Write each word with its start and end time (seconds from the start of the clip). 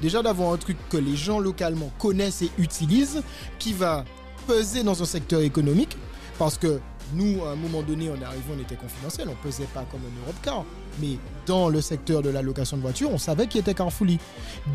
Déjà 0.00 0.22
d'avoir 0.22 0.52
un 0.52 0.56
truc 0.56 0.76
que 0.90 0.96
les 0.96 1.16
gens 1.16 1.38
localement 1.38 1.90
connaissent 1.98 2.42
et 2.42 2.50
utilisent, 2.58 3.22
qui 3.58 3.72
va 3.72 4.04
peser 4.46 4.82
dans 4.82 5.00
un 5.00 5.06
secteur 5.06 5.42
économique, 5.42 5.96
parce 6.38 6.58
que 6.58 6.80
nous, 7.14 7.44
à 7.44 7.52
un 7.52 7.56
moment 7.56 7.82
donné, 7.82 8.10
on 8.10 8.20
est 8.20 8.24
arrivé, 8.24 8.44
on 8.56 8.60
était 8.60 8.76
confidentiel, 8.76 9.28
on 9.28 9.46
pesait 9.46 9.68
pas 9.72 9.84
comme 9.90 10.00
un 10.00 10.22
Europe 10.24 10.36
Car, 10.42 10.64
mais 11.00 11.18
dans 11.46 11.68
le 11.68 11.80
secteur 11.80 12.22
de 12.22 12.30
la 12.30 12.42
location 12.42 12.76
de 12.76 12.82
voitures, 12.82 13.10
on 13.10 13.18
savait 13.18 13.46
qui 13.46 13.58
était 13.58 13.74
Carfully. 13.74 14.18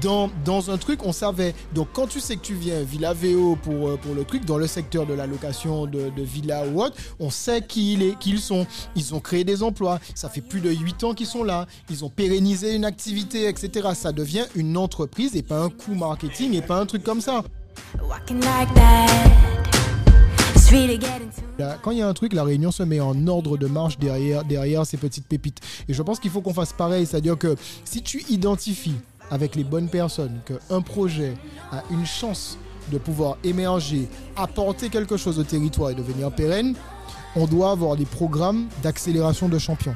Dans, 0.02 0.30
dans 0.44 0.72
un 0.72 0.78
truc, 0.78 1.06
on 1.06 1.12
savait. 1.12 1.54
Donc 1.74 1.90
quand 1.94 2.08
tu 2.08 2.20
sais 2.20 2.36
que 2.36 2.42
tu 2.42 2.54
viens 2.54 2.82
Villa 2.82 3.14
VO 3.14 3.58
pour, 3.62 3.90
euh, 3.90 3.98
pour 3.98 4.16
le 4.16 4.24
truc, 4.24 4.46
dans 4.46 4.58
le 4.58 4.68
secteur 4.68 5.06
de 5.06 5.14
la 5.14 5.28
location 5.28 5.86
de, 5.86 6.10
de 6.10 6.24
villa 6.24 6.66
ou 6.68 6.82
autre, 6.82 6.96
on 7.20 7.30
sait 7.30 7.62
qui, 7.62 8.16
qui 8.20 8.32
ils 8.32 8.40
sont. 8.40 8.66
Ils 8.96 9.16
ont 9.16 9.20
créé 9.20 9.44
des 9.44 9.64
emplois. 9.64 10.00
Ça 10.16 10.30
fait 10.30 10.42
plus 10.42 10.62
de 10.62 10.70
8 10.70 11.04
ans 11.04 11.14
qu'ils 11.14 11.28
sont 11.28 11.44
là. 11.44 11.68
Ils 11.90 12.04
ont 12.04 12.10
pérennisé 12.10 12.76
une 12.76 12.86
activité, 12.86 13.48
etc. 13.48 13.90
Ça 13.94 14.12
devient 14.12 14.46
une 14.56 14.78
entreprise 14.78 15.36
et 15.36 15.44
pas 15.44 15.60
un 15.60 15.70
coût 15.70 15.96
marketing 15.96 16.54
et 16.54 16.62
pas 16.62 16.80
un 16.80 16.86
truc 16.86 17.04
comme 17.04 17.22
ça. 17.22 17.44
Walking 18.02 18.42
like 18.42 18.74
that. 18.76 19.77
Quand 21.82 21.92
il 21.92 21.98
y 21.98 22.02
a 22.02 22.08
un 22.08 22.14
truc, 22.14 22.34
la 22.34 22.44
réunion 22.44 22.72
se 22.72 22.84
met 22.84 23.00
en 23.00 23.28
ordre 23.28 23.58
de 23.58 23.68
marche 23.68 23.98
derrière, 24.00 24.86
ces 24.86 24.98
petites 24.98 25.26
pépites. 25.28 25.60
Et 25.88 25.94
je 25.94 26.02
pense 26.04 26.20
qu'il 26.20 26.30
faut 26.30 26.42
qu'on 26.42 26.54
fasse 26.54 26.74
pareil, 26.74 27.06
c'est-à-dire 27.06 27.38
que 27.38 27.56
si 27.86 28.02
tu 28.02 28.24
identifies 28.30 28.96
avec 29.32 29.56
les 29.56 29.64
bonnes 29.64 29.90
personnes 29.90 30.40
qu'un 30.46 30.82
projet 30.82 31.34
a 31.72 31.84
une 31.92 32.06
chance 32.06 32.58
de 32.92 32.98
pouvoir 32.98 33.38
émerger, 33.44 34.08
apporter 34.36 34.90
quelque 34.90 35.18
chose 35.18 35.40
au 35.40 35.44
territoire 35.44 35.92
et 35.92 35.96
devenir 35.96 36.32
pérenne, 36.32 36.76
on 37.36 37.46
doit 37.46 37.72
avoir 37.72 37.96
des 37.96 38.06
programmes 38.06 38.68
d'accélération 38.84 39.50
de 39.50 39.60
champions. 39.60 39.96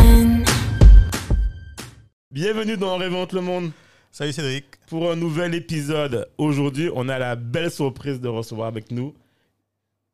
Bienvenue 2.31 2.77
dans 2.77 2.97
Révente 2.97 3.33
le 3.33 3.41
Monde 3.41 3.71
Salut 4.11 4.31
Cédric. 4.33 4.65
pour 4.87 5.11
un 5.11 5.15
nouvel 5.15 5.53
épisode. 5.53 6.29
Aujourd'hui, 6.37 6.89
on 6.93 7.09
a 7.09 7.19
la 7.19 7.35
belle 7.35 7.71
surprise 7.71 8.19
de 8.19 8.27
recevoir 8.27 8.67
avec 8.67 8.91
nous 8.91 9.13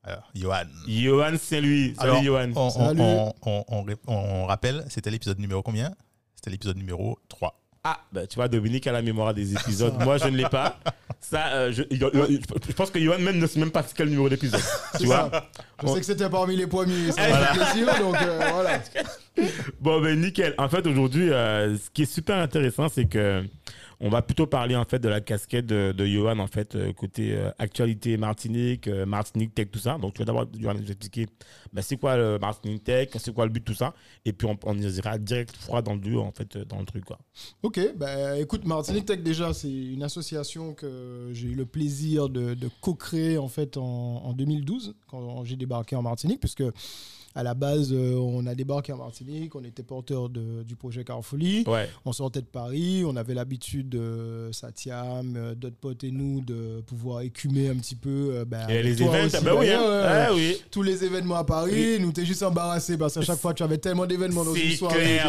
Alors, 0.03 0.29
Johan. 0.35 0.63
Johan 0.87 1.37
Saint-Louis. 1.37 1.93
Salut 1.95 2.09
Alors, 2.11 2.23
Johan. 2.23 2.51
On, 2.55 2.67
on- 2.67 2.69
Salut. 2.69 3.01
on- 3.01 3.33
on- 3.45 3.63
on 3.67 3.83
ré- 3.83 3.95
on 4.07 4.45
rappelle, 4.45 4.85
c'était 4.89 5.11
l'épisode 5.11 5.39
numéro 5.39 5.61
combien? 5.61 5.93
C'était 6.35 6.49
l'épisode 6.51 6.77
numéro 6.77 7.17
3. 7.29 7.59
Ah, 7.89 7.99
bah, 8.11 8.27
tu 8.27 8.35
vois, 8.35 8.49
Dominique 8.49 8.85
a 8.87 8.91
la 8.91 9.01
mémoire 9.01 9.33
des 9.33 9.53
épisodes. 9.53 9.93
Moi, 10.03 10.17
je 10.17 10.27
ne 10.27 10.35
l'ai 10.35 10.49
pas. 10.49 10.77
Ça, 11.21 11.47
euh, 11.53 11.71
je, 11.71 11.83
je 11.89 12.73
pense 12.73 12.91
que 12.91 12.99
Johan 12.99 13.17
même 13.19 13.39
ne 13.39 13.47
sait 13.47 13.59
même 13.59 13.71
pas 13.71 13.83
quel 13.95 14.09
numéro 14.09 14.27
d'épisode. 14.27 14.59
Tu 14.99 15.05
vois 15.05 15.31
Je 15.81 15.87
sais 15.87 15.99
que 15.99 16.05
c'était 16.05 16.29
parmi 16.29 16.57
les 16.57 16.67
premiers, 16.67 17.11
Voilà. 17.11 17.47
plaisir, 17.53 17.87
donc 17.99 18.15
euh, 18.21 18.39
voilà. 18.51 18.79
Bon, 19.79 20.01
ben 20.01 20.19
nickel. 20.19 20.53
En 20.57 20.67
fait, 20.67 20.85
aujourd'hui, 20.85 21.31
euh, 21.31 21.75
ce 21.77 21.89
qui 21.93 22.01
est 22.03 22.11
super 22.13 22.37
intéressant, 22.37 22.89
c'est 22.89 23.05
que 23.05 23.43
on 23.99 24.09
va 24.09 24.21
plutôt 24.21 24.45
parler 24.47 24.75
en 24.75 24.85
fait 24.85 24.99
de 24.99 25.09
la 25.09 25.21
casquette 25.21 25.65
de, 25.65 25.91
de 25.91 26.05
Johan 26.05 26.37
en 26.39 26.47
fait 26.47 26.75
euh, 26.75 26.93
côté 26.93 27.33
euh, 27.35 27.49
actualité 27.57 28.15
Martinique, 28.17 28.87
euh, 28.87 29.05
Martinique 29.05 29.55
Tech, 29.55 29.69
tout 29.71 29.79
ça. 29.79 29.97
Donc, 29.97 30.13
tu 30.13 30.19
vas 30.19 30.25
d'abord 30.25 30.45
Johan 30.57 30.75
nous 30.75 30.85
expliquer 30.85 31.25
ben, 31.73 31.81
c'est 31.81 31.97
quoi 31.97 32.15
le 32.17 32.37
Martinique 32.39 32.83
Tech, 32.83 33.09
c'est 33.17 33.33
quoi 33.33 33.45
le 33.45 33.51
but 33.51 33.59
de 33.61 33.65
tout 33.65 33.73
ça, 33.77 33.93
et 34.25 34.33
puis 34.33 34.47
on, 34.47 34.57
on 34.65 34.77
ira 34.77 35.17
direct 35.17 35.55
froid 35.57 35.81
dans 35.81 35.93
le 35.95 35.99
dur 35.99 36.23
en 36.23 36.31
fait 36.31 36.57
dans 36.57 36.79
le 36.79 36.85
truc 36.85 37.05
quoi. 37.05 37.17
Ok, 37.63 37.79
bah, 37.97 38.37
écoute, 38.39 38.65
Martinique 38.65 39.05
Tech 39.05 39.21
déjà, 39.23 39.53
c'est 39.53 39.71
une 39.71 40.03
association 40.03 40.73
que 40.73 41.29
j'ai 41.33 41.47
eu 41.47 41.55
le 41.55 41.65
plaisir 41.65 42.29
de, 42.29 42.53
de 42.53 42.69
co-créer 42.81 43.37
en 43.37 43.47
fait 43.47 43.77
en, 43.77 43.83
en 43.83 44.33
2012 44.33 44.95
quand 45.07 45.43
j'ai 45.43 45.55
débarqué 45.55 45.95
en 45.95 46.01
Martinique, 46.01 46.39
puisque 46.39 46.63
à 47.35 47.43
la 47.43 47.53
base, 47.53 47.93
euh, 47.93 48.15
on 48.15 48.47
a 48.47 48.55
débarqué 48.55 48.91
en 48.93 48.97
Martinique, 48.97 49.53
on 49.53 49.63
était 49.63 49.83
porteur 49.83 50.27
de- 50.27 50.63
du 50.63 50.75
projet 50.75 51.03
Carfolie. 51.03 51.63
Ouais. 51.67 51.87
On 52.03 52.11
sortait 52.11 52.41
de 52.41 52.47
Paris, 52.47 53.03
on 53.05 53.15
avait 53.15 53.35
l'habitude, 53.35 53.86
euh, 53.95 54.51
Satiam, 54.51 55.35
euh, 55.35 55.55
d'autres 55.55 55.75
potes 55.77 56.03
et 56.03 56.11
nous, 56.11 56.41
de 56.41 56.81
pouvoir 56.81 57.21
écumer 57.21 57.69
un 57.69 57.75
petit 57.75 57.95
peu. 57.95 58.29
euh, 58.33 58.45
bah, 58.45 58.65
Et 58.69 58.83
les 58.83 59.01
événements, 59.01 59.41
bah 59.43 59.55
oui, 59.57 59.69
hein. 59.69 59.81
Ah 60.05 60.29
oui. 60.33 60.57
tous 60.71 60.81
les 60.83 61.03
événements 61.03 61.35
à 61.35 61.43
Paris, 61.43 61.97
nous 61.99 62.11
t'es 62.11 62.25
juste 62.25 62.43
embarrassé 62.43 62.97
parce 62.97 63.13
qu'à 63.13 63.21
chaque 63.21 63.39
fois 63.39 63.53
tu 63.53 63.63
avais 63.63 63.77
tellement 63.77 64.05
d'événements 64.05 64.43
dans 64.45 64.53
une 64.53 64.71
soirée 64.71 65.19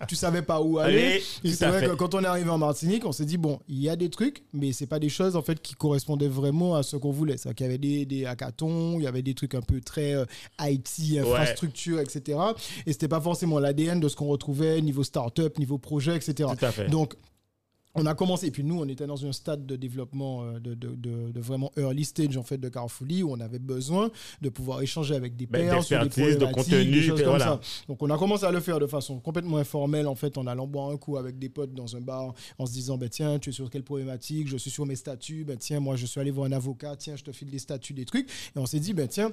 que 0.00 0.06
tu 0.06 0.16
savais 0.16 0.42
pas 0.42 0.60
où 0.60 0.78
aller. 0.78 0.96
Allez, 0.98 1.22
Et 1.44 1.52
c'est 1.52 1.66
vrai 1.68 1.80
fait. 1.80 1.86
que 1.88 1.94
quand 1.94 2.14
on 2.14 2.22
est 2.22 2.26
arrivé 2.26 2.50
en 2.50 2.58
Martinique, 2.58 3.04
on 3.04 3.12
s'est 3.12 3.24
dit 3.24 3.36
bon, 3.38 3.58
il 3.68 3.78
y 3.80 3.88
a 3.88 3.96
des 3.96 4.10
trucs, 4.10 4.42
mais 4.52 4.72
c'est 4.72 4.86
pas 4.86 4.98
des 4.98 5.08
choses 5.08 5.36
en 5.36 5.42
fait 5.42 5.60
qui 5.60 5.74
correspondaient 5.74 6.28
vraiment 6.28 6.74
à 6.76 6.82
ce 6.82 6.96
qu'on 6.96 7.10
voulait. 7.12 7.36
C'est 7.36 7.52
qu'il 7.54 7.66
y 7.66 7.68
avait 7.68 7.78
des, 7.78 8.06
des 8.06 8.26
hackathons, 8.26 8.98
il 8.98 9.02
y 9.04 9.06
avait 9.06 9.22
des 9.22 9.34
trucs 9.34 9.54
un 9.54 9.60
peu 9.62 9.80
très 9.80 10.14
euh, 10.14 10.24
IT, 10.60 11.18
infrastructure, 11.20 12.00
etc. 12.00 12.38
Et 12.86 12.92
c'était 12.92 13.08
pas 13.08 13.20
forcément 13.20 13.58
l'ADN 13.58 14.00
de 14.00 14.08
ce 14.08 14.16
qu'on 14.16 14.26
retrouvait 14.26 14.80
niveau 14.80 15.02
start-up, 15.04 15.58
niveau 15.58 15.78
projet, 15.78 16.16
etc. 16.16 16.48
Tout 16.58 16.64
à 16.64 16.72
fait. 16.72 16.88
Donc, 16.88 17.14
on 17.96 18.06
a 18.06 18.14
commencé, 18.14 18.46
et 18.46 18.50
puis 18.50 18.62
nous, 18.64 18.78
on 18.80 18.86
était 18.88 19.06
dans 19.06 19.24
un 19.26 19.32
stade 19.32 19.66
de 19.66 19.76
développement 19.76 20.42
euh, 20.44 20.58
de, 20.60 20.74
de- 20.74 20.94
de- 20.94 21.32
de 21.32 21.40
vraiment 21.40 21.70
early 21.76 22.04
stage 22.04 22.36
en 22.36 22.42
fait 22.42 22.58
de 22.58 22.68
Carrefourly 22.68 23.22
où 23.22 23.32
on 23.32 23.40
avait 23.40 23.58
besoin 23.58 24.10
de 24.40 24.48
pouvoir 24.48 24.82
échanger 24.82 25.14
avec 25.14 25.36
des 25.36 25.46
pairs 25.46 25.82
sur 25.82 25.98
des 26.00 26.36
de 26.36 26.44
contenu, 26.52 26.84
des 26.84 27.02
choses 27.02 27.20
comme 27.20 27.30
voilà. 27.30 27.44
ça. 27.44 27.60
Donc 27.88 28.02
on 28.02 28.10
a 28.10 28.18
commencé 28.18 28.44
à 28.44 28.50
le 28.52 28.60
faire 28.60 28.78
de 28.78 28.86
façon 28.86 29.18
complètement 29.20 29.56
informelle 29.58 30.06
en 30.06 30.14
fait 30.14 30.36
en 30.38 30.46
allant 30.46 30.66
boire 30.66 30.90
un 30.90 30.96
coup 30.96 31.16
avec 31.16 31.38
des 31.38 31.48
potes 31.48 31.74
dans 31.74 31.96
un 31.96 32.00
bar 32.00 32.34
en 32.58 32.66
se 32.66 32.72
disant 32.72 32.98
ben 32.98 33.08
tiens 33.08 33.38
tu 33.38 33.50
es 33.50 33.52
sur 33.52 33.70
quelle 33.70 33.82
problématique 33.82 34.48
je 34.48 34.56
suis 34.56 34.70
sur 34.70 34.86
mes 34.86 34.96
statuts 34.96 35.44
ben 35.44 35.56
tiens 35.56 35.80
moi 35.80 35.96
je 35.96 36.06
suis 36.06 36.20
allé 36.20 36.30
voir 36.30 36.46
un 36.46 36.52
avocat 36.52 36.96
tiens 36.96 37.16
je 37.16 37.24
te 37.24 37.32
file 37.32 37.50
des 37.50 37.58
statuts 37.58 37.92
des 37.94 38.04
trucs 38.04 38.28
et 38.28 38.58
on 38.58 38.66
s'est 38.66 38.80
dit 38.80 38.92
ben 38.94 39.08
tiens 39.08 39.32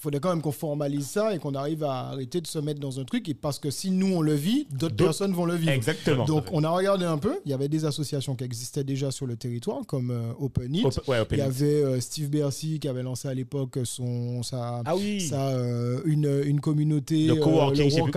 il 0.00 0.02
faudrait 0.02 0.20
quand 0.20 0.30
même 0.30 0.40
qu'on 0.40 0.50
formalise 0.50 1.06
ça 1.06 1.34
et 1.34 1.38
qu'on 1.38 1.54
arrive 1.54 1.84
à 1.84 2.08
arrêter 2.08 2.40
de 2.40 2.46
se 2.46 2.58
mettre 2.58 2.80
dans 2.80 2.98
un 3.00 3.04
truc 3.04 3.28
et 3.28 3.34
parce 3.34 3.58
que 3.58 3.70
si 3.70 3.90
nous 3.90 4.14
on 4.14 4.22
le 4.22 4.32
vit 4.32 4.66
d'autres 4.72 4.96
personnes 4.96 5.34
vont 5.34 5.44
le 5.44 5.54
vivre 5.56 5.72
Exactement. 5.72 6.24
donc 6.24 6.46
on 6.52 6.64
a 6.64 6.70
regardé 6.70 7.04
un 7.04 7.18
peu 7.18 7.38
il 7.44 7.50
y 7.50 7.54
avait 7.54 7.68
des 7.68 7.84
associations 7.84 8.34
qui 8.34 8.44
existaient 8.44 8.82
déjà 8.82 9.10
sur 9.10 9.26
le 9.26 9.36
territoire 9.36 9.80
comme 9.86 10.10
euh, 10.10 10.32
Open 10.40 10.74
It 10.74 10.86
Open- 10.86 11.02
ouais, 11.06 11.18
il 11.18 11.20
Open 11.20 11.38
y 11.38 11.42
It. 11.42 11.46
avait 11.46 11.82
euh, 11.84 12.00
Steve 12.00 12.30
Bercy 12.30 12.78
qui 12.80 12.88
avait 12.88 13.02
lancé 13.02 13.28
à 13.28 13.34
l'époque 13.34 13.78
son 13.84 14.42
sa, 14.42 14.80
Ah 14.86 14.96
oui. 14.96 15.20
sa, 15.20 15.48
euh, 15.48 16.00
une, 16.06 16.40
une 16.46 16.60
communauté 16.62 17.26
Le 17.26 17.34
euh, 17.34 17.36
coworking, 17.42 17.84
le 17.94 18.10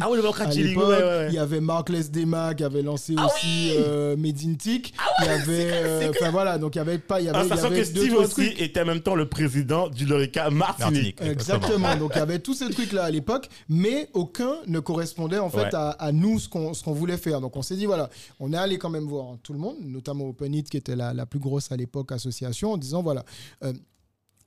Ah 0.00 0.08
oui, 0.10 0.16
le 0.16 0.22
l'époque, 0.22 0.88
ouais, 0.88 0.94
ouais, 1.02 1.26
il 1.28 1.34
y 1.34 1.38
avait 1.38 1.60
Mark 1.60 1.90
Lesdema 1.90 2.54
qui 2.54 2.64
avait 2.64 2.80
lancé 2.82 3.14
Ah 3.18 3.26
aussi 3.26 3.72
oui 3.76 4.16
Medintic. 4.16 4.94
il 5.20 5.26
y 5.26 5.28
avait, 5.28 6.08
enfin 6.08 6.30
voilà, 6.30 6.56
donc 6.56 6.74
il 6.76 6.78
y 6.78 6.80
avait 6.80 6.96
pas, 6.98 7.20
il 7.20 7.26
y 7.26 7.28
avait, 7.28 7.38
En 7.38 7.42
il 7.42 7.46
y 7.46 7.48
sachant 7.50 7.66
avait 7.66 7.78
que 7.80 7.84
Steve 7.84 8.14
aussi 8.14 8.54
était 8.58 8.80
en 8.80 8.86
même 8.86 9.00
temps 9.00 9.14
le 9.14 9.28
président 9.28 9.88
du 9.90 10.06
Lorica 10.06 10.48
Martinique. 10.50 11.20
Martinique. 11.20 11.20
Exactement. 11.30 11.96
Donc 11.96 12.12
il 12.14 12.18
y 12.18 12.22
avait 12.22 12.38
tous 12.38 12.54
ces 12.54 12.70
trucs 12.70 12.92
là 12.92 13.04
à 13.04 13.10
l'époque, 13.10 13.48
mais 13.68 14.08
aucun 14.14 14.54
ne 14.66 14.80
correspondait 14.80 15.38
en 15.38 15.50
fait 15.50 15.56
Ouais. 15.64 15.74
à, 15.74 15.90
à 15.90 16.12
nous 16.12 16.38
ce 16.38 16.48
qu'on 16.48 16.74
ce 16.74 16.82
qu'on 16.84 16.92
voulait 16.92 17.16
faire. 17.16 17.40
Donc 17.40 17.56
on 17.56 17.62
s'est 17.62 17.76
dit 17.76 17.86
voilà, 17.86 18.08
on 18.40 18.52
est 18.52 18.56
allé 18.56 18.78
quand 18.78 18.90
même 18.90 19.06
voir 19.06 19.36
tout 19.42 19.52
le 19.52 19.58
monde, 19.58 19.76
notamment 19.80 20.28
Open 20.28 20.54
It 20.54 20.68
qui 20.70 20.76
était 20.76 20.96
la, 20.96 21.12
la 21.14 21.26
plus 21.26 21.38
grosse 21.40 21.70
à 21.72 21.76
l'époque 21.76 22.12
association, 22.12 22.72
en 22.72 22.76
disant 22.76 23.02
voilà. 23.02 23.24
euh, 23.64 23.72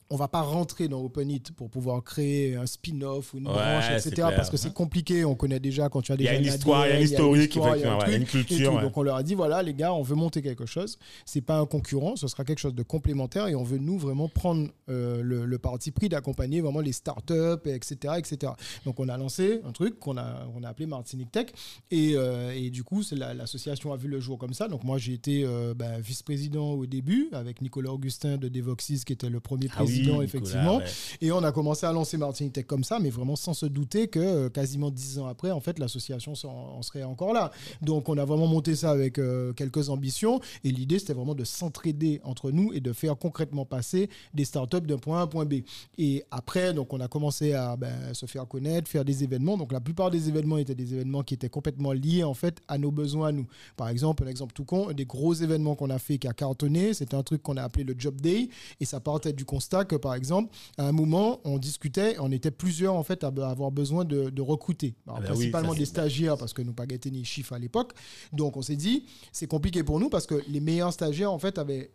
on 0.09 0.15
va 0.15 0.27
pas 0.27 0.41
rentrer 0.41 0.87
dans 0.87 1.01
Open 1.01 1.29
It 1.29 1.51
pour 1.51 1.69
pouvoir 1.69 2.03
créer 2.03 2.55
un 2.55 2.65
spin-off 2.65 3.33
ou 3.33 3.37
une 3.37 3.47
Ouais, 3.47 3.53
branche, 3.53 3.89
etc. 3.91 4.09
clair. 4.11 4.35
Parce 4.35 4.49
que 4.49 4.57
c'est 4.57 4.73
compliqué. 4.73 5.23
On 5.25 5.35
connaît 5.35 5.59
déjà 5.59 5.87
quand 5.89 6.01
tu 6.01 6.11
as 6.11 6.15
Il 6.15 6.21
y 6.21 6.23
déjà 6.23 6.31
a 6.31 6.35
une 6.37 6.49
un 6.49 6.53
histoire, 6.55 6.87
il 6.87 6.89
y 6.89 6.91
a 6.91 6.95
ADN, 6.95 7.01
une 7.05 7.11
historique, 7.11 7.49
histoire, 7.55 7.77
il 7.77 7.81
y 7.81 8.13
a 8.13 8.17
une 8.17 8.25
culture. 8.25 8.81
Donc 8.81 8.97
on 8.97 9.03
leur 9.03 9.15
a 9.17 9.23
dit 9.23 9.35
voilà 9.35 9.61
les 9.63 9.73
gars, 9.73 9.93
on 9.93 10.01
veut 10.01 10.15
monter 10.15 10.41
quelque 10.41 10.65
chose. 10.65 10.97
C'est 11.25 11.41
pas 11.41 11.57
un 11.59 11.65
concurrent, 11.65 12.15
ce 12.15 12.27
sera 12.27 12.43
quelque 12.43 12.59
chose 12.59 12.73
de 12.75 12.83
complémentaire 12.83 13.47
et 13.47 13.55
on 13.55 13.63
veut 13.63 13.77
nous 13.77 13.97
vraiment 13.99 14.27
prendre 14.29 14.69
euh, 14.89 15.21
le, 15.21 15.45
le 15.45 15.57
parti 15.59 15.91
pris 15.91 16.09
d'accompagner 16.09 16.61
vraiment 16.61 16.81
les 16.81 16.91
startups, 16.93 17.33
et 17.65 17.71
etc., 17.75 18.15
etc. 18.17 18.53
Donc 18.85 18.99
on 18.99 19.07
a 19.09 19.17
lancé 19.17 19.61
un 19.67 19.71
truc 19.71 19.99
qu'on 19.99 20.17
a 20.17 20.47
on 20.55 20.63
a 20.63 20.69
appelé 20.69 20.85
Martinique 20.87 21.31
Tech 21.31 21.47
et, 21.91 22.13
euh, 22.15 22.51
et 22.55 22.69
du 22.71 22.83
coup 22.83 23.03
la- 23.11 23.33
l'association 23.33 23.93
a 23.93 23.97
vu 23.97 24.07
le 24.07 24.19
jour 24.19 24.37
comme 24.37 24.53
ça. 24.53 24.67
Donc 24.67 24.83
moi 24.83 24.97
j'ai 24.97 25.13
été 25.13 25.43
euh, 25.45 25.73
ben, 25.75 25.99
vice-président 25.99 26.71
au 26.71 26.85
début 26.85 27.29
avec 27.31 27.61
Nicolas 27.61 27.91
Augustin 27.91 28.37
de 28.37 28.47
Devoxys 28.47 29.03
qui 29.05 29.13
était 29.13 29.29
le 29.29 29.39
premier 29.39 29.67
Ah 29.75 29.83
oui, 29.83 29.98
président, 29.99 30.21
Nicolas, 30.21 30.25
effectivement. 30.25 30.77
ouais. 30.77 30.85
Et 31.21 31.31
on 31.31 31.43
a 31.43 31.51
commencé 31.51 31.85
à 31.85 31.91
lancer 31.91 32.17
Martinique 32.17 32.53
Tech 32.53 32.65
comme 32.65 32.83
ça, 32.83 32.99
mais 32.99 33.09
vraiment 33.09 33.35
sans 33.35 33.53
se 33.53 33.65
douter 33.65 34.07
que 34.07 34.19
euh, 34.19 34.49
quasiment 34.49 34.91
dix 34.91 35.19
ans 35.19 35.27
après, 35.27 35.51
en 35.51 35.59
fait, 35.59 35.79
l'association 35.79 36.33
en 36.43 36.81
serait 36.81 37.03
encore 37.03 37.33
là. 37.33 37.51
Donc, 37.81 38.09
on 38.09 38.17
a 38.17 38.25
vraiment 38.25 38.47
monté 38.47 38.75
ça 38.75 38.91
avec 38.91 39.17
euh, 39.17 39.53
quelques 39.53 39.89
ambitions. 39.89 40.39
Et 40.63 40.71
l'idée, 40.71 40.99
c'était 40.99 41.13
vraiment 41.13 41.35
de 41.35 41.43
s'entraider 41.43 42.21
entre 42.23 42.51
nous 42.51 42.73
et 42.73 42.79
de 42.79 42.93
faire 42.93 43.17
concrètement 43.17 43.65
passer 43.65 44.09
des 44.33 44.45
startups 44.45 44.81
d'un 44.81 44.97
point 44.97 45.17
A 45.17 45.21
à 45.21 45.23
un 45.23 45.27
point 45.27 45.45
B. 45.45 45.55
Et 45.97 46.23
après, 46.31 46.73
donc, 46.73 46.93
on 46.93 46.99
a 46.99 47.07
commencé 47.07 47.53
à 47.53 47.75
ben, 47.75 48.13
se 48.13 48.25
faire 48.25 48.47
connaître, 48.47 48.89
faire 48.89 49.05
des 49.05 49.23
événements. 49.23 49.57
Donc, 49.57 49.71
la 49.71 49.81
plupart 49.81 50.11
des 50.11 50.29
événements 50.29 50.57
étaient 50.57 50.75
des 50.75 50.93
événements 50.93 51.23
qui 51.23 51.33
étaient 51.33 51.49
complètement 51.49 51.91
liés, 51.91 52.23
en 52.23 52.33
fait, 52.33 52.59
à 52.67 52.77
nos 52.77 52.91
besoins 52.91 53.29
à 53.29 53.31
nous. 53.31 53.47
Par 53.75 53.89
exemple, 53.89 54.23
un 54.23 54.27
exemple 54.27 54.53
tout 54.53 54.65
con, 54.65 54.89
un 54.89 54.93
des 54.93 55.05
gros 55.05 55.33
événements 55.33 55.75
qu'on 55.75 55.89
a 55.89 55.99
fait 55.99 56.17
qui 56.17 56.27
a 56.27 56.33
cartonné, 56.33 56.93
c'était 56.93 57.15
un 57.15 57.23
truc 57.23 57.41
qu'on 57.41 57.57
a 57.57 57.63
appelé 57.63 57.83
le 57.83 57.95
Job 57.97 58.19
Day. 58.21 58.49
Et 58.79 58.85
ça 58.85 58.99
partait 58.99 59.33
du 59.33 59.45
constat 59.45 59.85
que, 59.89 59.97
par 59.97 60.13
exemple, 60.15 60.55
à 60.77 60.87
un 60.87 60.93
moment, 60.93 61.41
on 61.43 61.57
discutait, 61.57 62.15
on 62.19 62.31
était 62.31 62.51
plusieurs, 62.51 62.95
en 62.95 63.03
fait, 63.03 63.23
à 63.25 63.27
avoir 63.27 63.71
besoin 63.71 64.05
de, 64.05 64.29
de 64.29 64.41
recruter. 64.41 64.95
Alors, 65.05 65.19
Ah 65.19 65.21
oui, 65.31 65.35
principalement 65.35 65.73
ça, 65.73 65.79
des 65.79 65.85
stagiaires, 65.85 66.37
parce 66.37 66.53
que 66.53 66.61
nous 66.61 66.73
pas 66.73 66.85
gâté 66.85 67.11
ni 67.11 67.25
chiffres 67.25 67.53
à 67.53 67.59
l'époque. 67.59 67.91
Donc, 68.31 68.55
on 68.55 68.61
s'est 68.61 68.77
dit, 68.77 69.05
c'est 69.33 69.47
compliqué 69.47 69.83
pour 69.83 69.99
nous 69.99 70.09
parce 70.09 70.25
que 70.25 70.41
les 70.47 70.61
meilleurs 70.61 70.93
stagiaires, 70.93 71.33
en 71.33 71.39
fait, 71.39 71.57
avaient 71.57 71.91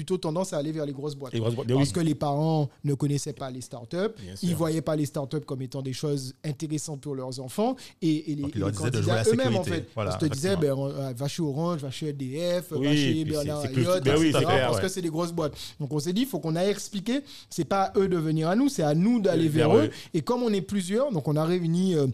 plutôt 0.00 0.16
tendance 0.16 0.54
à 0.54 0.56
aller 0.56 0.72
vers 0.72 0.86
les 0.86 0.94
grosses 0.94 1.14
boîtes. 1.14 1.34
Les 1.34 1.40
grosses 1.40 1.54
boîtes, 1.54 1.68
Parce 1.68 1.88
oui. 1.88 1.92
que 1.92 2.00
les 2.00 2.14
parents 2.14 2.70
ne 2.84 2.94
connaissaient 2.94 3.34
pas 3.34 3.50
les 3.50 3.60
startups, 3.60 3.96
ils 4.42 4.50
ne 4.50 4.54
voyaient 4.54 4.80
pas 4.80 4.96
les 4.96 5.04
startups 5.04 5.40
comme 5.46 5.60
étant 5.60 5.82
des 5.82 5.92
choses 5.92 6.34
intéressantes 6.42 7.02
pour 7.02 7.14
leurs 7.14 7.38
enfants, 7.38 7.76
et, 8.00 8.32
et 8.32 8.34
les, 8.34 8.42
Donc, 8.42 8.52
ils 8.54 8.60
leur 8.60 8.70
disaient 8.70 8.90
de 8.90 9.02
jouer 9.02 9.12
à 9.12 9.16
candidats 9.24 9.36
la 9.36 9.44
eux-mêmes, 9.44 9.56
en 9.60 9.64
fait. 9.64 9.86
Voilà, 9.94 10.14
on 10.16 10.18
te 10.18 10.24
disait, 10.24 10.56
ben, 10.56 10.72
euh, 10.78 11.12
va 11.14 11.28
chez 11.28 11.42
Orange, 11.42 11.80
va 11.80 11.90
chez 11.90 12.08
EDF, 12.08 12.72
Oui, 12.72 12.86
va 12.86 12.94
chez 12.94 13.24
Bernard 13.26 13.60
Ayotte, 13.60 14.04
ben 14.04 14.16
oui, 14.18 14.32
parce 14.32 14.76
ouais. 14.76 14.82
que 14.82 14.88
c'est 14.88 15.02
des 15.02 15.10
grosses 15.10 15.32
boîtes. 15.32 15.52
Donc 15.78 15.92
on 15.92 15.98
s'est 15.98 16.14
dit, 16.14 16.22
il 16.22 16.26
faut 16.26 16.38
qu'on 16.40 16.56
aille 16.56 16.70
expliquer, 16.70 17.20
c'est 17.50 17.66
pas 17.66 17.82
à 17.82 17.98
eux 17.98 18.08
de 18.08 18.16
venir 18.16 18.48
à 18.48 18.56
nous, 18.56 18.70
c'est 18.70 18.82
à 18.82 18.94
nous 18.94 19.20
d'aller 19.20 19.48
Vers 19.48 19.68
vers 19.68 19.78
eux. 19.78 19.84
eux. 19.88 19.90
Et 20.14 20.22
comme 20.22 20.42
on 20.42 20.52
est 20.52 20.62
plusieurs, 20.62 21.12
donc 21.12 21.28
on 21.28 21.36
a 21.36 21.44
réuni... 21.44 21.94
euh, 21.94 22.06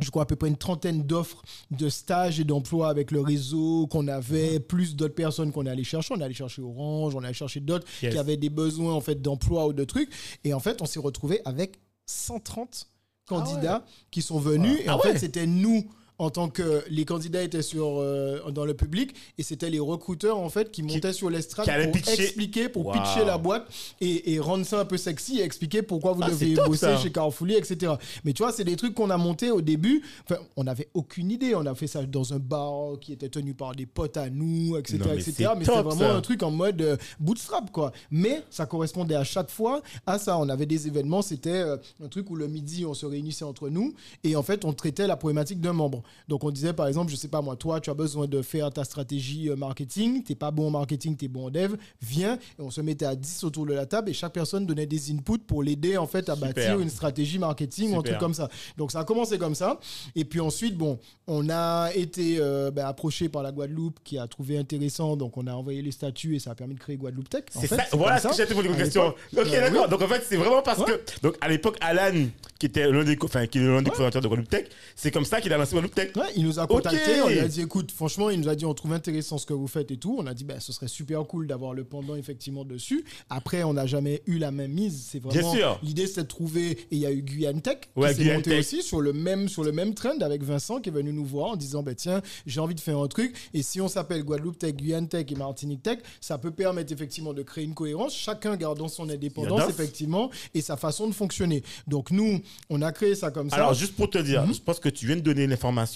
je 0.00 0.10
crois 0.10 0.22
à 0.22 0.26
peu 0.26 0.36
près 0.36 0.48
une 0.48 0.56
trentaine 0.56 1.02
d'offres 1.02 1.42
de 1.70 1.88
stages 1.88 2.38
et 2.40 2.44
d'emplois 2.44 2.88
avec 2.88 3.10
le 3.10 3.20
réseau 3.20 3.86
qu'on 3.88 4.06
avait, 4.08 4.60
plus 4.60 4.94
d'autres 4.96 5.14
personnes 5.14 5.52
qu'on 5.52 5.66
est 5.66 5.70
allé 5.70 5.84
chercher. 5.84 6.14
On 6.14 6.20
est 6.20 6.24
allé 6.24 6.34
chercher 6.34 6.62
Orange, 6.62 7.14
on 7.16 7.22
est 7.22 7.26
allé 7.26 7.34
chercher 7.34 7.60
d'autres 7.60 7.86
Yes. 8.02 8.12
qui 8.12 8.18
avaient 8.18 8.36
des 8.36 8.50
besoins 8.50 8.94
en 8.94 9.00
fait 9.00 9.20
d'emploi 9.20 9.66
ou 9.66 9.72
de 9.72 9.84
trucs. 9.84 10.10
Et 10.44 10.54
en 10.54 10.60
fait, 10.60 10.80
on 10.82 10.86
s'est 10.86 11.00
retrouvé 11.00 11.40
avec 11.44 11.78
130 12.06 12.88
candidats 13.26 13.84
qui 14.10 14.22
sont 14.22 14.38
venus. 14.38 14.78
Et 14.80 14.88
Ah 14.88 14.96
en 14.96 15.00
ouais. 15.00 15.12
fait, 15.12 15.18
c'était 15.18 15.46
nous 15.46 15.84
en 16.18 16.30
tant 16.30 16.48
que 16.48 16.82
les 16.90 17.04
candidats 17.04 17.42
étaient 17.42 17.62
sur 17.62 17.98
euh, 18.00 18.50
dans 18.50 18.64
le 18.64 18.74
public 18.74 19.14
et 19.38 19.42
c'était 19.42 19.70
les 19.70 19.78
recruteurs 19.78 20.38
en 20.38 20.48
fait 20.48 20.70
qui 20.70 20.82
montaient 20.82 21.12
sur 21.12 21.30
l'estrade 21.30 21.66
pour 21.84 21.92
pitcher. 21.92 22.22
expliquer 22.22 22.68
pour 22.68 22.86
Wow. 22.86 22.92
pitcher 22.92 23.24
la 23.24 23.38
boîte 23.38 23.66
et, 24.00 24.32
et 24.34 24.40
rendre 24.40 24.64
ça 24.66 24.80
un 24.80 24.84
peu 24.84 24.96
sexy 24.96 25.38
et 25.40 25.42
expliquer 25.42 25.82
pourquoi 25.82 26.12
vous 26.12 26.22
Ah, 26.24 26.30
devez 26.30 26.54
top, 26.54 26.66
bosser 26.66 26.80
ça. 26.86 26.96
chez 26.98 27.10
Carrefour, 27.12 27.48
etc. 27.50 27.92
Mais 28.24 28.32
tu 28.32 28.42
vois, 28.42 28.52
c'est 28.52 28.64
des 28.64 28.76
trucs 28.76 28.94
qu'on 28.94 29.10
a 29.10 29.16
montés 29.16 29.50
au 29.50 29.60
début. 29.60 30.02
Enfin, 30.24 30.40
on 30.56 30.64
n'avait 30.64 30.88
aucune 30.94 31.30
idée. 31.30 31.54
On 31.54 31.66
a 31.66 31.74
fait 31.74 31.86
ça 31.86 32.02
dans 32.04 32.32
un 32.32 32.38
bar 32.38 32.98
qui 33.00 33.12
était 33.12 33.28
tenu 33.28 33.54
par 33.54 33.74
des 33.74 33.86
potes 33.86 34.16
à 34.16 34.28
nous, 34.30 34.76
etc. 34.76 34.98
Non, 34.98 35.06
mais 35.14 35.20
etc. 35.20 35.50
Mais 35.56 35.64
c'était 35.64 35.82
vraiment 35.82 35.90
ça. 35.98 36.14
un 36.16 36.20
truc 36.20 36.42
en 36.42 36.50
mode 36.50 36.80
euh, 36.82 36.96
bootstrap, 37.20 37.70
quoi. 37.70 37.92
Mais 38.10 38.42
ça 38.50 38.66
correspondait 38.66 39.14
à 39.14 39.24
chaque 39.24 39.50
fois 39.50 39.82
à 40.06 40.18
ça. 40.18 40.38
On 40.38 40.48
avait 40.48 40.66
des 40.66 40.86
événements. 40.88 41.22
C'était 41.22 41.50
euh, 41.50 41.76
un 42.02 42.08
truc 42.08 42.30
où 42.30 42.36
le 42.36 42.48
midi, 42.48 42.84
on 42.86 42.94
se 42.94 43.06
réunissait 43.06 43.44
entre 43.44 43.68
nous 43.68 43.94
et 44.24 44.34
en 44.36 44.42
fait, 44.42 44.64
on 44.64 44.72
traitait 44.72 45.06
la 45.06 45.16
problématique 45.16 45.60
d'un 45.60 45.72
membre. 45.72 46.02
Donc, 46.28 46.44
on 46.44 46.50
disait, 46.50 46.72
par 46.72 46.86
exemple, 46.88 47.10
je 47.10 47.16
sais 47.16 47.28
pas 47.28 47.40
moi, 47.42 47.56
toi, 47.56 47.80
tu 47.80 47.90
as 47.90 47.94
besoin 47.94 48.26
de 48.26 48.42
faire 48.42 48.70
ta 48.70 48.84
stratégie 48.84 49.48
euh, 49.48 49.56
marketing. 49.56 50.22
T'es 50.22 50.34
pas 50.34 50.50
bon 50.50 50.68
en 50.68 50.70
marketing, 50.70 51.16
t'es 51.16 51.28
bon 51.28 51.46
en 51.46 51.50
dev. 51.50 51.74
Viens 52.02 52.34
et 52.58 52.62
on 52.62 52.70
se 52.70 52.80
mettait 52.80 53.04
à 53.06 53.14
10 53.16 53.44
autour 53.44 53.66
de 53.66 53.74
la 53.74 53.86
table 53.86 54.10
et 54.10 54.12
chaque 54.12 54.32
personne 54.32 54.66
donnait 54.66 54.86
des 54.86 55.10
inputs 55.12 55.38
pour 55.46 55.62
l'aider 55.62 55.96
en 55.96 56.06
fait 56.06 56.28
à 56.28 56.34
Super. 56.34 56.52
bâtir 56.54 56.80
une 56.80 56.90
stratégie 56.90 57.38
marketing 57.38 57.92
ou 57.94 57.98
un 57.98 58.02
truc 58.02 58.18
comme 58.18 58.34
ça. 58.34 58.48
Donc 58.76 58.92
ça 58.92 59.00
a 59.00 59.04
commencé 59.04 59.38
comme 59.38 59.54
ça. 59.54 59.78
Et 60.16 60.24
puis 60.24 60.40
ensuite, 60.40 60.76
bon, 60.76 60.98
on 61.26 61.48
a 61.50 61.90
été 61.94 62.36
euh, 62.40 62.70
ben, 62.70 62.86
approché 62.86 63.28
par 63.28 63.42
la 63.42 63.52
Guadeloupe 63.52 63.98
qui 64.04 64.18
a 64.18 64.26
trouvé 64.26 64.58
intéressant. 64.58 65.16
Donc 65.16 65.36
on 65.36 65.46
a 65.46 65.52
envoyé 65.52 65.82
les 65.82 65.92
statuts 65.92 66.36
et 66.36 66.38
ça 66.38 66.52
a 66.52 66.54
permis 66.54 66.74
de 66.74 66.80
créer 66.80 66.96
Guadeloupe 66.96 67.28
Tech. 67.28 67.44
En 67.54 67.60
C'est 67.60 67.66
fait, 67.68 67.76
ça, 67.76 67.84
c'est 67.90 67.96
voilà 67.96 68.18
ce 68.20 68.28
que 68.28 68.34
j'étais 68.34 68.54
posé 68.54 68.68
une 68.68 68.76
question. 68.76 69.08
Ok, 69.08 69.14
euh, 69.38 69.44
d'accord. 69.44 69.82
oui. 69.84 69.90
Donc 69.90 70.02
en 70.02 70.08
fait, 70.08 70.22
c'est 70.28 70.36
vraiment 70.36 70.62
parce 70.62 70.78
Ouais. 70.80 70.84
que, 70.86 71.20
donc 71.22 71.36
à 71.40 71.48
l'époque, 71.48 71.76
Alan, 71.80 72.26
qui 72.58 72.66
était 72.66 72.90
l'un 72.90 73.04
des, 73.04 73.16
enfin, 73.22 73.46
qui 73.46 73.58
est 73.58 73.62
l'un 73.62 73.82
des 73.82 73.90
fondateurs 73.90 74.22
de 74.22 74.28
Guadeloupe 74.28 74.48
Tech, 74.50 74.66
c'est 74.96 75.10
comme 75.10 75.24
ça 75.24 75.40
qu'il 75.40 75.52
a 75.52 75.58
lancé 75.58 75.72
Guadeloupe 75.72 75.94
Tech. 75.98 76.16
Ouais, 76.16 76.32
il 76.36 76.44
nous 76.44 76.58
a 76.58 76.66
contacté, 76.66 77.20
Ok. 77.20 77.26
on 77.26 77.28
lui 77.30 77.38
a 77.40 77.48
dit 77.48 77.60
écoute, 77.60 77.90
franchement, 77.92 78.30
il 78.30 78.40
nous 78.40 78.48
a 78.48 78.54
dit 78.54 78.64
on 78.64 78.74
trouve 78.74 78.92
intéressant 78.92 79.38
ce 79.38 79.46
que 79.46 79.52
vous 79.54 79.66
faites 79.66 79.90
et 79.90 79.96
tout. 79.96 80.16
On 80.18 80.26
a 80.26 80.34
dit 80.34 80.44
ben 80.44 80.60
ce 80.60 80.72
serait 80.72 80.88
super 80.88 81.24
cool 81.26 81.46
d'avoir 81.46 81.74
le 81.74 81.84
pendant 81.84 82.14
effectivement 82.16 82.64
dessus. 82.64 83.04
Après, 83.30 83.62
on 83.64 83.74
n'a 83.74 83.86
jamais 83.86 84.22
eu 84.26 84.38
la 84.38 84.50
même 84.50 84.72
mise. 84.72 85.06
C'est 85.10 85.18
vraiment 85.22 85.52
l'idée 85.82 86.06
c'était 86.06 86.22
de 86.22 86.26
trouver 86.28 86.70
et 86.70 86.86
il 86.92 86.98
y 86.98 87.06
a 87.06 87.10
eu 87.12 87.22
Guyane 87.22 87.60
Tech 87.60 87.78
Ouais, 87.96 88.14
qui 88.14 88.22
s'est 88.24 88.34
monté 88.34 88.50
Tech. 88.50 88.60
aussi 88.60 88.82
sur 88.82 89.00
le 89.00 89.12
même 89.12 89.48
sur 89.48 89.64
le 89.64 89.72
même 89.72 89.94
trend 89.94 90.18
avec 90.20 90.42
Vincent 90.42 90.80
qui 90.80 90.88
est 90.88 90.92
venu 90.92 91.12
nous 91.12 91.24
voir 91.24 91.50
en 91.52 91.56
disant 91.56 91.82
ben 91.82 91.94
tiens, 91.94 92.22
j'ai 92.46 92.60
envie 92.60 92.74
de 92.74 92.80
faire 92.80 92.98
un 92.98 93.08
truc 93.08 93.34
et 93.54 93.62
si 93.62 93.80
on 93.80 93.88
s'appelle 93.88 94.22
Guadeloupe 94.22 94.58
Tech, 94.58 94.74
Guyane 94.74 95.08
Tech 95.08 95.26
et 95.30 95.34
Martinique 95.34 95.82
Tech, 95.82 95.98
ça 96.20 96.38
peut 96.38 96.50
permettre 96.50 96.92
effectivement 96.92 97.32
de 97.34 97.42
créer 97.42 97.64
une 97.64 97.74
cohérence, 97.74 98.14
chacun 98.14 98.56
gardant 98.56 98.88
son 98.88 99.08
indépendance 99.08 99.68
effectivement 99.68 100.30
et 100.54 100.60
sa 100.60 100.76
façon 100.76 101.06
de 101.08 101.12
fonctionner. 101.14 101.62
Donc 101.86 102.10
nous, 102.10 102.40
on 102.70 102.82
a 102.82 102.92
créé 102.92 103.14
ça 103.14 103.30
comme 103.30 103.50
ça. 103.50 103.56
Alors, 103.56 103.74
juste 103.74 103.94
pour 103.96 104.10
te 104.10 104.18
dire, 104.18 104.44
Mhm. 104.46 104.54
je 104.54 104.60
pense 104.60 104.78
que 104.80 104.88
tu 104.88 105.06
viens 105.06 105.16
de 105.16 105.20
donner 105.20 105.46
l'information 105.46 105.87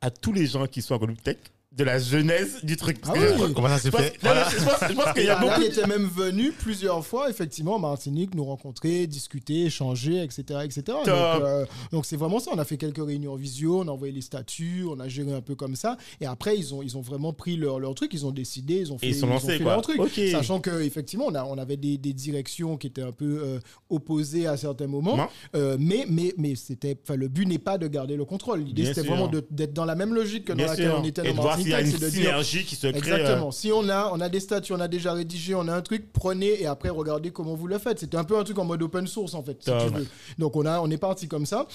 à 0.00 0.10
tous 0.10 0.32
les 0.32 0.46
gens 0.46 0.66
qui 0.66 0.82
sont 0.82 0.94
à 0.94 0.98
Guadeloupe 0.98 1.22
Tech 1.22 1.38
de 1.76 1.84
la 1.84 1.98
genèse 1.98 2.58
du 2.62 2.76
truc. 2.76 2.98
Ah 3.06 3.12
oui. 3.16 3.52
Comment 3.54 3.68
ça 3.68 3.78
s'est 3.78 3.90
fait 3.90 4.10
non, 4.12 4.18
Voilà. 4.22 4.48
je 4.48 4.56
pense, 4.64 4.88
je 4.90 4.94
pense 4.94 5.12
qu'il 5.14 5.24
y 5.24 5.28
a 5.28 5.38
beaucoup 5.40 5.62
était 5.62 5.86
même 5.86 6.06
venu 6.06 6.52
plusieurs 6.52 7.04
fois, 7.04 7.28
effectivement, 7.30 7.74
en 7.76 7.78
Martinique, 7.80 8.34
nous 8.34 8.44
rencontrer, 8.44 9.06
discuter, 9.06 9.64
échanger, 9.66 10.22
etc. 10.22 10.60
etc. 10.64 10.82
Donc, 10.86 11.08
euh, 11.08 11.66
donc 11.92 12.06
c'est 12.06 12.16
vraiment 12.16 12.38
ça. 12.38 12.50
On 12.54 12.58
a 12.58 12.64
fait 12.64 12.76
quelques 12.76 13.04
réunions 13.04 13.32
en 13.32 13.36
visio, 13.36 13.80
on 13.80 13.88
a 13.88 13.90
envoyé 13.90 14.12
les 14.12 14.20
statuts, 14.20 14.84
on 14.88 15.00
a 15.00 15.08
géré 15.08 15.32
un 15.34 15.40
peu 15.40 15.54
comme 15.54 15.74
ça. 15.76 15.96
Et 16.20 16.26
après, 16.26 16.56
ils 16.56 16.74
ont, 16.74 16.82
ils 16.82 16.96
ont 16.96 17.00
vraiment 17.00 17.32
pris 17.32 17.56
leur, 17.56 17.80
leur 17.80 17.94
truc, 17.94 18.12
ils 18.14 18.24
ont 18.24 18.30
décidé, 18.30 18.74
ils 18.76 18.92
ont 18.92 18.98
fait, 18.98 19.08
ils 19.08 19.14
sont 19.14 19.26
lancés, 19.26 19.58
fait 19.58 19.62
quoi. 19.62 19.72
leur 19.72 19.82
truc. 19.82 19.98
Ok. 20.00 20.20
Sachant 20.30 20.60
qu'effectivement, 20.60 21.26
on, 21.28 21.34
a- 21.34 21.44
on 21.44 21.58
avait 21.58 21.76
des, 21.76 21.98
des 21.98 22.12
directions 22.12 22.76
qui 22.76 22.86
étaient 22.86 23.02
un 23.02 23.12
peu 23.12 23.40
euh, 23.44 23.58
opposées 23.90 24.46
à 24.46 24.56
certains 24.56 24.86
moments. 24.86 25.28
Euh, 25.54 25.76
mais 25.78 26.06
mais, 26.08 26.34
mais 26.38 26.54
c'était, 26.54 26.96
le 27.14 27.28
but 27.28 27.46
n'est 27.46 27.58
pas 27.58 27.78
de 27.78 27.86
garder 27.88 28.16
le 28.16 28.24
contrôle. 28.24 28.60
L'idée, 28.60 28.86
c'était 28.86 29.02
vraiment 29.06 29.30
d'être 29.50 29.72
dans 29.72 29.84
la 29.84 29.94
même 29.94 30.14
logique 30.14 30.44
que 30.46 30.52
dans 30.52 30.56
Bien 30.58 30.66
laquelle 30.68 30.86
sûr. 30.90 30.98
on 31.00 31.04
était 31.04 31.22
dans 31.32 31.42
voir 31.42 31.58
s'il 31.64 31.70
y 31.70 31.74
a 31.74 31.80
une 31.80 31.86
dire 31.90 32.10
synergie 32.10 32.64
qui 32.64 32.76
se 32.76 32.86
crée. 32.86 32.96
euh, 32.96 33.16
Exactement. 33.16 33.50
Si 33.50 33.72
on 33.72 33.88
a, 33.88 34.10
on 34.12 34.20
a 34.20 34.28
des 34.28 34.40
statuts, 34.40 34.72
on 34.72 34.80
a 34.80 34.88
déjà 34.88 35.12
rédigé, 35.12 35.54
on 35.54 35.66
a 35.68 35.74
un 35.74 35.82
truc, 35.82 36.12
prenez 36.12 36.62
et 36.62 36.66
après 36.66 36.88
regardez 36.90 37.30
comment 37.30 37.54
vous 37.54 37.66
le 37.66 37.78
faites. 37.78 37.98
C'était 37.98 38.16
un 38.16 38.24
peu 38.24 38.38
un 38.38 38.44
truc 38.44 38.58
en 38.58 38.64
mode 38.64 38.82
open 38.82 39.06
source 39.06 39.34
en 39.34 39.42
fait, 39.42 39.58
si 39.60 39.70
tu 39.70 39.94
veux. 39.94 40.06
Donc 40.38 40.56
on 40.56 40.64
a, 40.66 40.80
on 40.80 40.90
est 40.90 40.96
parti 40.98 41.26
comme 41.28 41.46
ça. 41.46 41.66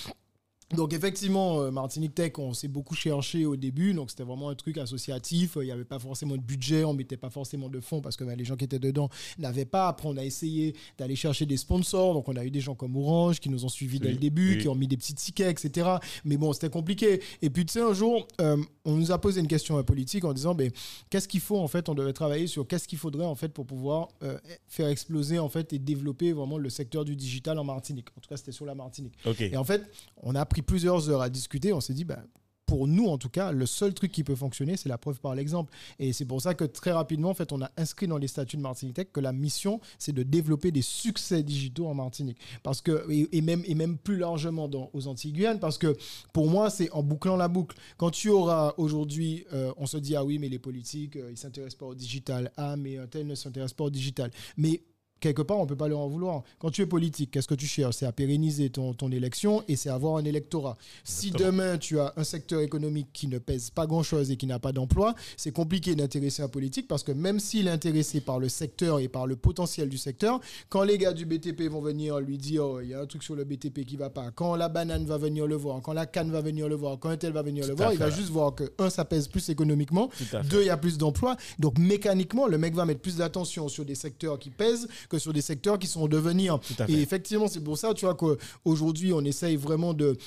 Donc 0.76 0.94
effectivement, 0.94 1.62
euh, 1.62 1.72
Martinique 1.72 2.14
Tech, 2.14 2.34
on 2.38 2.54
s'est 2.54 2.68
beaucoup 2.68 2.94
cherché 2.96 3.46
au 3.46 3.56
début, 3.56 3.94
donc 3.94 4.12
c'était 4.12 4.24
vraiment 4.24 4.50
un 4.50 4.56
truc 4.56 4.78
associatif. 4.78 5.58
Il 5.60 5.64
n'y 5.66 5.72
avait 5.72 5.84
pas 5.84 5.98
forcément 5.98 6.38
de 6.38 6.42
budget, 6.42 6.84
on 6.84 6.94
mettait 6.94 7.18
pas 7.18 7.32
forcément 7.32 7.70
de 7.70 7.80
fonds 7.80 8.02
parce 8.02 8.16
que 8.16 8.24
ben, 8.24 8.38
les 8.38 8.46
gens 8.46 8.56
qui 8.56 8.66
étaient 8.66 8.78
dedans 8.80 9.10
n'avaient 9.40 9.66
pas. 9.66 9.88
Après, 9.88 10.08
on 10.08 10.16
a 10.18 10.24
essayé 10.24 10.76
d'aller 10.98 11.16
chercher 11.16 11.46
des 11.48 11.58
sponsors, 11.58 12.14
donc 12.14 12.28
on 12.30 12.36
a 12.36 12.46
eu 12.46 12.52
des 12.52 12.62
gens 12.62 12.76
comme 12.76 12.96
Orange 12.96 13.40
qui 13.40 13.50
nous 13.50 13.66
ont 13.66 13.70
suivis 13.70 14.00
dès 14.00 14.10
Oui, 14.10 14.14
le 14.14 14.20
début, 14.20 14.56
oui. 14.56 14.62
qui 14.62 14.68
ont 14.68 14.76
mis 14.76 14.88
des 14.88 14.98
petits 14.98 15.16
tickets, 15.16 15.64
etc. 15.64 15.90
Mais 16.24 16.38
bon, 16.38 16.54
c'était 16.54 16.70
compliqué. 16.70 17.22
Et 17.42 17.50
puis 17.50 17.66
tu 17.66 17.74
sais, 17.74 17.82
un 17.82 17.94
jour, 17.94 18.28
euh, 18.40 18.58
on 18.86 18.96
nous 18.96 19.12
a 19.12 19.20
posé 19.20 19.40
une 19.42 19.48
question 19.48 19.78
à 19.78 19.84
politique 19.84 20.24
en 20.24 20.34
disant, 20.34 20.54
ben, 20.54 20.72
qu'est-ce 21.10 21.28
qu'il 21.28 21.42
faut 21.42 21.58
en 21.58 21.68
fait? 21.68 21.90
On 21.90 21.96
devait 21.96 22.14
travailler 22.14 22.46
sur 22.46 22.68
qu'est-ce 22.68 22.88
qu'il 22.88 23.00
faudrait 23.00 23.26
en 23.26 23.36
fait 23.36 23.50
pour 23.50 23.66
pouvoir 23.66 24.10
euh, 24.24 24.38
faire 24.68 24.88
exploser 24.88 25.40
en 25.40 25.50
fait 25.50 25.74
et 25.74 25.80
développer 25.80 26.32
vraiment 26.32 26.58
le 26.60 26.70
secteur 26.70 27.06
du 27.06 27.16
digital 27.16 27.58
en 27.58 27.64
Martinique. 27.64 28.08
En 28.16 28.22
tout 28.22 28.30
cas, 28.30 28.38
c'était 28.38 28.52
sur 28.52 28.66
la 28.66 28.76
Martinique. 28.76 29.14
Et 29.40 29.58
en 29.58 29.64
fait, 29.64 29.82
on 30.22 30.36
a 30.36 30.46
pris 30.46 30.59
plusieurs 30.62 31.10
heures 31.10 31.22
à 31.22 31.30
discuter. 31.30 31.74
On 31.74 31.82
s'est 31.82 31.94
dit, 31.94 32.06
bah, 32.06 32.24
pour 32.70 32.88
nous, 32.88 33.08
en 33.08 33.18
tout 33.18 33.30
cas, 33.30 33.52
le 33.52 33.66
seul 33.66 33.96
truc 33.96 34.12
qui 34.12 34.24
peut 34.24 34.36
fonctionner, 34.36 34.78
c'est 34.78 34.90
la 34.90 35.00
preuve 35.00 35.20
par 35.20 35.34
l'exemple. 35.34 35.74
Et 35.98 36.14
c'est 36.14 36.26
pour 36.26 36.40
ça 36.40 36.54
que 36.54 36.66
très 36.66 36.92
rapidement, 36.92 37.32
en 37.32 37.34
fait, 37.34 37.52
on 37.52 37.64
a 37.64 37.72
inscrit 37.78 38.08
dans 38.08 38.20
les 38.20 38.28
statuts 38.28 38.58
de 38.58 38.62
Martinique 38.62 38.94
Tech 38.94 39.08
que 39.12 39.20
la 39.20 39.34
mission, 39.34 39.82
c'est 39.98 40.12
de 40.12 40.22
développer 40.22 40.72
des 40.72 40.84
succès 40.84 41.42
digitaux 41.42 41.88
en 41.88 41.96
Martinique. 41.96 42.38
Parce 42.62 42.82
que, 42.82 43.08
et, 43.10 43.42
même, 43.42 43.64
et 43.66 43.74
même 43.74 43.98
plus 43.98 44.18
largement 44.18 44.68
dans, 44.68 44.92
aux 44.94 45.08
Antilles-Guyane, 45.08 45.60
parce 45.60 45.80
que 45.80 45.98
pour 46.32 46.48
moi, 46.48 46.70
c'est 46.70 46.92
en 46.92 47.02
bouclant 47.02 47.38
la 47.38 47.48
boucle. 47.48 47.76
Quand 47.98 48.12
tu 48.12 48.30
auras 48.30 48.76
aujourd'hui, 48.78 49.46
euh, 49.52 49.74
on 49.78 49.88
se 49.88 49.98
dit, 49.98 50.16
ah 50.16 50.24
oui, 50.24 50.38
mais 50.38 50.50
les 50.50 50.60
politiques, 50.60 51.16
euh, 51.16 51.32
ils 51.32 51.38
s'intéressent 51.38 51.80
pas 51.80 51.88
au 51.88 51.96
digital. 51.96 52.52
Ah, 52.56 52.76
mais 52.78 53.00
un 53.00 53.08
tel 53.08 53.26
ne 53.26 53.34
s'intéresse 53.34 53.74
pas 53.74 53.86
au 53.86 53.90
digital. 53.90 54.30
Mais 54.58 54.84
quelque 55.20 55.42
part, 55.42 55.60
on 55.60 55.66
peut 55.66 55.76
pas 55.76 55.88
leur 55.88 56.00
en 56.00 56.08
vouloir. 56.08 56.44
Quand 56.60 56.72
tu 56.72 56.82
es 56.82 56.86
politique, 56.86 57.32
qu'est-ce 57.32 57.48
que 57.48 57.56
tu 57.56 57.68
cherches? 57.68 57.96
C'est 57.98 58.06
à 58.06 58.12
pérenniser 58.12 58.70
ton, 58.70 58.94
ton 58.94 59.12
élection 59.12 59.64
et 59.68 59.76
c'est 59.76 59.90
avoir 59.90 60.18
un 60.18 60.26
électorat. 60.26 60.78
Si 61.04 61.32
demain, 61.32 61.78
tu 61.78 62.00
as 62.00 62.14
un 62.18 62.24
secteur 62.24 62.62
économique 62.62 63.08
qui 63.14 63.28
ne 63.28 63.38
pèse 63.38 63.70
pas 63.70 63.86
grand-chose 63.88 64.32
et 64.32 64.38
qui 64.38 64.48
n'a 64.48 64.60
pas 64.60 64.72
d'emploi, 64.72 65.16
c'est 65.38 65.52
compliqué 65.52 65.96
d'intéresser 65.96 66.42
un 66.44 66.48
politique 66.48 66.88
parce 66.88 67.04
que 67.04 67.12
même 67.12 67.40
s'il 67.40 67.68
est 67.68 67.72
intéressé 67.72 68.22
par 68.22 68.40
le 68.40 68.50
secteur 68.50 69.00
et 69.00 69.08
par 69.08 69.28
le 69.28 69.36
potentiel 69.36 69.90
du 69.90 69.98
secteur, 69.98 70.40
quand 70.70 70.84
les 70.84 70.98
gars 70.98 71.14
du 71.14 71.26
BTP 71.26 71.64
vont 71.70 71.82
venir 71.82 72.20
lui 72.20 72.38
dire 72.38 72.66
oh, 72.66 72.82
il 72.82 72.90
y 72.90 72.94
a 72.94 73.02
un 73.02 73.06
truc 73.06 73.24
sur 73.24 73.36
le 73.36 73.44
BTP 73.44 73.86
qui 73.86 73.96
va 73.96 74.10
pas, 74.10 74.32
quand 74.32 74.56
la 74.56 74.70
banane 74.70 75.06
va 75.06 75.18
venir 75.18 75.48
le 75.48 75.56
voir, 75.56 75.82
quand 75.82 75.94
la 75.94 76.06
canne 76.06 76.32
va 76.32 76.42
venir 76.42 76.68
le 76.68 76.76
voir, 76.76 77.00
quand 77.00 77.10
un 77.10 77.18
tel 77.18 77.34
va 77.34 77.42
venir 77.42 77.64
Tout 77.64 77.70
le 77.70 77.76
voir, 77.76 77.94
il 77.94 78.00
va 78.00 78.10
juste 78.10 78.30
voir 78.30 78.56
que, 78.56 78.72
un, 78.80 78.90
ça 78.90 79.06
pèse 79.06 79.28
plus 79.28 79.50
économiquement, 79.50 80.10
deux, 80.50 80.62
il 80.62 80.68
y 80.68 80.70
a 80.70 80.78
plus 80.78 80.98
d'emplois. 80.98 81.36
Donc 81.60 81.78
mécaniquement, 81.78 82.48
le 82.48 82.58
mec 82.58 82.74
va 82.74 82.86
mettre 82.86 83.02
plus 83.02 83.18
d'attention 83.18 83.68
sur 83.68 83.86
des 83.86 83.96
secteurs 83.96 84.40
qui 84.40 84.50
pèsent 84.50 84.88
que 85.10 85.20
sur 85.20 85.34
des 85.34 85.42
secteurs 85.42 85.80
qui 85.80 85.88
sont 85.88 86.04
en 86.04 86.08
devenir. 86.08 86.60
Et 86.88 87.02
effectivement, 87.02 87.48
c'est 87.48 87.64
pour 87.64 87.78
ça, 87.78 87.94
tu 87.94 88.06
vois, 88.06 88.16
qu'aujourd'hui, 88.16 89.12
on 89.12 89.22
essaye 89.22 89.56
vraiment 89.56 89.94
de 89.94 90.18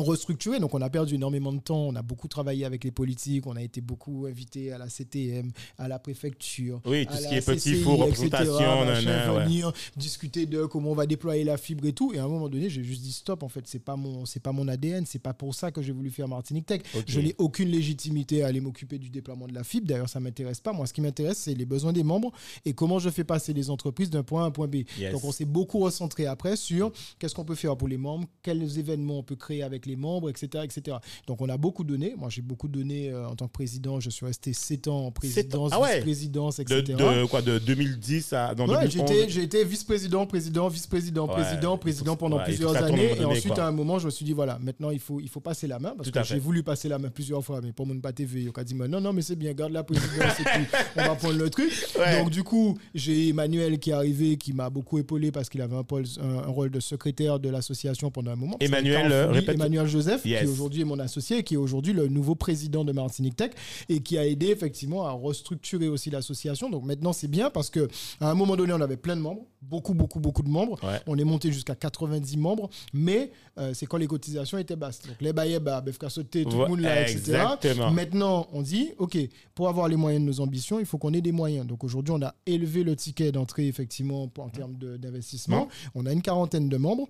restructurer. 0.00 0.58
Donc, 0.58 0.74
on 0.74 0.80
a 0.80 0.90
perdu 0.90 1.16
énormément 1.16 1.52
de 1.52 1.60
temps. 1.60 1.86
On 1.88 1.94
a 1.94 2.02
beaucoup 2.02 2.28
travaillé 2.28 2.64
avec 2.64 2.84
les 2.84 2.90
politiques. 2.90 3.46
On 3.46 3.56
a 3.56 3.62
été 3.62 3.80
beaucoup 3.80 4.26
invités 4.26 4.72
à 4.72 4.78
la 4.78 4.88
CTM, 4.88 5.52
à 5.78 5.88
la 5.88 5.98
préfecture. 5.98 6.80
Oui, 6.86 7.06
tout 7.06 7.12
à 7.12 7.16
ce 7.16 7.22
la 7.24 7.28
qui 7.28 7.34
est 7.36 7.46
petit 7.46 7.74
four, 7.74 8.04
etc., 8.06 8.24
représentation, 8.24 8.84
machin, 8.84 9.34
ouais. 9.34 9.44
venir 9.44 9.72
discuter 9.96 10.46
de 10.46 10.64
comment 10.64 10.90
on 10.90 10.94
va 10.94 11.06
déployer 11.06 11.44
la 11.44 11.56
fibre 11.56 11.86
et 11.86 11.92
tout. 11.92 12.12
Et 12.14 12.18
à 12.18 12.24
un 12.24 12.28
moment 12.28 12.48
donné, 12.48 12.70
j'ai 12.70 12.82
juste 12.82 13.02
dit 13.02 13.12
stop. 13.12 13.42
En 13.42 13.48
fait, 13.48 13.64
c'est 13.66 13.78
pas 13.78 13.96
mon, 13.96 14.24
c'est 14.24 14.40
pas 14.40 14.52
mon 14.52 14.68
ADN. 14.68 15.04
C'est 15.06 15.18
pas 15.18 15.34
pour 15.34 15.54
ça 15.54 15.70
que 15.70 15.82
j'ai 15.82 15.92
voulu 15.92 16.10
faire 16.10 16.28
Martinique 16.28 16.66
Tech. 16.66 16.82
Je 17.06 17.20
n'ai 17.20 17.34
aucune 17.38 17.68
légitimité 17.68 18.42
à 18.42 18.46
aller 18.46 18.60
m'occuper 18.60 18.98
du 18.98 19.10
déploiement 19.10 19.46
de 19.46 19.54
la 19.54 19.64
fibre. 19.64 19.86
D'ailleurs, 19.86 20.08
ça 20.08 20.20
m'intéresse 20.20 20.60
pas. 20.60 20.72
Moi, 20.72 20.86
ce 20.86 20.92
qui 20.92 21.00
m'intéresse, 21.00 21.38
c'est 21.38 21.54
les 21.54 21.66
besoins 21.66 21.92
des 21.92 22.02
membres 22.02 22.32
et 22.64 22.72
comment 22.72 22.98
je 22.98 23.10
fais 23.10 23.24
passer 23.24 23.52
les 23.52 23.70
entreprises 23.70 24.10
d'un 24.10 24.22
point 24.22 24.42
A 24.42 24.44
à 24.44 24.48
un 24.48 24.50
point 24.50 24.68
B. 24.68 24.76
Yes. 24.98 25.12
Donc, 25.12 25.24
on 25.24 25.32
s'est 25.32 25.44
beaucoup 25.44 25.78
recentré 25.78 26.26
après 26.26 26.56
sur 26.56 26.92
qu'est-ce 27.18 27.34
qu'on 27.34 27.44
peut 27.44 27.54
faire 27.54 27.76
pour 27.76 27.88
les 27.88 27.98
membres, 27.98 28.26
quels 28.42 28.78
événements 28.78 29.18
on 29.18 29.22
peut 29.22 29.36
créer 29.36 29.62
avec 29.62 29.81
les 29.86 29.96
membres, 29.96 30.28
etc. 30.30 30.64
etc. 30.64 30.96
Donc, 31.26 31.40
on 31.40 31.48
a 31.48 31.56
beaucoup 31.56 31.84
donné. 31.84 32.14
Moi, 32.16 32.28
j'ai 32.30 32.42
beaucoup 32.42 32.68
donné 32.68 33.10
euh, 33.10 33.28
en 33.28 33.34
tant 33.36 33.46
que 33.46 33.52
président. 33.52 34.00
Je 34.00 34.10
suis 34.10 34.26
resté 34.26 34.52
7 34.52 34.88
ans 34.88 35.06
en 35.06 35.10
présidence, 35.10 35.70
Ah 35.74 35.80
ouais. 35.80 35.94
vice-présidence, 35.96 36.56
De, 36.58 36.62
etc. 36.62 36.82
de 36.98 37.24
quoi 37.26 37.42
de 37.42 37.58
2010 37.58 38.32
à 38.32 38.54
dans 38.54 38.66
Ouais, 38.68 38.86
2011. 38.88 39.28
j'ai 39.28 39.42
été, 39.42 39.64
vice-président, 39.64 40.26
président, 40.26 40.68
vice-président, 40.68 41.26
président, 41.26 41.76
président 41.78 42.16
pendant 42.16 42.38
plusieurs 42.40 42.76
années. 42.76 43.12
Et 43.18 43.24
ensuite, 43.24 43.54
quoi. 43.54 43.64
à 43.64 43.68
un 43.68 43.72
moment, 43.72 43.98
je 43.98 44.06
me 44.06 44.10
suis 44.10 44.24
dit, 44.24 44.32
voilà, 44.32 44.58
maintenant, 44.62 44.90
il 44.90 44.98
faut, 45.00 45.20
il 45.20 45.28
faut 45.28 45.40
passer 45.40 45.66
la 45.66 45.78
main 45.78 45.94
parce 45.96 46.10
Tout 46.10 46.18
que 46.18 46.24
j'ai 46.24 46.38
voulu 46.38 46.62
passer 46.62 46.88
la 46.88 46.98
main 46.98 47.08
plusieurs 47.10 47.44
fois, 47.44 47.60
mais 47.62 47.72
pour 47.72 47.86
mon 47.86 47.98
pas 48.00 48.12
TV, 48.12 48.42
il 48.42 48.50
a 48.54 48.64
dit, 48.64 48.74
non, 48.74 49.00
non, 49.00 49.12
mais 49.12 49.22
c'est 49.22 49.36
bien, 49.36 49.52
garde 49.52 49.72
la 49.72 49.82
présidence 49.84 50.40
et 50.40 50.44
puis 50.44 50.64
on 50.96 51.00
va 51.02 51.14
prendre 51.14 51.36
le 51.38 51.50
truc. 51.50 51.72
Ouais. 51.98 52.18
Donc, 52.20 52.30
du 52.30 52.42
coup, 52.42 52.78
j'ai 52.94 53.28
Emmanuel 53.28 53.78
qui 53.78 53.90
est 53.90 53.94
arrivé, 53.94 54.36
qui 54.36 54.52
m'a 54.52 54.70
beaucoup 54.70 54.98
épaulé 54.98 55.30
parce 55.32 55.48
qu'il 55.48 55.60
avait 55.60 55.76
un, 55.76 55.80
un- 55.80 56.38
un 56.38 56.46
rôle 56.48 56.70
de 56.70 56.80
secrétaire 56.80 57.38
de 57.38 57.48
l'association 57.48 58.10
pendant 58.10 58.32
un 58.32 58.36
moment. 58.36 58.56
Emmanuel, 58.60 59.10
euh, 59.12 59.30
répète- 59.30 59.56
Emmanuel 59.72 59.86
Joseph, 59.90 60.24
Yes. 60.26 60.42
qui 60.42 60.46
aujourd'hui 60.48 60.82
est 60.82 60.84
mon 60.84 60.98
associé, 60.98 61.42
qui 61.42 61.54
est 61.54 61.58
aujourd'hui 61.58 61.92
le 61.94 62.06
nouveau 62.08 62.34
président 62.34 62.84
de 62.84 62.92
Martinique 62.92 63.36
Tech 63.36 63.52
et 63.88 64.00
qui 64.00 64.18
a 64.18 64.26
aidé 64.26 64.48
effectivement 64.48 65.06
à 65.06 65.12
restructurer 65.12 65.88
aussi 65.88 66.10
l'association. 66.10 66.68
Donc 66.68 66.84
maintenant, 66.84 67.12
c'est 67.12 67.28
bien 67.28 67.48
parce 67.50 67.70
que 67.70 67.88
à 68.20 68.30
un 68.30 68.34
moment 68.34 68.54
donné, 68.56 68.72
on 68.72 68.80
avait 68.80 68.96
plein 68.98 69.16
de 69.16 69.22
membres, 69.22 69.46
beaucoup, 69.62 69.94
beaucoup, 69.94 70.20
beaucoup 70.20 70.42
de 70.42 70.48
membres. 70.50 70.78
Ouais. 70.84 71.00
On 71.06 71.16
est 71.16 71.24
monté 71.24 71.50
jusqu'à 71.52 71.74
90 71.74 72.36
membres, 72.36 72.68
mais 72.92 73.30
euh, 73.58 73.72
c'est 73.74 73.86
quand 73.86 73.96
les 73.96 74.06
cotisations 74.06 74.58
étaient 74.58 74.76
basses. 74.76 75.00
Donc 75.06 75.16
les 75.20 75.32
baillets, 75.32 75.60
bah, 75.60 75.80
BFK 75.80 76.10
sauté, 76.10 76.44
tout 76.44 76.50
le 76.58 76.68
monde 76.68 76.80
là, 76.80 77.02
etc. 77.02 77.18
exactement. 77.18 77.90
Maintenant, 77.90 78.46
on 78.52 78.60
dit, 78.62 78.90
OK, 78.98 79.16
pour 79.54 79.68
avoir 79.68 79.88
les 79.88 79.96
moyens 79.96 80.22
de 80.24 80.28
nos 80.28 80.40
ambitions, 80.40 80.80
il 80.80 80.86
faut 80.86 80.98
qu'on 80.98 81.12
ait 81.14 81.20
des 81.22 81.32
moyens. 81.32 81.66
Donc 81.66 81.82
aujourd'hui, 81.84 82.14
on 82.16 82.22
a 82.22 82.34
élevé 82.46 82.84
le 82.84 82.94
ticket 82.96 83.32
d'entrée, 83.32 83.68
effectivement, 83.68 84.28
en 84.38 84.48
termes 84.48 84.74
d'investissement. 84.76 85.68
On 85.94 86.04
a 86.06 86.12
une 86.12 86.22
quarantaine 86.22 86.68
de 86.68 86.76
membres. 86.76 87.08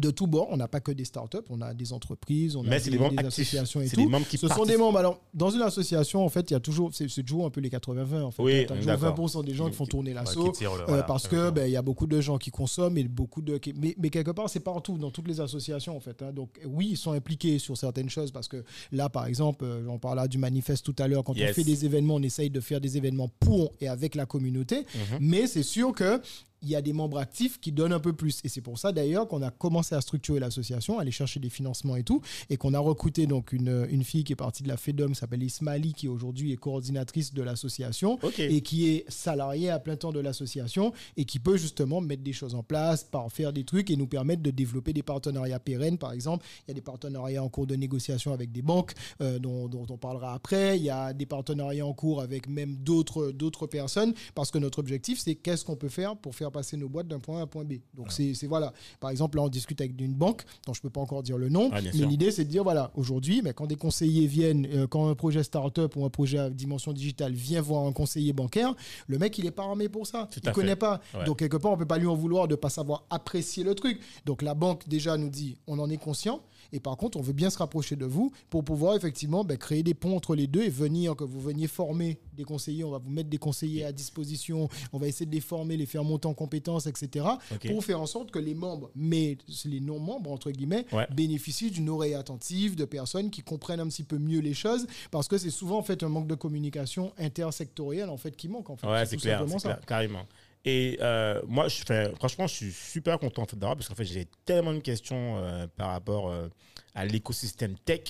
De 0.00 0.12
tous 0.12 0.28
bords, 0.28 0.46
on 0.52 0.56
n'a 0.56 0.68
pas 0.68 0.78
que 0.78 0.92
des 0.92 1.04
startups, 1.04 1.38
on 1.48 1.60
a 1.60 1.74
des 1.74 1.92
entreprises, 1.92 2.54
on 2.54 2.62
Mais 2.62 2.76
a 2.76 2.78
des, 2.80 2.90
des 2.90 2.98
membres 2.98 3.10
des 3.10 3.18
actifs. 3.26 3.40
associations 3.48 3.80
et 3.80 3.88
C'est 3.88 3.96
tout. 3.96 4.02
des 4.02 4.06
membres 4.08 4.26
qui 4.28 4.38
Ce 4.38 4.46
sont 4.46 4.64
des 4.64 4.76
membres. 4.76 4.98
Alors, 4.98 5.18
dans 5.34 5.50
une 5.50 5.62
association, 5.62 6.24
en 6.24 6.28
fait, 6.28 6.48
il 6.48 6.54
y 6.54 6.56
a 6.56 6.60
toujours, 6.60 6.90
c'est 6.94 7.08
toujours 7.24 7.44
un 7.44 7.50
peu 7.50 7.60
les 7.60 7.70
80-20. 7.70 8.22
En 8.22 8.30
fait. 8.30 8.40
Oui, 8.40 8.66
toujours 8.66 8.84
d'accord. 8.84 9.18
20% 9.28 9.44
des 9.44 9.52
gens 9.52 9.68
qui 9.68 9.74
font 9.74 9.86
tourner 9.86 10.14
l'assaut. 10.14 10.52
euh, 10.62 10.68
voilà, 10.86 11.02
parce 11.02 11.26
que 11.26 11.34
exactement. 11.34 11.52
ben, 11.52 11.66
il 11.66 11.72
y 11.72 11.76
a 11.76 11.82
beaucoup 11.82 12.06
de 12.06 12.20
gens 12.20 12.38
qui 12.38 12.52
consomment 12.52 12.98
et 12.98 13.04
beaucoup 13.08 13.42
de 13.42 13.58
mais, 13.80 13.96
mais 13.98 14.10
quelque 14.10 14.30
part 14.30 14.48
c'est 14.48 14.60
partout 14.60 14.96
dans 14.96 15.10
toutes 15.10 15.26
les 15.26 15.40
associations 15.40 15.96
en 15.96 16.00
fait 16.00 16.22
hein. 16.22 16.30
donc 16.32 16.50
oui 16.64 16.90
ils 16.92 16.96
sont 16.96 17.10
impliqués 17.12 17.58
sur 17.58 17.76
certaines 17.76 18.08
choses 18.10 18.30
parce 18.30 18.46
que 18.46 18.62
là 18.92 19.08
par 19.08 19.26
exemple 19.26 19.64
euh, 19.64 19.84
on 19.88 19.98
parlait 19.98 20.28
du 20.28 20.38
manifeste 20.38 20.84
tout 20.84 20.94
à 21.02 21.08
l'heure 21.08 21.24
quand 21.24 21.36
Yes. 21.36 21.50
on 21.50 21.54
fait 21.54 21.64
des 21.64 21.84
événements 21.84 22.14
on 22.14 22.22
essaye 22.22 22.48
de 22.50 22.60
faire 22.60 22.80
des 22.80 22.96
événements 22.96 23.28
pour 23.40 23.72
et 23.80 23.88
avec 23.88 24.14
la 24.14 24.24
communauté 24.26 24.86
Mhm. 24.94 25.18
mais 25.20 25.46
c'est 25.48 25.62
sûr 25.64 25.92
que 25.92 26.20
il 26.62 26.68
y 26.68 26.76
a 26.76 26.82
des 26.82 26.92
membres 26.92 27.18
actifs 27.18 27.60
qui 27.60 27.72
donnent 27.72 27.92
un 27.92 28.00
peu 28.00 28.12
plus. 28.12 28.40
Et 28.44 28.48
c'est 28.48 28.60
pour 28.60 28.78
ça 28.78 28.92
d'ailleurs 28.92 29.28
qu'on 29.28 29.42
a 29.42 29.50
commencé 29.50 29.94
à 29.94 30.00
structurer 30.00 30.40
l'association, 30.40 30.98
aller 30.98 31.10
chercher 31.10 31.40
des 31.40 31.50
financements 31.50 31.96
et 31.96 32.02
tout, 32.02 32.20
et 32.48 32.56
qu'on 32.56 32.74
a 32.74 32.78
recruté 32.78 33.26
donc 33.26 33.52
une, 33.52 33.86
une 33.90 34.04
fille 34.04 34.24
qui 34.24 34.32
est 34.32 34.36
partie 34.36 34.62
de 34.62 34.68
la 34.68 34.76
FEDOM, 34.76 35.12
qui 35.12 35.18
s'appelle 35.18 35.42
Ismaili, 35.42 35.92
qui 35.92 36.08
aujourd'hui 36.08 36.52
est 36.52 36.56
coordinatrice 36.56 37.32
de 37.32 37.42
l'association 37.42 38.18
et 38.38 38.60
qui 38.60 38.88
est 38.88 39.04
salariée 39.10 39.70
à 39.70 39.78
plein 39.78 39.96
temps 39.96 40.12
de 40.12 40.20
l'association 40.20 40.92
et 41.16 41.24
qui 41.24 41.38
peut 41.38 41.56
justement 41.56 42.00
mettre 42.00 42.22
des 42.22 42.32
choses 42.32 42.54
en 42.54 42.62
place, 42.62 43.04
par 43.04 43.30
faire 43.30 43.52
des 43.52 43.64
trucs 43.64 43.90
et 43.90 43.96
nous 43.96 44.06
permettre 44.06 44.42
de 44.42 44.50
développer 44.50 44.92
des 44.92 45.02
partenariats 45.02 45.58
pérennes. 45.58 45.98
Par 45.98 46.12
exemple, 46.12 46.46
il 46.66 46.70
y 46.70 46.72
a 46.72 46.74
des 46.74 46.80
partenariats 46.80 47.42
en 47.42 47.48
cours 47.48 47.66
de 47.66 47.76
négociation 47.76 48.32
avec 48.32 48.52
des 48.52 48.62
banques 48.62 48.92
euh, 49.20 49.38
dont, 49.38 49.68
dont 49.68 49.86
on 49.88 49.96
parlera 49.96 50.34
après. 50.34 50.76
Il 50.78 50.84
y 50.84 50.90
a 50.90 51.12
des 51.12 51.26
partenariats 51.26 51.86
en 51.86 51.92
cours 51.92 52.20
avec 52.20 52.48
même 52.48 52.76
d'autres 52.76 53.30
d'autres 53.32 53.66
personnes 53.66 54.14
parce 54.34 54.50
que 54.50 54.58
notre 54.58 54.78
objectif, 54.78 55.20
c'est 55.20 55.34
qu'est-ce 55.34 55.64
qu'on 55.64 55.76
peut 55.76 55.88
faire 55.88 56.16
pour 56.16 56.34
faire 56.34 56.49
passer 56.50 56.76
nos 56.76 56.88
boîtes 56.88 57.08
d'un 57.08 57.18
point 57.20 57.38
A 57.38 57.40
à 57.40 57.42
un 57.44 57.46
point 57.46 57.64
B. 57.64 57.74
Donc 57.94 58.12
c'est 58.12 58.34
c'est 58.34 58.46
voilà. 58.46 58.72
Par 59.00 59.10
exemple, 59.10 59.36
là, 59.38 59.44
on 59.44 59.48
discute 59.48 59.80
avec 59.80 60.00
une 60.00 60.14
banque 60.14 60.42
dont 60.66 60.74
je 60.74 60.80
peux 60.80 60.90
pas 60.90 61.00
encore 61.00 61.22
dire 61.22 61.38
le 61.38 61.48
nom, 61.48 61.70
Ah, 61.72 61.80
mais 61.82 61.90
l'idée, 61.92 62.30
c'est 62.30 62.44
de 62.44 62.50
dire 62.50 62.62
voilà, 62.62 62.90
aujourd'hui, 62.94 63.40
mais 63.42 63.52
quand 63.54 63.66
des 63.66 63.76
conseillers 63.76 64.26
viennent, 64.26 64.66
euh, 64.66 64.86
quand 64.86 65.08
un 65.08 65.14
projet 65.14 65.42
start-up 65.42 65.94
ou 65.96 66.04
un 66.04 66.10
projet 66.10 66.38
à 66.38 66.50
dimension 66.50 66.92
digitale 66.92 67.32
vient 67.32 67.60
voir 67.60 67.84
un 67.86 67.92
conseiller 67.92 68.32
bancaire, 68.32 68.74
le 69.06 69.18
mec, 69.18 69.36
il 69.38 69.46
est 69.46 69.50
pas 69.50 69.64
armé 69.64 69.88
pour 69.88 70.06
ça. 70.06 70.28
Tout 70.30 70.40
il 70.42 70.48
à 70.48 70.52
connaît 70.52 70.70
fait. 70.70 70.76
pas. 70.76 71.00
Ouais. 71.14 71.24
Donc, 71.24 71.38
quelque 71.38 71.56
part, 71.56 71.72
on 71.72 71.76
peut 71.76 71.86
pas 71.86 71.98
lui 71.98 72.06
en 72.06 72.14
vouloir 72.14 72.48
de 72.48 72.54
pas 72.54 72.70
savoir 72.70 73.04
apprécier 73.10 73.64
le 73.64 73.74
truc. 73.74 74.00
Donc, 74.26 74.42
la 74.42 74.54
banque, 74.54 74.88
déjà, 74.88 75.16
nous 75.16 75.28
dit 75.30 75.56
on 75.66 75.78
en 75.78 75.88
est 75.90 75.96
conscient. 75.96 76.40
Et 76.72 76.80
par 76.80 76.96
contre, 76.96 77.18
on 77.18 77.22
veut 77.22 77.32
bien 77.32 77.50
se 77.50 77.58
rapprocher 77.58 77.96
de 77.96 78.04
vous 78.06 78.32
pour 78.48 78.64
pouvoir 78.64 78.96
effectivement 78.96 79.44
ben, 79.44 79.56
créer 79.56 79.82
des 79.82 79.94
ponts 79.94 80.16
entre 80.16 80.34
les 80.34 80.46
deux 80.46 80.62
et 80.62 80.68
venir, 80.68 81.16
que 81.16 81.24
vous 81.24 81.40
veniez 81.40 81.66
former 81.66 82.18
des 82.36 82.44
conseillers. 82.44 82.84
On 82.84 82.90
va 82.90 82.98
vous 82.98 83.10
mettre 83.10 83.28
des 83.28 83.38
conseillers 83.38 83.84
à 83.84 83.92
disposition. 83.92 84.68
On 84.92 84.98
va 84.98 85.06
essayer 85.08 85.26
de 85.26 85.34
les 85.34 85.40
former, 85.40 85.76
les 85.76 85.86
faire 85.86 86.04
monter 86.04 86.28
en 86.28 86.34
compétences, 86.34 86.86
etc. 86.86 87.26
Pour 87.68 87.84
faire 87.84 88.00
en 88.00 88.06
sorte 88.06 88.30
que 88.30 88.38
les 88.38 88.54
membres, 88.54 88.90
mais 88.94 89.38
les 89.64 89.80
non-membres, 89.80 90.30
entre 90.30 90.50
guillemets, 90.50 90.86
Ouais. 90.92 91.06
bénéficient 91.14 91.70
d'une 91.70 91.88
oreille 91.88 92.14
attentive, 92.14 92.74
de 92.76 92.84
personnes 92.84 93.30
qui 93.30 93.42
comprennent 93.42 93.80
un 93.80 93.88
petit 93.88 94.02
peu 94.02 94.18
mieux 94.18 94.40
les 94.40 94.54
choses. 94.54 94.86
Parce 95.10 95.28
que 95.28 95.38
c'est 95.38 95.50
souvent 95.50 95.78
en 95.78 95.82
fait 95.82 96.02
un 96.02 96.08
manque 96.08 96.26
de 96.26 96.34
communication 96.34 97.12
intersectorielle 97.18 98.08
en 98.08 98.16
fait 98.16 98.36
qui 98.36 98.48
manque. 98.48 98.70
En 98.70 98.76
fait. 98.76 98.86
Ouais, 98.86 99.06
c'est 99.06 99.16
clair, 99.16 99.44
carrément. 99.86 100.26
Et 100.64 100.98
euh, 101.00 101.40
moi, 101.46 101.68
je 101.68 101.82
fais, 101.86 102.12
franchement, 102.16 102.46
je 102.46 102.54
suis 102.54 102.72
super 102.72 103.18
content 103.18 103.42
en 103.42 103.46
fait, 103.46 103.56
d'avoir 103.58 103.76
parce 103.76 103.88
qu'en 103.88 103.94
fait, 103.94 104.04
j'ai 104.04 104.26
tellement 104.44 104.74
de 104.74 104.80
questions 104.80 105.38
euh, 105.38 105.66
par 105.76 105.88
rapport 105.90 106.30
euh, 106.30 106.48
à 106.94 107.04
l'écosystème 107.04 107.76
tech 107.78 108.00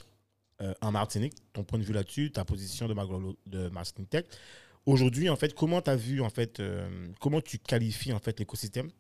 en 0.83 0.93
Martinique. 0.93 1.33
Ton 1.55 1.65
point 1.65 1.79
de 1.79 1.85
vue 1.85 1.95
là-dessus, 1.95 2.33
ta 2.33 2.45
position 2.45 2.87
de, 2.87 2.93
Maglo- 2.93 3.35
de 3.47 3.71
Martinique 3.71 4.11
Tech. 4.11 4.25
Aujourd'hui, 4.85 5.31
en 5.31 5.37
fait, 5.37 5.55
comment 5.55 5.81
tu 5.81 5.89
as 5.89 5.97
vu, 5.97 6.21
en 6.21 6.29
fait, 6.29 6.61
comment 7.19 7.41
tu 7.41 7.59
qualifies 7.59 8.13
en 8.13 8.19
fait 8.19 8.39
l'écosystème? 8.39 8.91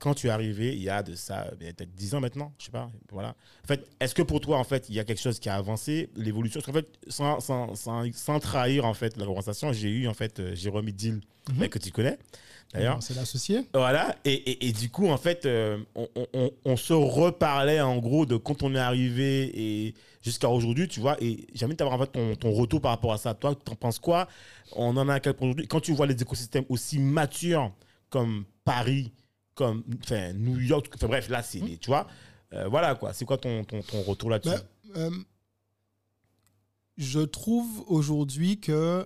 Quand 0.00 0.14
tu 0.14 0.26
es 0.26 0.30
arrivé 0.30 0.74
il 0.74 0.82
y 0.82 0.88
a 0.90 1.04
de 1.04 1.14
ça 1.14 1.52
ben, 1.58 1.72
peut-être 1.72 1.94
10 1.94 2.16
ans 2.16 2.20
maintenant, 2.20 2.52
je 2.58 2.64
sais 2.64 2.72
pas, 2.72 2.90
voilà. 3.12 3.36
En 3.62 3.66
fait, 3.68 3.86
est-ce 4.00 4.12
que 4.12 4.22
pour 4.22 4.40
toi 4.40 4.58
en 4.58 4.64
fait, 4.64 4.88
il 4.88 4.96
y 4.96 4.98
a 4.98 5.04
quelque 5.04 5.20
chose 5.20 5.38
qui 5.38 5.48
a 5.48 5.54
avancé, 5.54 6.10
l'évolution? 6.16 6.60
Parce 6.60 6.66
qu'en 6.66 6.72
fait, 6.80 6.88
sans, 7.08 7.38
sans, 7.38 7.76
sans, 7.76 8.12
sans 8.12 8.40
trahir 8.40 8.84
en 8.84 8.94
fait 8.94 9.16
la 9.16 9.24
conversation, 9.24 9.72
j'ai 9.72 9.90
eu 9.90 10.08
en 10.08 10.14
fait 10.14 10.54
Jérôme 10.54 10.90
Dill 10.90 11.20
Mhm. 11.50 11.58
ben, 11.58 11.68
que 11.68 11.78
tu 11.78 11.92
connais 11.92 12.18
d'ailleurs. 12.74 13.02
C'est 13.02 13.14
l'associé. 13.14 13.62
Voilà, 13.72 14.14
et, 14.24 14.32
et, 14.34 14.68
et 14.68 14.72
du 14.72 14.90
coup, 14.90 15.08
en 15.08 15.16
fait, 15.16 15.46
euh, 15.46 15.78
on, 15.94 16.08
on- 16.64 16.76
se 16.76 16.92
reparlait 16.92 17.80
en 17.80 17.98
gros 17.98 18.26
de 18.26 18.36
quand 18.36 18.62
on 18.62 18.74
est 18.74 18.78
arrivé 18.78 19.50
et 19.54 19.94
jusqu'à 20.22 20.48
aujourd'hui, 20.50 20.88
tu 20.88 21.00
vois, 21.00 21.16
et 21.22 21.46
j'ai 21.54 21.64
envie 21.64 21.76
d'avoir 21.76 21.96
en 22.00 22.04
fait 22.04 22.12
ton, 22.12 22.34
ton 22.34 22.52
retour 22.52 22.80
par 22.80 22.90
rapport 22.90 23.12
à 23.12 23.18
ça. 23.18 23.32
Toi, 23.34 23.54
tu 23.54 23.70
en 23.72 23.76
penses 23.76 23.98
quoi? 23.98 24.28
On 24.76 24.96
en 24.96 25.08
a 25.08 25.14
à 25.14 25.20
quel 25.20 25.34
point 25.34 25.46
aujourd'hui? 25.48 25.68
Quand 25.68 25.80
tu 25.80 25.92
vois 25.92 26.06
les 26.06 26.20
écosystèmes 26.20 26.64
aussi 26.68 26.98
matures 26.98 27.72
comme 28.10 28.44
Paris, 28.64 29.12
comme 29.54 29.84
enfin, 30.02 30.32
New 30.32 30.58
York, 30.60 30.90
enfin, 30.94 31.06
bref, 31.06 31.28
là, 31.28 31.42
c'est, 31.42 31.60
des- 31.60 31.76
tu 31.78 31.86
vois, 31.88 32.06
euh, 32.52 32.66
voilà 32.68 32.94
quoi, 32.96 33.12
c'est 33.12 33.24
quoi 33.24 33.38
ton, 33.38 33.64
ton, 33.64 33.80
ton 33.82 34.02
retour 34.02 34.30
là-dessus? 34.30 34.56
Ben, 34.94 35.00
euh, 35.00 35.10
je 36.96 37.20
trouve 37.20 37.84
aujourd'hui 37.86 38.58
que 38.60 39.04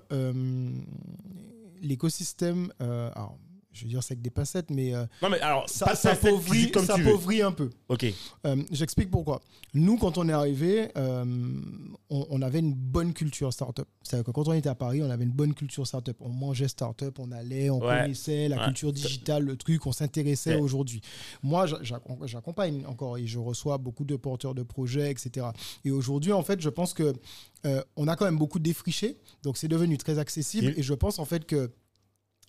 l'écosystème, 1.80 2.72
euh, 2.82 3.10
alors, 3.14 3.38
je 3.78 3.84
veux 3.84 3.88
dire 3.90 4.02
c'est 4.02 4.12
avec 4.14 4.22
des 4.22 4.30
pincettes, 4.30 4.70
mais 4.70 4.94
euh, 4.94 5.04
Non, 5.22 5.30
mais 5.30 5.40
alors, 5.40 5.68
ça, 5.68 5.94
ça 5.94 6.10
appauvrit, 6.12 6.70
comme 6.70 6.84
ça 6.84 6.94
appauvrit 6.96 7.40
un 7.42 7.52
peu. 7.52 7.70
Ok, 7.88 8.06
Euh, 8.46 8.56
J'explique 8.72 9.10
pourquoi. 9.10 9.40
Nous, 9.74 9.96
quand 9.98 10.18
on 10.18 10.28
est 10.28 10.32
arrivé, 10.32 10.88
euh, 10.96 11.24
on, 12.10 12.26
on 12.30 12.42
avait 12.42 12.58
une 12.58 12.74
bonne 12.74 13.12
culture 13.12 13.52
startup. 13.52 13.86
C'est-à-dire 14.02 14.24
que 14.26 14.30
quand 14.30 14.48
on 14.48 14.52
était 14.52 14.68
à 14.68 14.74
Paris, 14.74 15.02
on 15.02 15.10
avait 15.10 15.24
une 15.24 15.30
bonne 15.32 15.54
culture 15.54 15.86
startup. 15.86 16.16
On 16.20 16.30
mangeait 16.30 16.68
startup, 16.68 17.18
on 17.18 17.30
allait, 17.32 17.70
on 17.70 17.78
Ouais. 17.80 18.00
connaissait 18.02 18.48
la 18.48 18.56
Ouais. 18.58 18.64
culture 18.64 18.92
digitale, 18.92 19.44
le 19.44 19.56
truc, 19.56 19.86
on 19.86 19.92
s'intéressait 19.92 20.54
Ouais. 20.56 20.60
aujourd'hui. 20.60 21.00
Moi, 21.42 21.66
j'a- 21.66 21.78
j'a- 21.82 22.00
j'accompagne 22.24 22.84
encore 22.86 23.18
et 23.18 23.26
je 23.26 23.38
reçois 23.38 23.78
beaucoup 23.78 24.04
de 24.04 24.16
porteurs 24.16 24.54
de 24.54 24.62
projets, 24.62 25.10
etc. 25.10 25.46
Et 25.84 25.90
aujourd'hui, 25.90 26.32
en 26.32 26.42
fait, 26.42 26.60
je 26.60 26.68
pense 26.68 26.94
que 26.94 27.12
on 27.96 28.08
a 28.08 28.16
quand 28.16 28.24
même 28.24 28.38
beaucoup 28.38 28.58
défriché. 28.58 29.18
Donc, 29.42 29.58
c'est 29.58 29.68
devenu 29.68 29.98
très 29.98 30.18
accessible. 30.18 30.72
Et 30.76 30.82
je 30.82 30.94
pense 30.94 31.18
en 31.18 31.24
fait 31.24 31.44
que 31.44 31.70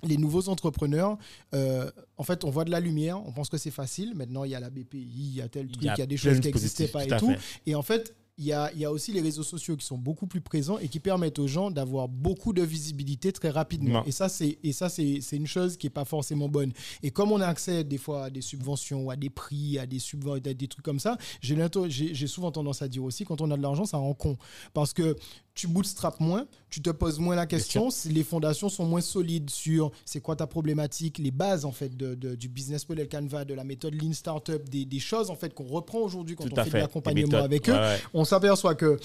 les 0.03 0.17
nouveaux 0.17 0.49
entrepreneurs, 0.49 1.17
euh, 1.53 1.89
en 2.17 2.23
fait, 2.23 2.43
on 2.43 2.49
voit 2.49 2.65
de 2.65 2.71
la 2.71 2.79
lumière, 2.79 3.25
on 3.25 3.31
pense 3.31 3.49
que 3.49 3.57
c'est 3.57 3.71
facile. 3.71 4.15
Maintenant, 4.15 4.43
il 4.43 4.51
y 4.51 4.55
a 4.55 4.59
la 4.59 4.69
BPI, 4.69 5.07
il 5.15 5.35
y 5.35 5.41
a 5.41 5.49
tel 5.49 5.67
truc, 5.67 5.83
il 5.83 5.99
y 5.99 6.01
a, 6.01 6.05
des 6.05 6.17
choses 6.17 6.39
qui 6.39 6.47
n'existaient 6.47 6.87
pas 6.87 7.01
à 7.01 7.05
et 7.05 7.19
tout. 7.19 7.31
fait. 7.31 7.61
Et 7.65 7.75
en 7.75 7.81
fait, 7.81 8.15
il 8.39 8.45
y 8.45 8.53
a, 8.53 8.71
il 8.73 8.79
y 8.79 8.85
a 8.85 8.91
aussi 8.91 9.11
les 9.11 9.19
réseaux 9.19 9.43
sociaux 9.43 9.75
qui 9.75 9.85
sont 9.85 9.97
beaucoup 9.97 10.25
plus 10.25 10.39
présents 10.39 10.79
et 10.79 10.87
qui 10.87 11.01
permettent 11.01 11.39
aux 11.39 11.47
gens 11.47 11.71
d'avoir 11.71 12.07
beaucoup 12.07 12.53
de 12.53 12.63
visibilité 12.63 13.33
très 13.33 13.49
rapidement. 13.49 13.95
Non. 13.95 14.03
Et 14.05 14.11
ça, 14.11 14.29
c'est 14.29 14.57
et 14.63 14.71
ça 14.71 14.87
c'est 14.87 15.19
c'est 15.21 15.35
une 15.35 15.45
chose 15.45 15.75
qui 15.75 15.87
est 15.87 15.91
pas 15.91 16.05
forcément 16.05 16.47
bonne. 16.47 16.71
Et 17.03 17.11
comme 17.11 17.33
on 17.33 17.41
a 17.41 17.47
accès 17.47 17.83
des 17.83 17.97
fois 17.97 18.25
à 18.25 18.29
des 18.29 18.41
subventions, 18.41 19.09
à 19.09 19.17
des 19.17 19.29
prix, 19.29 19.77
à 19.77 19.85
des 19.85 19.99
subventions, 19.99 20.41
des 20.41 20.67
trucs 20.69 20.85
comme 20.85 20.99
ça, 20.99 21.17
j'ai 21.41 22.27
souvent 22.27 22.51
tendance 22.51 22.81
à 22.81 22.87
dire 22.87 23.03
aussi, 23.03 23.25
quand 23.25 23.41
on 23.41 23.51
a 23.51 23.57
de 23.57 23.61
l'argent, 23.61 23.83
ça 23.83 23.97
rend 23.97 24.13
con. 24.13 24.37
Parce 24.73 24.93
que 24.93 25.17
tu 25.59 25.67
bootstrap 25.67 26.19
moins, 26.21 26.47
tu 26.69 26.81
te 26.81 26.89
poses 26.89 27.19
moins 27.19 27.35
la 27.35 27.45
question, 27.45 27.89
les 28.05 28.23
fondations 28.23 28.69
sont 28.69 28.85
moins 28.85 29.01
solides 29.01 29.49
sur 29.49 29.91
c'est 30.05 30.21
quoi 30.21 30.35
ta 30.37 30.47
problématique, 30.47 31.17
les 31.17 31.31
bases 31.31 31.65
en 31.65 31.71
fait 31.73 31.95
de, 31.97 32.15
de- 32.15 32.35
du 32.35 32.47
business 32.47 32.87
model 32.87 33.09
Canva, 33.09 33.43
de 33.43 33.53
la 33.53 33.63
méthode 33.65 33.93
Lean 34.01 34.13
Startup, 34.13 34.63
des, 34.69 34.85
des 34.85 34.99
choses 34.99 35.29
en 35.29 35.35
fait 35.35 35.53
qu'on 35.53 35.67
reprend 35.67 35.99
aujourd'hui 35.99 36.35
quand 36.37 36.45
Tout 36.45 36.51
on 36.53 36.63
fait, 36.63 36.69
fait. 36.69 36.77
de 36.77 36.81
l'accompagnement 36.83 37.37
avec 37.43 37.67
eux 37.69 37.73
ouais. 37.73 37.97
on 38.13 38.23
s'aperçoit 38.23 38.75
que 38.75 38.97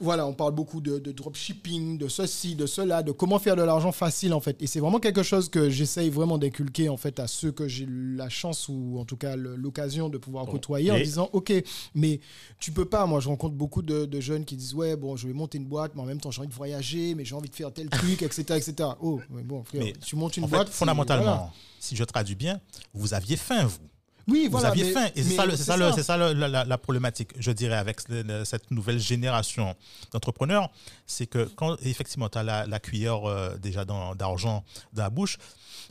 voilà, 0.00 0.26
on 0.26 0.34
parle 0.34 0.52
beaucoup 0.52 0.80
de, 0.80 0.98
de 0.98 1.12
dropshipping, 1.12 1.98
de 1.98 2.08
ceci, 2.08 2.54
de 2.54 2.66
cela, 2.66 3.02
de 3.02 3.12
comment 3.12 3.38
faire 3.38 3.56
de 3.56 3.62
l'argent 3.62 3.92
facile 3.92 4.34
en 4.34 4.40
fait. 4.40 4.60
Et 4.62 4.66
c'est 4.66 4.80
vraiment 4.80 5.00
quelque 5.00 5.22
chose 5.22 5.48
que 5.48 5.70
j'essaye 5.70 6.10
vraiment 6.10 6.38
d'inculquer 6.38 6.88
en 6.88 6.96
fait 6.96 7.18
à 7.18 7.26
ceux 7.26 7.50
que 7.52 7.66
j'ai 7.66 7.86
la 7.88 8.28
chance 8.28 8.68
ou 8.68 8.98
en 8.98 9.04
tout 9.04 9.16
cas 9.16 9.36
l'occasion 9.36 10.08
de 10.08 10.18
pouvoir 10.18 10.46
côtoyer 10.46 10.90
en 10.90 10.96
disant 10.98 11.30
ok, 11.32 11.52
mais 11.94 12.20
tu 12.58 12.72
peux 12.72 12.84
pas. 12.84 13.06
Moi, 13.06 13.20
je 13.20 13.28
rencontre 13.28 13.54
beaucoup 13.54 13.82
de, 13.82 14.04
de 14.04 14.20
jeunes 14.20 14.44
qui 14.44 14.56
disent 14.56 14.74
ouais 14.74 14.96
bon, 14.96 15.16
je 15.16 15.26
vais 15.26 15.32
monter 15.34 15.58
une 15.58 15.66
boîte, 15.66 15.92
mais 15.94 16.02
en 16.02 16.06
même 16.06 16.20
temps 16.20 16.30
j'ai 16.30 16.40
envie 16.40 16.48
de 16.48 16.54
voyager, 16.54 17.14
mais 17.14 17.24
j'ai 17.24 17.34
envie 17.34 17.48
de 17.48 17.54
faire 17.54 17.72
tel 17.72 17.88
truc, 17.88 18.22
etc., 18.22 18.42
etc. 18.56 18.90
Oh, 19.00 19.20
mais 19.30 19.42
bon, 19.42 19.64
frère, 19.64 19.82
Mais 19.82 19.92
tu 20.04 20.16
montes 20.16 20.36
une 20.36 20.46
boîte. 20.46 20.68
fait, 20.68 20.74
fondamentalement, 20.74 21.24
voilà. 21.24 21.52
si 21.80 21.96
je 21.96 22.04
traduis 22.04 22.34
bien, 22.34 22.60
vous 22.94 23.14
aviez 23.14 23.36
faim, 23.36 23.64
vous. 23.64 23.78
Oui, 24.28 24.44
Vous 24.46 24.52
voilà, 24.52 24.68
aviez 24.68 24.84
mais- 24.84 24.92
faim. 24.92 25.08
Et 25.14 25.22
c'est 25.22 25.34
ça, 25.36 25.46
le- 25.46 25.56
c'est 25.56 25.62
ça, 25.64 25.76
le- 25.76 25.88
ça. 25.90 25.92
c'est 25.96 26.02
ça 26.02 26.16
le- 26.16 26.32
la, 26.32 26.48
la- 26.48 26.64
la 26.64 26.78
problématique, 26.78 27.30
je 27.38 27.50
dirais, 27.52 27.76
avec 27.76 28.08
le- 28.08 28.22
le- 28.22 28.44
cette 28.44 28.70
nouvelle 28.70 28.98
génération 28.98 29.74
d'entrepreneurs. 30.12 30.70
C'est 31.06 31.26
que 31.26 31.44
quand, 31.56 31.76
effectivement, 31.82 32.28
tu 32.28 32.38
as 32.38 32.42
la, 32.42 32.66
la 32.66 32.80
cuillère 32.80 33.28
euh, 33.28 33.56
déjà 33.56 33.84
dans- 33.84 34.14
d'argent 34.14 34.64
dans 34.92 35.02
la 35.04 35.10
bouche, 35.10 35.38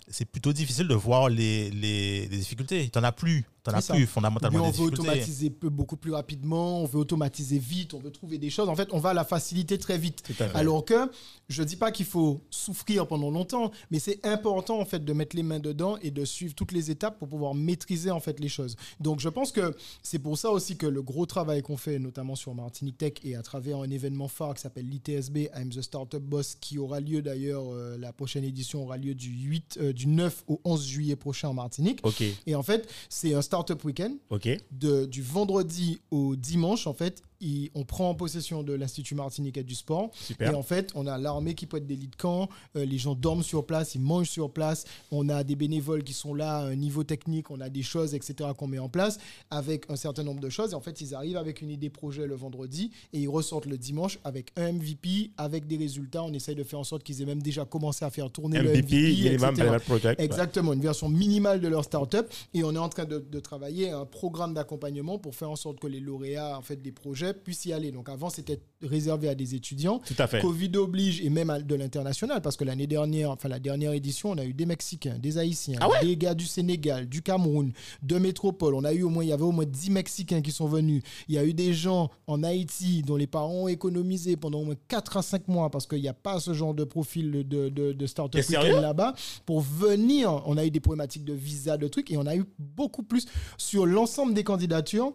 c'est 0.10 0.26
plutôt 0.26 0.54
difficile 0.54 0.88
de 0.88 0.96
voir 0.96 1.30
les, 1.30 1.70
les, 1.72 2.28
les 2.28 2.38
difficultés. 2.38 2.90
Tu 2.92 3.00
n'en 3.00 3.06
as 3.06 3.12
plus. 3.12 3.46
Tu 3.66 3.72
n'en 3.72 3.78
as 3.78 3.82
plus 3.98 4.06
fondamentalement 4.08 4.64
on 4.66 4.72
des 4.72 4.78
veut 4.78 4.84
automatiser 4.86 5.50
peu- 5.50 5.70
beaucoup 5.70 5.98
plus 5.98 6.12
rapidement, 6.12 6.82
on 6.82 6.86
veut 6.86 7.00
automatiser 7.00 7.58
vite, 7.60 7.94
on 7.94 8.00
veut 8.00 8.12
trouver 8.12 8.38
des 8.38 8.50
choses. 8.50 8.70
En 8.70 8.76
fait, 8.76 8.90
on 8.92 9.00
va 9.00 9.10
à 9.10 9.14
la 9.14 9.24
facilité 9.26 9.78
très 9.78 9.98
vite. 9.98 10.24
Alors 10.56 10.86
que 10.86 11.10
je 11.50 11.64
dis 11.64 11.76
pas 11.76 11.92
qu'il 11.92 12.06
faut 12.06 12.42
souffrir 12.50 13.08
pendant 13.08 13.30
longtemps, 13.32 13.72
mais 13.92 14.00
c'est 14.00 14.26
important 14.26 14.80
en 14.80 14.86
fait 14.86 15.04
de 15.04 15.14
mettre 15.14 15.36
les 15.36 15.44
mains 15.44 15.60
dedans 15.60 15.98
et 16.02 16.12
de 16.12 16.26
suivre 16.26 16.54
toutes 16.56 16.72
les 16.72 16.92
étapes 16.92 17.18
pour 17.20 17.28
pouvoir 17.28 17.54
maîtriser 17.54 18.12
en 18.12 18.20
fait 18.20 18.40
les 18.40 18.50
choses. 18.50 18.76
Donc 19.00 19.20
je 19.20 19.30
pense 19.30 19.52
que 19.52 19.76
c'est 20.04 20.20
pour 20.20 20.38
ça 20.38 20.52
aussi 20.52 20.78
que 20.78 20.86
le 20.88 21.02
gros 21.02 21.26
travail 21.26 21.62
qu'on 21.62 21.78
fait, 21.78 22.00
notamment 22.00 22.36
sur 22.36 22.54
Martinique 22.56 22.98
Tech 22.98 23.14
et 23.24 23.36
à 23.36 23.42
travers 23.42 23.78
un 23.80 23.90
événement 23.90 24.28
phare 24.28 24.54
qui 24.54 24.62
s'appelle 24.62 24.88
l'ITSB, 24.90 25.50
I'm 25.56 25.70
the 25.70 25.82
Startup 25.82 26.22
Boss, 26.22 26.56
qui 26.60 26.78
aura 26.78 27.00
lieu 27.00 27.22
d'ailleurs, 27.22 27.64
euh, 27.74 27.98
la 27.98 28.14
prochaine 28.14 28.44
édition 28.44 28.84
aura 28.84 28.98
lieu 28.98 29.14
du 29.16 29.30
8, 29.30 29.78
euh, 29.82 29.94
du 29.94 30.08
9 30.08 30.44
au 30.48 30.62
11 30.64 30.86
juillet 30.86 31.16
prochain 31.16 31.50
en 31.50 31.54
Martinique. 31.54 32.00
Ok, 32.04 32.24
Et 32.46 32.56
en 32.56 32.64
fait, 32.64 32.88
c'est 33.10 33.34
un 33.34 33.42
Startup 33.56 33.84
Weekend 33.86 34.18
ok. 34.30 34.50
de, 34.72 35.06
du 35.06 35.22
vendredi 35.22 36.02
au 36.12 36.36
dimanche, 36.36 36.88
en 36.88 36.94
fait, 36.94 37.24
il- 37.46 37.70
on 37.76 37.84
prend 37.84 38.10
en 38.10 38.16
possession 38.16 38.64
de 38.64 38.74
l'Institut 38.74 39.16
Martiniquais 39.16 39.64
du 39.64 39.76
Sport. 39.76 40.10
Super. 40.14 40.52
Et 40.52 40.56
en 40.56 40.64
fait, 40.64 40.92
on 40.96 41.06
a 41.08 41.18
l'armée 41.18 41.54
qui 41.54 41.66
peut 41.66 41.78
être 41.78 41.86
des 41.88 41.96
lits 41.96 42.08
de 42.08 42.16
camp, 42.16 42.50
euh, 42.76 42.86
les 42.86 42.98
gens 42.98 43.16
dorment 43.16 43.44
sur 43.44 43.66
place, 43.66 43.96
ils 43.96 44.02
mangent 44.02 44.30
sur 44.30 44.52
place, 44.52 44.86
on 45.12 45.30
a 45.30 45.44
des 45.44 45.56
bénévoles 45.56 46.04
qui 46.04 46.14
sont 46.14 46.34
là, 46.34 46.58
un 46.58 46.76
niveau 46.76 47.04
technique, 47.04 47.52
on 47.52 47.62
a 47.62 47.70
des 47.70 47.84
choses, 47.84 48.14
etc., 48.16 48.50
qu'on 48.58 48.68
met 48.68 48.80
en 48.80 48.90
place 48.90 49.18
avec 49.52 49.86
un 49.90 49.96
certain 49.96 50.24
nombre 50.24 50.42
de 50.42 50.50
choses. 50.50 50.72
Et 50.72 50.76
en 50.76 50.82
fait, 50.82 51.00
ils 51.02 51.14
arrivent 51.14 51.38
avec 51.38 51.62
une 51.62 51.70
idée 51.70 51.90
projet 51.90 52.26
le 52.28 52.36
vendredi 52.36 52.92
et 53.14 53.20
ils 53.20 53.28
ressortent 53.30 53.66
le 53.68 53.78
dimanche 53.78 54.18
avec 54.24 54.52
un 54.58 54.72
MVP, 54.74 55.32
avec 55.38 55.68
des 55.68 55.78
résultats. 55.78 56.24
On 56.24 56.34
essaye 56.34 56.56
de 56.56 56.64
faire 56.64 56.80
en 56.80 56.84
sorte 56.84 57.04
qu'ils 57.04 57.22
aient 57.22 57.26
même 57.26 57.42
déjà 57.44 57.66
commencé 57.66 58.04
à 58.06 58.10
faire 58.10 58.32
tourner 58.32 58.60
le 58.60 58.70
MVP, 58.72 58.82
MVP, 58.82 58.96
Minimum 59.30 59.50
etc. 59.52 59.64
Viable 59.70 59.84
Project. 59.84 60.20
ouais. 60.20 60.26
Exactement, 60.26 60.74
une 60.74 60.82
version 60.82 61.10
minimale 61.10 61.62
de 61.62 61.68
leur 61.68 61.84
startup. 61.84 62.26
Et 62.54 62.64
on 62.64 62.74
est 62.74 62.78
en 62.80 62.90
train 62.90 63.06
de, 63.06 63.20
de 63.20 63.40
travailler 63.40 63.92
un 63.92 64.06
programme 64.06 64.54
d'accompagnement 64.54 65.20
pour 65.20 65.36
faire 65.36 65.52
en 65.52 65.56
sorte 65.56 65.80
que 65.80 65.88
les 65.88 66.00
lauréats 66.00 66.58
en 66.58 66.62
fait, 66.62 66.82
des 66.82 66.92
projets 66.92 67.35
puissent 67.44 67.66
y 67.66 67.74
aller. 67.74 67.92
Donc 67.92 68.10
avant, 68.10 68.30
c'était 68.30 68.60
réservé 68.82 69.30
à 69.30 69.36
des 69.36 69.56
étudiants. 69.56 70.00
Tout 70.06 70.16
à 70.18 70.28
fait. 70.28 70.42
Covid 70.42 70.72
oblige 70.78 71.22
et 71.22 71.30
même 71.30 71.50
à- 71.50 71.60
de 71.62 71.76
l'international 71.76 72.42
parce 72.42 72.56
que 72.58 72.64
l'année 72.64 72.88
dernière, 72.88 73.32
enfin 73.32 73.50
la 73.50 73.60
dernière 73.60 73.94
édition, 73.94 74.32
on 74.32 74.38
a 74.38 74.46
eu 74.46 74.54
des 74.54 74.66
Mexicains, 74.66 75.18
des 75.20 75.38
Haïtiens, 75.38 75.78
Ah 75.82 75.90
ouais 75.90 76.02
des 76.06 76.18
gars 76.18 76.34
du 76.34 76.46
Sénégal, 76.46 77.08
du 77.08 77.22
Cameroun, 77.22 77.72
de 78.04 78.18
métropole. 78.18 78.76
On 78.76 78.84
a 78.84 78.94
eu 78.94 79.04
au 79.04 79.10
moins, 79.10 79.24
il 79.24 79.30
y 79.30 79.34
avait 79.34 79.44
au 79.44 79.52
moins 79.52 79.66
10 79.66 79.90
Mexicains 79.92 80.42
qui 80.42 80.52
sont 80.52 80.68
venus. 80.68 81.02
Il 81.28 81.36
y 81.36 81.38
a 81.38 81.46
eu 81.46 81.54
des 81.54 81.74
gens 81.74 82.10
en 82.28 82.44
Haïti 82.44 83.02
dont 83.02 83.16
les 83.16 83.28
parents 83.28 83.64
ont 83.64 83.68
économisé 83.68 84.36
pendant 84.38 84.60
au 84.62 84.66
moins 84.66 84.76
4 84.88 85.18
à 85.18 85.22
5 85.22 85.48
mois 85.48 85.70
parce 85.70 85.88
qu'il 85.88 86.02
n'y 86.02 86.08
a 86.08 86.14
pas 86.14 86.40
ce 86.40 86.54
genre 86.54 86.74
de 86.74 86.84
profil 86.84 87.32
de, 87.32 87.70
de, 87.70 87.92
de 87.94 88.06
startup 88.08 88.42
là-bas 88.82 89.14
pour 89.46 89.62
venir. 89.62 90.42
On 90.46 90.58
a 90.58 90.66
eu 90.66 90.72
des 90.72 90.80
problématiques 90.80 91.26
de 91.26 91.34
visa, 91.34 91.78
de 91.78 91.88
trucs 91.88 92.12
et 92.12 92.18
on 92.18 92.26
a 92.26 92.36
eu 92.36 92.44
beaucoup 92.60 93.04
plus 93.04 93.26
sur 93.58 93.86
l'ensemble 93.86 94.34
des 94.34 94.44
candidatures. 94.44 95.14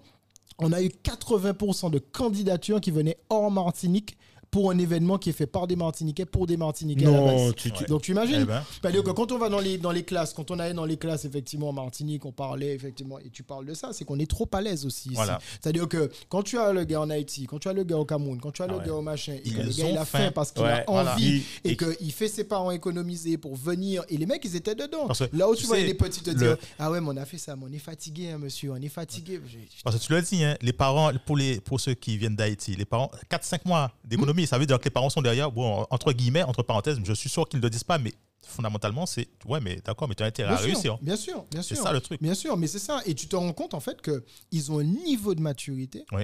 On 0.63 0.73
a 0.73 0.83
eu 0.83 0.89
80% 0.89 1.91
de 1.91 1.99
candidatures 1.99 2.83
qui 2.83 2.91
venaient 2.91 3.19
hors 3.31 3.51
Martinique 3.51 4.19
pour 4.51 4.71
un 4.71 4.79
événement 4.79 5.17
qui 5.19 5.31
est 5.31 5.35
fait 5.35 5.47
par 5.47 5.67
des 5.67 5.77
Martiniquais 5.77 6.25
pour 6.27 6.47
des 6.47 6.57
Martiniquais 6.57 7.07
à 7.07 7.11
la 7.11 7.17
Non, 7.21 7.27
base. 7.47 7.55
tu, 7.57 7.71
tu- 7.71 7.85
Donc 7.85 8.03
tu 8.03 8.11
imagines 8.13 8.41
Eh 8.43 8.45
ben, 8.45 8.63
c'est-à-dire 8.81 9.03
que 9.05 9.11
quand 9.11 9.31
on 9.33 9.39
va 9.39 9.49
dans 9.49 9.61
les, 9.61 9.79
dans 9.79 9.93
les 9.93 10.03
classes, 10.03 10.33
quand 10.33 10.51
on 10.51 10.59
allait 10.59 10.75
dans 10.75 10.85
les 10.85 10.97
classes, 10.97 11.25
effectivement, 11.25 11.69
en 11.69 11.73
Martinique, 11.73 12.25
on 12.27 12.33
parlait, 12.33 12.75
effectivement, 12.75 13.19
et 13.21 13.31
tu 13.31 13.43
parles 13.45 13.65
de 13.67 13.75
ça, 13.75 13.91
c'est 13.93 14.05
qu'on 14.05 14.19
est 14.19 14.29
trop 14.31 14.49
à 14.53 14.61
l'aise 14.61 14.85
aussi. 14.87 15.11
Voilà. 15.13 15.39
C'est-à-dire 15.61 15.89
que 15.89 16.11
quand 16.29 16.43
tu 16.43 16.59
as 16.59 16.73
le 16.73 16.85
gars 16.85 17.01
en 17.01 17.11
Haïti, 17.11 17.47
quand 17.47 17.59
tu 17.61 17.69
as 17.69 17.73
le 17.73 17.85
gars 17.85 17.97
au 17.99 18.05
Cameroun, 18.05 18.41
quand 18.41 18.51
tu 18.51 18.63
as 18.63 18.65
Ah 18.65 18.73
le 18.73 18.79
ouais. 18.79 18.87
gars 18.87 18.95
au 18.95 19.03
machin, 19.03 19.35
et 19.45 19.51
que 19.51 19.61
le 19.63 19.71
gars, 19.73 19.89
il 19.89 19.97
a 19.99 20.05
faim. 20.05 20.31
parce 20.35 20.51
qu'il 20.53 20.63
Ouais, 20.63 20.85
a 20.87 20.91
envie, 20.91 21.43
Il- 21.65 21.71
et 21.71 21.77
qu'il 21.77 22.13
fait 22.13 22.29
ses 22.29 22.45
parents 22.45 22.71
économiser 22.73 23.39
pour 23.39 23.55
venir, 23.57 24.03
et 24.09 24.17
les 24.17 24.27
mecs, 24.27 24.45
ils 24.45 24.57
étaient 24.57 24.75
dedans. 24.75 25.09
Là 25.33 25.49
où 25.49 25.55
tu 25.55 25.61
tu 25.63 25.67
vois 25.69 25.77
sais, 25.77 25.85
les 25.87 25.95
petits 25.95 26.23
te 26.23 26.31
le- 26.31 26.37
dire, 26.37 26.57
ah 26.79 26.91
ouais, 26.91 27.01
mais 27.01 27.09
on 27.09 27.17
a 27.17 27.25
fait 27.25 27.39
ça, 27.39 27.55
mais 27.57 27.67
on 27.69 27.73
est 27.73 27.79
fatigué, 27.79 28.31
hein, 28.31 28.39
monsieur, 28.39 28.73
on 28.73 28.77
est 28.77 28.89
fatigué. 28.89 29.41
Parce 29.85 29.97
que 29.97 30.03
tu 30.05 30.13
l'as 30.13 30.23
dit, 30.23 30.43
hein, 30.43 30.57
les 30.61 30.73
parents, 30.73 31.13
pour, 31.25 31.37
les, 31.37 31.61
pour 31.61 31.81
ceux 31.81 31.95
qui 31.95 32.17
viennent 32.19 32.37
d'Haïti, 32.37 32.75
les 32.77 32.85
parents, 32.85 33.11
4-5 33.31 33.61
mois 33.67 33.93
d'économie, 34.05 34.40
ça 34.47 34.59
veut 34.59 34.67
dire 34.67 34.79
que 34.79 34.85
les 34.85 34.91
parents 34.91 35.11
sont 35.11 35.23
derrière, 35.23 35.51
bon, 35.53 35.87
entre 35.91 36.13
guillemets, 36.13 36.43
entre 36.43 36.63
parenthèses, 36.63 36.99
je 37.05 37.13
suis 37.13 37.29
sûr 37.29 37.49
qu'ils 37.49 37.59
ne 37.61 37.65
le 37.65 37.71
disent 37.71 37.85
pas, 37.85 37.99
mais 37.99 38.13
fondamentalement, 38.47 39.07
c'est, 39.07 39.29
ouais, 39.47 39.61
mais 39.61 39.77
d'accord, 39.85 40.09
mais 40.09 40.15
tu 40.15 40.23
as 40.23 40.27
intérêt 40.27 40.49
à 40.53 40.57
Bien 40.57 40.59
sûr, 40.65 40.67
réussir. 40.73 40.99
bien 41.03 41.17
sûr, 41.17 41.45
bien 41.51 41.63
C'est 41.63 41.75
sûr. 41.75 41.85
ça 41.85 41.93
le 41.93 42.01
truc. 42.01 42.21
Bien 42.23 42.35
sûr, 42.35 42.57
mais 42.57 42.67
c'est 42.67 42.79
ça. 42.79 43.01
Et 43.07 43.15
tu 43.15 43.27
te 43.29 43.37
rends 43.37 43.53
compte 43.53 43.75
en 43.75 43.81
fait 43.81 44.01
que 44.01 44.25
ils 44.51 44.73
ont 44.73 44.79
un 44.81 44.85
niveau 44.85 45.35
de 45.35 45.41
maturité 45.41 46.05
Oui. 46.13 46.23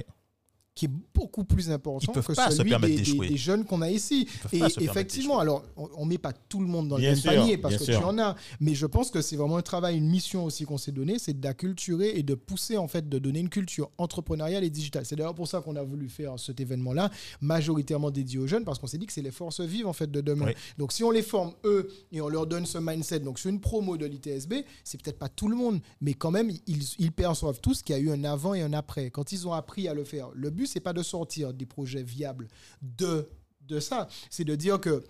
Qui 0.77 0.85
est 0.85 0.91
beaucoup 1.13 1.43
plus 1.43 1.71
important 1.71 2.13
que 2.13 2.21
celui 2.51 2.69
des, 2.79 3.01
des- 3.01 3.27
des 3.29 3.37
jeunes 3.37 3.65
qu'on 3.65 3.81
a 3.81 3.89
ici. 3.89 4.27
Et 4.53 4.59
effectivement, 4.83 5.39
alors 5.39 5.63
on, 5.75 6.05
ne 6.05 6.09
met 6.11 6.19
pas 6.19 6.33
tout 6.33 6.59
le 6.59 6.67
monde 6.67 6.87
dans 6.87 6.97
Bien 6.97 7.09
le 7.09 7.15
même 7.15 7.21
sûr, 7.21 7.31
panier 7.33 7.57
parce 7.57 7.77
que 7.77 7.83
sûr. 7.85 7.97
tu 7.99 8.03
en 8.05 8.19
as. 8.19 8.35
Mais 8.59 8.75
je 8.75 8.85
pense 8.85 9.09
que 9.09 9.21
c'est 9.21 9.35
vraiment 9.35 9.57
un 9.57 9.63
travail, 9.63 9.97
une 9.97 10.07
mission 10.07 10.45
aussi 10.45 10.65
qu'on 10.65 10.77
s'est 10.77 10.91
donné, 10.91 11.17
c'est 11.17 11.39
d'acculturer 11.39 12.11
et 12.15 12.21
de 12.21 12.35
pousser 12.35 12.77
en 12.77 12.87
fait, 12.87 13.09
de 13.09 13.17
donner 13.17 13.39
une 13.39 13.49
culture 13.49 13.89
entrepreneuriale 13.97 14.63
et 14.63 14.69
digitale. 14.69 15.03
C'est 15.05 15.15
d'ailleurs 15.15 15.33
pour 15.33 15.47
ça 15.47 15.61
qu'on 15.61 15.75
a 15.75 15.81
voulu 15.83 16.09
faire 16.09 16.37
cet 16.39 16.59
événement-là, 16.59 17.09
majoritairement 17.41 18.11
dédié 18.11 18.37
aux 18.37 18.45
jeunes, 18.47 18.63
parce 18.63 18.77
qu'on 18.77 18.85
s'est 18.87 18.99
dit 18.99 19.07
que 19.07 19.13
c'est 19.13 19.21
les 19.23 19.31
forces 19.31 19.61
vives 19.61 19.87
en 19.87 19.93
fait 19.93 20.11
de 20.11 20.21
demain. 20.21 20.45
Oui. 20.47 20.53
Donc 20.77 20.91
si 20.93 21.03
on 21.03 21.09
les 21.11 21.23
forme 21.23 21.53
eux 21.65 21.89
et 22.11 22.21
on 22.21 22.29
leur 22.29 22.45
donne 22.45 22.65
ce 22.67 22.77
mindset, 22.77 23.21
donc 23.21 23.39
sur 23.39 23.49
une 23.49 23.59
promo 23.59 23.97
de 23.97 24.05
l'ITSB, 24.05 24.53
c'est 24.83 25.01
peut-être 25.01 25.17
pas 25.17 25.29
tout 25.29 25.47
le 25.47 25.55
monde, 25.55 25.79
mais 26.01 26.13
quand 26.13 26.29
même 26.31 26.51
ils, 26.67 26.83
ils 26.99 27.11
perçoivent 27.11 27.59
tous 27.61 27.81
qu'il 27.81 27.95
y 27.95 27.99
a 27.99 28.01
eu 28.01 28.11
un 28.11 28.23
avant 28.23 28.53
et 28.53 28.61
un 28.61 28.73
après. 28.73 29.09
Quand 29.09 29.31
ils 29.31 29.47
ont 29.47 29.53
appris 29.53 29.87
à 29.87 29.93
le 29.93 30.03
faire, 30.03 30.29
le 30.35 30.49
but 30.51 30.66
c'est 30.67 30.79
pas 30.79 30.93
de 30.93 31.03
sortir 31.03 31.53
des 31.53 31.65
projets 31.65 32.03
viables 32.03 32.47
de 32.81 33.27
de 33.67 33.79
ça, 33.81 34.07
c'est 34.29 34.45
de 34.45 34.55
dire 34.55 34.79
que 34.79 35.03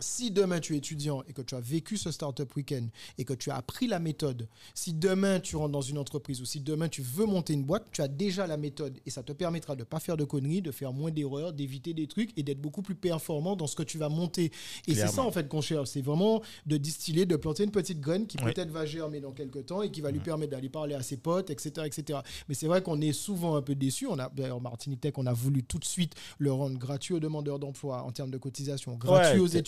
si 0.00 0.30
demain 0.30 0.60
tu 0.60 0.74
es 0.74 0.78
étudiant 0.78 1.22
et 1.28 1.32
que 1.32 1.42
tu 1.42 1.54
as 1.54 1.60
vécu 1.60 1.96
ce 1.96 2.10
startup 2.10 2.54
week-end 2.56 2.86
et 3.18 3.24
que 3.24 3.32
tu 3.34 3.50
as 3.50 3.56
appris 3.56 3.86
la 3.86 3.98
méthode, 3.98 4.48
si 4.74 4.92
demain 4.92 5.40
tu 5.40 5.56
rentres 5.56 5.72
dans 5.72 5.80
une 5.80 5.98
entreprise 5.98 6.40
ou 6.40 6.44
si 6.44 6.60
demain 6.60 6.88
tu 6.88 7.02
veux 7.02 7.26
monter 7.26 7.52
une 7.54 7.64
boîte, 7.64 7.86
tu 7.92 8.02
as 8.02 8.08
déjà 8.08 8.46
la 8.46 8.56
méthode 8.56 8.98
et 9.06 9.10
ça 9.10 9.22
te 9.22 9.32
permettra 9.32 9.74
de 9.74 9.80
ne 9.80 9.84
pas 9.84 10.00
faire 10.00 10.16
de 10.16 10.24
conneries, 10.24 10.62
de 10.62 10.70
faire 10.70 10.92
moins 10.92 11.10
d'erreurs, 11.10 11.52
d'éviter 11.52 11.94
des 11.94 12.06
trucs 12.06 12.30
et 12.36 12.42
d'être 12.42 12.60
beaucoup 12.60 12.82
plus 12.82 12.94
performant 12.94 13.56
dans 13.56 13.66
ce 13.66 13.74
que 13.76 13.82
tu 13.82 13.98
vas 13.98 14.08
monter. 14.08 14.52
Et 14.86 14.94
c'est 14.94 15.08
ça 15.08 15.22
en 15.22 15.32
fait 15.32 15.48
qu'on 15.48 15.60
cherche, 15.60 15.88
c'est 15.88 16.02
vraiment 16.02 16.42
de 16.66 16.76
distiller, 16.76 17.26
de 17.26 17.36
planter 17.36 17.64
une 17.64 17.70
petite 17.70 18.00
graine 18.00 18.26
qui 18.26 18.36
Oui. 18.44 18.52
peut-être 18.52 18.70
va 18.70 18.86
germer 18.86 19.20
dans 19.20 19.32
quelques 19.32 19.66
temps 19.66 19.82
et 19.82 19.90
qui 19.90 20.00
va 20.00 20.10
lui 20.10 20.20
permettre 20.20 20.52
d'aller 20.52 20.68
parler 20.68 20.94
à 20.94 21.02
ses 21.02 21.16
potes, 21.16 21.50
etc. 21.50 21.86
etc. 21.86 22.20
Mais 22.48 22.54
c'est 22.54 22.66
vrai 22.66 22.82
qu'on 22.82 23.00
est 23.00 23.12
souvent 23.12 23.56
un 23.56 23.62
peu. 23.62 23.74
On 24.10 24.18
a, 24.18 24.28
d'ailleurs, 24.28 24.60
Martinique 24.60 25.00
Tech, 25.00 25.14
on 25.16 25.26
a 25.26 25.32
voulu 25.32 25.62
tout 25.62 25.78
de 25.78 25.84
suite 25.84 26.14
le 26.38 26.52
rendre 26.52 26.78
gratuit 26.78 27.14
aux 27.14 27.20
demandeurs 27.20 27.58
d'emploi 27.58 28.02
en 28.02 28.10
termes 28.12 28.30
de 28.30 28.38
cotisation, 28.38 28.96
gratuit 28.96 29.38
Ouais, 29.38 29.44
aux 29.44 29.46
c'est- 29.46 29.58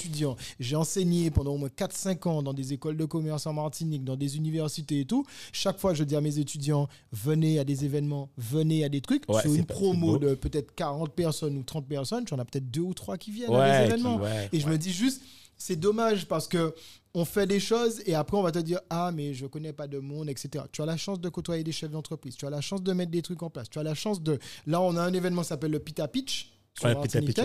J'ai 0.58 0.76
enseigné 0.76 1.30
pendant 1.30 1.52
au 1.54 1.58
moins 1.58 1.68
4-5 1.68 2.28
ans 2.28 2.42
dans 2.42 2.52
des 2.52 2.72
écoles 2.72 2.96
de 2.96 3.04
commerce 3.04 3.46
en 3.46 3.52
Martinique, 3.52 4.04
dans 4.04 4.16
des 4.16 4.36
universités 4.36 5.00
et 5.00 5.04
tout. 5.04 5.24
Chaque 5.52 5.78
fois, 5.78 5.94
je 5.94 6.04
dis 6.04 6.16
à 6.16 6.20
mes 6.20 6.38
étudiants, 6.38 6.88
venez 7.12 7.58
à 7.58 7.64
des 7.64 7.84
événements, 7.84 8.30
venez 8.36 8.84
à 8.84 8.88
des 8.88 9.00
trucs. 9.00 9.24
Ouais, 9.28 9.40
Sur 9.42 9.50
c'est 9.52 9.58
une 9.58 9.64
promo 9.66 10.18
de 10.18 10.34
peut-être 10.34 10.74
40 10.74 11.12
personnes 11.12 11.56
ou 11.56 11.62
30 11.62 11.86
personnes, 11.86 12.24
tu 12.24 12.34
en 12.34 12.38
as 12.38 12.44
peut-être 12.44 12.70
deux 12.70 12.80
ou 12.80 12.94
trois 12.94 13.16
qui 13.18 13.30
viennent 13.30 13.52
à 13.52 13.72
des 13.80 13.86
qui- 13.86 13.92
événements. 13.92 14.16
ouais, 14.18 14.48
Et 14.52 14.60
je 14.60 14.66
me 14.68 14.76
dis 14.78 14.92
juste, 14.92 15.22
c'est 15.56 15.76
dommage 15.76 16.26
parce 16.26 16.48
que 16.48 16.74
on 17.12 17.24
fait 17.24 17.46
des 17.46 17.58
choses 17.60 18.00
et 18.06 18.14
après 18.14 18.36
on 18.36 18.42
va 18.42 18.52
te 18.52 18.60
dire 18.60 18.78
ah 18.88 19.10
mais 19.12 19.34
je 19.34 19.44
connais 19.46 19.72
pas 19.72 19.88
de 19.88 19.98
monde 19.98 20.30
etc. 20.30 20.64
Tu 20.70 20.80
as 20.80 20.86
la 20.86 20.96
chance 20.96 21.20
de 21.20 21.28
côtoyer 21.28 21.64
des 21.64 21.72
chefs 21.72 21.90
d'entreprise, 21.90 22.36
tu 22.36 22.46
as 22.46 22.50
la 22.50 22.60
chance 22.60 22.82
de 22.84 22.92
mettre 22.92 23.10
des 23.10 23.20
trucs 23.20 23.42
en 23.42 23.50
place, 23.50 23.68
tu 23.68 23.78
as 23.78 23.82
la 23.82 23.94
chance 23.94 24.22
de 24.22 24.38
là 24.66 24.80
on 24.80 24.96
a 24.96 25.02
un 25.02 25.12
événement 25.12 25.42
qui 25.42 25.48
s'appelle 25.48 25.72
le 25.72 25.80
Pita 25.80 26.06
Pitch. 26.08 26.52
Sur 26.78 26.88
Ouais, 26.88 26.94
Pitch. 27.22 27.36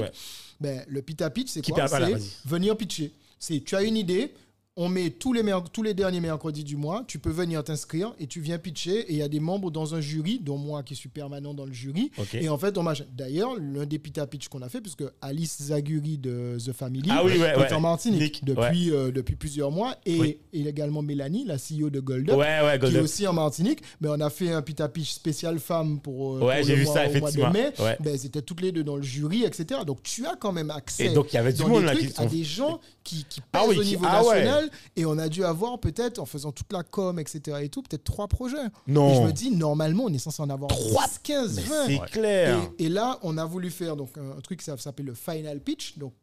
Ben, 0.59 0.83
le 0.87 1.01
Pita 1.01 1.29
Pitch 1.29 1.49
c'est 1.49 1.61
quoi? 1.65 1.87
C'est 1.87 2.47
venir 2.49 2.77
pitcher. 2.77 3.11
C'est 3.39 3.59
tu 3.63 3.75
as 3.75 3.83
une 3.83 3.97
idée, 3.97 4.33
on 4.77 4.89
met 4.89 5.09
tous 5.09 5.31
les, 5.31 5.41
merc- 5.41 5.71
tous 5.71 5.83
les 5.83 5.93
derniers 5.93 6.19
mercredis 6.19 6.63
du 6.65 6.75
mois, 6.75 7.05
tu 7.07 7.17
peux 7.17 7.29
venir 7.29 7.63
t'inscrire 7.63 8.13
et 8.19 8.27
tu 8.27 8.41
viens 8.41 8.57
pitcher 8.57 8.99
et 9.09 9.11
il 9.13 9.17
y 9.17 9.21
a 9.21 9.29
des 9.29 9.39
membres 9.39 9.71
dans 9.71 9.95
un 9.95 10.01
jury, 10.01 10.39
dont 10.43 10.57
moi 10.57 10.83
qui 10.83 10.95
suis 10.95 11.07
permanent 11.07 11.53
dans 11.53 11.65
le 11.65 11.71
jury. 11.71 12.11
Et 12.33 12.49
en 12.49 12.57
fait, 12.57 12.77
on 12.77 12.85
d'ailleurs, 13.13 13.55
l'un 13.57 13.85
des 13.85 13.99
pita 13.99 14.27
pitch 14.27 14.49
qu'on 14.49 14.61
a 14.61 14.67
fait, 14.69 14.81
puisque 14.81 15.03
Alice 15.21 15.61
Zaguri 15.63 16.17
de 16.17 16.57
The 16.63 16.73
Family 16.73 17.09
Ah 17.09 17.23
oui, 17.23 17.37
ouais, 17.37 17.47
est 17.53 17.57
ouais. 17.57 17.73
en 17.73 17.79
Martinique 17.79 18.21
Nick, 18.21 18.43
depuis, 18.45 18.91
euh, 18.91 19.11
depuis 19.11 19.35
plusieurs 19.35 19.71
mois, 19.71 19.95
et, 20.05 20.19
Oui. 20.19 20.37
et 20.51 20.67
également 20.67 21.01
Mélanie, 21.01 21.45
la 21.45 21.55
CEO 21.55 21.89
de 21.89 21.99
Gold 22.01 22.29
Up, 22.29 22.37
qui 22.81 22.95
est 22.95 22.99
aussi 22.99 23.25
en 23.27 23.33
Martinique. 23.33 23.79
Mais 24.01 24.09
on 24.09 24.19
a 24.19 24.29
fait 24.29 24.51
un 24.51 24.61
pita 24.61 24.89
pitch 24.89 25.11
spécial 25.13 25.57
femme 25.59 25.99
pour, 26.01 26.35
euh, 26.35 26.45
Ouais, 26.47 26.59
pour 26.59 26.69
le 26.69 26.75
vu 26.75 26.83
mois- 26.83 26.93
ça, 26.93 27.07
au 27.09 27.19
mois 27.19 27.31
de 27.31 27.41
mai. 27.53 27.71
Ben, 28.01 28.17
C'était 28.17 28.41
toutes 28.41 28.61
les 28.61 28.71
deux 28.73 28.83
dans 28.83 28.97
le 28.97 29.03
jury, 29.03 29.43
etc. 29.45 29.81
Donc 29.87 30.03
tu 30.03 30.25
as 30.25 30.35
quand 30.35 30.51
même 30.51 30.69
accès 30.69 31.05
Et 31.05 31.13
donc, 31.13 31.31
il 31.31 31.35
y 31.35 31.39
avait 31.39 31.53
du 31.53 31.61
dans 31.61 31.69
monde 31.69 31.79
des 31.81 31.85
là 31.85 31.91
trucs 31.93 32.13
qui 32.13 32.21
à 32.21 32.25
des 32.25 32.43
gens 32.43 32.79
qui, 33.05 33.23
qui 33.23 33.39
pèsent 33.39 33.61
Ah 33.63 33.65
oui, 33.69 33.77
au 33.77 33.81
qui- 33.81 33.87
niveau 33.91 34.05
ah 34.05 34.21
ouais. 34.25 34.43
national. 34.43 34.69
Et 34.97 35.05
on 35.05 35.17
a 35.17 35.29
dû 35.29 35.45
avoir 35.45 35.79
peut-être, 35.79 36.19
en 36.19 36.25
faisant 36.25 36.51
toute 36.51 36.73
la 36.73 36.83
com, 36.83 37.17
etc. 37.19 37.59
et 37.61 37.69
tout, 37.69 37.81
peut-être 37.81 38.03
trois 38.03 38.27
projets. 38.27 38.57
Non. 38.87 39.11
Et 39.11 39.15
je 39.15 39.21
me 39.21 39.31
dis, 39.31 39.51
normalement, 39.51 40.03
on 40.05 40.13
est 40.13 40.17
censé 40.17 40.41
en 40.41 40.49
avoir 40.49 40.69
Trois 40.71 41.07
10, 41.07 41.19
15, 41.23 41.55
Mais 41.55 41.61
20. 41.61 41.85
c'est 41.87 42.11
clair. 42.11 42.59
Et, 42.79 42.85
et 42.85 42.89
là, 42.89 43.17
on 43.21 43.37
a 43.37 43.45
voulu 43.45 43.69
faire 43.71 43.95
donc, 43.95 44.09
un, 44.17 44.37
un 44.37 44.41
truc 44.41 44.59
qui 44.59 44.65
s'appelle 44.65 45.05
le 45.05 45.13
final 45.13 45.61
pitch. 45.61 45.97
Donc, 45.97 46.13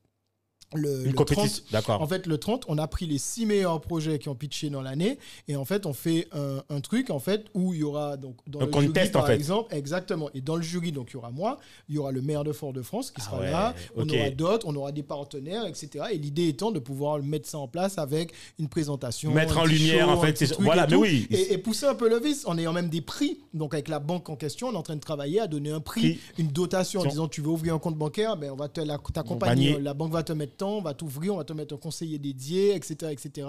le, 0.74 1.00
Une 1.00 1.06
le 1.06 1.12
compétition. 1.12 1.62
30 1.64 1.72
D'accord. 1.72 2.00
en 2.02 2.06
fait, 2.06 2.26
le 2.26 2.38
30, 2.38 2.64
on 2.68 2.78
a 2.78 2.86
pris 2.88 3.06
les 3.06 3.18
six 3.18 3.46
meilleurs 3.46 3.80
projets 3.80 4.18
qui 4.18 4.28
ont 4.28 4.34
pitché 4.34 4.70
dans 4.70 4.82
l'année 4.82 5.18
et 5.48 5.56
en 5.56 5.64
fait, 5.64 5.86
on 5.86 5.92
fait 5.92 6.28
un, 6.32 6.62
un 6.70 6.80
truc 6.80 7.10
en 7.10 7.18
fait 7.18 7.46
où 7.54 7.74
il 7.74 7.80
y 7.80 7.82
aura 7.82 8.16
donc 8.16 8.36
dans 8.46 8.60
Un 8.60 8.66
le 8.66 8.72
jury 8.72 9.08
par 9.10 9.24
en 9.24 9.26
fait. 9.26 9.34
exemple, 9.34 9.74
exactement. 9.74 10.28
Et 10.34 10.40
dans 10.40 10.56
le 10.56 10.62
jury, 10.62 10.92
donc 10.92 11.10
il 11.10 11.14
y 11.14 11.16
aura 11.16 11.30
moi, 11.30 11.58
il 11.88 11.94
y 11.94 11.98
aura 11.98 12.12
le 12.12 12.22
maire 12.22 12.44
de 12.44 12.52
Fort-de-France 12.52 13.10
qui 13.10 13.20
Ah 13.20 13.24
sera 13.24 13.40
ouais, 13.40 13.50
là, 13.50 13.74
on 13.96 14.08
aura 14.08 14.30
d'autres, 14.30 14.66
on 14.68 14.74
aura 14.76 14.92
des 14.92 15.02
partenaires, 15.02 15.66
etc. 15.66 16.06
Et 16.12 16.18
l'idée 16.18 16.48
étant 16.48 16.70
de 16.70 16.78
pouvoir 16.78 17.22
mettre 17.22 17.48
ça 17.48 17.58
en 17.58 17.68
place 17.68 17.98
avec 17.98 18.32
une 18.58 18.68
présentation, 18.68 19.32
Mettre 19.32 19.58
un 19.58 19.62
en 19.62 19.64
lumière, 19.64 20.06
show, 20.06 20.12
en 20.12 20.20
fait, 20.20 20.38
c'est- 20.38 20.58
voilà, 20.60 20.84
et 20.84 20.86
mais 20.86 20.92
tout. 20.96 21.02
oui. 21.02 21.26
Et, 21.30 21.52
et 21.54 21.58
pousser 21.58 21.86
un 21.86 21.94
peu 21.94 22.08
le 22.08 22.18
vice 22.18 22.44
en 22.46 22.56
ayant 22.58 22.72
même 22.72 22.88
des 22.88 23.00
prix. 23.00 23.40
Donc 23.54 23.74
avec 23.74 23.88
la 23.88 23.98
banque 23.98 24.28
en 24.28 24.36
question, 24.36 24.68
on 24.68 24.72
est 24.72 24.76
en 24.76 24.82
train 24.82 24.96
de 24.96 25.00
travailler 25.00 25.40
à 25.40 25.46
donner 25.46 25.70
un 25.70 25.80
prix, 25.80 25.92
Prix. 26.00 26.18
une 26.38 26.48
dotation 26.48 27.00
en 27.00 27.04
disant 27.06 27.28
tu 27.28 27.40
veux 27.40 27.48
ouvrir 27.48 27.74
un 27.74 27.78
compte 27.78 27.96
bancaire, 27.96 28.36
ben 28.36 28.50
on 28.50 28.56
va 28.56 28.68
t'accompagner, 28.68 29.20
Accompagner. 29.20 29.78
la 29.80 29.94
banque 29.94 30.12
va 30.12 30.22
te 30.22 30.32
mettre 30.32 30.56
on 30.66 30.82
va 30.82 30.94
t'ouvrir, 30.94 31.34
on 31.34 31.38
va 31.38 31.44
te 31.44 31.52
mettre 31.52 31.74
un 31.74 31.78
conseiller 31.78 32.18
dédié, 32.18 32.74
etc., 32.74 33.12
etc. 33.12 33.48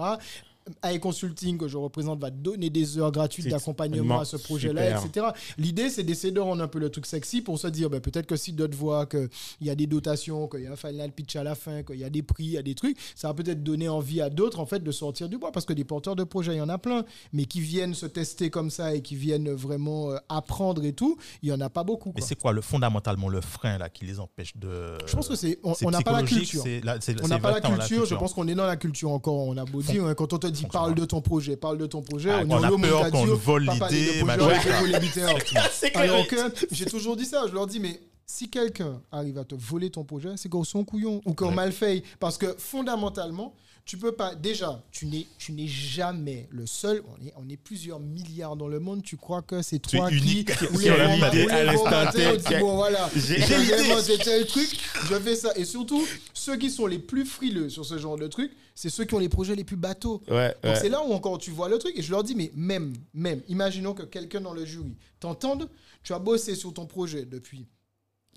AI 0.83 0.99
Consulting, 0.99 1.57
que 1.57 1.67
je 1.67 1.77
représente, 1.77 2.19
va 2.19 2.29
donner 2.29 2.69
des 2.69 2.97
heures 2.97 3.11
gratuites 3.11 3.45
d'accompagnement 3.51 4.19
à 4.21 4.25
ce 4.25 4.37
projet-là, 4.37 4.81
etc. 5.05 5.27
L'idée, 5.57 5.89
c'est 5.89 6.03
d'essayer 6.03 6.31
de 6.33 6.39
rendre 6.39 6.63
un 6.63 6.67
peu 6.67 6.79
le 6.79 6.89
truc 6.89 7.05
sexy 7.05 7.41
pour 7.41 7.59
se 7.59 7.67
dire, 7.67 7.89
ben, 7.89 7.99
peut-être 7.99 8.25
que 8.25 8.35
si 8.35 8.53
d'autres 8.53 8.77
voient 8.77 9.05
qu'il 9.05 9.29
y 9.61 9.69
a 9.69 9.75
des 9.75 9.87
dotations, 9.87 10.47
qu'il 10.47 10.61
y 10.61 10.67
a 10.67 10.71
un 10.71 10.75
final 10.75 11.11
pitch 11.11 11.35
à 11.35 11.43
la 11.43 11.55
fin, 11.55 11.83
qu'il 11.83 11.97
y 11.99 12.03
a 12.03 12.09
des 12.09 12.21
prix, 12.23 12.45
il 12.45 12.51
y 12.51 12.57
a 12.57 12.61
des 12.61 12.75
trucs, 12.75 12.97
ça 13.15 13.27
va 13.27 13.33
peut-être 13.33 13.63
donner 13.63 13.89
envie 13.89 14.21
à 14.21 14.29
d'autres, 14.29 14.59
en 14.59 14.65
fait, 14.65 14.79
de 14.79 14.91
sortir 14.91 15.29
du 15.29 15.37
bois. 15.37 15.51
Parce 15.51 15.65
que 15.65 15.73
des 15.73 15.83
porteurs 15.83 16.15
de 16.15 16.23
projets, 16.23 16.53
il 16.53 16.57
y 16.57 16.61
en 16.61 16.69
a 16.69 16.77
plein, 16.77 17.03
mais 17.33 17.45
qui 17.45 17.59
viennent 17.61 17.93
se 17.93 18.05
tester 18.05 18.49
comme 18.49 18.69
ça 18.69 18.93
et 18.95 19.01
qui 19.01 19.15
viennent 19.15 19.51
vraiment 19.51 20.11
euh, 20.11 20.17
apprendre 20.29 20.83
et 20.85 20.93
tout, 20.93 21.17
il 21.41 21.49
n'y 21.49 21.55
en 21.55 21.61
a 21.61 21.69
pas 21.69 21.83
beaucoup. 21.83 22.11
Mais 22.15 22.21
c'est 22.21 22.35
quoi 22.39 22.51
le, 22.53 22.61
fondamentalement 22.61 23.29
le 23.29 23.41
frein 23.41 23.77
là, 23.77 23.89
qui 23.89 24.05
les 24.05 24.19
empêche 24.19 24.55
de. 24.57 24.97
Je 25.05 25.15
pense 25.15 25.27
que 25.27 25.35
c'est 25.35 25.59
on 25.63 25.91
n'a 25.91 26.01
pas 26.01 26.21
la 26.21 26.23
culture. 26.23 26.63
la- 26.83 26.97
On 27.23 27.27
n'a 27.27 27.39
pas 27.39 27.51
la 27.51 27.61
culture, 27.61 28.05
je 28.05 28.15
pense 28.15 28.33
qu'on 28.33 28.47
est 28.47 28.55
dans 28.55 28.65
la 28.65 28.75
culture 28.77 29.11
encore. 29.11 29.35
On 29.47 29.57
a 29.57 29.65
beau 29.65 29.81
dire, 29.81 30.05
hein, 30.05 30.13
quand 30.15 30.33
on 30.33 30.37
te 30.37 30.47
dit 30.53 30.65
parle 30.71 30.95
de 30.95 31.05
ton 31.05 31.21
projet, 31.21 31.57
parle 31.57 31.77
de 31.77 31.85
ton 31.85 32.01
projet, 32.01 32.29
Ah, 32.31 32.43
on, 32.47 32.61
est 32.61 32.65
a 32.65 32.71
au 32.71 32.77
peur 32.77 33.11
qu'on 33.11 33.25
vole 33.25 33.63
l'idée, 33.63 34.23
machin. 34.23 34.49
on 34.81 35.97
Alors 35.99 36.27
que 36.27 36.53
j'ai 36.71 36.85
toujours 36.85 37.15
dit 37.15 37.25
ça, 37.25 37.45
je 37.47 37.53
leur 37.53 37.67
dis, 37.67 37.79
mais 37.79 37.99
si 38.25 38.49
quelqu'un 38.49 39.01
arrive 39.11 39.37
à 39.37 39.43
te 39.45 39.55
voler 39.55 39.89
ton 39.89 40.03
projet, 40.03 40.29
c'est 40.37 40.49
qu'on 40.49 40.63
sont 40.63 40.83
couillon 40.83 41.21
ou 41.25 41.33
qu'on 41.33 41.49
Ouais. 41.49 41.55
mal 41.55 41.71
fait. 41.71 42.03
Parce 42.19 42.37
que 42.37 42.55
fondamentalement, 42.57 43.53
tu 43.85 43.97
peux 43.97 44.13
pas. 44.13 44.33
Déjà, 44.33 44.81
tu 44.91 45.05
n'es, 45.07 45.27
tu 45.37 45.51
n'es 45.51 45.67
jamais 45.67 46.47
le 46.51 46.65
seul. 46.65 47.03
On 47.09 47.25
est, 47.25 47.33
on 47.35 47.49
est 47.49 47.57
plusieurs 47.57 47.99
milliards 47.99 48.55
dans 48.55 48.69
le 48.69 48.79
monde. 48.79 49.03
Tu 49.03 49.17
crois 49.17 49.41
que 49.41 49.61
c'est 49.61 49.79
toi 49.79 50.09
qui. 50.09 50.15
unique. 50.17 50.51
grands- 50.57 50.77
l'idée 50.77 51.47
à 51.49 51.63
l'instant 51.65 52.11
T, 52.11 52.59
Bon, 52.59 52.75
voilà. 52.77 53.09
J'ai- 53.13 53.41
c'est 53.41 54.17
tel 54.23 54.45
truc. 54.47 54.69
Je 55.09 55.15
fais 55.19 55.35
ça. 55.35 55.51
Et 55.57 55.65
surtout, 55.65 56.05
ceux 56.33 56.55
qui 56.55 56.69
sont 56.71 56.85
les 56.87 56.99
plus 56.99 57.25
frileux 57.25 57.69
sur 57.69 57.85
ce 57.85 57.97
genre 57.97 58.15
de 58.17 58.27
truc, 58.27 58.53
c'est 58.73 58.89
ceux 58.89 59.03
qui 59.03 59.15
ont 59.15 59.19
les 59.19 59.27
projets 59.29 59.55
les 59.55 59.65
plus 59.65 59.75
bateaux. 59.75 60.21
Ouais, 60.29 60.55
Donc 60.63 60.73
ouais. 60.75 60.79
c'est 60.79 60.89
là 60.89 61.03
où 61.05 61.11
encore 61.11 61.37
tu 61.37 61.51
vois 61.51 61.67
le 61.67 61.77
truc 61.77 61.97
et 61.97 62.01
je 62.01 62.09
leur 62.09 62.23
dis 62.23 62.35
mais 62.35 62.51
même 62.55 62.93
même 63.13 63.41
imaginons 63.49 63.93
que 63.93 64.03
quelqu'un 64.03 64.39
dans 64.41 64.53
le 64.53 64.65
jury 64.65 64.95
t'entende, 65.19 65.69
tu 66.03 66.13
as 66.13 66.19
bossé 66.19 66.55
sur 66.55 66.73
ton 66.73 66.85
projet 66.87 67.25
depuis 67.25 67.67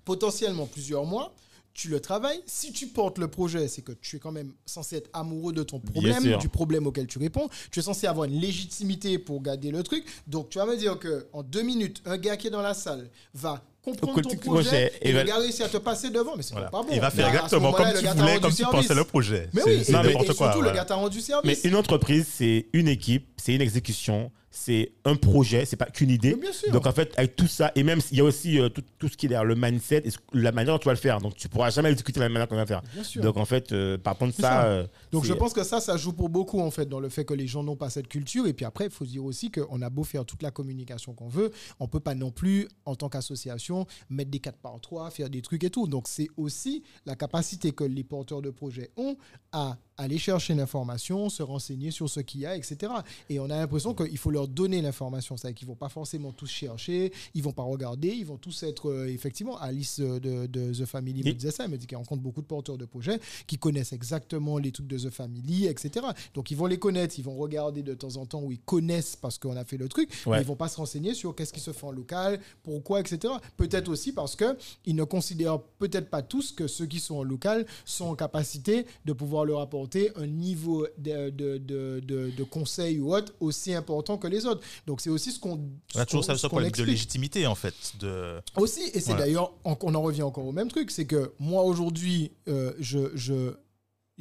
potentiellement 0.06 0.64
plusieurs 0.66 1.04
mois, 1.04 1.34
tu 1.74 1.88
le 1.88 2.00
travailles, 2.00 2.40
si 2.46 2.72
tu 2.72 2.86
portes 2.86 3.18
le 3.18 3.28
projet, 3.28 3.68
c'est 3.68 3.82
que 3.82 3.92
tu 3.92 4.16
es 4.16 4.18
quand 4.18 4.32
même 4.32 4.54
censé 4.64 4.96
être 4.96 5.10
amoureux 5.12 5.52
de 5.52 5.62
ton 5.62 5.78
problème, 5.78 6.38
du 6.38 6.48
problème 6.48 6.86
auquel 6.86 7.06
tu 7.06 7.18
réponds, 7.18 7.50
tu 7.70 7.80
es 7.80 7.82
censé 7.82 8.06
avoir 8.06 8.24
une 8.24 8.40
légitimité 8.40 9.18
pour 9.18 9.42
garder 9.42 9.70
le 9.70 9.82
truc. 9.82 10.06
Donc 10.26 10.48
tu 10.48 10.56
vas 10.56 10.64
me 10.64 10.74
dire 10.78 10.98
que 10.98 11.26
en 11.34 11.42
deux 11.42 11.60
minutes, 11.60 12.00
un 12.06 12.16
gars 12.16 12.38
qui 12.38 12.46
est 12.46 12.50
dans 12.50 12.62
la 12.62 12.72
salle 12.72 13.10
va 13.34 13.62
comprendre 13.82 14.22
ton 14.22 14.36
projet 14.36 14.90
et 15.02 15.12
le 15.12 15.22
va- 15.22 15.36
réussit 15.36 15.60
à 15.60 15.68
te 15.68 15.76
passer 15.76 16.08
devant, 16.08 16.34
mais 16.34 16.42
c'est 16.42 16.54
Voilà. 16.54 16.70
pas 16.70 16.82
bon. 16.82 16.88
Il 16.92 17.00
va 17.00 17.10
faire 17.10 17.28
exactement 17.28 17.72
comme 17.72 17.86
le 17.88 17.98
tu 18.00 18.06
voulais, 18.06 18.40
comme 18.40 18.54
tu 18.54 18.62
pensais 18.64 18.94
le 18.94 19.04
projet. 19.04 19.50
Mais 19.52 19.62
oui, 19.66 19.82
c'est 19.84 19.92
n'importe 19.92 20.24
surtout 20.24 20.38
quoi. 20.38 20.48
le 20.54 20.58
voilà. 20.60 20.72
gars 20.72 20.84
t'a 20.86 20.94
rendu 20.94 21.20
service. 21.20 21.44
Mais 21.62 21.68
une 21.68 21.76
entreprise, 21.76 22.26
c'est 22.32 22.68
une 22.72 22.88
équipe, 22.88 23.28
c'est 23.36 23.54
une 23.54 23.60
exécution, 23.60 24.32
c'est 24.58 24.92
un 25.04 25.16
projet, 25.16 25.66
c'est 25.66 25.76
pas 25.76 25.84
qu'une 25.84 26.08
idée. 26.08 26.34
Mais 26.34 26.40
bien 26.40 26.52
sûr. 26.52 26.72
Donc 26.72 26.86
en 26.86 26.92
fait, 26.92 27.12
avec 27.18 27.36
tout 27.36 27.46
ça, 27.46 27.72
et 27.74 27.82
même 27.82 28.00
il 28.10 28.16
y 28.16 28.20
a 28.22 28.24
aussi 28.24 28.58
euh, 28.58 28.70
tout, 28.70 28.82
tout 28.98 29.06
ce 29.08 29.16
qui 29.16 29.26
est 29.26 29.28
derrière 29.28 29.44
le 29.44 29.54
mindset 29.54 30.02
et 30.06 30.10
la 30.32 30.50
manière 30.50 30.72
dont 30.74 30.78
tu 30.78 30.86
vas 30.86 30.94
le 30.94 30.98
faire. 30.98 31.20
Donc 31.20 31.34
tu 31.36 31.48
pourras 31.50 31.68
jamais 31.68 31.90
exécuter 31.90 32.18
de 32.20 32.24
la 32.24 32.30
manière 32.30 32.48
qu'on 32.48 32.54
va 32.56 32.62
le 32.62 32.66
faire. 32.66 32.80
Bien 32.94 33.04
sûr. 33.04 33.22
Donc 33.22 33.36
en 33.36 33.44
fait, 33.44 33.72
euh, 33.72 33.98
de 33.98 34.02
C'est 34.32 34.40
ça, 34.42 34.48
ça. 34.48 34.64
euh, 34.66 34.86
Donc 35.12 35.24
je 35.26 35.34
pense 35.34 35.52
que 35.52 35.62
ça, 35.62 35.78
ça 35.80 35.98
joue 35.98 36.14
pour 36.14 36.30
beaucoup 36.30 36.60
en 36.60 36.70
fait 36.70 36.86
dans 36.86 37.00
le 37.00 37.10
fait 37.10 37.26
que 37.26 37.34
les 37.34 37.46
gens 37.46 37.62
n'ont 37.62 37.76
pas 37.76 37.90
cette 37.90 38.08
culture. 38.08 38.46
Et 38.46 38.54
puis 38.54 38.64
après, 38.64 38.86
il 38.86 38.90
faut 38.90 39.04
se 39.04 39.10
dire 39.10 39.24
aussi 39.24 39.50
qu'on 39.50 39.82
a 39.82 39.90
beau 39.90 40.04
faire 40.04 40.24
toute 40.24 40.42
la 40.42 40.50
communication 40.50 41.12
qu'on 41.12 41.28
veut, 41.28 41.50
on 41.78 41.86
peut 41.86 42.00
pas 42.00 42.14
non 42.14 42.30
plus, 42.30 42.66
en 42.86 42.94
tant 42.96 43.10
qu'association, 43.10 43.86
mettre 44.08 44.30
des 44.30 44.38
4 44.40 44.56
par 44.58 44.80
3, 44.80 45.10
faire 45.10 45.28
des 45.28 45.42
trucs 45.42 45.64
et 45.64 45.70
tout. 45.70 45.86
Donc 45.86 46.08
c'est 46.08 46.28
aussi 46.38 46.82
la 47.04 47.14
capacité 47.14 47.72
que 47.72 47.84
les 47.84 48.04
porteurs 48.04 48.40
de 48.40 48.48
projets 48.50 48.90
ont 48.96 49.16
à 49.52 49.76
aller 49.98 50.18
chercher 50.18 50.54
l'information, 50.54 51.28
se 51.30 51.42
renseigner 51.42 51.90
sur 51.90 52.08
ce 52.08 52.20
qu'il 52.20 52.40
y 52.40 52.46
a, 52.46 52.56
etc. 52.56 52.92
Et 53.30 53.40
on 53.40 53.44
a 53.46 53.56
l'impression 53.56 53.94
qu'il 53.94 54.18
faut 54.18 54.30
leur 54.30 54.46
donner 54.48 54.82
l'information. 54.82 55.36
C'est-à-dire 55.36 55.56
qu'ils 55.58 55.68
vont 55.68 55.74
pas 55.74 55.88
forcément 55.88 56.32
tous 56.32 56.46
chercher, 56.50 57.12
ils 57.34 57.42
vont 57.42 57.52
pas 57.52 57.62
regarder, 57.62 58.08
ils 58.08 58.26
vont 58.26 58.36
tous 58.36 58.62
être 58.62 58.90
euh, 58.90 59.06
effectivement, 59.08 59.56
Alice 59.58 59.98
euh, 60.00 60.20
de, 60.20 60.46
de 60.46 60.72
The 60.72 60.84
Family 60.84 61.20
me 61.22 61.28
Oui. 61.28 61.34
disait 61.34 61.50
ça, 61.50 61.64
elle 61.64 61.70
me 61.70 61.78
dit 61.78 61.86
qu'elle 61.86 61.98
rencontre 61.98 62.22
beaucoup 62.22 62.42
de 62.42 62.46
porteurs 62.46 62.76
de 62.76 62.84
projets 62.84 63.18
qui 63.46 63.56
connaissent 63.56 63.92
exactement 63.92 64.58
les 64.58 64.70
trucs 64.72 64.86
de 64.86 64.98
The 64.98 65.10
Family, 65.10 65.66
etc. 65.66 66.04
Donc 66.34 66.50
ils 66.50 66.56
vont 66.56 66.66
les 66.66 66.78
connaître, 66.78 67.18
ils 67.18 67.24
vont 67.24 67.36
regarder 67.36 67.82
de 67.82 67.94
temps 67.94 68.16
en 68.16 68.26
temps 68.26 68.42
où 68.42 68.52
ils 68.52 68.58
connaissent 68.60 69.16
parce 69.16 69.38
qu'on 69.38 69.56
a 69.56 69.64
fait 69.64 69.78
le 69.78 69.88
truc, 69.88 70.10
Ouais. 70.26 70.36
mais 70.36 70.42
ils 70.42 70.46
vont 70.46 70.56
pas 70.56 70.68
se 70.68 70.76
renseigner 70.76 71.14
sur 71.14 71.34
qu'est-ce 71.34 71.52
qui 71.52 71.60
se 71.60 71.72
fait 71.72 71.86
en 71.86 71.90
local, 71.92 72.38
pourquoi, 72.62 73.00
etc. 73.00 73.32
Peut-être 73.56 73.88
aussi 73.88 74.12
parce 74.12 74.36
que 74.36 74.56
ils 74.84 74.94
ne 74.94 75.04
considèrent 75.04 75.60
peut-être 75.78 76.10
pas 76.10 76.22
tous 76.22 76.52
que 76.52 76.66
ceux 76.66 76.86
qui 76.86 77.00
sont 77.00 77.16
en 77.16 77.22
local 77.22 77.66
sont 77.86 78.04
en 78.06 78.14
capacité 78.14 78.84
de 79.06 79.12
pouvoir 79.14 79.44
leur 79.46 79.60
apporter 79.60 79.85
un 80.16 80.26
niveau 80.26 80.86
de, 80.98 81.30
de, 81.30 81.58
de, 81.58 82.00
de, 82.00 82.30
de 82.30 82.44
conseil 82.44 83.00
ou 83.00 83.14
autre 83.14 83.32
aussi 83.40 83.74
important 83.74 84.18
que 84.18 84.26
les 84.28 84.46
autres. 84.46 84.62
Donc 84.86 85.00
c'est 85.00 85.10
aussi 85.10 85.32
ce 85.32 85.38
qu'on 85.40 85.60
On 85.94 85.98
a 85.98 86.06
toujours 86.06 86.24
ça, 86.24 86.36
ce 86.36 86.46
problème 86.46 86.70
de 86.70 86.82
légitimité 86.84 87.46
en 87.46 87.54
fait. 87.54 87.74
De... 88.00 88.40
Aussi, 88.56 88.80
et 88.94 89.00
c'est 89.00 89.06
Voilà. 89.12 89.24
d'ailleurs, 89.26 89.52
on, 89.64 89.76
on 89.80 89.94
en 89.94 90.02
revient 90.02 90.22
encore 90.22 90.46
au 90.46 90.52
même 90.52 90.68
truc, 90.68 90.90
c'est 90.90 91.06
que 91.06 91.32
moi 91.38 91.62
aujourd'hui, 91.62 92.32
euh, 92.48 92.72
je, 92.78 93.10
je, 93.14 93.54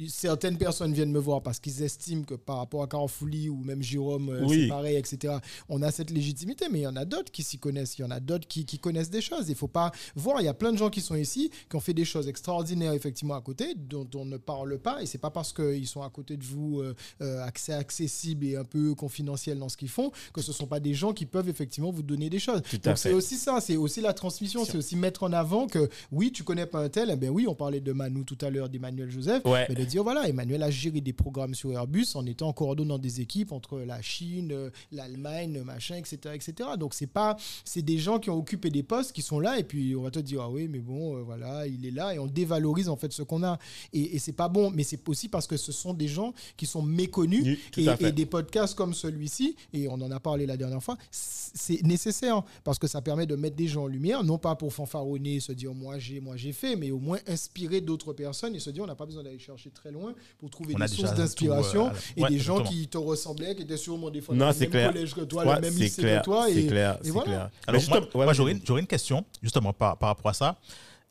certaines 0.08 0.58
personnes 0.58 0.92
viennent 0.92 1.10
me 1.10 1.18
voir 1.18 1.42
parce 1.42 1.58
qu'ils 1.58 1.82
estiment 1.82 2.22
que 2.22 2.34
par 2.34 2.58
rapport 2.58 2.82
à 2.82 2.86
Carofouli 2.86 3.48
ou 3.48 3.56
même 3.64 3.82
Jérôme, 3.82 4.28
euh, 4.28 4.44
Oui. 4.46 4.62
c'est 4.62 4.68
pareil, 4.68 4.96
etc., 4.96 5.34
on 5.68 5.80
a 5.82 5.90
cette 5.90 6.10
légitimité, 6.10 6.66
mais 6.70 6.80
il 6.80 6.82
y 6.82 6.86
en 6.86 6.96
a 6.96 7.04
d'autres 7.06 7.32
qui 7.32 7.42
s'y 7.42 7.58
connaissent, 7.58 7.98
il 7.98 8.02
y 8.02 8.04
en 8.04 8.10
a 8.10 8.20
d'autres 8.20 8.46
qui, 8.46 8.66
qui 8.66 8.78
connaissent 8.78 9.08
des 9.10 9.22
choses. 9.22 9.48
Il 9.48 9.54
faut 9.54 9.68
pas 9.68 9.92
voir, 10.14 10.40
il 10.40 10.44
y 10.44 10.48
a 10.48 10.54
plein 10.54 10.72
de 10.72 10.76
gens 10.76 10.90
qui 10.90 11.00
sont 11.00 11.14
ici, 11.14 11.50
qui 11.70 11.76
ont 11.76 11.80
fait 11.80 11.94
des 11.94 12.04
choses 12.04 12.28
extraordinaires 12.28 12.92
effectivement 12.92 13.34
à 13.34 13.40
côté, 13.40 13.74
dont 13.74 14.06
on 14.14 14.26
ne 14.26 14.36
parle 14.36 14.78
pas, 14.78 15.02
et 15.02 15.06
c'est 15.06 15.18
pas 15.18 15.30
parce 15.30 15.52
qu'ils 15.54 15.86
sont 15.86 16.02
à 16.02 16.10
côté 16.10 16.36
de 16.36 16.44
vous, 16.44 16.80
euh, 16.80 16.94
euh, 17.22 17.42
accès 17.42 17.72
accessible 17.72 18.44
et 18.46 18.56
un 18.56 18.64
peu 18.64 18.94
confidentiel 18.94 19.58
dans 19.58 19.70
ce 19.70 19.78
qu'ils 19.78 19.88
font, 19.88 20.10
que 20.34 20.42
ce 20.42 20.52
sont 20.52 20.66
pas 20.66 20.80
des 20.80 20.92
gens 20.94 21.14
qui 21.14 21.24
peuvent 21.24 21.48
effectivement 21.48 21.90
vous 21.90 22.02
donner 22.02 22.28
des 22.28 22.38
choses. 22.38 22.60
Donc 22.82 22.98
c'est 22.98 23.12
aussi 23.14 23.36
ça, 23.36 23.60
c'est 23.62 23.76
aussi 23.76 24.02
la 24.02 24.12
transmission, 24.12 24.64
c'est 24.66 24.76
aussi 24.76 24.96
mettre 24.96 25.22
en 25.22 25.32
avant 25.32 25.66
que 25.66 25.88
oui, 26.12 26.32
tu 26.32 26.42
connais 26.44 26.66
pas 26.66 26.80
un 26.80 26.88
tel, 26.90 27.08
eh 27.10 27.16
bien 27.16 27.30
oui, 27.30 27.46
on 27.48 27.54
parlait 27.54 27.80
de 27.80 27.92
Manu 27.92 28.24
tout 28.26 28.38
à 28.42 28.50
l'heure, 28.50 28.68
d'Emmanuel 28.68 29.10
Joseph, 29.10 29.42
Ouais. 29.46 29.64
mais 29.70 29.74
de 29.74 29.85
dire, 29.86 30.02
voilà, 30.02 30.28
Emmanuel 30.28 30.62
a 30.62 30.70
géré 30.70 31.00
des 31.00 31.12
programmes 31.12 31.54
sur 31.54 31.72
Airbus 31.72 32.06
en 32.14 32.26
étant 32.26 32.52
coordonnant 32.52 32.98
des 32.98 33.20
équipes 33.20 33.52
entre 33.52 33.78
la 33.80 34.02
Chine, 34.02 34.70
l'Allemagne, 34.92 35.52
le 35.54 35.64
machin, 35.64 35.96
etc., 35.96 36.34
etc. 36.34 36.70
Donc 36.78 36.94
c'est 36.94 37.06
pas, 37.06 37.36
c'est 37.64 37.82
des 37.82 37.98
gens 37.98 38.18
qui 38.18 38.30
ont 38.30 38.38
occupé 38.38 38.70
des 38.70 38.82
postes 38.82 39.12
qui 39.12 39.22
sont 39.22 39.40
là 39.40 39.58
et 39.58 39.64
puis 39.64 39.94
on 39.96 40.02
va 40.02 40.10
te 40.10 40.18
dire, 40.18 40.42
ah 40.42 40.50
oui, 40.50 40.68
mais 40.68 40.80
bon, 40.80 41.16
euh, 41.16 41.22
voilà, 41.22 41.66
il 41.66 41.84
est 41.86 41.90
là 41.90 42.14
et 42.14 42.18
on 42.18 42.26
dévalorise 42.26 42.88
en 42.88 42.96
fait 42.96 43.12
ce 43.12 43.22
qu'on 43.22 43.42
a. 43.42 43.58
Et, 43.92 44.16
et 44.16 44.18
c'est 44.18 44.32
pas 44.32 44.48
bon, 44.48 44.70
mais 44.70 44.82
c'est 44.82 45.06
aussi 45.08 45.28
parce 45.28 45.46
que 45.46 45.56
ce 45.56 45.72
sont 45.72 45.94
des 45.94 46.08
gens 46.08 46.32
qui 46.56 46.66
sont 46.66 46.82
méconnus 46.82 47.44
Oui, 47.44 47.58
et, 47.76 48.04
et 48.06 48.12
des 48.12 48.26
podcasts 48.26 48.74
comme 48.74 48.94
celui-ci, 48.94 49.56
et 49.72 49.88
on 49.88 49.94
en 49.94 50.10
a 50.10 50.20
parlé 50.20 50.46
la 50.46 50.56
dernière 50.56 50.82
fois, 50.82 50.96
c'est 51.10 51.82
nécessaire 51.82 52.42
parce 52.64 52.78
que 52.78 52.86
ça 52.86 53.00
permet 53.00 53.26
de 53.26 53.36
mettre 53.36 53.56
des 53.56 53.68
gens 53.68 53.84
en 53.84 53.86
lumière, 53.86 54.24
non 54.24 54.38
pas 54.38 54.54
pour 54.56 54.72
fanfaronner, 54.72 55.40
se 55.40 55.52
dire 55.52 55.74
moi 55.74 55.98
j'ai, 55.98 56.20
moi 56.20 56.36
j'ai 56.36 56.52
fait, 56.52 56.76
mais 56.76 56.90
au 56.90 56.98
moins 56.98 57.18
inspirer 57.26 57.80
d'autres 57.80 58.12
personnes 58.12 58.54
et 58.54 58.60
se 58.60 58.70
dire 58.70 58.84
on 58.84 58.86
n'a 58.86 58.94
pas 58.94 59.06
besoin 59.06 59.22
d'aller 59.22 59.38
chercher 59.38 59.70
très 59.76 59.92
loin 59.92 60.14
pour 60.38 60.50
trouver 60.50 60.74
On 60.74 60.78
des 60.78 60.88
sources 60.88 61.14
d'inspiration 61.14 61.88
euh, 61.88 61.92
et 62.16 62.22
ouais, 62.22 62.28
des 62.30 62.38
gens 62.38 62.62
qui 62.62 62.88
te 62.88 62.98
ressemblaient, 62.98 63.54
qui 63.54 63.62
étaient 63.62 63.76
sûrement 63.76 64.10
des 64.10 64.20
fois 64.20 64.34
Non, 64.34 64.46
dans 64.46 64.52
c'est 64.52 64.64
le 64.64 64.70
clair. 64.70 64.84
même 64.86 64.92
collège 64.94 65.14
que 65.14 65.20
toi, 65.22 65.46
Ouais, 65.46 65.54
le 65.56 65.60
même 65.60 65.72
c'est 65.72 65.80
lycée 65.80 66.02
clair, 66.02 66.20
que 66.20 66.24
toi. 66.24 66.46
c'est 66.48 66.62
et, 66.62 66.66
clair, 66.66 66.94
et 67.00 67.04
c'est 67.04 67.10
voilà. 67.10 67.26
clair. 67.30 67.50
Alors, 67.66 67.80
Mais 67.90 68.00
moi, 68.14 68.26
ouais, 68.26 68.34
j'aurais 68.34 68.52
une, 68.52 68.60
j'aurais 68.64 68.80
une 68.80 68.86
question, 68.86 69.24
justement, 69.42 69.72
par, 69.72 69.96
par 69.98 70.08
rapport 70.10 70.30
à 70.30 70.34
ça. 70.34 70.58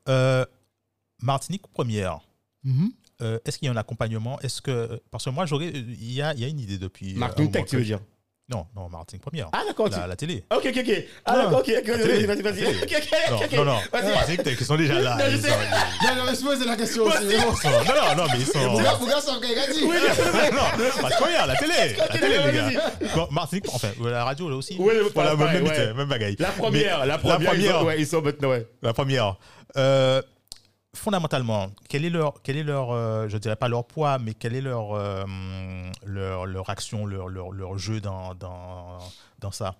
Euh, 0.09 0.45
Martinique 1.21 1.65
première, 1.67 2.19
euh, 3.21 3.39
est-ce 3.45 3.57
qu'il 3.57 3.67
y 3.67 3.69
a 3.69 3.71
un 3.73 3.77
accompagnement? 3.77 4.39
Est-ce 4.41 4.61
que 4.61 5.01
parce 5.09 5.23
que 5.25 5.29
moi 5.29 5.45
j'aurais 5.45 5.69
il 5.69 6.11
y 6.11 6.21
a, 6.21 6.33
il 6.33 6.39
y 6.41 6.43
a 6.43 6.47
une 6.47 6.59
idée 6.59 6.77
depuis 6.77 7.13
Martin 7.15 7.43
un 7.43 7.47
Tech, 7.47 7.61
mois 7.61 7.69
tu 7.69 7.77
veux 7.77 7.83
dire? 7.85 7.99
Non 8.47 8.67
non 8.75 8.87
Martinique 8.89 9.23
première 9.23 9.49
Ah, 9.53 9.63
d'accord. 9.67 9.89
la, 9.89 10.05
la 10.05 10.15
télé 10.15 10.43
Ok, 10.51 10.67
ok, 10.67 10.77
ok. 10.87 11.03
Ah, 11.25 11.35
d'accord, 11.37 11.59
ok, 11.59 11.71
ok. 11.79 11.87
Vas-y, 11.87 12.25
vas-y, 12.27 12.41
vas-y. 12.43 12.61
La 12.61 12.69
Ok, 12.69 12.93
ok, 12.95 13.31
non 13.31 13.37
ok. 13.37 13.51
non 13.53 13.65
non 13.65 13.79
Vas-y. 13.91 14.37
Ils 14.59 14.65
sont 14.65 14.75
déjà 14.75 14.99
là 15.01 15.15
Non, 15.17 15.23
je 15.29 15.35
ils 15.35 15.41
sais. 15.41 15.49
sont- 15.49 15.55
Non, 15.55 16.15
non, 16.15 16.23
mais 16.29 16.35
c'est 16.35 16.43
poser 16.45 16.65
la 16.65 16.75
question. 16.75 17.05
sont- 17.57 17.69
non 17.69 17.81
non 17.95 18.15
non 18.17 18.23
mais 18.31 18.39
ils 18.39 18.45
sont 18.45 18.59
Faut 18.59 18.77
gars- 18.83 18.91
faut 18.99 19.05
gars 19.55 19.73
dit. 19.73 19.81
non 20.55 21.01
pas 21.01 21.09
première 21.15 21.47
la 21.47 21.55
télé 21.55 21.95
la 21.97 22.07
télé 22.07 22.37
les 22.37 22.51
gars 22.51 22.91
Bon, 23.15 23.27
Martinique 23.31 23.65
enfin 23.73 23.89
la 24.03 24.23
radio 24.23 24.49
là 24.49 24.55
aussi 24.57 24.77
le- 24.77 25.09
voilà 25.13 25.35
même, 25.35 26.07
bagaille 26.07 26.35
La 26.37 26.49
première, 26.49 27.05
la 27.05 27.17
première. 27.17 27.39
ils 27.41 27.45
première. 27.47 27.79
sont- 27.79 27.85
Ouais, 27.85 27.99
ils 27.99 28.07
sont 28.07 28.21
maintenant, 28.21 28.49
ouais. 28.49 28.67
La 28.83 28.93
première. 28.93 29.37
Euh, 29.77 30.21
fondamentalement, 30.95 31.69
quel 31.89 32.05
est 32.05 32.09
leur, 32.09 32.41
quel 32.41 32.57
est 32.57 32.63
leur 32.63 32.91
euh, 32.91 33.27
je 33.29 33.37
dirais 33.37 33.55
pas 33.55 33.67
leur 33.67 33.85
poids, 33.85 34.17
mais 34.19 34.33
quel 34.33 34.55
est 34.55 34.61
leur, 34.61 34.93
euh, 34.93 35.23
leur, 36.05 36.45
leur 36.45 36.69
action, 36.69 37.05
leur, 37.05 37.27
leur, 37.27 37.51
leur 37.51 37.77
jeu 37.77 38.01
dans, 38.01 38.33
dans, 38.35 38.97
dans 39.39 39.51
ça? 39.51 39.75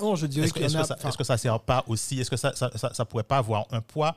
Non, 0.00 0.16
je 0.16 0.26
dirais 0.26 0.46
Est-ce 0.46 0.54
que, 0.54 0.68
ça, 0.68 0.96
que 1.18 1.24
ça 1.24 1.36
sert 1.36 1.60
pas 1.60 1.84
aussi 1.86 2.20
Est-ce 2.20 2.30
que 2.30 2.36
ça, 2.36 2.54
ça, 2.56 2.70
ça, 2.76 2.92
ça 2.94 3.04
pourrait 3.04 3.22
pas 3.22 3.38
avoir 3.38 3.66
un 3.70 3.80
poids 3.80 4.16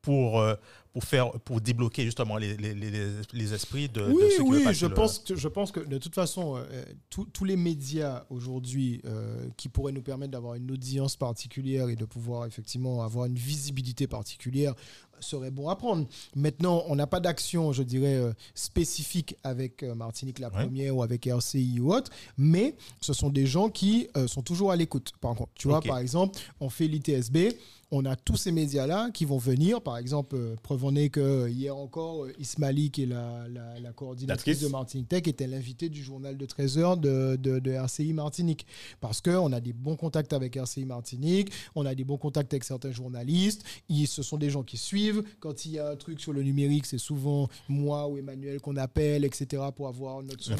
pour, 0.00 0.40
euh, 0.40 0.54
pour, 0.92 1.04
faire, 1.04 1.30
pour 1.44 1.60
débloquer 1.60 2.04
justement 2.04 2.36
les, 2.36 2.56
les, 2.56 2.74
les, 2.74 2.90
les 3.32 3.54
esprits 3.54 3.88
de, 3.88 4.00
de 4.00 4.10
Oui, 4.10 4.24
ceux 4.36 4.42
qui 4.42 4.50
oui, 4.50 4.74
je 4.74 4.86
le- 4.86 4.94
pense, 4.94 5.20
que, 5.20 5.36
je 5.36 5.46
pense 5.46 5.70
que 5.70 5.78
de 5.78 5.96
toute 5.98 6.14
façon, 6.16 6.56
euh, 6.56 6.84
tous- 7.08 7.26
tous 7.26 7.44
les 7.44 7.54
médias 7.56 8.24
aujourd'hui 8.30 9.00
euh, 9.04 9.46
qui 9.56 9.68
pourraient 9.68 9.92
nous 9.92 10.02
permettre 10.02 10.32
d'avoir 10.32 10.54
une 10.54 10.72
audience 10.72 11.14
particulière 11.16 11.88
et 11.88 11.94
de 11.94 12.04
pouvoir 12.04 12.46
effectivement 12.46 13.04
avoir 13.04 13.26
une 13.26 13.36
visibilité 13.36 14.08
particulière 14.08 14.74
seraient 15.22 15.50
bons 15.50 15.68
à 15.68 15.76
prendre. 15.76 16.06
Maintenant, 16.36 16.84
on 16.88 16.96
n'a 16.96 17.06
pas 17.06 17.20
d'action, 17.20 17.72
je 17.72 17.82
dirais, 17.82 18.14
euh, 18.16 18.32
spécifique 18.54 19.36
avec 19.44 19.82
euh, 19.82 19.94
Martinique 19.94 20.38
la 20.38 20.48
Ouais. 20.52 20.64
Première 20.64 20.96
ou 20.96 21.02
avec 21.02 21.26
RCI 21.26 21.80
ou 21.80 21.94
autre, 21.94 22.10
mais 22.36 22.74
ce 23.00 23.12
sont 23.14 23.30
des 23.30 23.46
gens 23.46 23.70
qui 23.70 24.08
euh, 24.18 24.26
sont 24.28 24.42
toujours 24.42 24.70
à 24.70 24.76
l'écoute. 24.76 25.12
Par 25.20 25.34
contre, 25.34 25.50
tu 25.54 25.68
vois, 25.68 25.80
par 25.80 25.98
exemple, 25.98 26.38
on 26.60 26.68
fait 26.68 26.86
l'ITSB, 26.88 27.54
on 27.94 28.06
a 28.06 28.16
tous 28.16 28.36
ces 28.38 28.52
médias-là 28.52 29.10
qui 29.12 29.26
vont 29.26 29.36
venir. 29.36 29.82
Par 29.82 29.98
exemple, 29.98 30.34
preuve 30.62 30.86
en 30.86 30.94
est 30.96 31.10
que 31.10 31.46
hier 31.50 31.76
encore, 31.76 32.26
Ismaili, 32.38 32.90
qui 32.90 33.02
est 33.02 33.06
la, 33.06 33.46
la, 33.48 33.78
la 33.80 33.92
coordinatrice 33.92 34.60
de 34.60 34.68
Martinique 34.68 35.08
Tech, 35.10 35.22
était 35.26 35.46
l'invitée 35.46 35.90
du 35.90 36.02
journal 36.02 36.38
de 36.38 36.46
13h 36.46 36.98
de, 36.98 37.36
de, 37.36 37.58
de 37.58 37.70
RCI 37.70 38.14
Martinique. 38.14 38.64
Parce 39.02 39.20
qu'on 39.20 39.52
a 39.52 39.60
des 39.60 39.74
bons 39.74 39.96
contacts 39.96 40.32
avec 40.32 40.56
RCI 40.56 40.86
Martinique, 40.86 41.52
on 41.74 41.84
a 41.84 41.94
des 41.94 42.04
bons 42.04 42.16
contacts 42.16 42.54
avec 42.54 42.64
certains 42.64 42.92
journalistes. 42.92 43.62
Ils, 43.90 44.06
ce 44.08 44.22
sont 44.22 44.38
des 44.38 44.48
gens 44.48 44.62
qui 44.62 44.78
suivent. 44.78 45.11
Quand 45.40 45.64
il 45.64 45.72
y 45.72 45.78
a 45.78 45.88
un 45.90 45.96
truc 45.96 46.20
sur 46.20 46.32
le 46.32 46.42
numérique, 46.42 46.86
c'est 46.86 46.98
souvent 46.98 47.48
moi 47.68 48.08
ou 48.08 48.18
Emmanuel 48.18 48.60
qu'on 48.60 48.76
appelle, 48.76 49.24
etc., 49.24 49.62
pour 49.74 49.88
avoir 49.88 50.22
notre 50.22 50.42
sûr. 50.42 50.56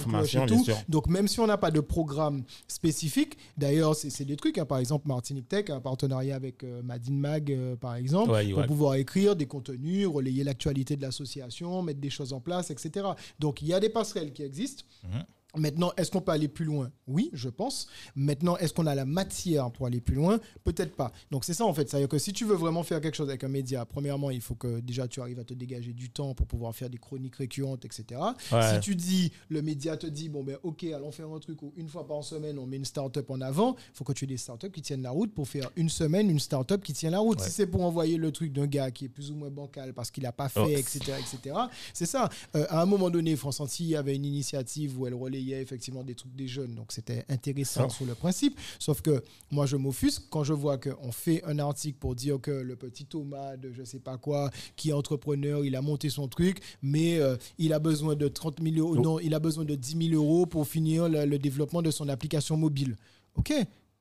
Donc 0.88 1.08
même 1.08 1.28
si 1.28 1.40
on 1.40 1.46
n'a 1.46 1.58
pas 1.58 1.70
de 1.70 1.80
programme 1.80 2.42
spécifique, 2.68 3.36
d'ailleurs 3.56 3.94
c'est 3.94 4.24
des 4.24 4.36
trucs, 4.36 4.58
hein. 4.58 4.64
par 4.64 4.78
exemple 4.78 5.08
Martinique 5.08 5.48
Tech 5.48 5.70
a 5.70 5.74
un 5.76 5.80
partenariat 5.80 6.34
avec 6.36 6.64
euh, 6.64 6.82
Madine 6.82 7.18
Mag 7.18 7.50
euh, 7.52 7.76
par 7.76 7.94
exemple, 7.96 8.30
Ouais, 8.30 8.48
pour 8.50 8.58
ouais. 8.60 8.66
pouvoir 8.66 8.94
écrire 8.94 9.36
des 9.36 9.46
contenus, 9.46 10.06
relayer 10.06 10.44
l'actualité 10.44 10.96
de 10.96 11.02
l'association, 11.02 11.82
mettre 11.82 12.00
des 12.00 12.10
choses 12.10 12.32
en 12.32 12.40
place, 12.40 12.70
etc. 12.70 13.06
Donc 13.38 13.62
il 13.62 13.68
y 13.68 13.74
a 13.74 13.80
des 13.80 13.88
passerelles 13.88 14.32
qui 14.32 14.42
existent. 14.42 14.84
Mhm. 15.04 15.24
Maintenant, 15.56 15.92
est-ce 15.96 16.10
qu'on 16.10 16.20
peut 16.22 16.32
aller 16.32 16.48
plus 16.48 16.64
loin? 16.64 16.90
Oui, 17.06 17.28
je 17.34 17.48
pense. 17.50 17.86
Maintenant, 18.16 18.56
est-ce 18.56 18.72
qu'on 18.72 18.86
a 18.86 18.94
la 18.94 19.04
matière 19.04 19.70
pour 19.70 19.86
aller 19.86 20.00
plus 20.00 20.14
loin? 20.14 20.40
Peut-être 20.64 20.96
pas. 20.96 21.12
Donc 21.30 21.44
c'est 21.44 21.52
ça 21.54 21.66
en 21.66 21.74
fait. 21.74 21.88
C'est-à-dire 21.90 22.08
que 22.08 22.18
si 22.18 22.32
tu 22.32 22.44
veux 22.46 22.54
vraiment 22.54 22.82
faire 22.82 23.00
quelque 23.00 23.14
chose 23.16 23.28
avec 23.28 23.44
un 23.44 23.48
média, 23.48 23.84
premièrement, 23.84 24.30
il 24.30 24.40
faut 24.40 24.54
que 24.54 24.80
déjà 24.80 25.06
tu 25.08 25.20
arrives 25.20 25.38
à 25.38 25.44
te 25.44 25.52
dégager 25.54 25.92
du 25.92 26.08
temps 26.10 26.34
pour 26.34 26.46
pouvoir 26.46 26.74
faire 26.74 26.88
des 26.88 26.98
chroniques 26.98 27.36
récurrentes, 27.36 27.84
etc. 27.84 28.20
Ouais. 28.50 28.74
Si 28.74 28.80
tu 28.80 28.94
dis, 28.96 29.30
le 29.50 29.60
média 29.62 29.96
te 29.96 30.06
dit, 30.06 30.28
bon 30.30 30.42
ben 30.42 30.56
ok, 30.62 30.84
allons 30.84 31.12
faire 31.12 31.28
un 31.30 31.38
truc 31.38 31.60
où 31.62 31.72
une 31.76 31.88
fois 31.88 32.06
par 32.06 32.24
semaine 32.24 32.58
on 32.58 32.66
met 32.66 32.76
une 32.78 32.84
start-up 32.86 33.30
en 33.30 33.40
avant, 33.42 33.76
il 33.92 33.96
faut 33.96 34.04
que 34.04 34.12
tu 34.14 34.24
aies 34.24 34.28
des 34.28 34.36
start-up 34.38 34.72
qui 34.72 34.80
tiennent 34.80 35.02
la 35.02 35.10
route 35.10 35.34
pour 35.34 35.46
faire 35.48 35.70
une 35.76 35.88
semaine 35.90 36.30
une 36.30 36.38
start-up 36.40 36.82
qui 36.82 36.92
tient 36.94 37.10
la 37.10 37.18
route. 37.18 37.38
Ouais. 37.40 37.46
Si 37.46 37.52
c'est 37.52 37.66
pour 37.66 37.82
envoyer 37.84 38.16
le 38.16 38.32
truc 38.32 38.52
d'un 38.52 38.66
gars 38.66 38.90
qui 38.90 39.04
est 39.04 39.08
plus 39.08 39.30
ou 39.30 39.34
moins 39.34 39.50
bancal 39.50 39.92
parce 39.92 40.10
qu'il 40.10 40.22
n'a 40.22 40.32
pas 40.32 40.48
fait, 40.48 40.60
Oh. 40.62 40.68
etc., 40.68 41.00
etc., 41.18 41.56
c'est 41.92 42.06
ça. 42.06 42.28
Euh, 42.56 42.64
à 42.68 42.80
un 42.82 42.86
moment 42.86 43.10
donné, 43.10 43.34
France 43.36 43.60
Antilles 43.60 43.96
avait 43.96 44.14
une 44.14 44.24
initiative 44.24 44.98
où 45.00 45.06
elle 45.06 45.14
relayait 45.14 45.41
effectivement 45.50 46.02
des 46.04 46.14
trucs 46.14 46.34
des 46.34 46.46
jeunes, 46.48 46.74
donc 46.74 46.92
c'était 46.92 47.24
intéressant 47.28 47.88
sur 47.88 48.06
le 48.06 48.14
principe. 48.14 48.58
Sauf 48.78 49.00
que 49.02 49.22
moi, 49.50 49.66
je 49.66 49.76
m'offusque 49.76 50.22
quand 50.30 50.44
je 50.44 50.52
vois 50.52 50.78
qu'on 50.78 51.12
fait 51.12 51.42
un 51.44 51.58
article 51.58 51.98
pour 51.98 52.14
dire 52.14 52.40
que 52.40 52.50
le 52.50 52.76
petit 52.76 53.04
Thomas 53.04 53.56
de 53.56 53.72
je 53.72 53.82
sais 53.84 53.98
pas 54.00 54.18
quoi, 54.18 54.50
qui 54.76 54.90
est 54.90 54.92
entrepreneur, 54.92 55.64
il 55.64 55.74
a 55.76 55.82
monté 55.82 56.08
son 56.08 56.28
truc, 56.28 56.58
mais 56.82 57.18
euh, 57.18 57.36
il 57.58 57.72
a 57.72 57.78
besoin 57.78 58.14
de 58.14 58.28
30 58.28 58.62
000 58.62 58.76
euros, 58.76 58.96
Oh. 58.98 59.00
non, 59.02 59.18
il 59.20 59.34
a 59.34 59.38
besoin 59.40 59.64
de 59.64 59.74
10 59.74 60.10
000 60.10 60.22
euros 60.22 60.46
pour 60.46 60.66
finir 60.66 61.08
le, 61.08 61.24
le 61.24 61.38
développement 61.38 61.82
de 61.82 61.90
son 61.90 62.08
application 62.08 62.56
mobile. 62.56 62.96
Ok, 63.34 63.52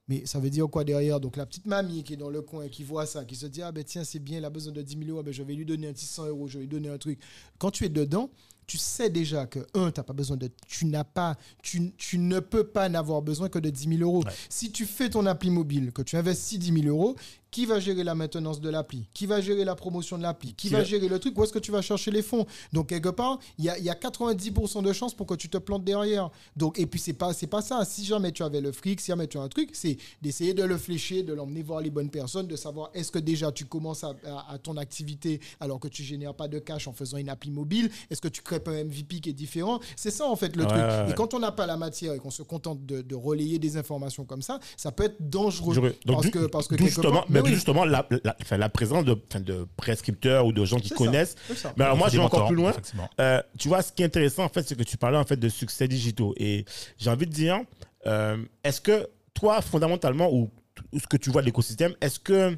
mais 0.08 0.26
ça 0.26 0.40
veut 0.40 0.50
dire 0.50 0.68
quoi 0.70 0.84
derrière? 0.84 1.20
Donc 1.22 1.38
la 1.38 1.46
petite 1.46 1.66
mamie 1.66 2.04
qui 2.04 2.14
est 2.14 2.18
dans 2.18 2.30
le 2.30 2.42
coin, 2.42 2.68
qui 2.68 2.84
voit 2.84 3.06
ça, 3.06 3.24
qui 3.24 3.36
se 3.36 3.46
dit 3.46 3.62
Ah 3.62 3.72
ben 3.72 3.84
tiens, 3.84 4.04
c'est 4.04 4.20
bien, 4.20 4.40
il 4.40 4.46
a 4.46 4.50
besoin 4.50 4.74
de 4.74 4.82
10 4.82 4.98
000 4.98 5.10
euros, 5.12 5.24
ben, 5.24 5.32
je 5.34 5.42
vais 5.44 5.54
lui 5.54 5.66
donner 5.66 5.88
un 5.88 5.94
petit 5.94 6.06
100 6.06 6.28
euros, 6.28 6.48
je 6.48 6.56
vais 6.58 6.62
lui 6.66 6.68
donner 6.68 6.90
un 6.90 6.98
truc. 6.98 7.20
Quand 7.60 7.72
tu 7.72 7.86
es 7.86 7.90
dedans, 7.90 8.30
tu 8.72 8.78
sais 8.78 9.10
déjà 9.10 9.48
que, 9.48 9.60
un, 9.74 9.92
tu 9.92 10.02
pas 10.02 10.14
besoin 10.14 10.38
de. 10.38 10.50
Tu 10.66 10.86
n'as 10.86 11.04
pas. 11.04 11.36
Tu, 11.62 11.92
tu 11.98 12.18
ne 12.18 12.40
peux 12.40 12.64
pas 12.64 12.88
n'avoir 12.88 13.22
besoin 13.22 13.50
que 13.50 13.60
de 13.60 13.70
10 13.70 13.98
000 13.98 14.02
euros. 14.02 14.24
Ouais. 14.24 14.32
Si 14.48 14.72
tu 14.72 14.86
fais 14.86 15.10
ton 15.10 15.26
appli 15.26 15.50
mobile, 15.50 15.92
que 15.92 16.02
tu 16.02 16.16
investis 16.16 16.58
10 16.58 16.84
000 16.84 16.88
euros, 16.88 17.18
qui 17.52 17.66
va 17.66 17.82
gérer 17.82 18.04
la 18.06 18.16
maintenance 18.16 18.62
de 18.62 18.70
l'appli? 18.70 19.06
Qui 19.14 19.26
va 19.26 19.42
gérer 19.42 19.66
la 19.66 19.76
promotion 19.76 20.18
de 20.18 20.24
l'appli? 20.24 20.54
Qui, 20.54 20.70
Qui 20.70 20.74
va 20.74 20.84
gérer 20.86 21.10
le 21.10 21.20
truc? 21.20 21.38
Où 21.38 21.44
est-ce 21.44 21.52
que 21.52 21.60
tu 21.60 21.70
vas 21.72 21.82
chercher 21.82 22.10
les 22.10 22.22
fonds? 22.22 22.46
Donc, 22.72 22.88
quelque 22.88 23.10
part, 23.10 23.40
il 23.60 23.66
y 23.66 23.70
a, 23.70 23.78
il 23.78 23.84
y 23.84 23.90
a 23.90 23.94
90% 23.94 24.82
de 24.82 24.94
chances 24.94 25.14
pour 25.14 25.28
que 25.28 25.34
tu 25.36 25.50
te 25.50 25.58
plantes 25.58 25.84
derrière. 25.84 26.30
Donc, 26.56 26.80
et 26.80 26.86
puis, 26.86 26.98
c'est 27.00 27.12
pas, 27.14 27.34
c'est 27.34 27.48
pas 27.48 27.62
ça. 27.62 27.84
Si 27.84 28.06
jamais 28.06 28.32
tu 28.32 28.42
avais 28.42 28.62
le 28.62 28.72
fric, 28.72 29.02
si 29.02 29.08
jamais 29.08 29.28
tu 29.28 29.38
as 29.38 29.42
un 29.42 29.50
truc, 29.50 29.72
c'est 29.74 29.98
d'essayer 30.22 30.54
de 30.54 30.64
le 30.64 30.78
flécher, 30.78 31.24
de 31.24 31.34
l'emmener 31.34 31.62
voir 31.62 31.82
les 31.82 31.90
bonnes 31.90 32.10
personnes, 32.10 32.48
de 32.48 32.56
savoir 32.56 32.90
est-ce 32.94 33.12
que 33.12 33.20
déjà 33.20 33.52
tu 33.52 33.66
commences 33.66 34.06
à, 34.06 34.14
à- 34.26 34.54
à 34.54 34.58
ton 34.58 34.78
activité 34.78 35.42
alors 35.60 35.80
que 35.80 35.90
tu 35.90 36.04
génères 36.04 36.34
pas 36.34 36.48
de 36.48 36.58
cash 36.60 36.88
en 36.88 36.94
faisant 36.94 37.18
une 37.18 37.28
appli 37.30 37.52
mobile? 37.52 37.92
Est-ce 38.10 38.22
que 38.22 38.30
tu 38.30 38.42
crées 38.42 38.62
un 38.66 38.86
MVP 38.86 39.20
qui 39.20 39.30
est 39.30 39.34
différent? 39.34 39.82
C'est 39.98 40.12
ça, 40.12 40.26
en 40.26 40.38
fait, 40.38 40.56
le 40.56 40.64
Ouais, 40.64 40.70
truc. 40.70 40.82
ouais, 40.82 40.88
ouais. 41.04 41.12
Et 41.12 41.14
quand 41.16 41.34
on 41.34 41.40
n'a 41.40 41.52
pas 41.52 41.66
la 41.66 41.76
matière 41.76 42.14
et 42.14 42.18
qu'on 42.20 42.32
se 42.32 42.44
contente 42.44 42.86
de, 42.86 43.02
de 43.02 43.16
relayer 43.16 43.60
des 43.60 43.76
informations 43.76 44.24
comme 44.24 44.42
ça, 44.42 44.58
ça 44.78 44.94
peut 44.94 45.04
être 45.04 45.18
dangereux. 45.30 45.94
Parce 46.08 46.30
que, 46.30 46.46
parce 46.48 46.68
justement, 46.78 47.12
part- 47.24 47.41
mais 47.42 47.50
mais 47.50 47.50
oui, 47.50 47.56
justement 47.56 47.86
la, 47.86 48.08
la, 48.24 48.36
enfin, 48.42 48.58
la 48.58 48.70
présence 48.70 49.06
de, 49.06 49.18
de 49.40 49.68
prescripteurs 49.78 50.46
ou 50.46 50.52
de 50.52 50.66
gens 50.66 50.78
qui 50.78 50.90
ça, 50.90 50.96
connaissent. 50.96 51.36
Mais 51.78 51.86
alors 51.86 51.98
moi, 51.98 52.10
je 52.10 52.18
vais 52.18 52.24
encore 52.24 52.48
plus 52.48 52.56
loin. 52.56 52.74
Euh, 53.20 53.42
tu 53.58 53.68
vois, 53.68 53.82
ce 53.82 53.92
qui 53.92 54.04
est 54.04 54.06
intéressant, 54.06 54.44
en 54.44 54.50
fait, 54.50 54.64
c'est 54.68 54.78
que 54.78 54.84
tu 54.84 54.98
parlais 54.98 55.18
en 55.18 55.26
fait 55.26 55.38
de 55.38 55.50
succès 55.50 55.88
digitaux. 55.88 56.34
Et 56.38 56.66
j'ai 56.98 57.10
envie 57.10 57.26
de 57.26 57.32
dire, 57.32 57.60
euh, 58.08 58.38
est-ce 58.64 58.82
que 58.82 59.08
toi, 59.34 59.62
fondamentalement, 59.62 60.32
ou, 60.32 60.50
ou 60.92 61.00
ce 61.00 61.08
que 61.08 61.18
tu 61.18 61.30
vois 61.30 61.42
de 61.42 61.48
l'écosystème, 61.48 61.96
est-ce 62.02 62.20
que 62.20 62.58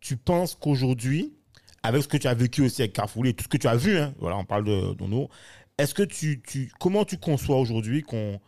tu 0.00 0.16
penses 0.16 0.54
qu'aujourd'hui, 0.54 1.32
avec 1.82 2.02
ce 2.02 2.08
que 2.08 2.16
tu 2.16 2.26
as 2.26 2.34
vécu 2.34 2.62
aussi 2.62 2.82
avec 2.82 2.92
Carrefour 2.92 3.26
et 3.26 3.34
tout 3.34 3.44
ce 3.44 3.48
que 3.48 3.56
tu 3.56 3.68
as 3.68 3.76
vu, 3.76 3.98
hein, 3.98 4.14
voilà, 4.18 4.36
on 4.36 4.44
parle 4.44 4.64
de, 4.64 4.94
de 4.94 5.04
nous, 5.04 5.28
est-ce 5.78 5.94
que 5.94 6.02
tu, 6.02 6.42
tu, 6.46 6.70
comment 6.78 7.04
tu 7.04 7.18
conçois 7.18 7.58
aujourd'hui 7.58 8.02
qu'on 8.02 8.40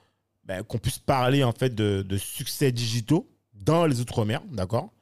ben, 0.44 0.62
qu'on 0.62 0.79
puisse 0.79 0.98
parler 0.98 1.42
en 1.42 1.53
fait 1.53 1.74
de, 1.74 2.03
de 2.03 2.16
succès 2.18 2.70
digitaux 2.70 3.31
dans 3.55 3.87
les 3.87 4.00
outre-mer, 4.00 4.42
d'accord, 4.53 4.92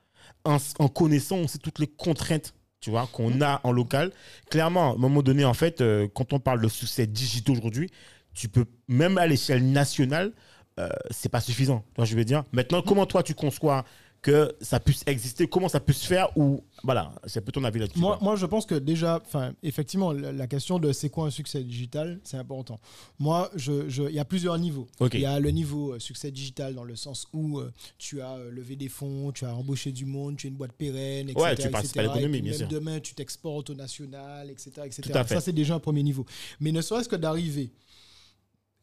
en, 0.45 0.59
en 0.79 0.89
connaissant 0.89 1.39
aussi 1.39 1.59
toutes 1.59 1.79
les 1.79 1.87
contraintes, 1.87 2.55
tu 2.81 2.91
vois, 2.91 3.09
qu'on 3.13 3.41
a 3.41 3.61
en 3.65 3.73
local. 3.73 4.13
Clairement, 4.51 4.93
à 4.93 4.95
un 4.95 4.99
moment 4.99 5.23
donné, 5.23 5.45
en 5.45 5.55
fait, 5.55 5.81
euh, 5.81 6.09
quand 6.15 6.33
on 6.33 6.41
parle 6.41 6.61
de 6.61 6.69
succès 6.69 7.07
digitaux 7.07 7.53
aujourd'hui, 7.53 7.91
tu 8.35 8.49
peux 8.49 8.65
même 8.89 9.19
à 9.19 9.27
l'échelle 9.27 9.71
nationale, 9.71 10.33
euh, 10.81 10.89
c'est 11.11 11.29
pas 11.29 11.41
suffisant. 11.41 11.85
Tu 11.89 11.97
vois, 11.97 12.05
je 12.05 12.17
veux 12.17 12.25
dire? 12.25 12.45
Maintenant, 12.53 12.83
comment 12.83 13.07
toi 13.07 13.23
tu 13.23 13.35
conçois 13.35 13.85
que 14.23 14.55
ça 14.61 14.79
puisse 14.79 15.03
exister 15.07 15.49
Comment 15.49 15.69
ça 15.69 15.81
peut 15.81 15.93
se 15.93 16.07
faire 16.07 16.29
Ou 16.39 16.63
voilà, 16.85 17.13
c'est 17.27 17.41
peu 17.41 17.51
ton 17.51 17.65
avis 17.65 17.81
là-dessus. 17.81 17.99
Moi, 17.99 18.19
moi, 18.23 18.37
je 18.37 18.47
pense 18.47 18.67
que 18.67 18.77
déjà, 18.77 19.21
enfin, 19.27 19.53
effectivement, 19.65 20.13
la, 20.13 20.31
la 20.31 20.47
question 20.47 20.79
de 20.79 20.93
c'est 20.93 21.11
quoi 21.11 21.27
un 21.27 21.31
succès 21.31 21.65
digital, 21.65 22.21
c'est 22.23 22.37
important. 22.37 22.79
Moi, 23.19 23.51
je, 23.57 23.89
je- 23.89 24.05
il 24.05 24.15
y 24.15 24.21
a 24.21 24.25
plusieurs 24.25 24.57
niveaux. 24.59 24.87
Il 25.13 25.21
y 25.21 25.27
a 25.27 25.41
le 25.41 25.51
niveau 25.51 25.95
euh, 25.95 25.99
succès 25.99 26.31
digital 26.31 26.75
dans 26.77 26.85
le 26.85 26.95
sens 26.95 27.27
où 27.33 27.59
euh, 27.59 27.73
tu 27.99 28.21
as 28.23 28.35
euh, 28.35 28.51
levé 28.53 28.77
des 28.77 28.89
fonds, 28.89 29.33
tu 29.33 29.45
as 29.45 29.53
embauché 29.57 29.91
du 29.91 30.05
monde, 30.07 30.37
tu 30.37 30.47
as 30.47 30.51
une 30.51 30.57
boîte 30.57 30.73
pérenne, 30.73 31.29
etc. 31.29 31.45
Ouais, 31.45 31.57
tu 31.57 31.69
participes 31.69 31.99
à 31.99 32.03
l'économie, 32.05 32.43
bien 32.43 32.53
sûr. 32.53 32.69
demain, 32.69 33.01
tu 33.01 33.15
t'exportes 33.15 33.71
au 33.71 33.75
national, 33.75 34.49
etc. 34.51 34.71
etc. 34.85 35.03
Tout 35.03 35.19
à 35.19 35.25
fait. 35.25 35.35
Ça, 35.35 35.41
c'est 35.41 35.53
déjà 35.53 35.75
un 35.75 35.81
premier 35.81 36.05
niveau. 36.05 36.25
Mais 36.61 36.71
ne 36.71 36.81
serait-ce 36.81 37.09
que 37.09 37.17
d'arriver 37.17 37.73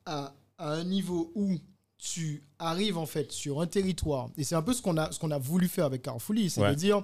à, 0.06 0.34
à 0.58 0.74
un 0.74 0.84
niveau 0.84 1.32
où 1.36 1.56
tu 2.00 2.42
arrives 2.58 2.98
en 2.98 3.06
fait 3.06 3.32
sur 3.32 3.62
un 3.62 3.68
territoire, 3.68 4.30
et 4.38 4.44
c'est 4.44 4.56
un 4.56 4.62
peu 4.62 4.74
ce 4.74 4.82
qu'on 4.82 4.98
a, 4.98 5.12
ce 5.12 5.20
qu'on 5.20 5.32
a 5.32 5.38
voulu 5.38 5.68
faire 5.68 5.86
avec 5.86 6.02
Carrefourly, 6.02 6.50
c'est 6.50 6.62
Ouais. 6.62 6.70
de 6.72 6.76
dire 6.76 7.04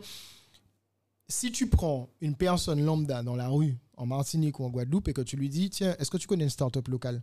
si 1.27 1.51
tu 1.51 1.67
prends 1.67 2.09
une 2.21 2.35
personne 2.35 2.83
lambda 2.83 3.21
dans 3.23 3.35
la 3.35 3.47
rue, 3.49 3.77
en 3.97 4.05
Martinique 4.05 4.59
ou 4.59 4.65
en 4.65 4.69
Guadeloupe, 4.69 5.07
et 5.09 5.13
que 5.13 5.21
tu 5.21 5.35
lui 5.37 5.49
dis, 5.49 5.69
tiens, 5.69 5.95
est-ce 5.99 6.09
que 6.11 6.17
tu 6.17 6.27
connais 6.27 6.43
une 6.45 6.49
start-up 6.49 6.87
locale? 6.87 7.21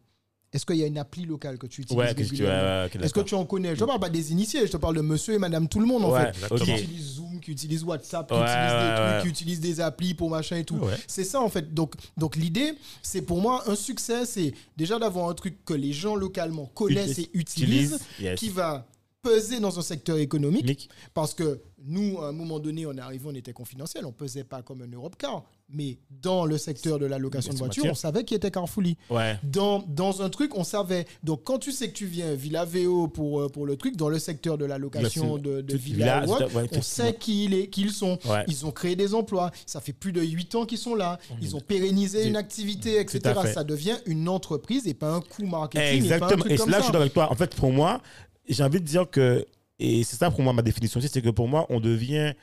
Est-ce 0.53 0.67
qu'il 0.67 0.77
y 0.77 0.85
a 0.85 0.87
une 0.87 0.99
appli 0.99 1.25
locale 1.25 1.57
que 1.57 1.67
tu 1.67 1.81
utilises 1.81 1.99
Ouais, 1.99 2.13
régulièrement 2.13 2.85
ouais, 2.85 2.91
ouais, 2.95 3.05
Est-ce 3.05 3.15
que 3.15 3.21
tu 3.21 3.35
en 3.35 3.47
connais? 3.47 3.75
Je 3.75 3.81
te 3.81 3.85
parle 3.85 4.01
pas 4.01 4.11
des 4.11 4.33
initiés, 4.33 4.67
je 4.67 4.73
te 4.73 4.77
parle 4.77 4.97
de 4.97 5.01
monsieur 5.01 5.35
et 5.35 5.39
madame 5.39 5.67
tout 5.67 5.81
le 5.81 5.87
monde 5.87 6.05
en 6.05 6.15
fait. 6.15 6.33
Qui 6.57 6.71
utilisent 6.71 7.15
Zoom, 7.15 7.41
qui 7.41 7.53
utilisent 7.53 7.85
WhatsApp, 7.85 8.29
qui 8.29 8.35
utilisent 8.35 8.51
des 8.53 8.95
trucs, 8.97 9.23
qui 9.23 9.29
utilisent 9.29 9.61
des 9.61 9.81
applis 9.81 10.15
pour 10.15 10.29
machin 10.31 10.57
et 10.57 10.65
tout. 10.65 10.79
C'est 11.07 11.25
ça 11.25 11.41
en 11.41 11.49
fait. 11.49 11.73
Donc, 11.73 11.95
donc 12.17 12.37
l'idée, 12.37 12.75
c'est 13.03 13.23
pour 13.23 13.41
moi 13.41 13.65
un 13.67 13.75
succès, 13.75 14.27
c'est 14.27 14.53
déjà 14.77 14.99
d'avoir 14.99 15.29
un 15.29 15.35
truc 15.35 15.65
que 15.65 15.75
les 15.75 15.93
gens 15.93 16.17
localement 16.17 16.67
connaissent 16.75 17.19
et 17.19 17.31
utilisent, 17.33 17.99
yes. 18.21 18.39
qui 18.39 18.51
va 18.51 18.87
peser 19.23 19.61
dans 19.61 19.79
un 19.79 19.83
secteur 19.83 20.19
économique. 20.19 20.91
Parce 21.15 21.33
que 21.35 21.61
nous, 21.85 22.21
à 22.21 22.29
un 22.29 22.33
moment 22.33 22.59
donné, 22.59 22.87
on 22.87 22.93
est 22.93 23.01
arrivé, 23.01 23.25
on 23.27 23.35
était 23.35 23.53
confidentiel, 23.53 24.05
on 24.05 24.13
pesait 24.13 24.45
pas 24.45 24.63
comme 24.63 24.83
un 24.83 24.89
Europe 24.89 25.17
Car, 25.17 25.45
mais 25.69 25.99
dans 26.11 26.45
le 26.45 26.59
secteur 26.59 26.99
de 26.99 27.07
la 27.07 27.19
location 27.19 27.53
de 27.53 27.59
voitures, 27.59 27.83
voiture. 27.85 27.93
on 27.93 27.95
savait 28.01 28.25
qui 28.25 28.35
était 28.35 28.51
Carrefourly. 28.51 28.97
Ouais. 29.11 29.39
Dans, 29.43 29.83
dans 29.89 30.23
un 30.23 30.29
truc, 30.29 30.57
on 30.57 30.65
savait. 30.65 31.07
Donc, 31.23 31.45
quand 31.45 31.59
tu 31.59 31.73
sais 31.73 31.89
que 31.89 31.95
tu 31.95 32.07
viens 32.07 32.35
Villa 32.35 32.65
VO 32.65 33.09
pour, 33.09 33.41
euh, 33.41 33.49
pour 33.49 33.67
le 33.67 33.77
truc, 33.77 33.97
dans 33.97 34.09
le 34.09 34.19
secteur 34.19 34.59
de 34.59 34.65
la 34.65 34.79
location 34.79 35.39
de, 35.39 35.61
de 35.61 35.77
Villa, 35.77 36.25
ouais, 36.27 36.69
on 36.73 36.83
sait 36.83 37.15
qui 37.15 37.45
ils 37.45 37.91
sont. 37.91 38.19
Ouais. 38.27 38.45
Ils 38.49 38.67
ont 38.67 38.71
créé 38.71 38.97
des 38.97 39.15
emplois. 39.15 39.51
Ça 39.67 39.81
fait 39.81 39.93
plus 39.93 40.13
de 40.13 40.23
8 40.23 40.55
ans 40.55 40.67
qu'ils 40.67 40.79
sont 40.79 40.95
là. 40.95 41.19
Ils 41.41 41.57
ont 41.57 41.61
pérennisé 41.61 42.27
une 42.27 42.37
activité, 42.37 43.01
etc. 43.01 43.21
Ça 43.55 43.65
devient 43.65 43.97
une 44.07 44.29
entreprise 44.29 44.87
et 44.87 44.95
pas 44.95 45.13
un 45.13 45.21
coût 45.21 45.47
marketing. 45.47 45.97
Exactement. 45.97 46.29
Et, 46.29 46.31
pas 46.31 46.35
un 46.35 46.39
truc 46.39 46.53
Et 46.53 46.57
comme 46.57 46.71
là, 46.71 46.77
ça. 46.77 46.79
je 46.79 46.85
suis 46.85 46.93
d'accord 46.93 47.03
avec 47.03 47.15
toi. 47.15 47.33
En 47.33 47.35
fait, 47.35 47.55
pour 47.55 47.73
moi, 47.73 48.01
j'ai 48.49 48.63
envie 48.65 48.81
de 48.81 48.85
dire 48.87 49.09
que, 49.11 49.45
et 49.79 50.05
c'est 50.05 50.17
ça 50.17 50.31
pour 50.31 50.43
moi 50.43 50.53
ma 50.53 50.63
définition 50.63 50.99
aussi, 50.99 51.09
c'est 51.09 51.23
que 51.23 51.31
pour 51.31 51.49
moi, 51.49 51.67
on 51.69 51.81
devient. 51.81 52.35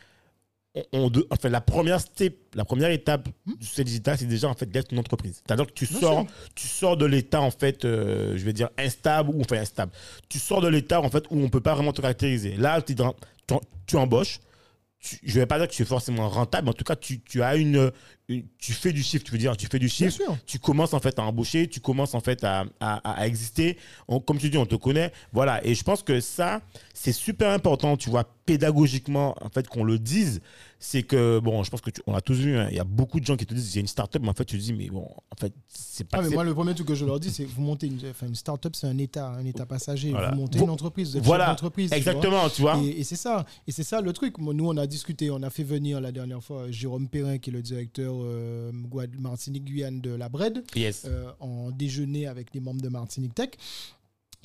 On, 0.75 0.83
on 0.93 1.09
de- 1.09 1.25
enfin, 1.31 1.49
la 1.49 1.61
première 1.61 1.99
step, 1.99 2.37
la 2.53 2.63
première 2.63 2.91
étape 2.91 3.27
du 3.47 3.65
succès 3.65 3.83
digital, 3.83 4.17
c'est 4.19 4.27
déjà 4.27 4.47
en 4.47 4.53
fait 4.53 4.67
d'être 4.69 4.91
une 4.91 4.99
entreprise. 4.99 5.41
C'est-à-dire 5.45 5.65
que 5.65 5.71
tu 5.73 5.87
sors, 5.87 6.27
tu 6.53 6.67
sors 6.67 6.95
de 6.95 7.05
l'état 7.07 7.41
en 7.41 7.49
fait, 7.49 7.85
euh, 7.85 8.37
je 8.37 8.45
vais 8.45 8.53
dire 8.53 8.69
instable 8.77 9.31
ou 9.31 9.41
enfin 9.41 9.57
instable. 9.57 9.91
Tu 10.29 10.37
sors 10.37 10.61
de 10.61 10.67
l'état 10.67 11.01
en 11.01 11.09
fait 11.09 11.25
où 11.31 11.39
on 11.41 11.49
peut 11.49 11.59
pas 11.59 11.73
vraiment 11.73 11.91
te 11.91 12.01
caractériser. 12.01 12.55
Là, 12.55 12.81
tu, 12.83 12.93
dans- 12.93 13.15
tu, 13.47 13.55
tu 13.87 13.97
embauches. 13.97 14.39
Tu, 14.99 15.17
je 15.23 15.39
vais 15.39 15.47
pas 15.47 15.57
dire 15.57 15.67
que 15.67 15.73
tu 15.73 15.81
es 15.81 15.85
forcément 15.85 16.29
rentable, 16.29 16.65
mais 16.65 16.69
en 16.71 16.73
tout 16.73 16.83
cas, 16.83 16.95
tu, 16.95 17.19
tu 17.21 17.41
as 17.41 17.55
une, 17.55 17.91
une- 18.29 18.45
tu 18.57 18.71
fais 18.73 18.93
du 18.93 19.03
chiffre. 19.03 19.23
Tu 19.25 19.31
veux 19.31 19.37
dire, 19.37 19.57
tu 19.57 19.67
fais 19.67 19.79
du 19.79 19.89
chiffre 19.89 20.17
tu 20.45 20.59
commences 20.59 20.93
en 20.93 20.99
fait 20.99 21.17
à 21.19 21.23
embaucher, 21.23 21.67
tu 21.67 21.79
commences 21.81 22.13
en 22.15 22.21
fait 22.21 22.43
à, 22.43 22.65
à- 22.79 22.97
à 23.21 23.27
exister. 23.27 23.77
On- 24.07 24.19
comme 24.19 24.37
tu 24.37 24.49
dis, 24.49 24.57
on 24.57 24.65
te 24.65 24.75
connaît. 24.75 25.11
Voilà. 25.33 25.65
Et 25.65 25.75
je 25.75 25.83
pense 25.83 26.03
que 26.03 26.19
ça, 26.21 26.61
c'est 26.93 27.11
super 27.11 27.49
important, 27.51 27.97
tu 27.97 28.09
vois, 28.09 28.23
pédagogiquement, 28.45 29.35
en 29.41 29.49
fait, 29.49 29.67
qu'on 29.67 29.83
le 29.83 29.99
dise. 29.99 30.41
C'est 30.81 31.03
que, 31.03 31.39
bon, 31.39 31.61
je 31.63 31.69
pense 31.69 31.81
que 31.81 31.89
tu- 31.89 32.01
on 32.07 32.13
a 32.15 32.21
tous 32.21 32.35
vu, 32.35 32.57
hein, 32.57 32.67
il 32.71 32.77
y 32.77 32.79
a 32.79 32.85
beaucoup 32.85 33.19
de 33.19 33.25
gens 33.25 33.35
qui 33.35 33.45
te 33.45 33.53
disent, 33.53 33.73
j'ai 33.73 33.81
une 33.81 33.87
start-up, 33.87 34.21
mais 34.21 34.29
en 34.29 34.33
fait, 34.33 34.45
tu 34.45 34.57
te 34.57 34.61
dis, 34.63 34.71
mais 34.71 34.87
bon, 34.89 35.01
en 35.29 35.35
fait, 35.37 35.51
c'est 35.67 36.07
pas. 36.07 36.19
Ah, 36.19 36.21
mais 36.21 36.29
moi, 36.29 36.45
le 36.45 36.53
premier 36.53 36.73
truc 36.73 36.87
que 36.87 36.95
je 36.95 37.05
leur 37.05 37.19
dis, 37.19 37.31
c'est 37.31 37.43
vous 37.43 37.61
montez 37.61 37.87
une, 37.87 37.99
enfin, 38.09 38.27
une 38.27 38.35
start-up, 38.35 38.73
c'est 38.77 38.87
un 38.87 38.97
état, 38.97 39.27
un 39.27 39.45
état 39.45 39.65
passager. 39.65 40.11
Voilà. 40.11 40.31
Vous 40.31 40.37
montez 40.37 40.57
une 40.59 40.69
entreprise, 40.69 41.17
vous 41.17 41.23
voilà. 41.23 41.53
tu 41.57 41.65
vois. 41.65 41.97
Exactement, 41.97 42.49
tu 42.49 42.61
vois. 42.61 42.77
Et, 42.81 43.01
et 43.01 43.03
c'est 43.03 43.17
ça, 43.17 43.45
et 43.67 43.73
c'est 43.73 43.83
ça 43.83 43.99
le 43.99 44.13
truc. 44.13 44.37
Nous, 44.37 44.65
on 44.65 44.77
a 44.77 44.87
discuté, 44.87 45.29
on 45.31 45.43
a 45.43 45.49
fait 45.49 45.63
venir 45.63 45.99
la 45.99 46.13
dernière 46.13 46.41
fois 46.41 46.71
Jérôme 46.71 47.09
Perrin, 47.09 47.39
qui 47.39 47.49
est 47.49 47.53
le 47.53 47.61
directeur 47.61 48.13
euh, 48.23 48.71
Guad- 48.73 49.19
Martinique-Guyane 49.19 50.01
de 50.01 50.11
la 50.11 50.29
BRED, 50.29 50.63
Yes. 50.75 51.03
euh, 51.05 51.31
en 51.39 51.71
déjeuner 51.71 52.27
avec 52.27 52.51
des 52.53 52.59
membres 52.59 52.81
de 52.81 52.89
Martinique 52.89 53.35
Tech. 53.35 53.49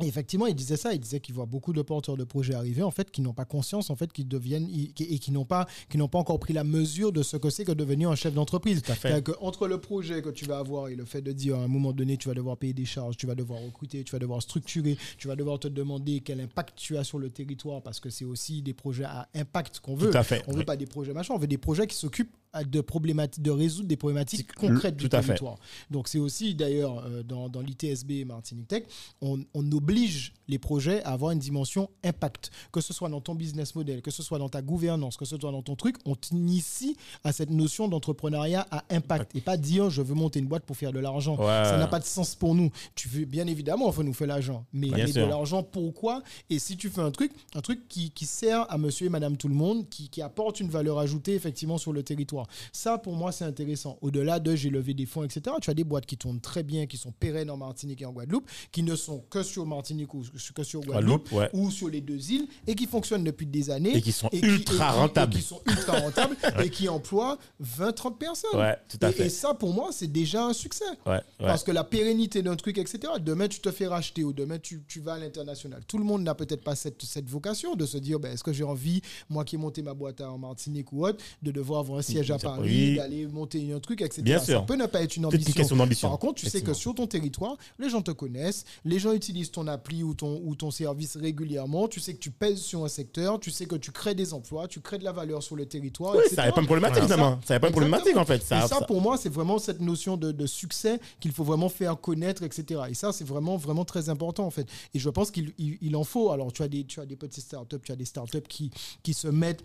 Et 0.03 0.09
effectivement, 0.09 0.47
il 0.49 0.57
disait 0.57 0.77
ça, 0.77 0.93
il 0.93 0.99
disait 0.99 1.21
qu'il 1.21 1.37
voit 1.37 1.47
beaucoup 1.47 1.73
de 1.73 1.81
porteurs 1.81 2.17
de 2.17 2.25
projets 2.25 2.55
arriver, 2.55 2.83
en 2.83 2.91
fait, 2.91 3.13
qui 3.13 3.21
n'ont 3.21 3.33
pas 3.33 3.45
conscience, 3.45 3.91
en 3.91 3.95
fait, 3.95 4.13
qu'ils 4.13 4.27
deviennent, 4.27 4.67
qui- 4.93 5.05
et 5.05 5.21
qui 5.21 5.31
n'ont 5.31 5.45
pas, 5.45 5.69
qui 5.89 5.99
n'ont 5.99 6.09
pas 6.09 6.19
encore 6.19 6.41
pris 6.41 6.53
la 6.53 6.65
mesure 6.65 7.13
de 7.13 7.23
ce 7.23 7.37
que 7.37 7.49
c'est 7.49 7.65
que 7.65 7.71
devenir 7.71 8.11
un 8.11 8.17
chef 8.17 8.35
d'entreprise. 8.35 8.83
Que 8.83 9.31
entre 9.41 9.69
le 9.69 9.79
projet 9.79 10.21
que 10.21 10.31
tu 10.31 10.47
vas 10.47 10.59
avoir 10.59 10.89
et 10.89 10.97
le 10.97 11.05
fait 11.05 11.23
de 11.23 11.31
dire 11.31 11.55
à 11.55 11.63
un 11.63 11.69
moment 11.69 11.93
donné, 11.93 12.17
tu 12.17 12.27
vas 12.27 12.35
devoir 12.35 12.57
payer 12.57 12.73
des 12.73 12.85
charges, 12.87 13.17
tu 13.17 13.29
vas 13.29 13.37
devoir 13.37 13.61
recruter, 13.63 14.03
tu 14.03 14.11
vas 14.11 14.19
devoir 14.19 14.43
structurer, 14.43 14.99
tu 15.17 15.29
vas 15.29 15.37
devoir 15.37 15.61
te 15.61 15.69
demander 15.69 16.19
quel 16.25 16.41
impact 16.41 16.77
tu 16.77 16.97
as 16.97 17.05
sur 17.05 17.21
le 17.21 17.31
territoire, 17.31 17.81
parce 17.81 18.01
que 18.01 18.11
c'est 18.11 18.25
aussi 18.25 18.63
des 18.63 18.75
projets 18.75 19.05
à 19.05 19.29
impact 19.33 19.79
qu'on 19.79 19.95
veut. 19.95 20.11
Tout 20.11 20.19
à 20.19 20.25
fait. 20.25 20.43
On 20.49 20.55
veut 20.55 20.59
Oui. 20.59 20.65
pas 20.65 20.77
des 20.77 20.87
projets 20.87 21.13
machin, 21.13 21.35
on 21.35 21.39
veut 21.39 21.47
des 21.47 21.57
projets 21.57 21.87
qui 21.87 21.95
s'occupent 21.97 22.35
de 22.63 22.81
problématiques, 22.81 23.43
de 23.43 23.51
résoudre 23.51 23.89
des 23.89 23.97
problématiques 23.97 24.53
concrètes 24.53 24.97
du 24.97 25.05
fait. 25.05 25.21
territoire. 25.21 25.57
Donc 25.91 26.09
c'est 26.09 26.19
aussi 26.19 26.55
d'ailleurs 26.55 27.05
euh, 27.05 27.23
dans, 27.23 27.49
dans 27.49 27.61
l'ITSB 27.61 28.11
et 28.13 28.25
Martinique 28.25 28.69
Tech, 28.69 28.85
on, 29.21 29.41
on 29.55 29.73
oblige 29.73 30.33
les 30.47 30.59
projets 30.59 31.03
à 31.03 31.13
avoir 31.13 31.33
une 31.33 31.39
dimension 31.39 31.91
impact, 32.05 32.51
que 32.71 32.81
ce 32.81 32.93
soit 32.93 33.09
dans 33.09 33.21
ton 33.21 33.35
business 33.35 33.75
model, 33.75 34.03
que 34.03 34.11
ce 34.11 34.23
soit 34.23 34.39
dans 34.39 34.49
ta 34.49 34.63
gouvernance, 34.63 35.17
que 35.17 35.25
ce 35.25 35.37
soit 35.37 35.51
dans 35.51 35.63
ton 35.63 35.75
truc, 35.75 35.97
on 36.05 36.15
t'initie 36.15 36.97
à 37.25 37.33
cette 37.33 37.51
notion 37.51 37.89
d'entrepreneuriat 37.89 38.67
à 38.71 38.85
impact 38.91 39.35
et 39.35 39.41
pas 39.41 39.57
dire 39.57 39.91
je 39.91 40.03
veux 40.03 40.15
monter 40.15 40.39
une 40.39 40.47
boîte 40.47 40.65
pour 40.65 40.77
faire 40.77 40.93
de 40.93 40.99
l'argent. 40.99 41.37
Ouais. 41.37 41.47
Ça 41.65 41.77
n'a 41.79 41.87
pas 41.87 41.99
de 41.99 42.05
sens 42.05 42.35
pour 42.35 42.55
nous. 42.55 42.71
Tu 42.95 43.09
veux 43.09 43.25
bien 43.25 43.47
évidemment, 43.47 43.87
on 43.87 43.91
veut 43.91 44.05
nous 44.05 44.13
faire 44.13 44.27
l'argent, 44.27 44.65
mais, 44.73 44.89
de 44.89 45.21
l'argent 45.21 45.63
pourquoi? 45.63 46.23
Et 46.51 46.59
si 46.59 46.77
tu 46.77 46.89
fais 46.89 47.01
un 47.01 47.11
truc, 47.11 47.33
un 47.55 47.61
truc 47.61 47.89
qui, 47.89 48.11
qui 48.11 48.27
sert 48.27 48.71
à 48.71 48.79
monsieur 48.79 49.07
et 49.07 49.11
madame 49.11 49.37
tout 49.37 49.49
le 49.49 49.55
monde, 49.55 49.89
qui, 49.89 50.09
qui 50.09 50.23
apporte 50.23 50.61
une 50.61 50.69
valeur 50.69 50.99
ajoutée 50.99 51.35
effectivement 51.35 51.79
sur 51.79 51.93
le 51.93 52.03
territoire. 52.03 52.44
Ça, 52.73 52.99
pour 52.99 53.15
moi, 53.15 53.33
c'est 53.33 53.45
intéressant. 53.45 53.99
Au-delà 54.01 54.39
de 54.41 54.55
j'ai 54.55 54.71
levé 54.71 54.95
des 54.95 55.07
fonds, 55.07 55.25
etc., 55.25 55.57
tu 55.61 55.71
as 55.71 55.75
des 55.75 55.85
boîtes 55.85 56.07
qui 56.07 56.17
tournent 56.17 56.41
très 56.41 56.63
bien, 56.63 56.87
qui 56.87 56.97
sont 56.97 57.13
pérennes 57.13 57.51
en 57.51 57.57
Martinique 57.57 58.03
et 58.03 58.07
en 58.07 58.13
Guadeloupe, 58.13 58.49
qui 58.73 58.83
ne 58.83 58.95
sont 58.97 59.21
que 59.31 59.43
sur 59.43 59.67
Martinique 59.67 60.15
ou 60.15 60.23
que 60.55 60.63
sur 60.63 60.81
Guadeloupe, 60.81 61.29
Guadeloupe, 61.31 61.33
ouais. 61.33 61.51
ou 61.61 61.71
sur 61.71 61.89
les 61.89 62.01
deux 62.01 62.31
îles, 62.31 62.47
et 62.67 62.75
qui 62.75 62.87
fonctionnent 62.87 63.25
depuis 63.25 63.47
des 63.47 63.71
années. 63.71 63.97
Et 63.97 64.03
qui 64.03 64.13
sont 64.13 64.29
ultra 64.33 64.95
et 64.95 64.99
rentables. 64.99 65.35
Et 65.35 65.39
qui 65.41 65.43
sont 65.43 65.61
ultra 65.67 65.99
rentables 66.01 66.37
et 66.63 66.71
qui 66.71 66.89
emploient 66.89 67.39
20-30 67.63 68.19
personnes. 68.19 68.59
Ouais, 68.61 68.77
tout 68.89 68.99
à 69.03 69.11
Et- 69.11 69.13
fait. 69.13 69.27
Et 69.27 69.31
ça, 69.31 69.55
pour 69.55 69.73
moi, 69.73 69.91
c'est 69.93 70.07
déjà 70.11 70.47
un 70.47 70.53
succès. 70.53 70.85
Ouais. 71.07 71.21
Parce 71.39 71.65
que 71.65 71.71
la 71.73 71.85
pérennité 71.85 72.43
d'un 72.43 72.57
truc, 72.57 72.79
etc., 72.79 73.15
demain 73.21 73.49
tu 73.49 73.61
te 73.61 73.71
fais 73.71 73.87
racheter 73.87 74.25
ou 74.25 74.33
demain 74.33 74.59
tu, 74.59 74.83
tu 74.87 75.01
vas 75.01 75.15
à 75.15 75.19
l'international. 75.19 75.83
Tout 75.87 75.99
le 75.99 76.05
monde 76.05 76.23
n'a 76.23 76.35
peut-être 76.35 76.63
pas 76.63 76.75
cette, 76.75 77.03
cette 77.03 77.29
vocation 77.29 77.75
de 77.75 77.87
se 77.87 77.99
dire 77.99 78.19
ben, 78.21 78.33
est-ce 78.33 78.45
que 78.45 78.53
j'ai 78.53 78.65
envie, 78.65 79.01
moi 79.29 79.45
qui 79.45 79.57
ai 79.57 79.59
monté 79.59 79.83
ma 79.83 79.95
boîte 79.95 80.21
en 80.21 80.39
Martinique 80.39 80.93
ou 80.93 81.07
autre, 81.07 81.23
de 81.43 81.51
devoir 81.51 81.81
avoir 81.81 81.99
un 81.99 82.03
siège 82.03 82.31
à. 82.35 82.39
Paris, 82.39 82.97
d'aller 82.97 83.27
monter 83.27 83.73
un 83.73 83.81
truc, 83.81 84.01
etc. 84.03 84.23
Bien 84.23 84.39
Ça 84.39 84.45
sûr. 84.47 84.67
peut 84.67 84.77
ne 84.77 84.87
pas 84.87 85.03
être 85.03 85.17
une 85.17 85.23
Peut-être 85.25 85.35
une 85.35 85.41
ambition. 85.43 85.53
question 85.55 85.77
d'ambition. 85.77 86.09
Par 86.09 86.19
contre, 86.19 86.35
tu 86.43 86.49
sais 86.51 86.63
que 86.63 86.73
sur 86.75 86.95
ton 86.95 87.07
territoire, 87.07 87.57
les 87.79 87.89
gens 87.91 88.03
te 88.03 88.11
connaissent, 88.11 88.65
les 88.85 88.99
gens 88.99 89.13
utilisent 89.13 89.51
ton 89.51 89.67
appli 89.67 90.03
ou 90.03 90.15
ton, 90.15 90.41
ou 90.45 90.55
ton 90.55 90.71
service 90.71 91.17
régulièrement, 91.17 91.89
tu 91.89 92.01
sais 92.01 92.15
que 92.15 92.19
tu 92.21 92.31
pèses 92.31 92.61
sur 92.61 92.85
un 92.85 92.89
secteur, 92.89 93.41
tu 93.41 93.51
sais 93.51 93.67
que 93.67 93.77
tu 93.77 93.91
crées 93.93 94.15
des 94.15 94.33
emplois, 94.35 94.69
tu 94.69 94.81
crées 94.81 94.99
de 94.99 95.05
la 95.05 95.13
valeur 95.13 95.43
sur 95.43 95.57
le 95.57 95.67
territoire, 95.67 96.13
Oui, 96.15 96.21
etc. 96.21 96.37
ça 96.37 96.47
n'est 96.47 96.53
pas 96.53 96.61
une 96.61 96.67
problématique, 96.67 97.03
finalement. 97.05 97.39
Ça 97.45 97.55
n'est 97.55 97.61
pas 97.61 97.67
une 97.69 97.73
problématique, 97.73 98.17
en 98.17 98.25
fait. 98.25 98.43
Ça, 98.43 98.59
et 98.59 98.69
ça, 98.69 98.79
ça- 98.81 98.85
pour 98.87 99.01
moi, 99.01 99.17
c'est 99.17 99.29
vraiment 99.33 99.59
cette 99.59 99.81
notion 99.81 100.17
de, 100.17 100.33
de 100.33 100.47
succès 100.47 100.99
qu'il 101.21 101.33
faut 101.33 101.45
vraiment 101.45 101.69
faire 101.69 102.01
connaître, 102.01 102.43
etc. 102.43 102.83
Et 102.91 102.95
ça, 102.95 103.13
c'est 103.13 103.27
vraiment, 103.27 103.57
vraiment 103.57 103.85
très 103.85 104.09
important, 104.09 104.45
en 104.47 104.51
fait. 104.51 104.67
Et 104.95 104.99
je 104.99 105.09
pense 105.11 105.31
qu'il 105.31 105.53
il- 105.59 105.79
il 105.81 105.97
en 105.97 106.05
faut. 106.05 106.31
Alors, 106.31 106.53
tu 106.53 106.63
as 106.63 106.69
des, 106.69 106.85
tu 106.85 107.01
as 107.01 107.07
des 107.07 107.17
petites 107.17 107.45
startups, 107.45 107.77
tu 107.83 107.93
as 107.93 107.97
des 107.97 108.05
startups 108.05 108.41
qui, 108.49 108.71
qui 109.03 109.15
se 109.15 109.29
mettent 109.29 109.63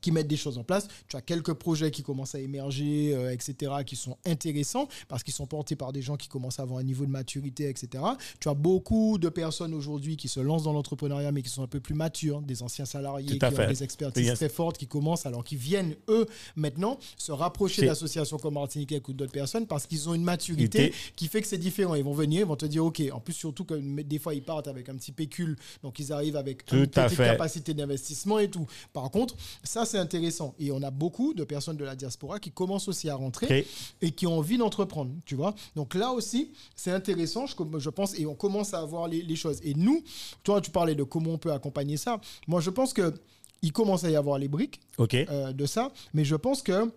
qui 0.00 0.12
mettent 0.12 0.28
des 0.28 0.36
choses 0.36 0.56
en 0.58 0.64
place. 0.64 0.88
Tu 1.08 1.16
as 1.16 1.20
quelques 1.22 1.52
projets 1.54 1.90
qui 1.90 2.02
commencent 2.02 2.34
à 2.34 2.40
émerger, 2.40 3.12
euh, 3.14 3.32
etc., 3.32 3.72
qui 3.84 3.96
sont 3.96 4.16
intéressants 4.26 4.88
parce 5.08 5.22
qu'ils 5.22 5.34
sont 5.34 5.46
portés 5.46 5.76
par 5.76 5.92
des 5.92 6.02
gens 6.02 6.16
qui 6.16 6.28
commencent 6.28 6.58
à 6.58 6.62
avoir 6.62 6.78
un 6.78 6.82
niveau 6.82 7.04
de 7.04 7.10
maturité, 7.10 7.68
etc. 7.68 8.02
Tu 8.40 8.48
as 8.48 8.54
beaucoup 8.54 9.18
de 9.18 9.28
personnes 9.28 9.74
aujourd'hui 9.74 10.16
qui 10.16 10.28
se 10.28 10.40
lancent 10.40 10.62
dans 10.62 10.72
l'entrepreneuriat, 10.72 11.32
mais 11.32 11.42
qui 11.42 11.50
sont 11.50 11.62
un 11.62 11.66
peu 11.66 11.80
plus 11.80 11.94
matures, 11.94 12.40
des 12.42 12.62
anciens 12.62 12.84
salariés 12.86 13.26
qui 13.26 13.38
fait. 13.38 13.64
ont 13.64 13.68
des 13.68 13.82
expertises 13.82 14.24
Yes. 14.26 14.38
très 14.38 14.48
fortes, 14.48 14.78
qui 14.78 14.86
commencent, 14.86 15.26
alors 15.26 15.44
qui 15.44 15.56
viennent, 15.56 15.94
eux, 16.08 16.26
maintenant, 16.56 16.98
se 17.16 17.32
rapprocher 17.32 17.86
d'associations 17.86 18.38
comme 18.38 18.54
Martinique 18.54 19.08
ou 19.08 19.12
d'autres 19.12 19.32
personnes 19.32 19.66
parce 19.66 19.86
qu'ils 19.86 20.08
ont 20.08 20.14
une 20.14 20.24
maturité 20.24 20.92
qui 21.16 21.28
fait 21.28 21.40
que 21.42 21.46
c'est 21.46 21.58
différent. 21.58 21.94
Ils 21.94 22.04
vont 22.04 22.12
venir, 22.14 22.40
ils 22.40 22.46
vont 22.46 22.56
te 22.56 22.66
dire, 22.66 22.84
OK, 22.84 23.02
en 23.12 23.20
plus, 23.20 23.32
surtout 23.34 23.64
que 23.64 23.74
des 23.74 24.18
fois, 24.18 24.34
ils 24.34 24.42
partent 24.42 24.68
avec 24.68 24.88
un 24.88 24.94
petit 24.96 25.12
pécule, 25.12 25.56
donc 25.82 25.98
ils 25.98 26.12
arrivent 26.12 26.36
avec 26.36 26.64
Tout 26.64 26.76
une 26.76 26.86
petite 26.86 27.16
fait. 27.16 27.24
capacité 27.24 27.74
d'investissement 27.74 28.38
et 28.38 28.48
tout. 28.50 28.66
Par 28.92 29.10
contre, 29.10 29.34
ça, 29.64 29.79
c'est 29.84 29.98
intéressant. 29.98 30.54
Et 30.58 30.70
on 30.72 30.82
a 30.82 30.90
beaucoup 30.90 31.34
de 31.34 31.44
personnes 31.44 31.76
de 31.76 31.84
la 31.84 31.96
diaspora 31.96 32.38
qui 32.38 32.50
commencent 32.50 32.88
aussi 32.88 33.08
à 33.08 33.14
rentrer 33.14 33.66
et 34.00 34.10
qui 34.10 34.26
ont 34.26 34.38
envie 34.38 34.58
d'entreprendre, 34.58 35.12
tu 35.24 35.34
vois. 35.34 35.54
Donc 35.76 35.94
là 35.94 36.12
aussi, 36.12 36.52
c'est 36.74 36.90
intéressant, 36.92 37.46
je, 37.46 37.54
je 37.78 37.90
pense, 37.90 38.18
et 38.18 38.26
on 38.26 38.34
commence 38.34 38.74
à 38.74 38.80
avoir 38.80 39.08
les, 39.08 39.22
les 39.22 39.36
choses. 39.36 39.60
Et 39.62 39.74
nous, 39.74 40.02
toi, 40.42 40.60
tu 40.60 40.70
parlais 40.70 40.94
de 40.94 41.02
comment 41.02 41.32
on 41.32 41.38
peut 41.38 41.52
accompagner 41.52 41.96
ça. 41.96 42.20
Moi, 42.46 42.60
je 42.60 42.70
pense 42.70 42.92
que 42.92 43.14
il 43.62 43.72
commence 43.72 44.04
à 44.04 44.10
y 44.10 44.16
avoir 44.16 44.38
les 44.38 44.48
briques 44.48 44.80
euh, 45.28 45.52
de 45.52 45.66
ça, 45.66 45.92
mais 46.14 46.24
je 46.24 46.34
pense 46.34 46.62
que 46.62 46.90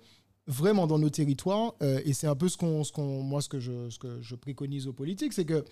vraiment 0.47 0.87
dans 0.87 0.99
nos 0.99 1.09
territoires, 1.09 1.73
euh, 1.81 2.01
et 2.05 2.13
c'est 2.13 2.27
un 2.27 2.35
peu 2.35 2.49
ce 2.49 2.57
qu'on, 2.57 2.83
ce 2.83 2.91
qu'on, 2.91 3.21
moi 3.21 3.41
ce 3.41 3.49
que, 3.49 3.59
je, 3.59 3.89
ce 3.89 3.99
que 3.99 4.21
je 4.21 4.35
préconise 4.35 4.87
aux 4.87 4.93
politiques, 4.93 5.33
c'est 5.33 5.45
que 5.45 5.63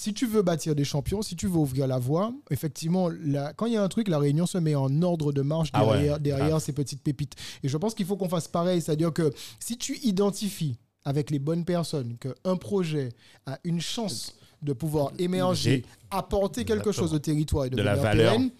si 0.00 0.14
tu 0.14 0.26
veux 0.28 0.42
bâtir 0.42 0.76
des 0.76 0.84
champions, 0.84 1.22
si 1.22 1.34
tu 1.34 1.48
veux 1.48 1.56
ouvrir 1.56 1.88
la 1.88 1.98
voie, 1.98 2.32
effectivement, 2.52 3.08
la- 3.20 3.52
quand 3.52 3.66
il 3.66 3.72
y 3.72 3.76
a 3.76 3.82
un 3.82 3.88
truc, 3.88 4.06
la 4.06 4.20
Réunion 4.20 4.46
se 4.46 4.56
met 4.56 4.76
en 4.76 5.02
ordre 5.02 5.32
de 5.32 5.42
marche 5.42 5.70
Ah 5.72 5.84
ouais. 5.84 6.20
derrière, 6.20 6.54
Ah. 6.56 6.60
ces 6.60 6.72
petites 6.72 7.02
pépites. 7.02 7.34
Et 7.64 7.68
je 7.68 7.76
pense 7.76 7.96
qu'il 7.96 8.06
faut 8.06 8.16
qu'on 8.16 8.28
fasse 8.28 8.46
pareil, 8.46 8.80
c'est-à-dire 8.80 9.12
que 9.12 9.32
si 9.58 9.76
tu 9.76 9.98
identifies 10.04 10.78
avec 11.04 11.32
les 11.32 11.40
bonnes 11.40 11.64
personnes 11.64 12.16
qu'un 12.18 12.56
projet 12.56 13.08
a 13.46 13.58
une 13.64 13.80
chance 13.80 14.34
de 14.62 14.72
pouvoir 14.72 15.10
émerger, 15.18 15.84
apporter 16.12 16.64
quelque 16.64 16.92
chose 16.92 17.12
au 17.12 17.18
territoire 17.18 17.64
et 17.64 17.70
de, 17.70 17.76
De 17.76 17.82
la 17.82 17.96
valeur. 17.96 18.34
pérenne, 18.34 18.50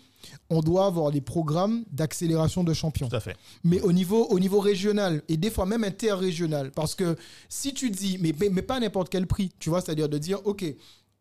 on 0.50 0.60
doit 0.60 0.86
avoir 0.86 1.12
des 1.12 1.20
programmes 1.20 1.84
d'accélération 1.92 2.64
de 2.64 2.72
champions 2.74 3.08
Tout 3.08 3.14
à 3.16 3.20
fait. 3.20 3.36
mais 3.62 3.80
au 3.82 3.92
niveau, 3.92 4.26
au 4.26 4.40
niveau 4.40 4.58
régional 4.58 5.22
et 5.28 5.36
des 5.36 5.50
fois 5.50 5.66
même 5.66 5.84
interrégional. 5.84 6.72
Parce 6.72 6.96
que 6.96 7.16
si 7.48 7.72
tu 7.74 7.90
dis, 7.90 8.18
mais, 8.20 8.34
mais, 8.40 8.48
mais 8.48 8.62
pas 8.62 8.76
à 8.76 8.80
n'importe 8.80 9.08
quel 9.08 9.26
prix, 9.28 9.50
tu 9.60 9.70
vois, 9.70 9.80
c'est-à-dire 9.80 10.08
de 10.08 10.18
dire, 10.18 10.40
OK, 10.44 10.64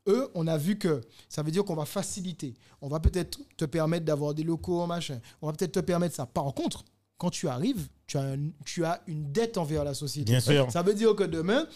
eux, 0.07 0.29
on 0.35 0.47
a 0.47 0.57
vu 0.57 0.77
que 0.77 1.01
ça 1.29 1.43
veut 1.43 1.51
dire 1.51 1.63
qu'on 1.65 1.75
va 1.75 1.85
faciliter. 1.85 2.53
On 2.81 2.87
va 2.87 2.99
peut-être 2.99 3.39
te 3.57 3.65
permettre 3.65 4.05
d'avoir 4.05 4.33
des 4.33 4.43
locaux, 4.43 4.85
machin. 4.85 5.19
On 5.41 5.47
va 5.47 5.53
peut-être 5.53 5.73
te 5.73 5.79
permettre 5.79 6.15
ça. 6.15 6.25
Par 6.25 6.53
contre, 6.53 6.83
quand 7.17 7.29
tu 7.29 7.47
arrives, 7.47 7.87
tu 8.05 8.17
as, 8.17 8.21
un- 8.21 8.49
tu 8.65 8.85
as 8.85 9.01
une 9.07 9.31
dette 9.31 9.57
envers 9.57 9.83
la 9.83 9.93
société. 9.93 10.31
Bien 10.31 10.39
sûr. 10.39 10.71
Ça 10.71 10.81
veut 10.83 10.93
dire 10.93 11.15
que 11.15 11.23
demain, 11.23 11.67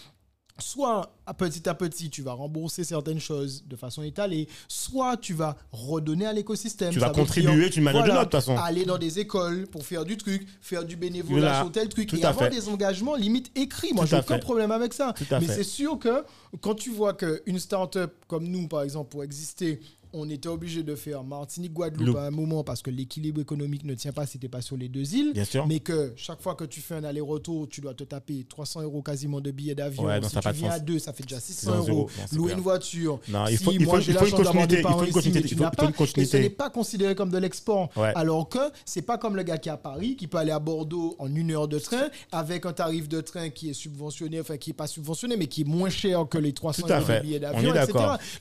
soit 0.62 1.14
à 1.26 1.34
petit 1.34 1.68
à 1.70 1.74
petit, 1.74 2.09
tu 2.09 2.22
vas 2.22 2.34
rembourser 2.34 2.84
certaines 2.84 3.20
choses 3.20 3.64
de 3.68 3.76
façon 3.76 4.03
étalée, 4.03 4.47
soit 4.68 5.18
tu 5.18 5.34
vas 5.34 5.55
redonner 5.72 6.26
à 6.26 6.34
l'écosystème. 6.34 6.91
Tu 6.91 6.99
vas 6.99 7.09
contribuer 7.09 7.70
d'une 7.70 7.84
manière 7.84 8.01
ou 8.01 8.05
d'une 8.05 8.14
autre, 8.14 8.22
de 8.22 8.26
toute 8.26 8.39
façon. 8.39 8.57
Aller 8.57 8.86
dans 8.86 8.97
des 8.97 9.20
écoles 9.20 9.68
pour 9.68 9.86
faire 9.86 10.05
du 10.05 10.18
truc, 10.18 10.45
faire 10.62 10.84
du 10.84 10.95
bénévolat 10.95 11.62
sur 11.62 11.72
tel 11.72 11.89
truc 11.89 12.09
Tout 12.09 12.18
et 12.18 12.26
à 12.26 12.30
avoir 12.30 12.49
fait. 12.49 12.55
des 12.55 12.70
engagements 12.70 13.16
limite 13.16 13.51
écrits. 13.55 13.93
Moi, 13.93 14.05
j'ai 14.05 14.18
aucun 14.18 14.36
fait. 14.36 14.39
problème 14.39 14.72
avec 14.72 14.93
ça. 14.93 15.14
Mais 15.32 15.47
c'est 15.47 15.64
sûr 15.64 15.99
que 15.99 16.24
quand 16.62 16.76
tu 16.76 16.89
vois 16.89 17.14
qu'une 17.14 17.59
start-up 17.59 18.14
comme 18.28 18.47
nous, 18.47 18.68
par 18.68 18.84
exemple, 18.84 19.09
pour 19.09 19.24
exister, 19.24 19.80
on 20.14 20.30
était 20.30 20.49
obligé 20.49 20.84
de 20.84 20.95
faire 20.95 21.24
Martinique-Guadeloupe 21.24 22.07
Loup. 22.07 22.18
à 22.18 22.24
un 22.24 22.32
moment 22.32 22.64
parce 22.64 22.82
que 22.82 22.89
l'équilibre 22.89 23.41
économique 23.41 23.84
ne 23.86 23.93
tient 23.93 24.12
pas 24.12 24.26
si 24.26 24.39
tu 24.39 24.49
pas 24.49 24.62
sur 24.62 24.78
les 24.78 24.89
deux 24.89 25.16
îles. 25.16 25.34
Bien 25.34 25.45
sûr. 25.45 25.66
Mais 25.68 25.80
que 25.80 26.14
chaque 26.16 26.41
fois 26.41 26.55
que 26.55 26.64
tu 26.66 26.82
fais 26.82 26.95
un 26.95 27.03
aller-retour, 27.03 27.68
tu 27.70 27.82
dois 27.82 27.93
te 27.93 28.03
taper 28.03 28.45
300 28.47 28.82
euros 28.82 29.01
quasiment 29.01 29.39
de 29.41 29.51
billets 29.51 29.76
d'avion. 29.76 30.03
Ouais, 30.03 30.20
non, 30.20 30.28
si 30.28 30.36
ça 30.36 30.41
tu 30.41 30.51
viens 30.51 30.70
sens. 30.70 30.78
à 30.78 30.80
deux, 30.80 30.99
ça 30.99 31.14
fait 31.14 31.24
déjà 31.24 31.39
600 31.39 31.72
600 31.72 31.78
euros. 31.78 31.88
euros, 31.89 32.09
non, 32.32 32.38
Louer 32.38 32.45
clair. 32.47 32.57
une 32.57 32.64
voiture. 32.64 33.20
Non, 33.30 33.45
il 33.47 33.57
Si 33.57 33.64
faut- 33.64 33.72
il 33.72 33.84
moi 33.86 33.95
faut- 33.95 34.01
j'ai 34.01 34.12
il 34.12 34.16
la 34.16 34.26
chance 34.26 34.41
d'avoir 34.41 34.68
des 34.68 34.76
il 34.76 34.82
faut 34.82 34.88
parents 34.88 35.03
ici, 35.03 35.32
mais 35.34 35.41
tu 35.41 35.47
il 35.47 35.57
faut- 35.57 35.64
n'as 35.64 35.72
il 35.72 35.91
pas. 35.93 36.05
Et 36.18 36.26
ce 36.26 36.38
n'est 36.38 36.49
pas 36.49 36.70
considéré 36.70 37.16
comme 37.16 37.30
de 37.32 37.38
l'export. 37.38 37.89
Ouais. 37.95 38.12
Alors 38.16 38.49
que 38.49 38.59
c'est 38.86 39.01
pas 39.01 39.18
comme 39.18 39.36
le 39.36 39.43
gars 39.43 39.57
qui 39.57 39.70
est 39.70 39.72
à 39.72 39.78
Paris, 39.78 40.16
qui 40.16 40.28
peut 40.28 40.38
aller 40.38 40.51
à 40.51 40.59
Bordeaux 40.59 41.16
en 41.20 41.34
une 41.34 41.51
heure 41.51 41.68
de 41.68 41.80
train 41.80 42.09
avec 42.32 42.66
un 42.66 42.74
tarif 42.74 43.07
de 43.07 43.22
train 43.22 43.49
qui 43.49 43.70
est 43.70 43.74
subventionné, 43.74 44.39
enfin 44.41 44.57
qui 44.57 44.72
est 44.72 44.74
pas 44.74 44.88
subventionné, 44.88 45.38
mais 45.38 45.47
qui 45.47 45.62
est 45.62 45.66
moins 45.66 45.89
cher 45.89 46.28
que 46.30 46.38
les 46.38 46.53
300 46.53 46.86
Tout 46.88 46.93
à 46.93 46.99
euros 46.99 47.07
de 47.14 47.20
billets 47.22 47.38
On 47.38 47.41
d'avion, 47.62 47.76
etc. 47.76 47.93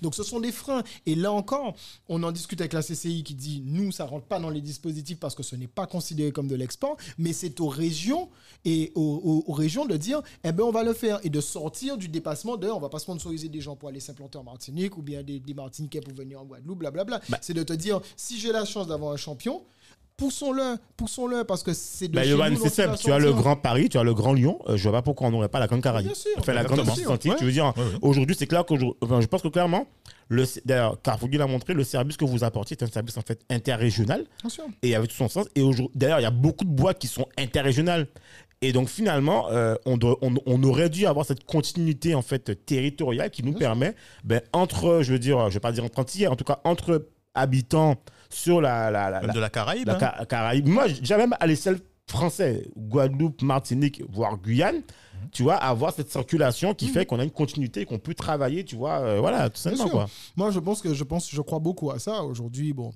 Donc 0.02 0.14
ce 0.14 0.22
sont 0.22 0.40
des 0.40 0.52
freins. 0.52 0.82
Et 1.06 1.14
là 1.14 1.32
encore, 1.32 1.59
on 2.08 2.22
en 2.22 2.32
discute 2.32 2.60
avec 2.60 2.72
la 2.72 2.82
CCI 2.82 3.22
qui 3.22 3.34
dit 3.34 3.62
nous, 3.64 3.92
ça 3.92 4.04
rentre 4.04 4.26
pas 4.26 4.38
dans 4.40 4.50
les 4.50 4.60
dispositifs 4.60 5.18
parce 5.18 5.34
que 5.34 5.42
ce 5.42 5.56
n'est 5.56 5.66
pas 5.66 5.86
considéré 5.86 6.32
comme 6.32 6.48
de 6.48 6.54
l'export, 6.56 6.96
mais 7.18 7.32
c'est 7.32 7.60
aux 7.60 7.68
régions 7.68 8.28
et 8.64 8.92
aux, 8.94 9.00
aux- 9.46 9.50
aux 9.50 9.54
régions 9.54 9.84
de 9.86 9.96
dire 9.96 10.20
eh 10.44 10.52
ben 10.52 10.64
on 10.64 10.70
va 10.72 10.82
le 10.84 10.92
faire 10.92 11.18
et 11.24 11.30
de 11.30 11.40
sortir 11.40 11.96
du 11.96 12.08
dépassement 12.08 12.56
de 12.56 12.68
on 12.68 12.80
va 12.80 12.88
pas 12.88 12.98
sponsoriser 12.98 13.48
des 13.48 13.60
gens 13.60 13.76
pour 13.76 13.88
aller 13.88 14.00
s'implanter 14.00 14.38
en 14.38 14.44
Martinique 14.44 14.96
ou 14.96 15.02
bien 15.02 15.22
des, 15.22 15.40
des 15.40 15.54
Martiniquais 15.54 16.00
pour 16.00 16.14
venir 16.14 16.40
en 16.40 16.44
Guadeloupe, 16.44 16.78
blablabla. 16.78 17.20
Bah. 17.28 17.38
C'est 17.40 17.54
de 17.54 17.62
te 17.62 17.72
dire 17.72 18.00
si 18.16 18.38
j'ai 18.38 18.52
la 18.52 18.64
chance 18.64 18.86
d'avoir 18.86 19.12
un 19.12 19.16
champion, 19.16 19.62
poussons-le, 20.16 20.76
poussons-le 20.96 21.44
parce 21.44 21.62
que 21.62 21.72
c'est 21.72 22.08
de 22.08 22.14
Bah, 22.14 22.22
c'est 22.60 22.68
simple. 22.68 22.96
Tu 22.98 23.10
as 23.12 23.18
le. 23.18 23.32
Grand 23.32 23.56
Paris, 23.56 23.88
tu 23.88 23.96
as 23.98 24.02
le 24.02 24.12
Grand 24.12 24.32
Lyon. 24.34 24.58
Euh, 24.68 24.76
je 24.76 24.82
vois 24.82 24.92
pas 24.98 25.02
pourquoi 25.02 25.28
on 25.28 25.30
n'aurait 25.30 25.48
pas 25.48 25.60
la 25.60 25.66
Grande 25.66 25.82
Caraïbe. 25.82 26.06
Bien 26.06 26.14
sûr, 26.14 26.30
Enfin, 26.38 26.52
la 26.52 26.64
Grande. 26.64 26.80
Atlantique. 26.80 27.30
Ouais. 27.30 27.36
Tu 27.38 27.44
veux 27.44 27.52
dire, 27.52 27.72
Ouais, 27.76 27.82
ouais. 27.82 27.90
aujourd'hui, 28.02 28.36
c'est 28.38 28.46
clair 28.46 28.64
que 28.66 28.74
enfin, 29.00 29.20
je 29.20 29.26
pense 29.26 29.40
que 29.42 29.48
clairement, 29.48 29.86
d'ailleurs, 30.64 31.00
Carrefour 31.02 31.28
l'a 31.32 31.46
montré, 31.46 31.74
le 31.74 31.84
service 31.84 32.16
que 32.16 32.24
vous 32.24 32.44
apportez 32.44 32.74
est 32.74 32.82
un 32.82 32.86
service 32.86 33.16
en 33.16 33.22
fait 33.22 33.40
interrégional 33.50 34.24
Bien 34.40 34.50
sûr. 34.50 34.64
et 34.82 34.94
avec 34.94 35.10
tout 35.10 35.16
son 35.16 35.28
sens. 35.28 35.46
Et 35.54 35.62
aujourd'hui, 35.62 35.96
d'ailleurs, 35.98 36.20
il 36.20 36.22
y 36.22 36.26
a 36.26 36.30
beaucoup 36.30 36.64
de 36.64 36.70
boîtes 36.70 36.98
qui 36.98 37.08
sont 37.08 37.26
interrégionales. 37.38 38.06
Et 38.62 38.72
donc 38.72 38.88
finalement, 38.88 39.48
euh, 39.50 39.74
on, 39.86 39.96
doit- 39.96 40.18
on, 40.20 40.34
on 40.46 40.62
aurait 40.64 40.90
dû 40.90 41.06
avoir 41.06 41.24
cette 41.24 41.44
continuité 41.44 42.14
en 42.14 42.20
fait 42.22 42.64
territoriale 42.66 43.30
qui 43.30 43.42
nous 43.42 43.52
Bien 43.52 43.60
permet, 43.68 43.94
ben, 44.22 44.42
entre, 44.52 45.00
je 45.02 45.12
veux 45.12 45.18
dire, 45.18 45.48
je 45.48 45.54
vais 45.54 45.60
pas 45.60 45.72
dire 45.72 45.84
entre 45.84 45.98
Antillais, 45.98 46.26
en 46.26 46.36
tout 46.36 46.44
cas 46.44 46.60
entre 46.64 47.08
habitants 47.34 47.96
sur 48.28 48.60
la, 48.60 48.90
la, 48.90 49.08
la, 49.10 49.20
Même 49.20 49.28
la- 49.28 49.32
de 49.34 49.40
la 49.40 49.48
Caraïbe. 49.50 49.86
la 49.86 49.94
hein. 50.20 50.24
Caraïbe. 50.26 50.68
Moi, 50.68 50.86
j'ai 51.02 51.16
même 51.16 51.34
à 51.40 51.46
l'échelle 51.46 51.78
française, 52.06 52.62
Guadeloupe, 52.76 53.40
Martinique, 53.42 54.02
voire 54.10 54.36
Guyane, 54.36 54.82
tu 55.32 55.42
vois, 55.42 55.54
avoir 55.56 55.92
cette 55.94 56.10
circulation 56.10 56.74
qui 56.74 56.88
fait 56.88 57.06
qu'on 57.06 57.18
a 57.18 57.24
une 57.24 57.30
continuité, 57.30 57.84
qu'on 57.84 57.98
peut 57.98 58.14
travailler, 58.14 58.64
tu 58.64 58.76
vois, 58.76 59.00
euh, 59.00 59.20
voilà, 59.20 59.50
tout 59.50 59.58
simplement 59.60 59.88
quoi. 59.88 60.10
Moi, 60.36 60.50
je 60.50 60.58
pense 60.58 60.80
que 60.80 60.94
je 60.94 61.04
pense, 61.04 61.30
je 61.30 61.40
crois 61.40 61.58
beaucoup 61.58 61.90
à 61.90 61.98
ça. 61.98 62.22
Aujourd'hui, 62.24 62.72
bon, 62.72 62.92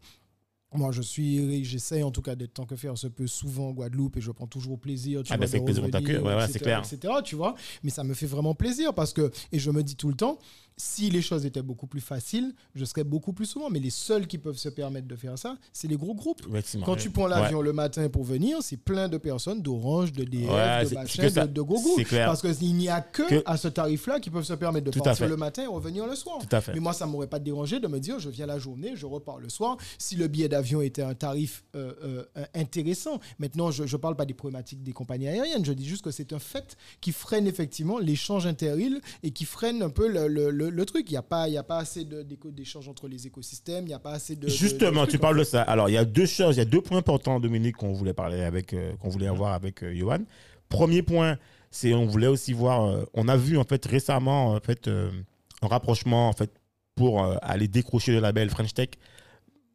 moi, 0.72 0.90
je 0.90 1.02
suis, 1.02 1.64
j'essaie 1.64 2.02
en 2.02 2.10
tout 2.10 2.22
cas 2.22 2.34
d'être 2.34 2.54
tant 2.54 2.66
que 2.66 2.74
faire 2.74 2.98
se 2.98 3.06
peut 3.06 3.28
souvent 3.28 3.68
en 3.68 3.72
Guadeloupe 3.72 4.16
et 4.16 4.20
je 4.20 4.32
prends 4.32 4.48
toujours 4.48 4.78
plaisir. 4.78 5.22
Tu 5.22 5.32
Ah, 5.32 5.36
vois, 5.36 5.46
ben, 5.46 5.50
c'est 5.50 5.64
plaisir 5.64 5.88
t'accueille. 5.90 6.18
Ouais, 6.18 6.34
ouais, 6.34 6.40
c'est 6.46 6.56
etc., 6.56 6.64
clair. 6.64 6.82
etc., 6.92 7.14
tu 7.24 7.36
vois. 7.36 7.54
Mais 7.84 7.90
ça 7.90 8.02
me 8.02 8.12
fait 8.14 8.26
vraiment 8.26 8.54
plaisir 8.54 8.92
parce 8.92 9.12
que, 9.12 9.30
et 9.52 9.58
je 9.60 9.70
me 9.70 9.82
dis 9.84 9.94
tout 9.94 10.08
le 10.08 10.16
temps, 10.16 10.38
si 10.76 11.08
les 11.10 11.22
choses 11.22 11.46
étaient 11.46 11.62
beaucoup 11.62 11.86
plus 11.86 12.00
faciles, 12.00 12.52
je 12.74 12.84
serais 12.84 13.04
beaucoup 13.04 13.32
plus 13.32 13.46
souvent. 13.46 13.70
Mais 13.70 13.78
les 13.78 13.90
seuls 13.90 14.26
qui 14.26 14.38
peuvent 14.38 14.56
se 14.56 14.68
permettre 14.68 15.06
de 15.06 15.16
faire 15.16 15.38
ça, 15.38 15.56
c'est 15.72 15.86
les 15.88 15.96
gros 15.96 16.14
groupes. 16.14 16.42
Quand 16.84 16.96
tu 16.96 17.10
prends 17.10 17.26
l'avion 17.28 17.62
le 17.62 17.72
matin 17.72 18.08
pour 18.08 18.24
venir, 18.24 18.58
c'est 18.60 18.76
plein 18.76 19.08
de 19.08 19.16
personnes 19.18 19.62
d'Orange, 19.62 20.12
de 20.12 20.24
DF, 20.24 20.50
Ouais, 20.50 20.84
de 20.88 20.94
machin, 20.94 21.28
ça- 21.30 21.46
de, 21.46 21.52
de 21.52 21.60
gogo. 21.60 21.94
c'est 21.96 22.04
clair. 22.04 22.26
Parce 22.26 22.42
qu'il 22.42 22.74
n'y 22.76 22.88
a 22.88 23.00
que, 23.00 23.22
Que- 23.28 23.42
à 23.46 23.56
ce 23.56 23.68
tarif-là 23.68 24.18
qui 24.20 24.30
peuvent 24.30 24.44
se 24.44 24.54
permettre 24.54 24.86
de 24.86 24.90
Tout 24.90 25.00
partir 25.00 25.28
le 25.28 25.36
matin 25.36 25.62
et 25.62 25.66
revenir 25.66 26.06
le 26.06 26.14
soir. 26.16 26.38
Tout 26.38 26.54
à 26.56 26.60
fait. 26.60 26.74
Mais 26.74 26.80
moi, 26.80 26.92
ça 26.92 27.06
m'aurait 27.06 27.26
pas 27.28 27.38
dérangé 27.38 27.78
de 27.80 27.86
me 27.86 28.00
dire, 28.00 28.18
je 28.18 28.28
viens 28.28 28.46
la 28.46 28.58
journée, 28.58 28.92
je 28.96 29.06
repars 29.06 29.38
le 29.38 29.48
soir. 29.48 29.76
Si 29.98 30.16
le 30.16 30.26
billet 30.28 30.48
d'avion 30.48 30.80
était 30.80 31.02
un 31.02 31.14
tarif 31.14 31.64
euh, 31.76 31.92
euh, 32.36 32.44
intéressant. 32.54 33.20
Maintenant, 33.38 33.70
je 33.70 33.84
ne 33.84 33.96
parle 33.96 34.16
pas 34.16 34.26
des 34.26 34.34
problématiques 34.34 34.82
des 34.82 34.92
compagnies 34.92 35.28
aériennes. 35.28 35.64
Je 35.64 35.72
dis 35.72 35.86
juste 35.86 36.02
que 36.02 36.10
c'est 36.10 36.32
un 36.32 36.38
fait 36.38 36.76
qui 37.00 37.12
freine 37.12 37.46
effectivement 37.46 37.98
l'échange 37.98 38.46
interile 38.46 39.00
et 39.22 39.30
qui 39.30 39.44
freine 39.44 39.82
un 39.82 39.90
peu 39.90 40.08
le, 40.08 40.26
le- 40.28 40.50
le- 40.50 40.63
le 40.70 40.84
truc. 40.86 41.06
Il 41.08 41.12
n'y 41.12 41.16
a, 41.18 41.22
pas- 41.22 41.48
y 41.48 41.56
a 41.56 41.62
pas 41.62 41.78
assez 41.78 42.04
de- 42.04 42.22
d'éco- 42.22 42.50
d'échange 42.50 42.88
entre 42.88 43.08
les 43.08 43.26
écosystèmes. 43.26 43.84
Il 43.84 43.88
n'y 43.88 43.94
a 43.94 43.98
pas 43.98 44.12
assez 44.12 44.36
de. 44.36 44.48
Justement, 44.48 45.02
de 45.02 45.06
tu 45.06 45.10
trucs, 45.12 45.20
parles 45.22 45.38
de 45.38 45.44
ça. 45.44 45.62
Alors, 45.62 45.88
il 45.88 45.92
y 45.92 45.96
a 45.98 46.04
deux 46.04 46.26
choses, 46.26 46.56
il 46.56 46.58
y 46.58 46.62
a 46.62 46.66
deux 46.66 46.80
points 46.80 46.98
importants, 46.98 47.40
Dominique, 47.40 47.76
qu'on 47.76 47.92
voulait 47.92 48.12
parler 48.14 48.42
avec, 48.42 48.72
euh, 48.74 48.92
qu'on 48.96 49.08
voulait 49.08 49.26
avoir 49.28 49.52
avec 49.52 49.82
euh, 49.82 49.94
Johan. 49.94 50.18
Premier 50.68 51.02
point, 51.02 51.38
c'est 51.70 51.94
on 51.94 52.06
voulait 52.06 52.26
aussi 52.26 52.52
voir. 52.52 52.84
euh, 52.84 53.04
on 53.14 53.28
a 53.28 53.36
vu 53.36 53.58
en 53.58 53.64
fait 53.64 53.84
récemment 53.86 54.52
en 54.54 54.60
fait 54.60 54.88
euh, 54.88 55.10
un 55.62 55.68
rapprochement 55.68 56.28
en 56.28 56.32
fait 56.32 56.50
pour 56.94 57.24
aller 57.42 57.66
décrocher 57.66 58.12
le 58.12 58.20
label 58.20 58.48
French 58.50 58.72
Tech. 58.72 58.90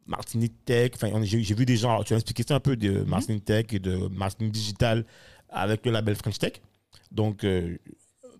Martinique 0.06 0.64
Tech, 0.64 0.92
enfin, 0.94 1.22
j'ai 1.22 1.54
vu 1.54 1.64
des 1.66 1.76
gens, 1.76 2.02
tu 2.02 2.14
as 2.14 2.16
expliqué 2.16 2.42
ça 2.48 2.56
un 2.56 2.60
peu 2.60 2.76
de 2.76 3.02
Martinique 3.02 3.44
Tech 3.44 3.66
et 3.72 3.78
de 3.78 4.08
Martinique 4.08 4.52
Digital 4.52 5.04
avec 5.50 5.84
le 5.86 5.92
label 5.92 6.16
French 6.16 6.38
Tech. 6.38 6.54
Donc, 7.12 7.44
euh, 7.44 7.76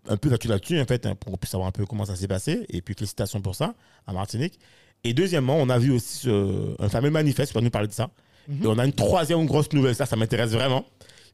un 0.09 0.17
peu 0.17 0.29
là-dessus, 0.31 0.49
là-dessus, 0.49 0.81
en 0.81 0.85
fait, 0.87 1.07
hein, 1.07 1.15
pour 1.15 1.31
qu'on 1.33 1.37
puisse 1.39 1.51
savoir 1.51 1.69
un 1.69 1.73
peu 1.73 1.87
comment 1.87 2.05
ça 2.05 2.17
s'est 2.17 2.29
passé. 2.29 2.65
Et 2.69 2.83
puis, 2.83 2.95
félicitations 2.95 3.41
pour 3.41 3.55
ça, 3.55 3.75
à 4.07 4.13
Martinique. 4.13 4.59
Et 5.05 5.15
deuxièmement, 5.15 5.57
on 5.57 5.69
a 5.69 5.79
vu 5.79 5.93
aussi 5.93 6.19
ce- 6.19 6.75
un 6.83 6.89
fameux 6.89 7.11
manifeste, 7.11 7.53
tu 7.53 7.59
vas 7.59 7.63
nous 7.65 7.71
parler 7.71 7.89
de 7.89 7.93
ça. 7.93 8.11
Et 8.49 8.67
on 8.67 8.79
a 8.79 8.85
une 8.85 8.93
troisième 8.93 9.45
grosse 9.47 9.73
nouvelle, 9.73 9.95
ça, 9.95 10.07
ça 10.07 10.17
m'intéresse 10.17 10.51
vraiment. 10.51 10.85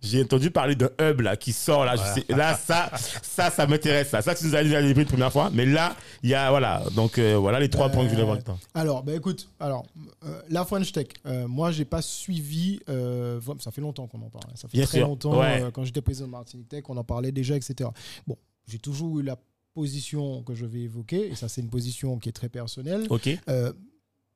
J'ai 0.03 0.23
entendu 0.23 0.51
parler 0.51 0.75
d'un 0.77 0.91
hub 1.01 1.23
là 1.23 1.37
qui 1.39 1.53
sort 1.55 1.87
là. 1.87 1.97
je 1.97 2.03
sais- 2.21 2.27
là, 2.37 2.55
ça, 2.55 2.91
ça, 3.23 3.51
ça 3.51 3.67
m'intéresse. 3.67 4.09
Ça, 4.11 4.21
ça, 4.21 4.35
tu 4.35 4.45
nous 4.45 4.55
as 4.55 4.63
dit 4.63 4.75
une 4.75 5.05
première 5.07 5.33
fois. 5.33 5.51
Mais 5.55 5.65
là, 5.65 5.97
il 6.23 6.29
y 6.29 6.35
a 6.35 6.51
voilà. 6.51 6.83
Donc 6.95 7.19
euh, 7.19 7.37
voilà 7.39 7.59
les 7.59 7.71
trois 7.71 7.89
points 7.89 8.03
que 8.03 8.09
je 8.11 8.13
voulais 8.15 8.27
voir. 8.27 8.37
dedans. 8.37 8.59
Alors, 8.75 9.03
ben 9.03 9.17
écoute, 9.17 9.49
alors, 9.59 9.87
euh, 10.27 10.43
la 10.51 10.67
French 10.67 10.93
Tech, 10.93 11.07
euh, 11.25 11.49
moi, 11.49 11.71
j'ai 11.73 11.87
pas 11.87 12.03
suivi, 12.03 12.79
ça 13.61 13.71
fait 13.71 13.81
longtemps 13.81 14.07
qu'on 14.07 14.21
en 14.21 14.29
parle. 14.29 14.45
hein. 14.49 14.55
Ça 14.55 14.69
fait 14.69 14.77
Bien 14.77 14.87
très 14.87 14.99
sûr, 14.99 15.07
longtemps, 15.09 15.41
ouais. 15.41 15.65
quand 15.73 15.85
j'étais 15.85 16.03
président 16.03 16.27
de 16.27 16.33
Martinique 16.33 16.69
Tech, 16.69 16.85
on 16.91 16.97
en 16.99 17.05
parlait 17.05 17.33
déjà, 17.33 17.57
etc. 17.57 17.89
Bon, 18.27 18.37
j'ai 18.67 18.79
toujours 18.79 19.19
eu 19.21 19.23
la 19.23 19.37
position 19.75 20.43
que 20.43 20.55
je 20.55 20.65
vais 20.67 20.81
évoquer, 20.81 21.29
et 21.29 21.35
ça, 21.35 21.49
c'est 21.49 21.61
une 21.61 21.71
position 21.71 22.19
qui 22.19 22.29
est 22.29 22.33
très 22.33 22.49
personnelle. 22.49 23.07
Euh, 23.49 23.73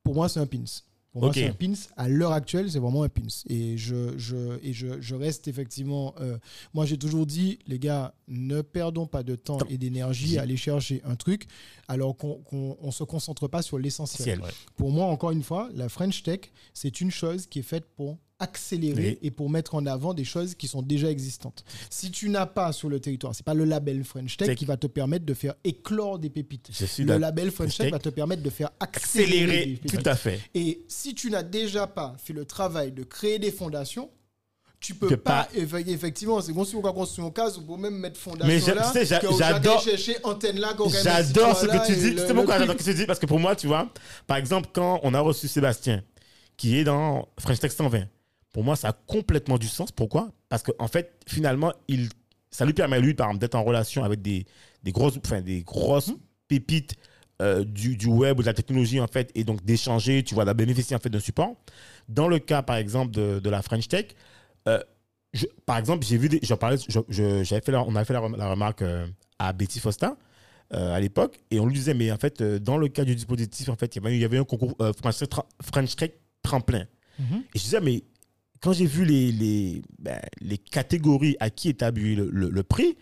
pour 0.02 0.14
moi, 0.14 0.28
c'est 0.28 0.40
un 0.40 0.46
pins. 0.46 0.64
Pour 1.12 1.22
moi, 1.22 1.32
c'est 1.34 1.48
un 1.48 1.52
pins. 1.54 1.72
À 1.96 2.08
l'heure 2.08 2.30
actuelle, 2.32 2.70
c'est 2.70 2.78
vraiment 2.78 3.02
un 3.02 3.08
pins. 3.08 3.22
Et 3.48 3.76
je, 3.76 4.16
je, 4.16 4.58
et 4.62 4.72
je, 4.72 5.00
je 5.00 5.14
reste 5.16 5.48
effectivement. 5.48 6.14
euh, 6.20 6.38
moi, 6.72 6.86
j'ai 6.86 6.96
toujours 6.98 7.26
dit, 7.26 7.58
les 7.66 7.78
gars, 7.80 8.14
ne 8.28 8.60
perdons 8.62 9.06
pas 9.06 9.22
de 9.24 9.34
temps 9.34 9.58
et 9.68 9.76
d'énergie 9.78 10.38
à 10.38 10.42
aller 10.42 10.56
chercher 10.56 11.00
un 11.04 11.16
truc 11.16 11.48
alors 11.88 12.16
qu'on 12.16 12.76
ne 12.82 12.90
se 12.92 13.02
concentre 13.02 13.48
pas 13.48 13.62
sur 13.62 13.78
l'essentiel. 13.78 14.40
Pour 14.76 14.90
moi, 14.92 15.06
encore 15.06 15.32
une 15.32 15.42
fois, 15.42 15.68
la 15.74 15.88
French 15.88 16.22
Tech, 16.22 16.40
c'est 16.74 17.00
une 17.00 17.10
chose 17.10 17.46
qui 17.46 17.58
est 17.58 17.62
faite 17.62 17.86
pour 17.96 18.18
accélérer 18.40 19.10
Oui. 19.10 19.18
et 19.22 19.30
pour 19.30 19.48
mettre 19.50 19.74
en 19.74 19.86
avant 19.86 20.14
des 20.14 20.24
choses 20.24 20.54
qui 20.54 20.66
sont 20.66 20.82
déjà 20.82 21.10
existantes. 21.10 21.64
Si 21.90 22.10
tu 22.10 22.28
n'as 22.28 22.46
pas 22.46 22.72
sur 22.72 22.88
le 22.88 22.98
territoire, 23.00 23.34
c'est 23.34 23.44
pas 23.44 23.54
le 23.54 23.64
label 23.64 24.02
French 24.04 24.36
Tech 24.36 24.48
C'est- 24.48 24.54
qui 24.56 24.64
va 24.64 24.76
te 24.76 24.86
permettre 24.86 25.24
de 25.24 25.34
faire 25.34 25.54
éclore 25.64 26.18
des 26.18 26.30
pépites. 26.30 26.70
Le 26.98 27.16
label 27.18 27.50
French 27.50 27.76
Tech 27.76 27.90
va 27.92 27.98
te 27.98 28.08
permettre 28.08 28.42
de 28.42 28.50
faire 28.50 28.70
accélérer, 28.80 29.30
des 29.30 29.42
Accélérer, 29.44 29.66
pépites. 29.82 30.02
tout 30.02 30.08
à 30.08 30.16
fait. 30.16 30.40
Et 30.54 30.84
si 30.88 31.14
tu 31.14 31.30
n'as 31.30 31.42
déjà 31.42 31.86
pas 31.86 32.16
fait 32.22 32.32
le 32.32 32.44
travail 32.44 32.92
de 32.92 33.02
créer 33.04 33.38
des 33.38 33.52
fondations, 33.52 34.10
tu 34.82 34.94
peux 34.94 35.14
pas, 35.18 35.44
pas- 35.44 35.48
eff- 35.60 35.88
effectivement, 35.90 36.40
c'est 36.40 36.54
bon 36.54 36.64
si 36.64 36.74
on 36.74 36.80
va 36.80 36.92
construire 36.92 37.28
un 37.28 37.30
cas, 37.30 37.50
on 37.58 37.62
peut 37.76 37.82
même 37.82 37.98
mettre 37.98 38.18
fondation 38.18 38.46
Mais 38.46 38.58
j'adore- 39.04 39.82
chercher 39.82 40.16
antenne 40.24 40.58
là, 40.58 40.74
J'adore 41.02 41.54
ce 41.56 41.66
que 41.66 41.86
tu 41.86 41.94
dis. 41.96 42.10
le 42.12 42.26
pourquoi 42.34 42.58
j'adore 42.58 42.74
ce 42.78 42.78
que 42.78 42.90
tu 42.90 42.94
dis 42.94 43.04
Parce 43.04 43.18
que 43.18 43.26
pour 43.26 43.38
moi, 43.38 43.54
tu 43.54 43.66
vois, 43.66 43.90
par 44.26 44.38
exemple, 44.38 44.70
quand 44.72 44.98
on 45.02 45.12
a 45.12 45.20
reçu 45.20 45.48
Sébastien, 45.48 46.02
qui 46.56 46.78
est 46.78 46.84
dans 46.84 47.28
French 47.38 47.58
Tech 47.58 47.72
120, 47.72 48.06
pour 48.52 48.64
moi, 48.64 48.76
ça 48.76 48.88
a 48.88 48.92
complètement 48.92 49.58
du 49.58 49.68
sens. 49.68 49.92
Pourquoi? 49.92 50.30
Parce 50.48 50.62
qu'en 50.62 50.72
en 50.78 50.88
fait, 50.88 51.12
finalement, 51.26 51.72
il, 51.88 52.08
ça 52.50 52.64
lui 52.64 52.72
permet, 52.72 53.00
lui, 53.00 53.14
par 53.14 53.28
exemple, 53.28 53.40
d'être 53.40 53.54
en 53.54 53.62
relation 53.64 54.02
avec 54.04 54.22
des, 54.22 54.44
des 54.82 54.92
grosses, 54.92 55.18
enfin, 55.24 55.40
des 55.40 55.62
grosses 55.62 56.12
pépites 56.48 56.94
euh, 57.40 57.64
du, 57.64 57.96
du 57.96 58.06
web 58.06 58.38
ou 58.38 58.42
de 58.42 58.46
la 58.46 58.54
technologie, 58.54 59.00
en 59.00 59.06
fait, 59.06 59.30
et 59.34 59.44
donc 59.44 59.64
d'échanger, 59.64 60.22
tu 60.24 60.34
vois, 60.34 60.44
de 60.44 60.52
bénéficier, 60.52 60.96
en 60.96 60.98
fait, 60.98 61.08
d'un 61.10 61.20
support. 61.20 61.54
Dans 62.08 62.28
le 62.28 62.38
cas, 62.38 62.62
par 62.62 62.76
exemple, 62.76 63.12
de, 63.12 63.38
de 63.38 63.50
la 63.50 63.62
French 63.62 63.88
Tech, 63.88 64.06
euh, 64.68 64.80
je- 65.32 65.46
par 65.64 65.78
exemple, 65.78 66.04
j'ai 66.04 66.18
vu 66.18 66.28
des, 66.28 66.40
j'en 66.42 66.56
parlais, 66.56 66.76
je- 66.76 67.00
je- 67.08 67.44
j'avais 67.44 67.62
fait 67.62 67.72
la- 67.72 67.82
on 67.84 67.94
avait 67.94 68.04
fait 68.04 68.12
la, 68.12 68.20
rem- 68.20 68.36
la 68.36 68.50
remarque 68.50 68.82
euh, 68.82 69.06
à 69.38 69.52
Betty 69.52 69.78
Fosta 69.78 70.16
euh, 70.74 70.92
à 70.92 71.00
l'époque, 71.00 71.40
et 71.50 71.60
on 71.60 71.66
lui 71.66 71.74
disait, 71.74 71.94
mais 71.94 72.10
en 72.10 72.16
fait, 72.18 72.40
euh, 72.40 72.58
dans 72.58 72.76
le 72.78 72.88
cas 72.88 73.04
du 73.04 73.14
dispositif, 73.14 73.68
en 73.68 73.76
fait, 73.76 73.94
il 73.94 74.02
y 74.02 74.06
avait, 74.06 74.16
il 74.16 74.20
y 74.20 74.24
avait 74.24 74.38
un 74.38 74.44
concours 74.44 74.76
French, 75.00 75.18
Tech 75.18 75.28
tra- 75.28 75.46
French 75.62 75.94
Tech 75.96 76.10
tremplin. 76.42 76.84
Mhm. 77.18 77.44
Et 77.54 77.58
je 77.58 77.62
disais, 77.62 77.80
mais 77.80 78.02
quand 78.60 78.72
j'ai 78.72 78.86
vu 78.86 79.04
les, 79.04 79.32
les, 79.32 79.82
ben, 79.98 80.20
les 80.40 80.58
catégories 80.58 81.36
à 81.40 81.50
qui 81.50 81.68
est 81.68 81.82
attribué 81.82 82.14
le, 82.14 82.28
le- 82.30 82.50
le 82.50 82.62
prix, 82.62 82.96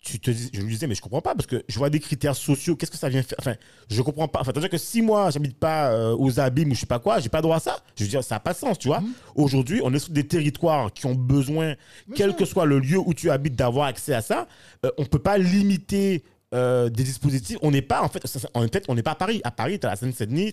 tu 0.00 0.20
te 0.20 0.30
je 0.30 0.60
lui 0.60 0.68
disais, 0.74 0.86
mais 0.86 0.94
je 0.94 1.00
comprends 1.00 1.22
pas 1.22 1.34
parce 1.34 1.46
que 1.46 1.64
je 1.66 1.78
vois 1.78 1.88
des 1.88 1.98
critères 1.98 2.36
sociaux, 2.36 2.76
qu'est-ce 2.76 2.90
que 2.90 2.98
ça 2.98 3.08
vient 3.08 3.22
faire? 3.22 3.38
Enfin, 3.40 3.54
je 3.88 4.02
comprends 4.02 4.28
pas. 4.28 4.40
Enfin, 4.40 4.50
c'est-à-dire 4.52 4.68
que 4.68 4.76
si 4.76 5.00
moi, 5.00 5.30
j'habite 5.30 5.56
pas 5.58 5.92
euh, 5.92 6.14
aux 6.18 6.38
abîmes 6.38 6.70
ou 6.72 6.74
je 6.74 6.80
sais 6.80 6.86
pas 6.86 6.98
quoi, 6.98 7.20
j'ai 7.20 7.30
pas 7.30 7.40
droit 7.40 7.56
à 7.56 7.60
ça. 7.60 7.78
Je 7.96 8.04
veux 8.04 8.10
dire, 8.10 8.22
ça 8.22 8.34
n'a 8.34 8.40
pas 8.40 8.52
de 8.52 8.58
sens, 8.58 8.78
tu 8.78 8.88
vois. 8.88 9.02
Aujourd'hui, 9.34 9.80
on 9.82 9.94
est 9.94 9.98
sur 9.98 10.12
des 10.12 10.26
territoires 10.26 10.92
qui 10.92 11.06
ont 11.06 11.14
besoin, 11.14 11.74
quel 12.14 12.36
que 12.36 12.44
soit 12.44 12.66
le 12.66 12.80
lieu 12.80 12.98
où 12.98 13.14
tu 13.14 13.30
habites, 13.30 13.56
d'avoir 13.56 13.86
accès 13.86 14.12
à 14.12 14.20
ça. 14.20 14.46
Euh, 14.84 14.90
on 14.98 15.06
peut 15.06 15.18
pas 15.18 15.38
limiter. 15.38 16.22
euh, 16.54 16.88
des 16.88 17.02
dispositifs, 17.02 17.56
on 17.62 17.72
n'est 17.72 17.82
pas 17.82 18.00
en 18.02 18.08
fait, 18.08 18.22
en 18.54 18.68
fait, 18.68 18.84
on 18.88 18.94
n'est 18.94 19.02
pas 19.02 19.12
à 19.12 19.16
Paris. 19.16 19.40
À 19.42 19.50
Paris, 19.50 19.80
tu 19.80 19.86
as 19.86 19.90
la 19.90 19.96
Seine-Saint-Denis, 19.96 20.52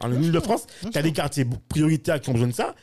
en 0.00 0.10
Ile-de-France, 0.12 0.66
tu 0.90 0.96
as 0.96 1.02
des 1.02 1.12
quartiers 1.12 1.44
prioritaires 1.68 2.18
qui 2.18 2.30
ont 2.30 2.32
besoin 2.32 2.48
de 2.48 2.54
ça. 2.54 2.74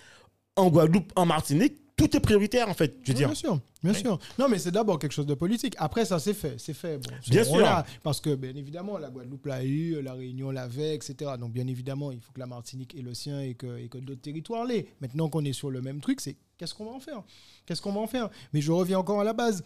En 0.56 0.70
Guadeloupe, 0.70 1.12
en 1.16 1.26
Martinique, 1.26 1.76
tout 1.98 2.16
est 2.16 2.20
prioritaire 2.20 2.70
en 2.70 2.74
fait. 2.74 2.98
Je 3.04 3.12
veux 3.12 3.14
Oui, 3.14 3.16
dire, 3.16 3.28
Bien 3.28 3.36
sûr, 3.36 3.60
bien 3.84 3.94
sûr. 3.94 4.20
Non, 4.38 4.48
mais 4.50 4.58
c'est 4.58 4.72
d'abord 4.72 5.00
quelque 5.00 5.12
chose 5.14 5.26
de 5.26 5.34
politique. 5.34 5.76
Après, 5.78 6.06
ça, 6.06 6.20
c'est 6.20 6.34
fait. 6.34 6.56
C'est 6.58 6.74
fait. 6.74 6.98
Bon, 6.98 7.10
ce 7.22 7.30
Bien 7.30 7.44
sûr. 7.44 7.84
Parce 8.04 8.20
que, 8.20 8.36
bien 8.36 8.56
évidemment, 8.56 8.98
la 8.98 9.10
Guadeloupe 9.10 9.46
l'a 9.46 9.64
eu, 9.64 10.02
la 10.02 10.14
Réunion 10.14 10.52
l'avait, 10.52 10.96
etc. 10.96 11.32
Donc, 11.40 11.52
bien 11.54 11.68
évidemment, 11.68 12.12
il 12.12 12.20
faut 12.20 12.32
que 12.34 12.40
la 12.40 12.48
Martinique 12.48 12.96
ait 12.96 13.02
le 13.02 13.14
sien 13.14 13.42
et 13.42 13.54
que, 13.54 13.78
et 13.78 13.88
que 13.88 13.98
d'autres 13.98 14.22
territoires 14.22 14.66
l'aient. 14.66 14.88
Maintenant 15.02 15.30
qu'on 15.30 15.46
est 15.46 15.54
sur 15.54 15.70
le 15.72 15.82
même 15.82 16.02
truc, 16.02 16.20
c'est 16.22 16.36
qu'est-ce 16.58 16.74
qu'on 16.74 16.86
va 16.86 16.92
en 16.92 17.00
faire? 17.00 17.24
Qu'est-ce 17.66 17.82
qu'on 17.82 17.94
va 17.94 18.02
en 18.02 18.08
faire? 18.08 18.30
Mais 18.54 18.62
je 18.62 18.72
reviens 18.72 19.00
encore 19.00 19.22
à 19.22 19.24
la 19.24 19.34
base. 19.34 19.64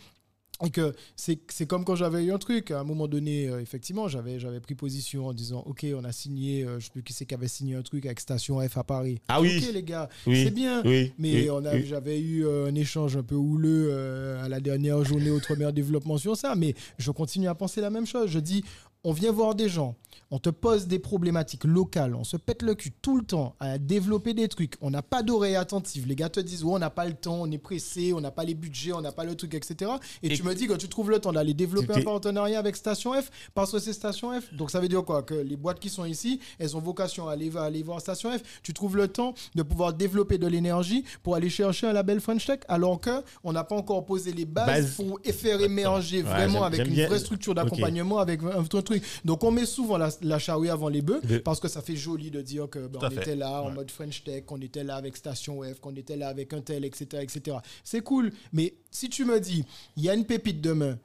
Et 0.65 0.71
que 0.71 0.93
c'est 1.15 1.39
comme 1.67 1.85
quand 1.85 1.95
j'avais 1.95 2.25
eu 2.25 2.33
un 2.33 2.37
truc, 2.37 2.71
à 2.71 2.81
un 2.81 2.83
moment 2.83 3.07
donné, 3.07 3.47
euh, 3.47 3.61
effectivement, 3.61 4.09
j'avais 4.09 4.59
pris 4.59 4.75
position 4.75 5.27
en 5.27 5.33
disant, 5.33 5.63
OK, 5.65 5.85
on 5.95 6.03
a 6.03 6.11
signé, 6.11 6.65
euh, 6.65 6.79
je 6.79 6.85
sais 6.85 6.91
plus 6.91 7.01
qui 7.01 7.13
c'est 7.13 7.25
qui 7.25 7.33
avait 7.33 7.47
signé 7.47 7.75
un 7.75 7.81
truc 7.81 8.05
avec 8.05 8.19
Station 8.19 8.59
F 8.67 8.77
à 8.77 8.83
Paris. 8.83 9.21
Ah 9.29 9.39
oui. 9.39 9.63
OK, 9.65 9.73
les 9.73 9.83
gars, 9.83 10.09
Oui. 10.27 10.43
c'est 10.43 10.51
bien. 10.51 10.81
oui, 10.83 11.13
Mais 11.17 11.49
oui. 11.49 11.85
j'avais 11.85 12.19
eu 12.19 12.45
euh, 12.45 12.67
un 12.67 12.75
échange 12.75 13.15
un 13.15 13.23
peu 13.23 13.35
houleux 13.35 13.87
euh, 13.91 14.43
à 14.43 14.49
la 14.49 14.59
dernière 14.59 15.01
journée 15.05 15.31
Outre-mer 15.31 15.71
Développement 15.71 16.17
sur 16.17 16.35
ça, 16.35 16.55
mais 16.55 16.75
je 16.97 17.11
continue 17.11 17.47
à 17.47 17.55
penser 17.55 17.79
la 17.79 17.89
même 17.89 18.05
chose. 18.05 18.29
Je 18.29 18.39
dis, 18.39 18.65
on 19.03 19.13
vient 19.13 19.31
voir 19.31 19.55
des 19.55 19.69
gens, 19.69 19.95
on 20.31 20.39
te 20.39 20.49
pose 20.49 20.85
des 20.87 20.99
problématiques 20.99 21.63
locales, 21.63 22.13
on 22.15 22.23
se 22.23 22.35
pète 22.37 22.61
le 22.61 22.75
cul 22.75 22.91
tout 23.01 23.17
le 23.17 23.23
temps 23.23 23.55
à 23.59 23.77
développer 23.77 24.33
des 24.33 24.47
trucs, 24.47 24.75
on 24.81 24.89
n'a 24.91 25.01
pas 25.01 25.23
d'oreille 25.23 25.55
attentive. 25.55 26.05
Les 26.05 26.15
gars 26.15 26.29
te 26.29 26.39
disent, 26.39 26.63
ouais, 26.63 26.73
on 26.73 26.79
n'a 26.79 26.89
pas 26.89 27.05
le 27.05 27.13
temps, 27.13 27.37
on 27.41 27.49
est 27.49 27.57
pressé, 27.57 28.13
on 28.13 28.19
n'a 28.21 28.29
pas 28.29 28.43
les 28.43 28.53
budgets, 28.55 28.91
on 28.93 29.01
n'a 29.01 29.11
pas 29.13 29.23
le 29.23 29.35
truc, 29.35 29.53
etc. 29.55 29.91
Et, 30.21 30.27
Et- 30.33 30.35
tu 30.35 30.43
me 30.43 30.53
dis 30.53 30.67
que 30.67 30.73
tu 30.73 30.87
trouves 30.89 31.09
le 31.09 31.19
temps 31.19 31.31
d'aller 31.31 31.53
développer 31.53 31.93
un 31.93 32.01
partenariat 32.03 32.59
avec 32.59 32.75
Station 32.75 33.13
F 33.13 33.31
parce 33.55 33.71
que 33.71 33.79
c'est 33.79 33.93
Station 33.93 34.39
F. 34.39 34.53
Donc 34.53 34.69
ça 34.69 34.79
veut 34.79 34.87
dire 34.89 35.03
quoi? 35.03 35.23
Que 35.23 35.33
les 35.33 35.55
boîtes 35.55 35.79
qui 35.79 35.89
sont 35.89 36.05
ici, 36.05 36.39
elles 36.59 36.75
ont 36.75 36.81
vocation 36.81 37.27
à 37.29 37.33
aller, 37.33 37.55
à 37.55 37.63
aller 37.63 37.81
voir 37.81 38.01
Station 38.01 38.29
F. 38.37 38.41
Tu 38.61 38.73
trouves 38.73 38.97
le 38.97 39.07
temps 39.07 39.33
de 39.55 39.63
pouvoir 39.63 39.93
développer 39.93 40.37
de 40.37 40.47
l'énergie 40.47 41.05
pour 41.23 41.35
aller 41.35 41.49
chercher 41.49 41.87
un 41.87 41.93
label 41.93 42.19
French 42.19 42.45
Tech 42.45 42.59
alors 42.67 42.99
que 42.99 43.23
on 43.43 43.53
n'a 43.53 43.63
pas 43.63 43.75
encore 43.75 44.05
posé 44.05 44.31
les 44.33 44.45
bases 44.45 44.67
Base. 44.67 44.95
pour 44.95 45.19
faire 45.33 45.61
émerger 45.61 46.17
Ouais, 46.17 46.23
vraiment 46.23 46.63
avec 46.65 46.85
une 46.85 47.05
vraie 47.05 47.19
structure 47.19 47.55
d'accompagnement, 47.55 48.19
avec 48.19 48.43
un, 48.43 48.59
un 48.59 48.63
truc. 48.89 49.03
Donc 49.25 49.43
on 49.43 49.51
met 49.51 49.65
souvent 49.65 49.97
la, 49.97 50.09
la 50.21 50.39
charrue 50.39 50.69
avant 50.69 50.89
les 50.89 51.01
bœufs 51.01 51.21
parce 51.43 51.59
que 51.59 51.67
ça 51.67 51.81
fait 51.81 51.95
joli 51.95 52.31
de 52.31 52.41
dire 52.41 52.69
que 52.69 52.87
ben, 52.87 52.99
on 53.01 53.09
fait. 53.09 53.21
était 53.21 53.35
là 53.35 53.61
en 53.61 53.71
mode 53.71 53.91
French 53.91 54.23
Tech, 54.23 54.45
qu'on 54.45 54.61
était 54.61 54.83
là 54.83 54.95
avec 54.95 55.17
Station 55.17 55.61
F, 55.63 55.79
qu'on 55.79 55.95
était 55.95 56.15
là 56.15 56.27
avec 56.27 56.53
un 56.53 56.61
tel, 56.61 56.85
etc. 56.85 57.23
etc. 57.23 57.57
C'est 57.83 58.01
cool. 58.01 58.31
Mais 58.53 58.73
si 58.91 59.09
tu 59.09 59.25
me 59.25 59.39
dis, 59.39 59.65
il 59.97 60.03
y 60.03 60.09
a 60.09 60.13
une 60.13 60.25
pépite 60.25 60.61
demain, 60.61 60.97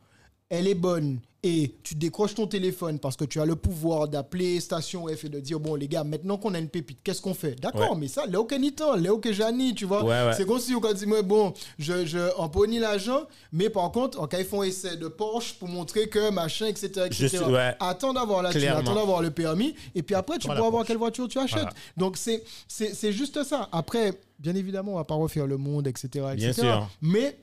elle 0.50 0.68
est 0.68 0.74
bonne 0.74 1.20
et 1.46 1.74
tu 1.82 1.94
décroches 1.94 2.34
ton 2.34 2.46
téléphone 2.46 2.98
parce 2.98 3.16
que 3.16 3.24
tu 3.26 3.38
as 3.38 3.44
le 3.44 3.54
pouvoir 3.54 4.08
d'appeler 4.08 4.60
Station 4.60 5.06
F 5.08 5.24
et 5.26 5.28
de 5.28 5.40
dire 5.40 5.60
bon 5.60 5.74
les 5.74 5.88
gars 5.88 6.02
maintenant 6.02 6.38
qu'on 6.38 6.54
a 6.54 6.58
une 6.58 6.70
pépite 6.70 7.00
qu'est-ce 7.04 7.20
qu'on 7.20 7.34
fait? 7.34 7.54
D'accord 7.60 7.90
Ouais. 7.92 7.96
mais 7.98 8.08
ça 8.08 8.24
Léo 8.24 8.44
Kenitan 8.44 8.94
Léo 8.96 9.18
Kejani 9.18 9.74
tu 9.74 9.84
vois 9.84 10.02
Ouais, 10.04 10.10
ouais. 10.26 10.32
c'est 10.34 10.46
comme 10.46 10.58
si 10.58 10.74
on 10.74 10.80
dit 10.92 11.04
moi 11.04 11.20
bon 11.20 11.52
je, 11.78 12.06
je 12.06 12.30
on 12.38 12.48
poni 12.48 12.78
l'argent 12.78 13.24
mais 13.52 13.68
par 13.68 13.90
contre 13.92 14.18
en 14.22 14.26
cas 14.26 14.38
ils 14.38 14.46
font 14.46 14.62
essai 14.62 14.96
de 14.96 15.06
Porsche 15.08 15.54
pour 15.58 15.68
montrer 15.68 16.08
que 16.08 16.30
machin 16.30 16.66
etc, 16.66 16.88
etc. 17.06 17.28
Suis- 17.28 17.38
attends 17.78 18.14
d'avoir 18.14 18.42
la 18.42 18.50
thune, 18.50 18.64
attends 18.68 18.94
d'avoir 18.94 19.20
le 19.20 19.30
permis 19.30 19.74
et 19.94 20.02
puis 20.02 20.14
après 20.14 20.38
tu 20.38 20.46
pourras 20.46 20.60
voir 20.60 20.70
Porsche. 20.70 20.86
quelle 20.86 20.96
voiture 20.98 21.28
tu 21.28 21.38
achètes 21.38 21.58
Voilà. 21.58 21.74
donc 21.98 22.16
c'est 22.16 22.42
c'est 22.68 22.94
c'est 22.94 23.12
juste 23.12 23.42
ça 23.44 23.68
après 23.70 24.18
bien 24.38 24.54
évidemment 24.54 24.92
on 24.92 24.96
va 24.96 25.04
pas 25.04 25.14
refaire 25.14 25.46
le 25.46 25.58
monde 25.58 25.86
etc 25.88 26.08
Bien 26.36 26.48
etc. 26.50 26.62
sûr. 26.62 26.88
mais 27.02 27.36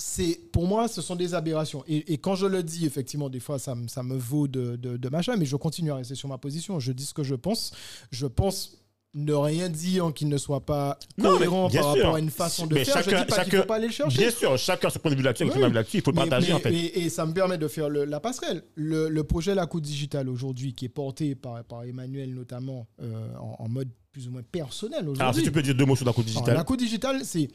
c'est 0.00 0.40
pour 0.52 0.66
moi 0.68 0.86
ce 0.88 1.02
sont 1.02 1.16
des 1.16 1.34
aberrations 1.34 1.82
et, 1.88 2.12
et 2.12 2.18
quand 2.18 2.36
je 2.36 2.46
le 2.46 2.62
dis 2.62 2.86
effectivement 2.86 3.28
des 3.28 3.40
fois 3.40 3.58
ça, 3.58 3.74
me- 3.74 3.88
ça 3.88 4.02
me 4.04 4.16
vaut 4.16 4.46
de, 4.46 4.76
de, 4.76 4.96
de 4.96 5.08
machin 5.08 5.34
mais 5.36 5.44
je 5.44 5.56
continue 5.56 5.90
à 5.90 5.96
rester 5.96 6.14
sur 6.14 6.28
ma 6.28 6.38
position 6.38 6.78
je 6.78 6.92
dis 6.92 7.04
ce 7.04 7.12
que 7.14 7.24
je 7.24 7.34
pense 7.34 7.72
je 8.12 8.26
pense 8.26 8.78
ne 9.14 9.32
rien 9.32 9.68
dire 9.70 10.12
qui 10.14 10.26
ne 10.26 10.36
soit 10.36 10.64
pas 10.64 10.98
Non, 11.16 11.30
cohérent 11.36 11.68
bien 11.68 11.80
par 11.80 11.94
sûr. 11.94 12.02
rapport 12.02 12.16
à 12.16 12.20
une 12.20 12.30
façon 12.30 12.66
de 12.66 12.74
Mais 12.74 12.84
faire 12.84 12.98
je 12.98 13.04
chacun- 13.10 13.20
dis 13.22 13.26
pas 13.26 13.36
chacun- 13.36 13.60
faut 13.62 13.66
pas 13.66 13.76
aller 13.76 13.86
le 13.86 13.92
chercher 13.92 14.18
Bien 14.18 14.30
sûr, 14.30 14.56
chacun 14.58 14.90
son 14.90 14.98
point 15.00 15.10
de 15.10 15.16
vue 15.16 15.22
là-dessus, 15.22 15.44
Oui. 15.44 15.50
il 15.94 16.00
faut 16.02 16.10
le 16.10 16.14
partager 16.16 16.48
mais- 16.48 16.52
en 16.54 16.58
fait. 16.60 16.72
Et, 16.74 17.00
et 17.04 17.08
ça 17.08 17.24
me 17.24 17.32
permet 17.32 17.56
de 17.56 17.66
faire 17.68 17.88
le- 17.88 18.04
la 18.04 18.20
passerelle. 18.20 18.62
Le, 18.74 19.08
le 19.08 19.24
projet 19.24 19.54
La 19.54 19.66
Coup 19.66 19.80
Digital 19.80 20.28
aujourd'hui, 20.28 20.74
qui 20.74 20.84
est 20.84 20.90
porté 20.90 21.34
par, 21.34 21.64
par 21.64 21.84
Emmanuel 21.84 22.34
notamment 22.34 22.86
euh, 23.02 23.32
en, 23.40 23.56
en 23.64 23.68
mode 23.68 23.88
plus 24.12 24.28
ou 24.28 24.30
moins 24.30 24.42
personnel 24.42 25.00
Alors, 25.00 25.14
si 25.16 25.20
aujourd'hui. 25.22 25.42
tu 25.42 25.52
peux 25.52 25.62
dire 25.62 25.74
deux 25.74 25.86
mots 25.86 25.96
sur 25.96 26.04
la 26.04 26.10
Alors, 26.12 26.22
digitale. 26.24 26.54
la 26.54 26.64
Coup 26.64 26.76
Digital, 26.76 27.20
c'est. 27.24 27.48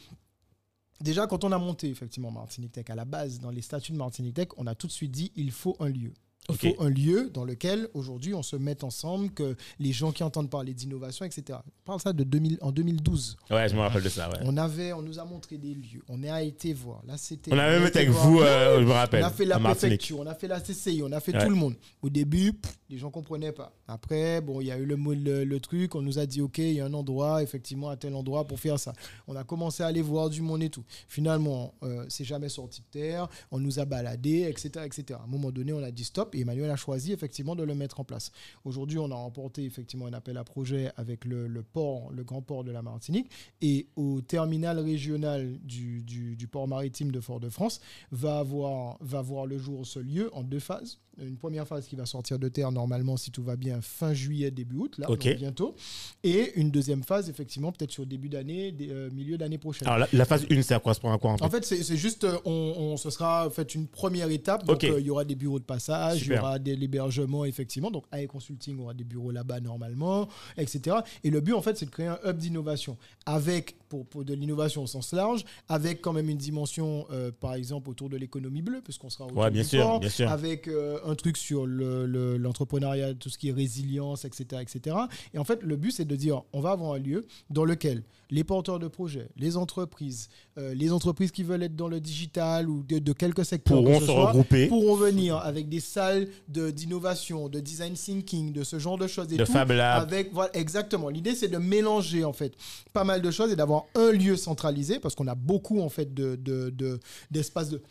Déjà, 1.02 1.28
quand 1.28 1.44
on 1.44 1.52
a 1.52 1.58
monté 1.58 1.90
effectivement 1.90 2.32
Martinique 2.32 2.72
Tech 2.72 2.86
à 2.90 2.96
la 2.96 3.06
base, 3.06 3.40
dans 3.40 3.50
les 3.52 3.62
statuts 3.62 3.92
de 3.92 3.98
Martinique 3.98 4.36
Tech, 4.36 4.48
on 4.58 4.68
a 4.68 4.76
tout 4.76 4.88
de 4.88 4.92
suite 4.92 5.12
dit 5.12 5.32
il 5.36 5.52
faut 5.52 5.76
un 5.80 5.90
lieu. 5.90 6.14
Il 6.50 6.58
faut 6.58 6.76
un 6.84 6.90
lieu 6.90 7.30
dans 7.34 7.46
lequel 7.46 7.88
aujourd'hui 7.94 8.34
on 8.34 8.44
se 8.44 8.58
mette 8.58 8.84
ensemble, 8.84 9.30
que 9.32 9.56
les 9.80 9.94
gens 9.94 10.12
qui 10.12 10.24
entendent 10.24 10.50
parler 10.50 10.74
d'innovation, 10.74 11.24
etc. 11.26 11.60
On 11.64 11.86
parle 11.86 12.02
ça 12.02 12.12
de 12.12 12.22
2000, 12.26 12.58
en 12.60 12.74
2012. 12.74 13.38
Ouais, 13.50 13.70
je 13.70 13.76
me 13.76 13.80
rappelle 13.80 14.04
de 14.04 14.10
ça. 14.10 14.28
Ouais. 14.30 14.40
On 14.44 14.58
avait, 14.58 14.92
on 14.92 15.02
nous 15.02 15.20
a 15.20 15.24
montré 15.24 15.58
des 15.58 15.74
lieux, 15.74 16.02
on 16.10 16.22
a 16.26 16.42
été 16.44 16.74
voir. 16.74 17.02
Là, 17.08 17.16
c'était. 17.16 17.54
On 17.54 17.58
a 17.58 17.70
même 17.70 17.88
été 17.88 18.00
avec 18.00 18.10
voir- 18.10 18.28
vous, 18.28 18.42
euh, 18.42 18.82
je 18.82 18.86
me 18.86 18.92
rappelle. 18.92 19.24
on 19.24 19.28
a 19.28 19.30
fait 19.30 19.46
la 19.46 19.58
préfecture, 19.58 20.20
on 20.20 20.28
a 20.28 20.36
fait 20.36 20.50
la 20.50 20.60
CCI, 20.60 21.02
on 21.02 21.14
a 21.14 21.22
fait 21.22 21.34
Ouais. 21.34 21.46
tout 21.46 21.50
le 21.50 21.56
monde. 21.56 21.76
Au 22.02 22.10
début, 22.10 22.52
pff, 22.52 22.78
les 22.94 23.00
gens 23.00 23.10
comprenaient 23.10 23.52
pas. 23.52 23.74
Après, 23.88 24.40
bon, 24.40 24.62
il 24.62 24.68
y 24.68 24.72
a 24.72 24.78
eu 24.78 24.86
le, 24.86 25.60
truc, 25.60 25.96
on 25.96 26.02
nous 26.04 26.20
a 26.20 26.28
dit, 26.28 26.42
OK, 26.42 26.60
il 26.60 26.74
y 26.74 26.80
a 26.80 26.86
un 26.86 26.94
endroit, 26.94 27.42
effectivement, 27.42 27.90
à 27.90 27.98
tel 27.98 28.14
endroit 28.14 28.46
pour 28.46 28.60
faire 28.60 28.80
ça. 28.80 28.94
On 29.28 29.36
a 29.36 29.44
commencé 29.44 29.82
à 29.82 29.88
aller 29.88 30.04
voir 30.04 30.30
du 30.30 30.44
monde 30.44 30.62
et 30.62 30.70
tout. 30.70 30.84
Finalement, 31.08 31.74
euh, 31.82 32.06
c'est 32.08 32.24
jamais 32.24 32.50
sorti 32.50 32.82
de 32.82 32.86
terre, 32.92 33.28
on 33.50 33.58
nous 33.60 33.80
a 33.80 33.86
baladé, 33.86 34.42
etc., 34.48 34.86
etc. 34.86 35.20
À 35.20 35.24
un 35.24 35.28
moment 35.28 35.50
donné, 35.52 35.74
on 35.74 35.82
a 35.82 35.90
dit 35.90 36.04
stop 36.04 36.36
et 36.36 36.42
Emmanuel 36.42 36.70
a 36.70 36.76
choisi 36.76 37.12
effectivement 37.14 37.56
de 37.56 37.64
le 37.64 37.74
mettre 37.74 38.00
en 38.00 38.04
place. 38.04 38.32
Aujourd'hui, 38.64 39.00
on 39.00 39.10
a 39.10 39.16
remporté 39.16 39.64
effectivement 39.66 40.06
un 40.06 40.14
appel 40.14 40.38
à 40.38 40.44
projet 40.44 40.92
avec 40.96 41.26
le, 41.26 41.48
port, 41.64 42.12
le 42.12 42.24
grand 42.24 42.44
port 42.44 42.64
de 42.64 42.72
la 42.72 42.84
Martinique 42.84 43.32
et 43.62 43.88
au 43.96 44.22
terminal 44.22 44.78
régional 44.78 45.58
du, 45.64 46.04
du- 46.04 46.36
du 46.36 46.48
port 46.48 46.68
maritime 46.68 47.12
de 47.12 47.20
Fort-de-France 47.20 47.82
va 48.12 48.38
avoir, 48.38 48.98
va 49.02 49.24
voir 49.24 49.48
le 49.48 49.58
jour 49.58 49.84
ce 49.88 49.98
lieu 49.98 50.30
en 50.36 50.44
deux 50.44 50.60
phases. 50.60 51.00
Une 51.22 51.38
première 51.38 51.68
phase 51.68 51.88
qui 51.88 51.96
va 51.96 52.06
sortir 52.06 52.40
de 52.40 52.48
terre 52.48 52.72
normalement, 52.72 53.18
si 53.18 53.30
tout 53.32 53.44
va 53.44 53.56
bien, 53.56 53.82
fin 53.82 54.14
juillet, 54.14 54.50
début 54.52 54.76
août, 54.78 54.96
là, 54.98 55.10
Ok. 55.10 55.26
donc 55.28 55.36
bientôt. 55.38 55.76
Et 56.24 56.54
une 56.60 56.72
deuxième 56.72 57.04
phase, 57.04 57.30
effectivement, 57.30 57.72
peut-être 57.72 57.92
sur 57.92 58.06
début 58.06 58.30
d'année, 58.30 58.76
euh, 58.82 59.10
milieu 59.12 59.38
d'année 59.38 59.58
prochaine. 59.58 59.88
Alors, 59.88 60.00
la, 60.12 60.18
la 60.18 60.26
phase 60.26 60.46
1, 60.50 60.62
ça 60.64 60.80
correspond 60.80 61.12
à 61.12 61.18
quoi 61.20 61.32
en 61.32 61.38
fait 61.38 61.46
En 61.46 61.50
fait, 61.50 61.66
c'est 61.66 61.98
juste, 61.98 62.24
euh, 62.24 62.38
on, 62.46 62.52
on- 62.78 62.98
ce 62.98 63.10
sera 63.10 63.46
en 63.48 63.50
fait 63.52 63.76
une 63.76 63.88
première 63.88 64.30
étape. 64.30 64.66
Donc, 64.66 64.84
euh, 64.84 65.00
il 65.00 65.06
y 65.06 65.10
aura 65.10 65.24
des 65.26 65.36
bureaux 65.36 65.60
de 65.60 65.64
passage, 65.66 66.26
il 66.26 66.34
y 66.34 66.38
aura 66.38 66.58
des 66.60 66.76
l'hébergement, 66.76 67.46
effectivement. 67.46 67.92
Donc, 67.92 68.06
AE 68.12 68.26
Consulting 68.28 68.80
aura 68.80 68.94
des 68.94 69.04
bureaux 69.04 69.32
là-bas 69.32 69.60
normalement, 69.60 70.28
etc. 70.58 70.98
Et 71.24 71.30
le 71.30 71.42
but, 71.42 71.54
en 71.54 71.62
fait, 71.62 71.78
c'est 71.78 71.86
de 71.86 71.92
créer 71.92 72.08
un 72.08 72.20
hub 72.26 72.38
d'innovation 72.38 72.98
avec, 73.26 73.76
pour, 73.94 74.08
pour 74.08 74.26
de 74.26 74.34
l'innovation 74.34 74.82
au 74.84 74.88
sens 74.88 75.14
large, 75.14 75.46
avec 75.70 76.02
quand 76.02 76.14
même 76.14 76.28
une 76.30 76.38
dimension, 76.38 77.06
euh, 77.12 77.30
par 77.40 77.54
exemple, 77.54 77.92
autour 77.92 78.10
de 78.10 78.18
l'économie 78.18 78.64
bleue, 78.64 78.82
puisqu'on 78.84 79.12
sera 79.12 79.26
autour 79.26 79.38
Ouais, 79.38 79.52
bien 79.52 79.62
du 79.62 79.68
sûr, 79.68 79.84
port, 79.84 80.00
bien 80.00 80.10
sûr. 80.10 80.28
avec 80.32 80.68
euh, 80.68 80.98
un 81.06 81.14
truc 81.14 81.38
sur 81.38 81.68
le- 81.68 82.08
le- 82.08 82.38
l'entrepreneuriat, 82.38 83.14
tout 83.14 83.30
ce 83.30 83.38
qui 83.38 83.50
est 83.50 83.52
résilience, 83.52 84.26
etc., 84.26 84.64
etc. 84.64 84.96
Et 85.36 85.38
en 85.38 85.44
fait, 85.44 85.62
le 85.62 85.76
but, 85.76 85.92
c'est 85.92 86.06
de 86.06 86.16
dire, 86.16 86.42
on 86.54 86.60
va 86.62 86.72
avoir 86.72 86.94
un 86.94 86.98
lieu 86.98 87.28
dans 87.52 87.66
lequel 87.66 88.02
les 88.32 88.44
porteurs 88.44 88.80
de 88.80 88.88
projets, 88.88 89.28
les 89.38 89.58
entreprises, 89.58 90.28
euh, 90.58 90.74
les 90.74 90.92
entreprises 90.92 91.32
qui 91.32 91.44
veulent 91.44 91.62
être 91.62 91.76
dans 91.76 91.88
le 91.88 92.00
digital 92.00 92.68
ou 92.68 92.82
de, 92.82 92.98
de 92.98 93.14
quelques 93.14 93.46
secteurs 93.46 93.78
Pourront 93.84 94.00
se 94.00 94.06
soit, 94.08 94.26
regrouper. 94.32 94.68
pourront 94.70 94.96
venir 94.96 95.38
avec 95.38 95.70
des 95.70 95.80
salles 95.82 96.28
de- 96.48 96.72
d'innovation, 96.72 97.48
de, 97.48 97.60
design 97.60 97.94
thinking, 97.94 98.52
de 98.52 98.64
ce 98.64 98.80
genre 98.80 98.98
de 98.98 99.06
choses 99.06 99.32
et 99.32 99.38
De 99.38 99.46
tout. 99.46 99.52
Fab 99.52 99.70
Lab. 99.70 100.02
Avec, 100.02 100.34
voilà, 100.34 100.50
exactement. 100.58 101.10
L'idée, 101.10 101.36
c'est 101.36 101.48
de 101.48 101.60
mélanger 101.60 102.24
en 102.24 102.34
fait 102.34 102.54
pas 102.92 103.04
mal 103.04 103.22
de 103.22 103.30
choses 103.30 103.52
et 103.52 103.56
d'avoir 103.56 103.83
un 103.96 104.12
lieu 104.12 104.36
centralisé 104.38 105.00
parce 105.00 105.16
qu'on 105.16 105.28
a 105.28 105.36
beaucoup 105.36 105.82
en 105.82 105.90
fait 105.90 106.14
de 106.14 106.36
de- 106.36 106.70
de- 106.70 107.00
d'espaces 107.32 107.70
de, 107.70 107.82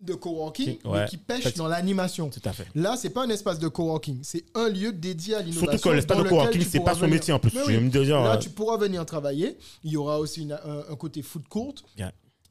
de 0.00 0.14
coworking 0.14 0.78
Qui- 0.78 0.86
ouais. 0.88 1.00
mais 1.00 1.06
qui 1.06 1.16
pêchent 1.16 1.44
Fait- 1.44 1.56
dans 1.56 1.68
l'animation. 1.68 2.28
Là, 2.74 2.96
c'est 2.96 3.10
pas 3.10 3.22
un 3.24 3.28
espace 3.30 3.58
de 3.60 3.68
coworking, 3.68 4.18
c'est 4.22 4.44
un 4.54 4.68
lieu 4.68 4.92
dédié 4.92 5.34
à 5.36 5.40
l'innovation. 5.42 5.70
Surtout 5.72 5.88
que 5.90 5.94
l'espace 5.94 6.18
de 6.18 6.28
coworking, 6.28 6.62
c'est 6.68 6.80
pas 6.80 6.94
son 6.94 7.00
venir. 7.02 7.14
métier 7.14 7.32
en 7.32 7.38
plus. 7.38 7.52
Oui. 7.66 7.78
me 7.78 7.88
dire. 7.88 8.20
Là, 8.20 8.34
euh, 8.34 8.38
tu 8.38 8.50
pourras 8.50 8.76
venir 8.78 9.06
travailler. 9.06 9.56
Il 9.84 9.92
y 9.92 9.96
aura 9.96 10.18
aussi 10.18 10.42
une- 10.42 10.52
un, 10.52 10.84
un 10.90 10.96
côté 10.96 11.22
food 11.22 11.46
court. 11.48 11.74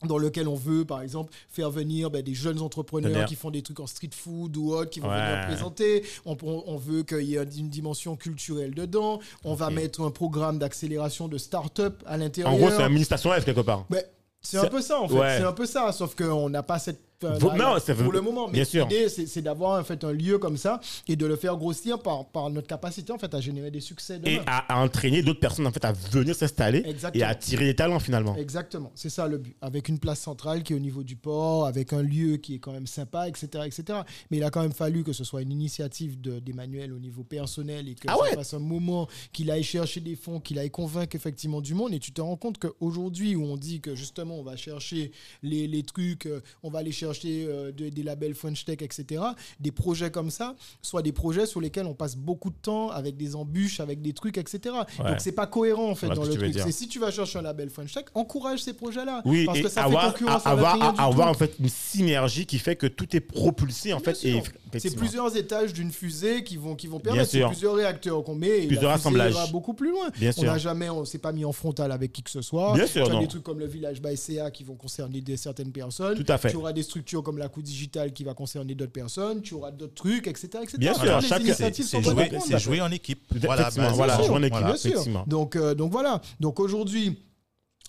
Dans 0.03 0.17
lequel 0.17 0.47
on 0.47 0.55
veut, 0.55 0.83
par 0.83 1.01
exemple, 1.01 1.31
faire 1.49 1.69
venir 1.69 2.09
ben, 2.09 2.21
des 2.23 2.33
jeunes 2.33 2.59
entrepreneurs 2.61 3.25
qui 3.25 3.35
font 3.35 3.51
des 3.51 3.61
trucs 3.61 3.79
en 3.79 3.87
street 3.87 4.09
food 4.13 4.57
ou 4.57 4.73
autre, 4.73 4.89
qui 4.89 4.99
vont 4.99 5.09
Ouais. 5.09 5.31
venir 5.33 5.45
présenter. 5.47 6.03
On, 6.25 6.77
veut 6.77 7.03
qu'il 7.03 7.21
y 7.23 7.35
ait 7.35 7.43
une 7.43 7.69
dimension 7.69 8.15
culturelle 8.15 8.73
dedans. 8.73 9.19
On 9.43 9.53
va 9.53 9.69
mettre 9.69 10.01
un 10.01 10.11
programme 10.11 10.57
d'accélération 10.57 11.27
de 11.27 11.37
start-up 11.37 12.01
à 12.05 12.17
l'intérieur. 12.17 12.51
En 12.53 12.57
gros, 12.57 12.69
c'est 12.69 12.81
un 12.83 12.89
mini 12.89 13.05
station 13.05 13.31
F 13.31 13.45
quelque 13.45 13.61
part. 13.61 13.85
Ben, 13.89 14.03
c'est 14.41 14.57
C'est- 14.57 14.65
un 14.65 14.69
peu 14.69 14.81
ça 14.81 14.99
en 14.99 15.07
fait. 15.07 15.13
Ouais. 15.19 15.37
C'est 15.37 15.43
un 15.45 15.53
peu 15.53 15.65
ça, 15.67 15.91
sauf 15.91 16.15
qu'on 16.15 16.49
n'a 16.49 16.63
pas 16.63 16.79
cette. 16.79 16.99
Là, 17.23 17.55
non, 17.55 17.79
ça 17.79 17.93
veut- 17.93 18.03
pour 18.03 18.13
le 18.13 18.21
moment, 18.21 18.47
mais 18.47 18.53
bien 18.53 18.63
sûr. 18.65 18.87
l'idée 18.87 19.09
c'est 19.09 19.41
d'avoir 19.41 19.79
en 19.79 19.83
fait 19.83 20.03
un 20.03 20.11
lieu 20.11 20.37
comme 20.37 20.57
ça 20.57 20.79
et 21.07 21.15
de 21.15 21.25
le 21.25 21.35
faire 21.35 21.55
grossir 21.57 21.99
par, 21.99 22.25
par 22.25 22.49
notre 22.49 22.67
capacité 22.67 23.11
en 23.13 23.17
fait 23.17 23.33
à 23.33 23.41
générer 23.41 23.71
des 23.71 23.79
succès 23.81 24.19
Et 24.25 24.39
à, 24.45 24.59
à 24.73 24.83
entraîner 24.83 25.21
d'autres 25.21 25.39
personnes 25.39 25.67
en 25.67 25.71
fait 25.71 25.83
à 25.85 25.91
venir 25.91 26.35
s'installer 26.35 26.83
et 27.13 27.23
à 27.23 27.29
attirer 27.29 27.65
des 27.65 27.75
talents 27.75 27.99
finalement. 27.99 28.35
Exactement, 28.35 28.91
c'est 28.95 29.09
ça 29.09 29.27
le 29.27 29.37
but. 29.37 29.55
Avec 29.61 29.89
une 29.89 29.99
place 29.99 30.19
centrale 30.19 30.63
qui 30.63 30.73
est 30.73 30.75
au 30.75 30.79
niveau 30.79 31.03
du 31.03 31.15
port, 31.15 31.65
avec 31.65 31.93
un 31.93 32.01
lieu 32.01 32.37
qui 32.37 32.55
est 32.55 32.59
quand 32.59 32.71
même 32.71 32.87
sympa, 32.87 33.27
etc., 33.27 33.47
etc. 33.65 33.99
Mais 34.29 34.37
il 34.37 34.43
a 34.43 34.49
quand 34.49 34.61
même 34.61 34.71
fallu 34.73 35.03
que 35.03 35.13
ce 35.13 35.23
soit 35.23 35.41
une 35.41 35.51
initiative 35.51 36.19
de- 36.21 36.39
d'Emmanuel 36.39 36.93
au 36.93 36.99
niveau 36.99 37.23
personnel 37.23 37.87
et 37.89 37.95
que 37.95 38.07
Ah 38.07 38.15
ça 38.15 38.21
ouais? 38.21 38.33
fasse 38.35 38.53
un 38.53 38.59
moment 38.59 39.07
qu'il 39.33 39.51
aille 39.51 39.63
chercher 39.63 39.99
des 39.99 40.15
fonds, 40.15 40.39
qu'il 40.39 40.57
aille 40.59 40.71
convaincre 40.71 41.15
effectivement 41.15 41.61
du 41.61 41.73
monde. 41.73 41.93
Et 41.93 41.99
tu 41.99 42.11
te 42.11 42.21
rends 42.21 42.37
compte 42.37 42.57
qu'aujourd'hui, 42.57 43.35
où 43.35 43.43
on 43.43 43.57
dit 43.57 43.81
que 43.81 43.95
justement 43.95 44.35
on 44.39 44.43
va 44.43 44.55
chercher 44.55 45.11
les, 45.43 45.67
les 45.67 45.83
trucs, 45.83 46.25
euh, 46.25 46.41
on 46.63 46.69
va 46.69 46.79
aller 46.79 46.91
chercher 46.91 47.10
euh, 47.25 47.71
de- 47.71 47.89
des 47.89 48.03
labels 48.03 48.33
French 48.35 48.65
Tech, 48.65 48.77
etc., 48.81 49.21
des 49.59 49.71
projets 49.71 50.11
comme 50.11 50.29
ça, 50.29 50.55
soit 50.81 51.01
des 51.01 51.11
projets 51.11 51.45
sur 51.45 51.61
lesquels 51.61 51.85
on 51.85 51.93
passe 51.93 52.15
beaucoup 52.15 52.49
de 52.49 52.55
temps 52.61 52.89
avec 52.89 53.17
des 53.17 53.35
embûches, 53.35 53.79
avec 53.79 54.01
des 54.01 54.13
trucs, 54.13 54.37
etc. 54.37 54.59
Ouais. 54.99 55.09
Donc 55.11 55.19
c'est 55.19 55.31
pas 55.31 55.47
cohérent 55.47 55.89
en 55.89 55.95
fait 55.95 56.07
dans 56.09 56.23
le 56.23 56.33
truc. 56.33 56.53
C'est 56.55 56.71
si 56.71 56.87
tu 56.87 56.99
vas 56.99 57.11
chercher 57.11 57.39
un 57.39 57.43
label 57.43 57.69
French 57.69 57.93
Tech, 57.93 58.05
encourage 58.13 58.63
ces 58.63 58.73
projets-là. 58.73 59.21
Oui, 59.25 59.45
parce 59.45 59.59
et 59.59 59.63
que 59.63 59.69
ça 59.69 59.83
avoir, 59.83 60.05
fait 60.13 60.19
concurrence 60.19 60.45
à- 60.45 60.49
avoir, 60.51 60.93
du 60.93 60.99
avoir 61.01 61.27
en 61.27 61.33
fait 61.33 61.53
une 61.59 61.69
synergie 61.69 62.45
qui 62.45 62.59
fait 62.59 62.75
que 62.75 62.87
tout 62.87 63.15
est 63.15 63.19
propulsé 63.21 63.93
en 63.93 63.97
Bien 63.97 64.05
fait. 64.05 64.15
Sûr. 64.15 64.43
C'est 64.77 64.95
plusieurs 64.95 65.35
étages 65.35 65.73
d'une 65.73 65.91
fusée 65.91 66.43
qui 66.43 66.55
vont, 66.57 66.75
qui 66.75 66.87
vont 66.87 66.99
permettre. 66.99 67.29
Sûr. 67.29 67.49
plusieurs 67.49 67.75
réacteurs 67.75 68.23
qu'on 68.23 68.35
met. 68.35 68.63
Et 68.63 68.67
Plusieurs 68.67 68.91
assemblages. 68.91 69.33
ira 69.33 69.47
beaucoup 69.47 69.73
plus 69.73 69.89
loin. 69.91 70.09
Bien 70.17 70.29
on 70.29 70.41
sûr. 70.41 70.43
n'a 70.43 70.57
jamais, 70.57 70.89
on 70.89 71.03
s'est 71.03 71.17
pas 71.17 71.31
mis 71.33 71.43
en 71.43 71.51
frontal 71.51 71.91
avec 71.91 72.13
qui 72.13 72.23
que 72.23 72.29
ce 72.29 72.41
soit. 72.41 72.73
Bien 72.73 72.87
sûr, 72.87 73.05
tu 73.05 73.11
as 73.11 73.13
non. 73.15 73.19
des 73.21 73.27
trucs 73.27 73.43
comme 73.43 73.59
le 73.59 73.65
village 73.67 74.01
by 74.01 74.15
CA 74.15 74.49
qui 74.49 74.63
vont 74.63 74.75
concerner 74.75 75.19
des, 75.21 75.35
certaines 75.35 75.71
personnes. 75.73 76.15
Tout 76.23 76.31
à 76.31 76.37
fait. 76.37 76.51
Tu 76.51 76.55
auras 76.55 76.71
des 76.71 76.83
structures 76.83 77.00
comme 77.23 77.37
la 77.37 77.49
coup 77.49 77.61
digital 77.61 78.13
qui 78.13 78.23
va 78.23 78.33
concerner 78.33 78.75
d'autres 78.75 78.91
personnes. 78.91 79.41
Tu 79.41 79.53
auras 79.53 79.71
d'autres 79.71 79.93
trucs, 79.95 80.27
etc. 80.27 80.47
etc. 80.63 80.77
Bien 80.77 80.93
sûr, 80.93 81.03
les 81.19 81.27
chaque- 81.27 81.41
C'est 81.75 82.59
jouer, 82.59 82.81
en 82.81 82.91
équipe. 82.91 83.25
Effectivement, 83.35 83.87
ben, 83.87 83.93
voilà, 83.93 84.17
jouer 84.21 84.29
en 84.29 84.43
équipe. 84.43 84.77
Sûr. 84.77 84.91
effectivement. 84.91 85.23
Donc, 85.27 85.55
euh, 85.55 85.73
donc 85.75 85.91
voilà. 85.91 86.21
Donc 86.39 86.59
aujourd'hui, 86.59 87.17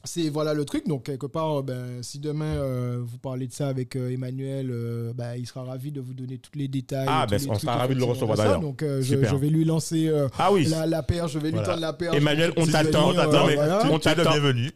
c'est 0.04 0.28
voilà 0.28 0.52
le 0.54 0.64
truc. 0.64 0.88
Donc 0.88 1.04
quelque 1.06 1.26
part, 1.26 1.60
euh, 1.60 1.62
ben, 1.62 2.02
si 2.02 2.18
demain 2.18 2.56
euh, 2.56 3.00
vous 3.02 3.18
parlez 3.18 3.46
de 3.46 3.52
ça 3.52 3.68
avec 3.68 3.94
euh, 3.96 4.10
Emmanuel, 4.10 4.68
euh, 4.72 5.12
ben, 5.14 5.34
il 5.36 5.46
sera 5.46 5.62
ravi 5.62 5.92
de 5.92 6.00
vous 6.00 6.14
donner 6.14 6.38
tous 6.38 6.58
les 6.58 6.66
détails. 6.68 7.06
Ah, 7.08 7.26
ben, 7.28 7.38
les 7.40 7.48
on 7.48 7.58
sera 7.58 7.76
ravi 7.76 7.94
de 7.94 8.00
le 8.00 8.06
recevoir, 8.06 8.36
d'ailleurs. 8.36 8.60
Donc 8.60 8.82
euh, 8.82 9.00
je, 9.02 9.14
vais 9.14 9.48
lui 9.48 9.64
lancer 9.64 10.08
euh, 10.08 10.28
Ah 10.38 10.52
oui. 10.52 10.64
la, 10.66 10.86
la 10.86 11.02
paire. 11.02 11.28
Je 11.28 11.38
vais 11.38 11.48
lui 11.50 11.58
Voilà. 11.58 11.68
tendre 11.68 11.80
la 11.80 11.92
paire. 11.92 12.14
Emmanuel, 12.14 12.52
on 12.56 12.66
t'attend. 12.66 13.10
euh, 13.16 13.46
mais 13.46 13.54
voilà. 13.54 13.82
on 13.90 13.98
Tu 13.98 14.08
es 14.08 14.10
le 14.10 14.16
t'attend. 14.16 14.30
bienvenu. 14.32 14.70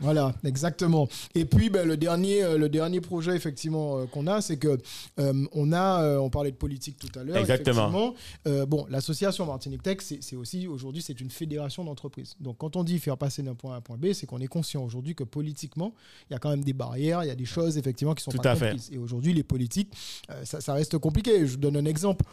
Voilà, 0.00 0.34
exactement. 0.44 1.08
Et 1.34 1.44
puis 1.44 1.68
ben, 1.68 1.86
le 1.86 1.96
dernier, 1.96 2.42
euh, 2.42 2.56
le 2.58 2.68
dernier 2.68 3.00
projet 3.00 3.36
effectivement 3.36 3.98
euh, 3.98 4.06
qu'on 4.06 4.26
a, 4.26 4.40
c'est 4.40 4.56
que 4.56 4.78
euh, 5.18 5.46
on 5.52 5.72
a, 5.72 6.18
on 6.18 6.30
parlait 6.30 6.50
de 6.50 6.56
politique 6.56 6.96
tout 6.98 7.18
à 7.18 7.22
l'heure. 7.22 7.36
Exactement. 7.36 8.14
Euh, 8.46 8.64
bon, 8.66 8.86
l'association 8.88 9.46
Martinique 9.46 9.82
Tech, 9.82 9.98
c'est 10.00 10.36
aussi 10.36 10.66
aujourd'hui 10.66 11.02
c'est 11.02 11.20
une 11.20 11.30
fédération 11.30 11.84
d'entreprises. 11.84 12.34
Donc 12.40 12.58
quand 12.58 12.76
on 12.76 12.84
dit 12.84 12.98
faire 12.98 13.18
passer 13.18 13.42
d'un 13.42 13.54
point 13.54 13.72
A 13.72 13.74
à 13.74 13.78
un 13.78 13.80
point 13.82 13.98
B, 13.98 14.12
c'est 14.12 14.26
qu'on 14.26 14.40
est 14.40 14.46
conscient 14.46 14.82
aujourd'hui 14.82 15.14
que 15.14 15.24
politiquement, 15.24 15.94
il 16.28 16.32
y 16.32 16.36
a 16.36 16.38
quand 16.38 16.50
même 16.50 16.64
des 16.64 16.72
barrières, 16.72 17.22
il 17.22 17.28
y 17.28 17.32
a 17.32 17.36
des 17.36 17.44
choses 17.44 17.76
effectivement 17.76 18.14
qui 18.14 18.24
sont 18.24 18.30
Tout 18.30 18.38
pas 18.38 18.52
à 18.52 18.56
fait. 18.56 18.76
Et 18.90 18.98
aujourd'hui, 18.98 19.32
les 19.32 19.42
politiques, 19.42 19.92
euh, 20.30 20.44
ça, 20.44 20.60
ça 20.60 20.72
reste 20.72 20.96
compliqué. 20.98 21.46
Je 21.46 21.52
vous 21.52 21.56
donne 21.58 21.76
un 21.76 21.84
exemple. 21.84 22.24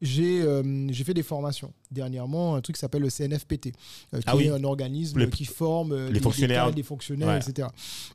J'ai 0.00 0.42
j'ai 0.90 1.04
fait 1.04 1.14
des 1.14 1.22
formations 1.22 1.72
dernièrement, 1.92 2.54
un 2.56 2.60
truc 2.60 2.76
qui 2.76 2.80
s'appelle 2.80 3.02
le 3.02 3.10
CNFPT, 3.10 3.72
euh, 4.14 4.18
qui 4.18 4.24
Ah 4.26 4.36
oui. 4.36 4.44
est 4.46 4.50
un 4.50 4.64
organisme 4.64 5.18
Les- 5.20 5.30
qui 5.30 5.44
forme 5.44 5.92
euh, 5.92 6.06
les 6.08 6.14
des- 6.14 6.20
fonctionnaires. 6.20 6.72
des 6.72 6.82
fonctionnaires, 6.82 7.28
Ouais. 7.28 7.38
etc. 7.50 7.68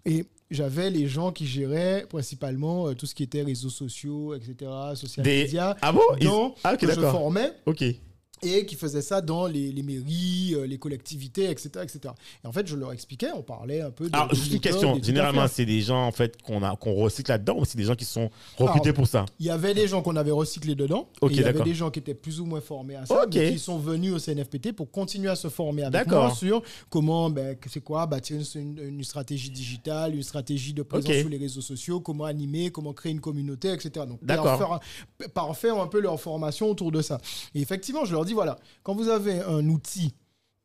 Et 0.06 0.26
j'avais 0.52 0.90
les 0.90 1.08
gens 1.08 1.32
qui 1.32 1.46
géraient 1.46 2.06
principalement 2.10 2.88
euh, 2.88 2.94
tout 2.94 3.06
ce 3.06 3.14
qui 3.16 3.24
était 3.24 3.42
réseaux 3.44 3.70
sociaux, 3.70 4.34
etc., 4.34 4.72
social 4.96 5.24
Des- 5.24 5.44
media, 5.44 5.76
Ah 5.82 5.92
bon? 5.92 6.02
Ils- 6.20 6.26
dans, 6.26 6.56
Ah, 6.64 6.74
ok, 6.74 6.80
que 6.80 6.88
je 6.88 7.00
formais 7.02 7.52
Ok. 7.66 7.84
Et 8.42 8.66
qui 8.66 8.76
faisaient 8.76 9.02
ça 9.02 9.22
dans 9.22 9.48
les, 9.48 9.72
les 9.72 9.84
mairies, 9.84 10.54
euh, 10.56 10.66
les 10.68 10.78
collectivités, 10.78 11.50
etc., 11.50 11.70
etc. 11.84 12.14
Et 12.44 12.48
en 12.48 12.52
fait, 12.52 12.68
je 12.68 12.76
leur 12.76 12.92
expliquais, 12.94 13.30
on 13.36 13.42
parlait 13.42 13.82
un 13.82 13.92
peu 13.92 14.10
de. 14.10 14.16
Alors, 14.16 14.34
juste 14.34 14.52
une 14.52 14.60
question. 14.60 15.00
Généralement, 15.02 15.48
c'est 15.48 15.66
des 15.66 15.82
gens 15.82 16.06
en 16.06 16.12
fait 16.12 16.42
qu'on 16.42 16.64
a 16.64 16.76
qu'on 16.76 16.94
recycle 16.94 17.32
là-dedans 17.32 17.58
ou 17.60 17.66
c'est 17.66 17.78
des 17.78 17.84
gens 17.84 17.96
qui 17.96 18.06
sont 18.06 18.30
recrutés 18.58 18.90
Alors, 18.90 18.96
pour 18.96 19.08
ça? 19.08 19.26
Il 19.40 19.46
y 19.46 19.50
avait 19.50 19.74
des 19.74 19.88
gens 19.88 20.02
qu'on 20.02 20.16
avait 20.16 20.32
recyclés 20.32 20.76
dedans. 20.76 21.10
Ok, 21.22 21.32
et 21.32 21.36
il 21.36 21.42
y 21.42 21.44
avait 21.44 21.64
des 21.64 21.74
gens 21.74 21.90
qui 21.90 22.00
étaient 22.00 22.14
plus 22.14 22.40
ou 22.40 22.46
moins 22.46 22.62
formés 22.62 22.96
à 22.96 23.06
ça, 23.06 23.24
Ok. 23.24 23.36
mais 23.36 23.52
qui 23.54 23.60
sont 23.60 23.78
venus 23.78 24.14
au 24.14 24.20
CNFPT 24.20 24.74
pour 24.74 24.92
continuer 24.92 25.30
à 25.30 25.36
se 25.36 25.50
former 25.50 25.84
avec 25.84 26.08
moi 26.08 26.34
sur 26.34 26.62
comment, 26.90 27.30
ben, 27.30 27.56
c'est 27.68 27.82
quoi, 27.82 28.06
bâtir 28.06 28.38
une, 28.56 28.78
une 28.80 29.04
stratégie 29.04 29.50
digitale, 29.50 30.16
une 30.16 30.24
stratégie 30.24 30.74
de 30.74 30.84
présence 30.84 31.14
sur 31.14 31.30
les 31.30 31.38
réseaux 31.38 31.62
sociaux, 31.62 32.00
comment 32.00 32.26
animer, 32.26 32.70
comment 32.72 32.94
créer 32.94 33.12
une 33.12 33.22
communauté, 33.22 33.72
etc. 33.72 34.06
Donc, 34.08 34.20
D'accord. 34.24 34.58
par 34.58 34.58
faire, 34.58 35.30
par 35.34 35.58
faire 35.58 35.78
un 35.80 35.88
peu 35.88 36.00
leur 36.00 36.20
formation 36.20 36.70
autour 36.70 36.92
de 36.92 37.02
ça. 37.02 37.20
Et 37.56 37.62
effectivement, 37.62 38.06
je 38.06 38.14
leur 38.14 38.26
dis, 38.28 38.34
voilà, 38.34 38.58
quand 38.84 38.96
vous 38.96 39.10
avez 39.10 39.42
un 39.42 39.68
outil 39.70 40.14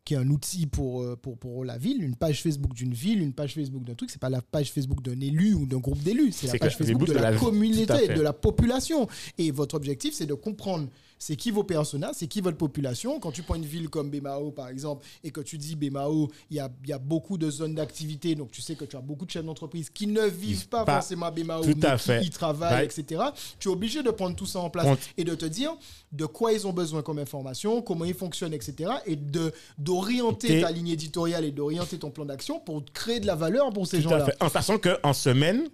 qui 0.05 0.15
est 0.15 0.17
un 0.17 0.29
outil 0.29 0.67
pour, 0.67 1.03
euh, 1.03 1.17
pour, 1.17 1.39
pour 1.39 1.65
la 1.65 1.79
ville, 1.79 2.03
une 2.03 2.17
page 2.17 2.43
Facebook 2.43 2.75
d'une 2.75 2.93
ville, 2.93 3.23
une 3.23 3.33
page 3.33 3.55
Facebook 3.55 3.85
d'un 3.85 3.95
truc, 3.95 4.11
c'est 4.11 4.21
pas 4.21 4.31
la 4.31 4.43
page 4.43 4.73
Facebook 4.73 5.01
d'un 5.03 5.21
élu 5.21 5.55
ou 5.55 5.67
d'un 5.67 5.79
groupe 5.79 6.03
d'élus, 6.03 6.33
c'est 6.33 6.49
la 6.53 6.59
page 6.59 6.77
Facebook 6.77 7.07
de 7.07 7.13
la 7.13 7.33
de 7.33 7.39
communauté, 7.39 8.09
de 8.09 8.21
la 8.21 8.33
population. 8.33 9.07
Et 9.39 9.51
votre 9.51 9.77
objectif, 9.77 10.15
c'est 10.15 10.27
de 10.27 10.35
comprendre 10.35 10.89
c'est 11.25 11.37
qui 11.37 11.53
vos 11.53 11.63
personas, 11.63 12.11
c'est 12.15 12.27
qui 12.27 12.41
votre 12.41 12.57
population. 12.57 13.21
Quand 13.21 13.31
tu 13.31 13.45
prends 13.45 13.55
une 13.55 13.65
ville 13.65 13.89
comme 13.89 14.11
Bémao, 14.11 14.51
par 14.51 14.69
exemple, 14.69 15.07
et 15.23 15.31
que 15.31 15.41
tu 15.41 15.57
dis 15.57 15.77
Bémao, 15.77 16.29
il 16.51 16.57
y 16.57 16.59
a, 16.61 16.69
y 16.85 16.93
a 16.93 16.99
beaucoup 16.99 17.39
de 17.39 17.49
zones 17.49 17.77
d'activité, 17.77 18.35
donc 18.35 18.51
tu 18.51 18.61
sais 18.61 18.75
que 18.75 18.85
tu 18.85 18.97
as 18.97 19.01
beaucoup 19.01 19.25
de 19.25 19.31
chefs 19.31 19.45
d'entreprise 19.45 19.89
qui 19.89 20.09
ne 20.09 20.23
vivent 20.27 20.67
pas, 20.67 20.85
pas- 20.85 20.95
forcément 20.95 21.27
à 21.27 21.31
Bémao, 21.31 21.63
tout 21.63 21.75
mais 21.77 21.87
à 21.87 21.97
qui 21.97 22.03
fait. 22.07 22.25
y 22.25 22.31
travaillent, 22.31 22.85
etc. 22.87 23.23
Tu 23.61 23.69
es 23.69 23.71
obligé 23.71 24.03
de 24.03 24.11
prendre 24.11 24.35
tout 24.35 24.47
ça 24.47 24.59
en 24.59 24.69
place 24.69 24.85
Compte. 24.85 24.99
et 25.17 25.23
de 25.23 25.37
te 25.37 25.45
dire 25.47 25.77
de 26.11 26.27
quoi 26.27 26.53
ils 26.53 26.67
ont 26.67 26.73
besoin 26.73 27.03
comme 27.03 27.21
information, 27.21 27.83
comment 27.83 28.05
ils 28.05 28.15
fonctionnent, 28.15 28.53
etc. 28.55 28.91
Et 29.07 29.15
de 29.15 29.53
d'orienter 29.79 30.61
ta 30.61 30.73
ligne 30.73 30.89
éditoriale 30.89 31.45
et 31.45 31.53
d'orienter 31.53 31.99
ton 31.99 32.11
plan 32.11 32.25
d'action 32.25 32.59
pour 32.59 32.83
créer 32.93 33.21
de 33.21 33.27
la 33.29 33.37
valeur 33.37 33.73
pour 33.73 33.87
ces 33.87 34.01
gens-là. 34.01 34.27
En 34.41 34.49
sachant 34.49 34.79
qu'en 34.79 35.13
semaine, 35.13 35.69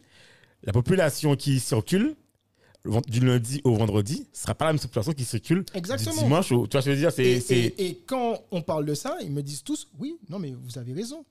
la 0.62 0.74
population 0.74 1.36
qui 1.36 1.58
circule 1.58 2.16
du 3.08 3.20
lundi 3.20 3.60
au 3.64 3.74
vendredi 3.74 4.26
sera 4.32 4.54
pas 4.54 4.66
la 4.66 4.72
même 4.72 4.80
population 4.80 5.12
qui 5.12 5.24
circule 5.24 5.64
Exactement. 5.74 6.16
du 6.16 6.22
dimanche 6.24 6.52
au. 6.52 6.66
Tu 6.66 6.72
vois 6.72 6.82
ce 6.82 6.86
que 6.86 6.94
je 6.94 7.00
veux 7.04 7.10
dire 7.10 7.18
Et, 7.24 7.36
et- 7.66 7.86
et 7.88 8.02
quand 8.06 8.40
on 8.50 8.62
parle 8.62 8.84
de 8.86 8.94
ça, 8.94 9.16
ils 9.22 9.30
me 9.32 9.42
disent 9.42 9.62
tous, 9.62 9.88
oui, 9.98 10.16
non, 10.28 10.38
mais 10.38 10.52
vous 10.52 10.78
avez 10.78 10.92
raison. 10.92 11.24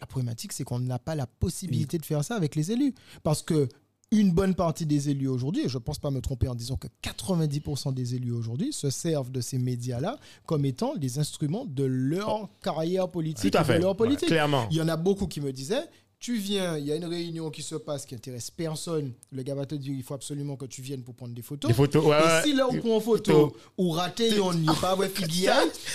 La 0.00 0.06
problématique, 0.06 0.52
c'est 0.52 0.64
qu'on 0.64 0.78
n'a 0.78 0.98
pas 0.98 1.14
la 1.14 1.26
possibilité 1.26 1.98
de 1.98 2.04
faire 2.04 2.22
ça 2.24 2.36
avec 2.36 2.54
les 2.54 2.70
élus. 2.70 2.94
Parce 3.22 3.42
que 3.42 3.68
une 4.10 4.32
bonne 4.32 4.54
partie 4.54 4.86
des 4.86 5.10
élus 5.10 5.28
aujourd'hui, 5.28 5.64
et 5.66 5.68
je 5.68 5.76
ne 5.76 5.82
pense 5.82 5.98
pas 5.98 6.10
me 6.10 6.20
tromper 6.20 6.48
en 6.48 6.54
disant 6.54 6.76
que 6.76 6.86
90% 7.02 7.92
des 7.92 8.14
élus 8.14 8.30
aujourd'hui 8.32 8.72
se 8.72 8.88
servent 8.90 9.30
de 9.30 9.40
ces 9.42 9.58
médias-là 9.58 10.16
comme 10.46 10.64
étant 10.64 10.94
des 10.96 11.18
instruments 11.18 11.66
de 11.66 11.84
leur 11.84 12.48
carrière 12.62 13.08
politique, 13.10 13.50
Tout 13.52 13.58
à 13.58 13.64
fait. 13.64 13.76
de 13.78 13.82
leur 13.82 13.96
politique. 13.96 14.22
Ouais, 14.22 14.36
clairement. 14.36 14.66
Il 14.70 14.76
y 14.78 14.80
en 14.80 14.88
a 14.88 14.96
beaucoup 14.96 15.26
qui 15.26 15.40
me 15.42 15.52
disaient, 15.52 15.84
tu 16.20 16.36
viens, 16.36 16.76
il 16.76 16.84
y 16.84 16.90
a 16.90 16.96
une 16.96 17.04
réunion 17.04 17.48
qui 17.48 17.62
se 17.62 17.76
passe 17.76 18.04
qui 18.04 18.14
intéresse 18.16 18.50
personne. 18.50 19.12
Le 19.30 19.42
gars 19.44 19.54
va 19.54 19.66
te 19.66 19.76
dire, 19.76 19.92
il 19.94 20.02
faut 20.02 20.14
absolument 20.14 20.56
que 20.56 20.64
tu 20.66 20.82
viennes 20.82 21.02
pour 21.02 21.14
prendre 21.14 21.32
des 21.32 21.42
photos. 21.42 21.68
Des 21.68 21.74
photos, 21.74 22.04
ouais, 22.04 22.16
Et 22.16 22.48
si 22.48 22.54
là, 22.54 22.66
on 22.68 22.76
prend 22.78 22.98
photo, 22.98 23.32
Photo. 23.50 23.56
ou 23.78 23.90
raté, 23.90 24.40
on 24.40 24.52
n'y 24.52 24.68
a 24.68 24.74
pas 24.74 24.96
ouais, 24.96 25.08
figure, 25.08 25.30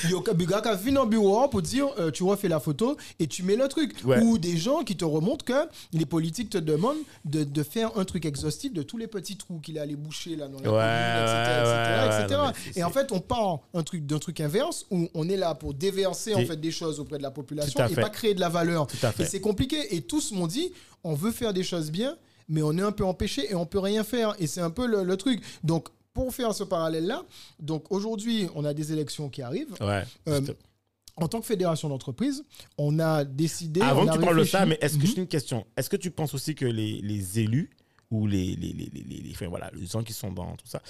il 0.06 0.12
y 0.12 0.14
a 0.14 0.18
un 0.18 0.22
qui 0.22 0.84
venu 0.84 0.96
dans 0.96 1.04
le 1.04 1.10
bureau 1.10 1.48
pour 1.50 1.62
dire, 1.62 1.88
euh, 2.00 2.10
tu 2.10 2.24
refais 2.24 2.48
la 2.48 2.62
photo 2.62 2.96
et 3.20 3.28
tu 3.28 3.44
mets 3.44 3.58
le 3.58 3.68
truc. 3.68 3.96
Ouais. 4.06 4.22
Ou 4.22 4.38
des 4.38 4.56
gens 4.56 4.84
qui 4.84 4.96
te 4.96 5.04
remontent 5.04 5.44
que 5.44 5.68
les 5.92 6.06
politiques 6.06 6.50
te 6.52 6.58
demandent 6.58 6.98
de, 7.26 7.44
de 7.44 7.64
faire 7.64 7.98
un 7.98 8.06
truc 8.06 8.26
exhaustif 8.26 8.72
de 8.74 8.82
tous 8.82 8.98
les 8.98 9.08
petits 9.08 9.36
trous 9.36 9.60
qu'il 9.60 9.78
a 9.78 9.86
les 9.86 9.98
boucher 9.98 10.38
là 10.38 10.48
dans 10.48 10.60
la 10.62 10.72
Ouais, 10.72 12.24
commune, 12.24 12.24
etc. 12.24 12.40
etc., 12.54 12.80
et 12.80 12.84
en 12.84 12.90
fait, 12.90 13.12
on 13.12 13.20
part 13.20 13.60
un 13.74 13.84
truc, 13.84 14.06
d'un 14.06 14.20
truc 14.20 14.40
inverse 14.40 14.86
où 14.90 15.10
on 15.14 15.28
est 15.28 15.38
là 15.38 15.54
pour 15.54 15.74
déverser 15.74 16.34
en 16.34 16.46
fait 16.46 16.58
des 16.60 16.72
choses 16.72 17.00
auprès 17.02 17.18
de 17.18 17.24
la 17.24 17.32
population 17.32 17.86
Tout 17.86 17.92
et 17.92 17.96
pas 17.96 18.10
créer 18.10 18.34
de 18.34 18.40
la 18.40 18.50
valeur. 18.50 18.88
Tout 18.88 18.98
à 19.06 19.12
fait. 19.12 19.24
Et 19.24 19.26
c'est 19.26 19.42
compliqué. 19.42 19.96
Et 19.96 20.02
tous 20.14 20.32
m'ont 20.32 20.48
dit, 20.48 20.72
on 21.04 21.14
veut 21.16 21.32
faire 21.32 21.54
des 21.54 21.64
choses 21.64 21.90
bien, 21.92 22.16
mais 22.48 22.62
on 22.62 22.78
est 22.78 22.82
un 22.82 22.92
peu 22.92 23.04
empêché 23.06 23.50
et 23.52 23.56
on 23.56 23.66
peut 23.66 23.80
rien 23.80 24.04
faire. 24.04 24.36
Et 24.40 24.48
c'est 24.48 24.62
un 24.62 24.70
peu 24.70 24.86
le, 24.88 25.04
le 25.04 25.18
truc. 25.18 25.42
Donc, 25.64 25.88
pour 26.14 26.34
faire 26.36 26.54
ce 26.54 26.64
parallèle-là, 26.64 27.24
donc 27.60 27.92
aujourd'hui, 27.92 28.48
on 28.54 28.64
a 28.66 28.74
des 28.76 28.92
élections 28.94 29.30
qui 29.30 29.42
arrivent. 29.42 29.74
Ouais. 29.82 30.04
Euh, 30.28 30.42
En 31.16 31.28
tant 31.28 31.40
que 31.40 31.46
fédération 31.46 31.90
d'entreprise, 31.90 32.44
on 32.78 32.98
a 33.00 33.24
décidé. 33.24 33.82
Avant 33.82 34.06
que 34.08 34.14
tu 34.14 34.20
parles 34.20 34.40
de 34.40 34.44
ça, 34.44 34.66
mais 34.66 34.78
est-ce 34.82 34.98
que 34.98 35.04
Mhm. 35.04 35.08
j'ai 35.16 35.22
une 35.22 35.28
question 35.28 35.66
Est-ce 35.78 35.90
que 35.90 35.96
tu 35.98 36.10
penses 36.12 36.34
aussi 36.34 36.54
que 36.56 36.66
les, 36.66 37.02
les 37.02 37.40
élus 37.40 37.70
ou 38.12 38.26
les, 38.28 38.56
les, 38.56 38.74
les, 38.74 38.90
les, 38.94 39.04
les- 39.22 39.32
enfin, 39.32 39.48
voilà, 39.48 39.70
les 39.76 39.86
gens 39.88 40.04
qui 40.04 40.14
sont 40.14 40.32
dans 40.32 40.56
tout 40.56 40.68
ça, 40.68 40.82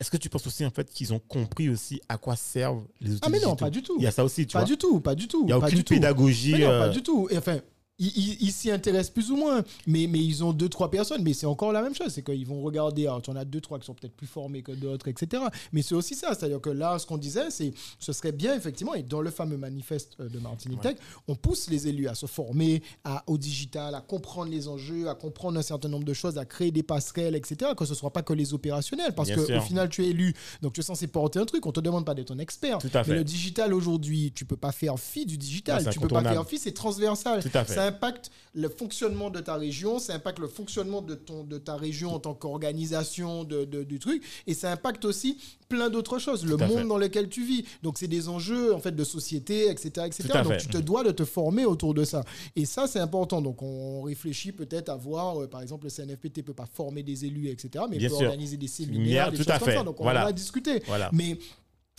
est-ce 0.00 0.10
que 0.10 0.16
tu 0.16 0.28
penses 0.28 0.46
aussi 0.46 0.64
en 0.64 0.70
fait 0.70 0.88
qu'ils 0.90 1.12
ont 1.12 1.20
compris 1.20 1.68
aussi 1.68 2.00
à 2.08 2.16
quoi 2.18 2.34
servent 2.36 2.84
les 3.00 3.10
outils 3.12 3.20
Ah, 3.22 3.28
mais 3.28 3.38
non, 3.38 3.54
digitaux? 3.54 3.64
pas 3.64 3.70
du 3.70 3.82
tout. 3.82 3.94
Il 3.98 4.02
y 4.04 4.06
a 4.08 4.10
ça 4.12 4.24
aussi, 4.24 4.46
tu 4.46 4.52
Pas 4.54 4.60
vois. 4.60 4.66
du 4.68 4.76
tout, 4.76 5.00
pas 5.00 5.14
du 5.14 5.26
tout. 5.28 5.42
Il 5.42 5.46
n'y 5.46 5.52
a 5.52 5.60
pas 5.60 5.66
aucune 5.66 5.82
tout. 5.84 5.94
pédagogie. 5.94 6.52
Mais 6.52 6.58
non, 6.64 6.70
euh, 6.70 6.80
pas 6.86 6.88
du 6.88 7.02
tout. 7.02 7.28
Et 7.30 7.38
enfin, 7.38 7.58
ils, 8.00 8.08
ils- 8.16 8.36
ils 8.40 8.50
s'y 8.52 8.70
intéressent 8.70 9.10
plus 9.12 9.30
ou 9.30 9.36
moins, 9.36 9.62
mais, 9.86 10.06
mais 10.08 10.18
ils 10.18 10.42
ont 10.42 10.52
deux, 10.52 10.68
trois 10.68 10.90
personnes, 10.90 11.22
mais 11.22 11.32
c'est 11.34 11.46
encore 11.46 11.70
la 11.72 11.82
même 11.82 11.94
chose. 11.94 12.08
C'est 12.08 12.22
qu'ils 12.24 12.46
vont 12.46 12.62
regarder, 12.62 13.02
alors 13.06 13.22
tu 13.22 13.30
en 13.30 13.36
as 13.36 13.44
deux, 13.44 13.60
trois 13.60 13.78
qui 13.78 13.86
sont 13.86 13.94
peut-être 13.94 14.14
plus 14.16 14.26
formés 14.26 14.62
que 14.62 14.72
d'autres, 14.72 15.06
etc. 15.08 15.42
Mais 15.72 15.82
c'est 15.82 15.94
aussi 15.94 16.14
ça, 16.14 16.34
c'est-à-dire 16.34 16.60
que 16.60 16.70
là, 16.70 16.98
ce 16.98 17.06
qu'on 17.06 17.18
disait, 17.18 17.50
c'est 17.50 17.72
ce 17.98 18.12
serait 18.12 18.32
bien, 18.32 18.56
effectivement, 18.56 18.94
et 18.94 19.02
dans 19.02 19.20
le 19.20 19.30
fameux 19.30 19.56
manifeste 19.56 20.14
euh, 20.20 20.28
de 20.28 20.38
Martinique 20.38 20.80
Tech, 20.80 20.96
on 21.28 21.34
pousse 21.34 21.68
les 21.70 21.86
élus 21.88 22.08
à 22.08 22.14
se 22.14 22.26
former 22.26 22.82
à, 23.04 23.22
au 23.26 23.36
digital, 23.38 23.94
à 23.94 24.00
comprendre 24.00 24.50
les 24.50 24.66
enjeux, 24.68 25.08
à 25.08 25.14
comprendre 25.14 25.58
un 25.58 25.62
certain 25.62 25.88
nombre 25.88 26.04
de 26.04 26.14
choses, 26.14 26.38
à 26.38 26.44
créer 26.44 26.70
des 26.70 26.82
passerelles, 26.82 27.34
etc. 27.36 27.72
Que 27.76 27.84
ce 27.84 27.90
ne 27.90 27.96
soit 27.96 28.12
pas 28.12 28.22
que 28.22 28.32
les 28.32 28.54
opérationnels, 28.54 29.14
parce 29.14 29.28
qu'au 29.36 29.46
final, 29.60 29.88
tu 29.88 30.04
es 30.04 30.08
élu, 30.08 30.34
donc 30.62 30.72
tu 30.72 30.80
es 30.80 30.82
censé 30.82 31.06
porter 31.06 31.38
un 31.38 31.44
truc, 31.44 31.66
on 31.66 31.72
te 31.72 31.80
demande 31.80 32.04
pas 32.06 32.14
d'être 32.14 32.32
un 32.32 32.38
expert. 32.38 32.78
Tout 32.78 32.88
à 32.94 33.02
Mais 33.12 33.14
le 33.16 33.24
digital 33.24 33.74
aujourd'hui, 33.74 34.32
tu 34.34 34.44
peux 34.44 34.56
pas 34.56 34.72
faire 34.72 34.98
fi 34.98 35.26
du 35.26 35.36
digital, 35.36 35.76
Ouais, 35.78 35.84
tu 35.92 35.98
peux 36.00 36.08
pas 36.08 36.22
faire 36.34 36.48
fi, 36.48 36.58
c'est 36.58 36.72
transversal. 36.72 37.42
Tout 37.42 37.50
à 37.54 37.64
fait. 37.64 37.74
Ça 37.74 37.89
impacte 37.90 38.30
le 38.54 38.68
fonctionnement 38.68 39.30
de 39.30 39.38
ta 39.40 39.54
région, 39.54 39.98
ça 39.98 40.14
impacte 40.14 40.38
le 40.40 40.48
fonctionnement 40.48 41.02
de, 41.02 41.14
ton, 41.14 41.44
de 41.44 41.58
ta 41.58 41.76
région 41.76 42.12
en 42.14 42.18
tant 42.18 42.34
qu'organisation 42.34 43.44
de, 43.44 43.64
de- 43.64 43.84
du 43.84 43.98
truc, 43.98 44.24
et 44.46 44.54
ça 44.54 44.72
impacte 44.72 45.04
aussi 45.04 45.38
plein 45.68 45.88
d'autres 45.90 46.18
choses, 46.18 46.44
le 46.44 46.56
monde 46.56 46.78
fait. 46.78 46.84
dans 46.88 46.98
lequel 46.98 47.28
tu 47.28 47.44
vis. 47.44 47.64
Donc 47.82 47.98
c'est 47.98 48.08
des 48.08 48.28
enjeux 48.28 48.74
en 48.74 48.80
fait 48.80 48.92
de 48.96 49.04
société, 49.04 49.68
etc. 49.70 50.06
etc. 50.06 50.28
Donc 50.42 50.52
fait. 50.54 50.58
tu 50.58 50.68
te 50.68 50.78
dois 50.78 51.04
de 51.04 51.10
te 51.12 51.24
former 51.24 51.64
autour 51.64 51.94
de 51.94 52.04
ça. 52.04 52.24
Et 52.56 52.64
ça 52.66 52.86
c'est 52.86 52.98
important. 53.00 53.40
Donc 53.42 53.62
on 53.62 54.02
réfléchit 54.02 54.52
peut-être 54.52 54.88
à 54.88 54.96
voir, 54.96 55.42
euh, 55.42 55.46
par 55.46 55.62
exemple 55.62 55.84
le 55.84 55.90
CNFPT 55.90 56.42
peut 56.42 56.54
pas 56.54 56.66
former 56.66 57.02
des 57.02 57.24
élus, 57.24 57.48
etc. 57.48 57.84
Mais 57.90 57.98
Bien 57.98 58.08
peut 58.08 58.16
sûr. 58.16 58.26
organiser 58.26 58.56
des 58.56 58.66
Séminaire, 58.68 58.96
séminaires, 58.96 59.30
des 59.32 59.36
tout 59.38 59.42
choses 59.44 59.52
à 59.52 59.58
comme 59.58 59.68
fait. 59.68 59.76
ça. 59.76 59.82
Donc 59.84 60.00
on 60.00 60.04
Voilà. 60.04 60.24
en 60.24 60.28
a 60.28 60.32
discuté. 60.32 60.82
Voilà. 60.86 61.10
Mais 61.12 61.38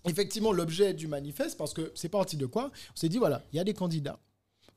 effectivement, 0.07 0.51
l'objet 0.51 0.93
du 0.93 1.07
manifeste, 1.07 1.57
parce 1.57 1.73
que 1.73 1.91
c'est 1.95 2.09
parti 2.09 2.35
de 2.37 2.45
quoi? 2.45 2.71
On 2.93 2.99
s'est 2.99 3.09
dit, 3.09 3.17
voilà, 3.17 3.43
il 3.53 3.57
y 3.57 3.59
a 3.59 3.63
des 3.63 3.73
candidats. 3.73 4.19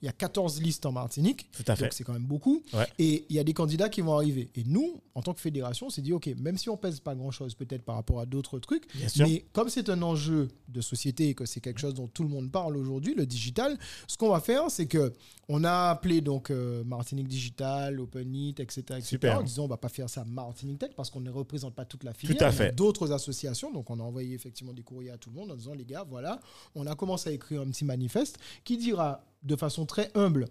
Il 0.05 0.07
y 0.07 0.11
a 0.11 0.13
14 0.13 0.61
listes 0.61 0.85
en 0.85 0.93
Martinique. 0.93 1.49
Tout 1.51 1.65
à 1.67 1.75
fait. 1.77 1.85
Donc 1.85 1.95
c'est 1.95 2.05
quand 2.05 2.13
même 2.13 2.27
beaucoup. 2.27 2.63
Ouais. 2.75 2.87
Et 2.99 3.25
il 3.31 3.37
y 3.37 3.39
a 3.39 3.45
des 3.45 3.55
candidats 3.55 3.89
qui 3.89 4.03
vont 4.03 4.13
arriver. 4.13 4.51
Et 4.55 4.63
nous, 4.65 5.01
en 5.15 5.23
tant 5.23 5.33
que 5.33 5.41
fédération, 5.41 5.87
on 5.87 5.91
s'est 5.91 6.03
dit, 6.03 6.13
OK, 6.13 6.27
même 6.39 6.59
si 6.59 6.69
on 6.69 6.77
pèse 6.77 7.01
pas 7.01 7.15
grand-chose 7.15 7.55
peut-être 7.55 7.85
par 7.85 7.95
rapport 7.95 8.21
à 8.21 8.27
d'autres 8.27 8.59
trucs, 8.59 8.87
Bien 8.95 9.09
sûr. 9.09 9.27
mais 9.27 9.47
comme 9.55 9.71
c'est 9.71 9.89
un 9.89 10.03
enjeu 10.03 10.49
de 10.69 10.83
société 10.83 11.31
et 11.31 11.35
que 11.35 11.47
c'est 11.47 11.61
quelque 11.61 11.81
chose 11.81 11.95
dont 11.95 12.07
tout 12.07 12.23
le 12.23 12.29
monde 12.29 12.53
parle 12.53 12.77
aujourd'hui, 12.77 13.15
le 13.15 13.25
digital, 13.25 13.79
ce 14.07 14.19
qu'on 14.19 14.29
va 14.29 14.41
faire, 14.41 14.71
c'est 14.71 14.85
que 14.87 15.11
on 15.49 15.65
a 15.65 15.89
appelé 15.89 16.21
donc 16.21 16.51
euh, 16.51 16.85
Martinique 16.85 17.29
Digital, 17.29 17.99
OpenIT, 17.99 18.57
etc., 18.59 18.81
etc. 18.91 19.03
Super. 19.05 19.39
En 19.39 19.43
disant, 19.43 19.65
on 19.65 19.69
va 19.69 19.79
pas 19.79 19.89
faire 19.89 20.11
ça 20.11 20.25
Martinique 20.25 20.81
Tech 20.81 20.91
parce 20.95 21.09
qu'on 21.09 21.21
ne 21.21 21.31
représente 21.31 21.75
pas 21.75 21.87
toute 21.87 22.05
la 22.05 22.13
filière. 22.13 22.43
à 22.43 22.45
On 22.45 22.49
a 22.49 22.53
fait. 22.53 22.75
D'autres 22.75 23.11
associations. 23.13 23.73
Donc 23.73 23.89
on 23.89 23.99
a 24.01 24.03
envoyé 24.03 24.35
effectivement 24.35 24.75
des 24.75 24.83
courriers 24.83 25.11
à 25.13 25.17
tout 25.17 25.31
le 25.31 25.37
monde 25.37 25.51
en 25.51 25.57
disant, 25.57 25.73
les 25.73 25.87
gars, 25.87 26.05
voilà, 26.07 26.41
on 26.75 26.87
a 26.87 26.95
commencé 26.95 27.31
à 27.31 27.33
écrire 27.33 27.63
un 27.63 27.71
petit 27.71 27.87
manifeste 27.87 28.39
qui 28.65 28.77
dira 28.77 29.25
de 29.45 29.57
façon 29.57 29.87
très 29.87 30.11
humble 30.15 30.49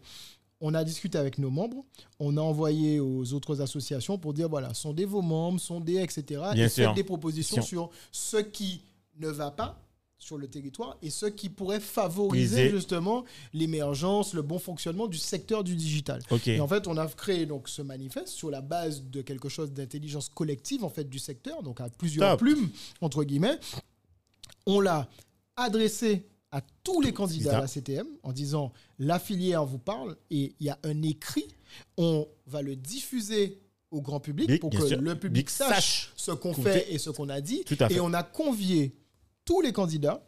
on 0.65 0.73
a 0.73 0.85
discuté 0.85 1.17
avec 1.17 1.39
nos 1.39 1.49
membres, 1.49 1.83
on 2.19 2.37
a 2.37 2.41
envoyé 2.41 3.01
aux 3.01 3.33
autres 3.33 3.59
associations 3.59 4.17
pour 4.17 4.33
dire 4.33 4.47
voilà, 4.47 4.73
sondez 4.73 5.03
vos 5.03 5.21
membres, 5.21 5.59
sondez, 5.59 5.97
etc. 5.97 6.41
Bien 6.53 6.67
et 6.67 6.69
sûr. 6.69 6.85
faites 6.85 6.95
des 6.95 7.03
propositions 7.03 7.61
Si 7.61 7.67
sur 7.67 7.89
ce 8.13 8.37
qui 8.37 8.81
ne 9.19 9.27
va 9.27 9.51
pas 9.51 9.77
sur 10.17 10.37
le 10.37 10.47
territoire 10.47 10.95
et 11.01 11.09
ce 11.09 11.25
qui 11.25 11.49
pourrait 11.49 11.81
favoriser 11.81 12.69
justement 12.69 13.25
l'émergence, 13.51 14.33
le 14.33 14.41
bon 14.41 14.57
fonctionnement 14.57 15.07
du 15.07 15.17
secteur 15.17 15.65
du 15.65 15.75
digital. 15.75 16.21
Ok. 16.31 16.47
Et 16.47 16.61
en 16.61 16.67
fait, 16.69 16.87
on 16.87 16.95
a 16.95 17.05
créé 17.07 17.45
donc 17.45 17.67
ce 17.67 17.81
manifeste 17.81 18.29
sur 18.29 18.49
la 18.49 18.61
base 18.61 19.03
de 19.03 19.21
quelque 19.21 19.49
chose 19.49 19.73
d'intelligence 19.73 20.29
collective 20.29 20.85
en 20.85 20.89
fait 20.89 21.09
du 21.09 21.19
secteur, 21.19 21.61
donc 21.61 21.81
à 21.81 21.89
plusieurs 21.89 22.31
Top. 22.31 22.39
plumes 22.39 22.69
entre 23.01 23.25
guillemets. 23.25 23.59
On 24.65 24.79
l'a 24.79 25.09
adressé 25.57 26.25
à 26.53 26.61
tous 26.83 27.01
les 27.01 27.11
candidats 27.11 27.57
à 27.57 27.61
la 27.61 27.67
CTM 27.67 28.07
en 28.21 28.31
disant 28.31 28.71
la 28.99 29.17
filière 29.17 29.65
vous 29.65 29.79
parle 29.79 30.15
et 30.29 30.55
il 30.59 30.67
y 30.67 30.69
a 30.69 30.77
un 30.83 31.01
écrit, 31.01 31.47
on 31.97 32.27
va 32.45 32.61
le 32.61 32.75
diffuser 32.75 33.59
au 33.89 34.01
grand 34.01 34.19
public 34.19 34.59
pour 34.61 34.69
que 34.69 34.87
sûr. 34.87 35.01
le 35.01 35.15
public 35.15 35.49
sache 35.49 35.69
sache 35.73 36.13
ce 36.15 36.31
qu'on 36.31 36.53
fait 36.53 36.93
et 36.93 36.99
ce 36.99 37.09
qu'on 37.09 37.29
a 37.29 37.41
dit. 37.41 37.63
Et 37.89 37.99
on 37.99 38.13
a 38.13 38.21
convié 38.21 38.95
tous 39.45 39.61
les 39.61 39.73
candidats 39.73 40.23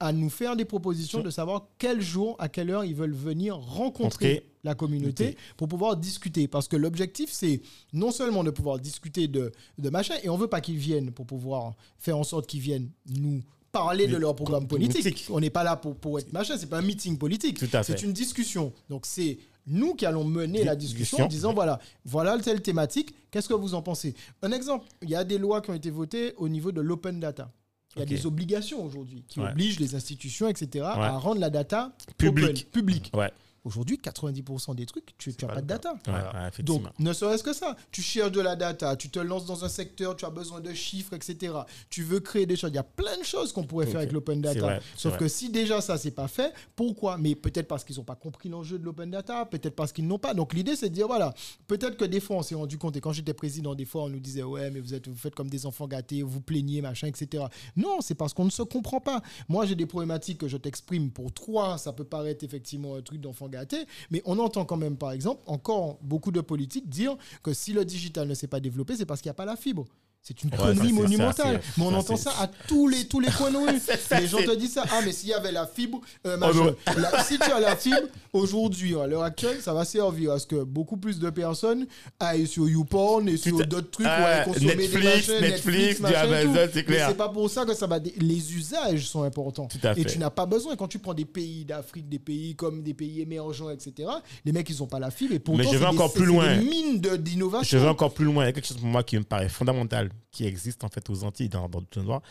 à 0.00 0.12
nous 0.12 0.28
faire 0.30 0.56
des 0.56 0.64
propositions 0.64 1.22
de 1.22 1.30
savoir 1.30 1.68
quel 1.78 2.00
jour, 2.00 2.34
à 2.40 2.48
quelle 2.48 2.70
heure 2.70 2.84
ils 2.84 2.94
veulent 2.94 3.12
venir 3.12 3.56
rencontrer 3.56 4.46
la 4.64 4.74
communauté 4.74 5.24
communauté. 5.24 5.38
pour 5.56 5.68
pouvoir 5.68 5.96
discuter. 5.96 6.48
Parce 6.48 6.68
que 6.68 6.76
l'objectif, 6.76 7.30
c'est 7.30 7.60
non 7.92 8.10
seulement 8.10 8.42
de 8.42 8.50
pouvoir 8.50 8.78
discuter 8.78 9.28
de, 9.28 9.52
de 9.78 9.90
machin, 9.90 10.14
et 10.22 10.28
on 10.28 10.36
veut 10.36 10.48
pas 10.48 10.60
qu'ils 10.60 10.78
viennent 10.78 11.12
pour 11.12 11.26
pouvoir 11.26 11.76
faire 11.98 12.18
en 12.18 12.24
sorte 12.24 12.46
qu'ils 12.46 12.60
viennent 12.60 12.90
nous 13.06 13.42
parler 13.72 14.06
de 14.06 14.16
leur 14.16 14.34
programme 14.34 14.66
politique. 14.66 15.02
politique. 15.02 15.26
On 15.30 15.40
n'est 15.40 15.50
pas 15.50 15.64
là 15.64 15.76
pour, 15.76 15.96
pour 15.96 16.18
être 16.18 16.32
machin, 16.32 16.56
c'est 16.58 16.68
pas 16.68 16.78
un 16.78 16.82
meeting 16.82 17.16
politique. 17.18 17.58
C'est 17.82 18.02
une 18.02 18.12
discussion. 18.12 18.72
Donc 18.88 19.06
c'est 19.06 19.38
nous 19.66 19.94
qui 19.94 20.06
allons 20.06 20.24
mener 20.24 20.64
la 20.64 20.74
discussion 20.76 21.18
en 21.24 21.26
disant 21.28 21.52
voilà, 21.52 21.78
voilà 22.04 22.38
telle 22.38 22.62
thématique, 22.62 23.14
qu'est-ce 23.30 23.48
que 23.48 23.54
vous 23.54 23.74
en 23.74 23.82
pensez? 23.82 24.14
Un 24.42 24.52
exemple, 24.52 24.86
il 25.02 25.10
y 25.10 25.14
a 25.14 25.22
des 25.24 25.38
lois 25.38 25.60
qui 25.60 25.70
ont 25.70 25.74
été 25.74 25.90
votées 25.90 26.34
au 26.38 26.48
niveau 26.48 26.72
de 26.72 26.80
l'open 26.80 27.20
data. 27.20 27.52
Il 27.96 28.00
y 28.00 28.02
a 28.02 28.06
des 28.06 28.24
obligations 28.24 28.84
aujourd'hui 28.84 29.24
qui 29.26 29.40
Ouais. 29.40 29.50
obligent 29.50 29.80
les 29.80 29.96
institutions, 29.96 30.46
etc., 30.48 30.84
à 30.86 31.10
rendre 31.18 31.40
la 31.40 31.50
data 31.50 31.92
Public. 32.18 32.70
publique. 32.70 33.10
Ouais. 33.14 33.30
Aujourd'hui, 33.64 33.98
90% 34.02 34.74
des 34.74 34.86
trucs, 34.86 35.16
tu 35.18 35.30
n'as 35.42 35.48
pas 35.54 35.60
de 35.60 35.66
data. 35.66 35.92
Ouais, 35.92 35.98
Voilà. 36.06 36.32
ouais, 36.42 36.48
effectivement. 36.48 36.80
Donc, 36.80 36.98
ne 36.98 37.12
serait-ce 37.12 37.42
que 37.42 37.52
ça. 37.52 37.76
Tu 37.90 38.00
cherches 38.02 38.32
de 38.32 38.40
la 38.40 38.56
data, 38.56 38.96
tu 38.96 39.10
te 39.10 39.18
lances 39.18 39.44
dans 39.46 39.64
un 39.64 39.68
secteur, 39.68 40.16
tu 40.16 40.24
as 40.24 40.30
besoin 40.30 40.60
de 40.60 40.72
chiffres, 40.72 41.12
etc. 41.14 41.54
Tu 41.90 42.02
veux 42.02 42.20
créer 42.20 42.46
des 42.46 42.56
choses. 42.56 42.70
Il 42.70 42.76
y 42.76 42.78
a 42.78 42.82
plein 42.82 43.18
de 43.18 43.22
choses 43.24 43.52
qu'on 43.52 43.64
pourrait 43.64 43.86
faire 43.86 43.98
avec 44.00 44.12
l'open 44.12 44.40
data. 44.40 44.60
vrai, 44.60 44.80
Sauf 44.96 45.12
vrai. 45.12 45.18
que 45.20 45.28
si 45.28 45.50
déjà 45.50 45.80
ça, 45.80 45.98
c'est 45.98 46.10
pas 46.12 46.28
fait, 46.28 46.52
pourquoi? 46.74 47.18
Mais 47.18 47.34
peut-être 47.34 47.68
parce 47.68 47.84
qu'ils 47.84 47.96
n'ont 47.96 48.04
pas 48.04 48.14
compris 48.16 48.48
l'enjeu 48.48 48.78
de 48.78 48.84
l'open 48.84 49.10
data, 49.10 49.44
peut-être 49.44 49.76
parce 49.76 49.92
qu'ils 49.92 50.06
n'ont 50.06 50.18
pas. 50.18 50.32
Donc, 50.32 50.54
l'idée, 50.54 50.74
c'est 50.76 50.88
de 50.88 50.94
dire, 50.94 51.06
voilà, 51.06 51.34
peut-être 51.66 51.96
que 51.98 52.04
des 52.06 52.20
fois, 52.20 52.36
on 52.36 52.42
s'est 52.42 52.54
rendu 52.54 52.78
compte, 52.78 52.96
et 52.96 53.00
quand 53.00 53.12
j'étais 53.12 53.34
président, 53.34 53.74
des 53.74 53.84
fois, 53.84 54.04
on 54.04 54.08
nous 54.08 54.20
disait, 54.20 54.42
ouais, 54.42 54.70
mais 54.70 54.80
vous, 54.80 54.94
êtes, 54.94 55.06
vous 55.08 55.16
faites 55.16 55.34
comme 55.34 55.50
des 55.50 55.66
enfants 55.66 55.86
gâtés, 55.86 56.22
vous 56.22 56.40
plaignez, 56.40 56.80
machin, 56.80 57.08
etc. 57.08 57.44
Non, 57.76 58.00
c'est 58.00 58.14
parce 58.14 58.32
qu'on 58.32 58.44
ne 58.46 58.50
se 58.50 58.62
comprend 58.62 59.00
pas. 59.00 59.20
Moi, 59.48 59.66
j'ai 59.66 59.74
des 59.74 59.86
problématiques 59.86 60.38
que 60.38 60.48
je 60.48 60.56
t'exprime 60.56 61.10
pour 61.10 61.30
trois, 61.32 61.76
ça 61.76 61.92
peut 61.92 62.04
paraître 62.04 62.42
effectivement 62.44 62.96
un 62.96 63.02
truc 63.02 63.20
d'enfant 63.20 63.48
gâté, 63.50 63.86
mais 64.10 64.22
on 64.24 64.38
entend 64.38 64.64
quand 64.64 64.76
même, 64.76 64.96
par 64.96 65.12
exemple, 65.12 65.42
encore 65.46 65.98
beaucoup 66.02 66.32
de 66.32 66.40
politiques 66.40 66.88
dire 66.88 67.16
que 67.42 67.52
si 67.52 67.72
le 67.72 67.84
digital 67.84 68.26
ne 68.28 68.34
s'est 68.34 68.46
pas 68.46 68.60
développé, 68.60 68.96
c'est 68.96 69.06
parce 69.06 69.20
qu'il 69.20 69.28
n'y 69.28 69.32
a 69.32 69.34
pas 69.34 69.44
la 69.44 69.56
fibre. 69.56 69.86
C'est 70.22 70.42
une 70.44 70.50
connerie 70.50 70.92
monumentale. 70.92 71.60
Mais 71.78 71.84
on 71.84 71.90
ça, 71.90 71.96
entend 71.96 72.16
ça 72.16 72.30
à 72.40 72.46
tous 72.68 72.86
les, 72.88 73.06
tous 73.06 73.20
les 73.20 73.30
coins 73.30 73.50
de 73.50 73.56
rue. 73.56 73.80
Les 74.20 74.26
gens 74.28 74.38
te 74.38 74.54
disent 74.54 74.74
ça. 74.74 74.84
Ah, 74.92 75.00
mais 75.04 75.12
s'il 75.12 75.30
y 75.30 75.32
avait 75.32 75.50
la 75.50 75.66
fibre, 75.66 76.00
euh, 76.26 76.36
Oh. 76.42 76.70
La- 76.98 77.24
si 77.24 77.38
tu 77.38 77.50
as 77.50 77.58
la 77.58 77.74
fibre, 77.74 77.96
aujourd'hui, 78.32 78.94
à 78.98 79.06
l'heure 79.06 79.22
actuelle, 79.22 79.60
ça 79.60 79.72
va 79.72 79.84
servir 79.84 80.32
à 80.32 80.38
ce 80.38 80.46
que 80.46 80.62
beaucoup 80.62 80.96
plus 80.98 81.18
de 81.18 81.30
personnes 81.30 81.86
aillent 82.20 82.46
sur 82.46 82.68
YouPorn 82.68 83.28
et 83.28 83.36
sur 83.38 83.66
d'autres 83.66 83.90
trucs 83.90 84.06
Ah, 84.08 84.42
pour 84.44 84.54
aller 84.54 84.60
consommer 84.60 84.76
Netflix, 84.76 85.26
des 85.26 85.32
machins, 85.32 85.40
Netflix, 85.40 86.00
et 86.00 86.14
Amazon, 86.14 86.54
c'est 86.54 86.74
Mais 86.76 86.82
clair. 86.84 87.08
c'est 87.08 87.16
pas 87.16 87.28
pour 87.30 87.50
ça 87.50 87.64
que 87.64 87.74
ça 87.74 87.86
va. 87.86 87.98
Les 87.98 88.54
usages 88.54 89.06
sont 89.08 89.22
importants. 89.22 89.66
Tout 89.66 89.78
à 89.86 89.92
Et 89.92 90.02
fait. 90.02 90.10
tu 90.12 90.18
n'as 90.18 90.30
pas 90.30 90.46
besoin. 90.46 90.76
Quand 90.76 90.88
tu 90.88 90.98
prends 90.98 91.14
des 91.14 91.24
pays 91.24 91.64
d'Afrique, 91.64 92.08
des 92.08 92.18
pays 92.18 92.54
comme 92.54 92.82
des 92.82 92.94
pays 92.94 93.20
émergents, 93.22 93.70
etc., 93.70 94.08
les 94.44 94.52
mecs, 94.52 94.68
ils 94.68 94.82
ont 94.82 94.86
pas 94.86 94.98
la 94.98 95.10
fibre. 95.10 95.34
Et 95.34 95.38
pourtant, 95.38 95.62
je 95.62 95.68
c'est 95.70 95.76
vais 95.76 95.86
encore 95.86 96.12
plus 96.12 96.26
loin. 96.26 96.56
des 96.56 96.62
mines 96.64 97.00
de- 97.00 97.10
Je 97.10 97.16
d'innovation. 97.16 97.80
vais 97.80 97.88
encore 97.88 98.12
plus 98.12 98.26
loin. 98.26 98.44
Il 98.44 98.46
y 98.46 98.50
a 98.50 98.52
quelque 98.52 98.66
chose 98.66 98.76
pour 98.76 98.86
moi 98.86 99.02
qui 99.02 99.16
me 99.16 99.24
paraît 99.24 99.48
fondamental, 99.48 100.09
qui 100.30 100.46
existe 100.46 100.84
en 100.84 100.88
fait 100.88 101.08
aux 101.10 101.24
Antilles, 101.24 101.48
dans, 101.48 101.68
le 101.96 102.02
noir, 102.02 102.22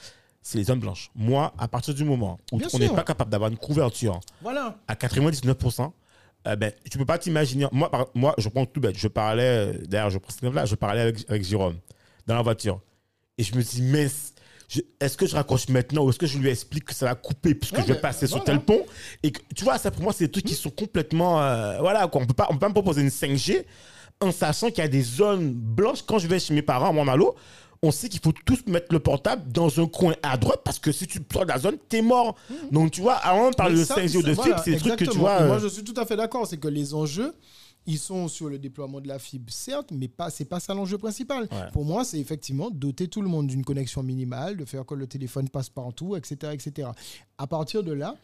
c'est 0.42 0.58
les 0.58 0.64
zones 0.66 0.80
blanches. 0.80 1.12
Moi, 1.16 1.54
à 1.58 1.68
partir 1.68 1.94
du 1.94 2.04
moment 2.04 2.40
où 2.52 2.58
Bien 2.58 2.68
on 2.74 2.80
n'est 2.80 2.90
pas 2.90 3.04
capable 3.04 3.30
d'avoir 3.32 3.50
une 3.52 3.58
couverture 3.58 4.20
Voilà. 4.42 4.78
à 4.88 4.96
99%, 4.96 5.92
euh, 6.48 6.56
ben, 6.56 6.72
tu 6.90 6.98
peux 6.98 7.06
pas 7.06 7.18
t'imaginer. 7.18 7.68
Moi, 7.72 7.92
par- 7.92 8.08
moi, 8.16 8.34
je 8.38 8.48
prends 8.48 8.66
tout 8.66 8.80
bête. 8.80 8.98
Je 8.98 9.08
parlais, 9.10 9.74
d'ailleurs, 9.88 10.10
je 10.10 10.18
prends 10.18 10.30
cet 10.32 10.40
exemple-là, 10.44 10.66
je 10.66 10.76
parlais 10.76 11.02
avec, 11.02 11.30
avec 11.30 11.44
Jérôme 11.44 11.76
dans 12.28 12.36
la 12.36 12.42
voiture. 12.42 12.80
Et 13.38 13.44
je 13.44 13.54
me 13.56 13.62
dis, 13.62 13.82
mais 13.82 14.08
je- 14.70 14.80
est-ce 15.02 15.18
que 15.18 15.26
je 15.28 15.36
raccroche 15.36 15.68
maintenant 15.68 16.04
ou 16.06 16.10
est-ce 16.10 16.20
que 16.20 16.28
je 16.28 16.38
lui 16.38 16.50
explique 16.50 16.86
que 16.86 16.94
ça 16.94 17.08
va 17.08 17.16
couper 17.16 17.56
puisque 17.56 17.76
Ouais, 17.76 17.84
je 17.88 17.94
vais 17.94 18.00
passer 18.00 18.26
sur 18.28 18.38
voilà. 18.38 18.46
tel 18.54 18.62
pont 18.62 18.86
Et 19.24 19.32
que, 19.32 19.42
tu 19.54 19.64
vois, 19.66 19.78
ça 19.78 19.92
pour 19.92 20.04
moi, 20.04 20.14
c'est 20.14 20.26
des 20.28 20.32
trucs 20.32 20.46
qui 20.46 20.56
sont 20.56 20.70
complètement. 20.70 21.42
euh, 21.42 21.80
voilà, 21.80 22.08
quoi. 22.08 22.22
On 22.22 22.26
peut 22.26 22.34
pas, 22.34 22.48
on 22.50 22.54
peut 22.54 22.60
pas 22.60 22.70
me 22.70 22.74
proposer 22.74 23.02
une 23.02 23.10
5G 23.10 23.66
en 24.22 24.32
sachant 24.32 24.68
qu'il 24.70 24.80
y 24.80 24.82
a 24.82 24.88
des 24.90 25.02
zones 25.02 25.52
blanches. 25.54 26.04
Quand 26.04 26.20
je 26.20 26.28
vais 26.28 26.40
chez 26.40 26.54
mes 26.54 26.62
parents 26.62 26.90
à 26.90 26.92
Montmalo, 26.94 27.36
on 27.82 27.92
sait 27.92 28.10
qu'il 28.10 28.20
faut 28.20 28.32
tous 28.32 28.66
mettre 28.68 28.88
le 28.92 29.00
portable 29.00 29.52
dans 29.52 29.80
un 29.80 29.88
coin 29.88 30.14
à 30.22 30.38
droite 30.38 30.62
parce 30.64 30.80
que 30.80 30.92
si 30.92 31.08
tu 31.08 31.20
sors 31.32 31.44
de 31.44 31.50
la 31.50 31.60
zone, 31.60 31.78
t'es 31.88 32.02
mort. 32.02 32.36
Donc, 32.72 32.92
tu 32.92 33.02
vois, 33.02 33.16
avant 33.16 33.48
on 33.48 33.52
parle 33.52 33.76
de 33.76 33.84
ça, 33.84 33.96
5G 33.96 34.18
ou 34.18 34.24
de 34.24 34.34
ça, 34.34 34.44
fibre, 34.44 34.62
c'est 34.64 34.72
des 34.72 34.78
trucs 34.78 34.98
que 34.98 35.06
tu 35.06 35.18
vois. 35.18 35.40
Et 35.40 35.44
euh, 35.44 35.48
Moi, 35.48 35.60
je 35.60 35.68
suis 35.68 35.84
tout 35.84 35.94
à 35.96 36.06
fait 36.06 36.18
d'accord. 36.18 36.46
C'est 36.46 36.58
que 36.58 36.68
les 36.68 36.94
enjeux, 36.94 37.34
ils 37.86 37.98
sont 37.98 38.28
sur 38.28 38.50
le 38.50 38.60
déploiement 38.60 39.00
de 39.00 39.08
la 39.08 39.18
fibre, 39.18 39.52
certes, 39.52 39.92
mais 39.92 40.08
pas, 40.08 40.30
c'est 40.30 40.46
pas 40.46 40.60
ça 40.60 40.74
l'enjeu 40.74 40.98
principal. 40.98 41.44
Ouais. 41.44 41.72
Pour 41.72 41.86
moi, 41.86 42.04
c'est 42.04 42.20
effectivement 42.20 42.70
doter 42.70 43.08
tout 43.08 43.22
le 43.22 43.30
monde 43.30 43.48
d'une 43.48 43.64
connexion 43.64 44.04
minimale, 44.04 44.58
de 44.58 44.66
faire 44.66 44.86
que 44.86 44.96
le 44.96 45.08
téléphone 45.08 45.48
passe 45.48 45.70
partout, 45.70 46.16
etc., 46.16 46.54
etc. 46.54 46.90
À 47.38 47.48
partir 47.48 47.84
de 47.84 47.94
là, 47.94 48.16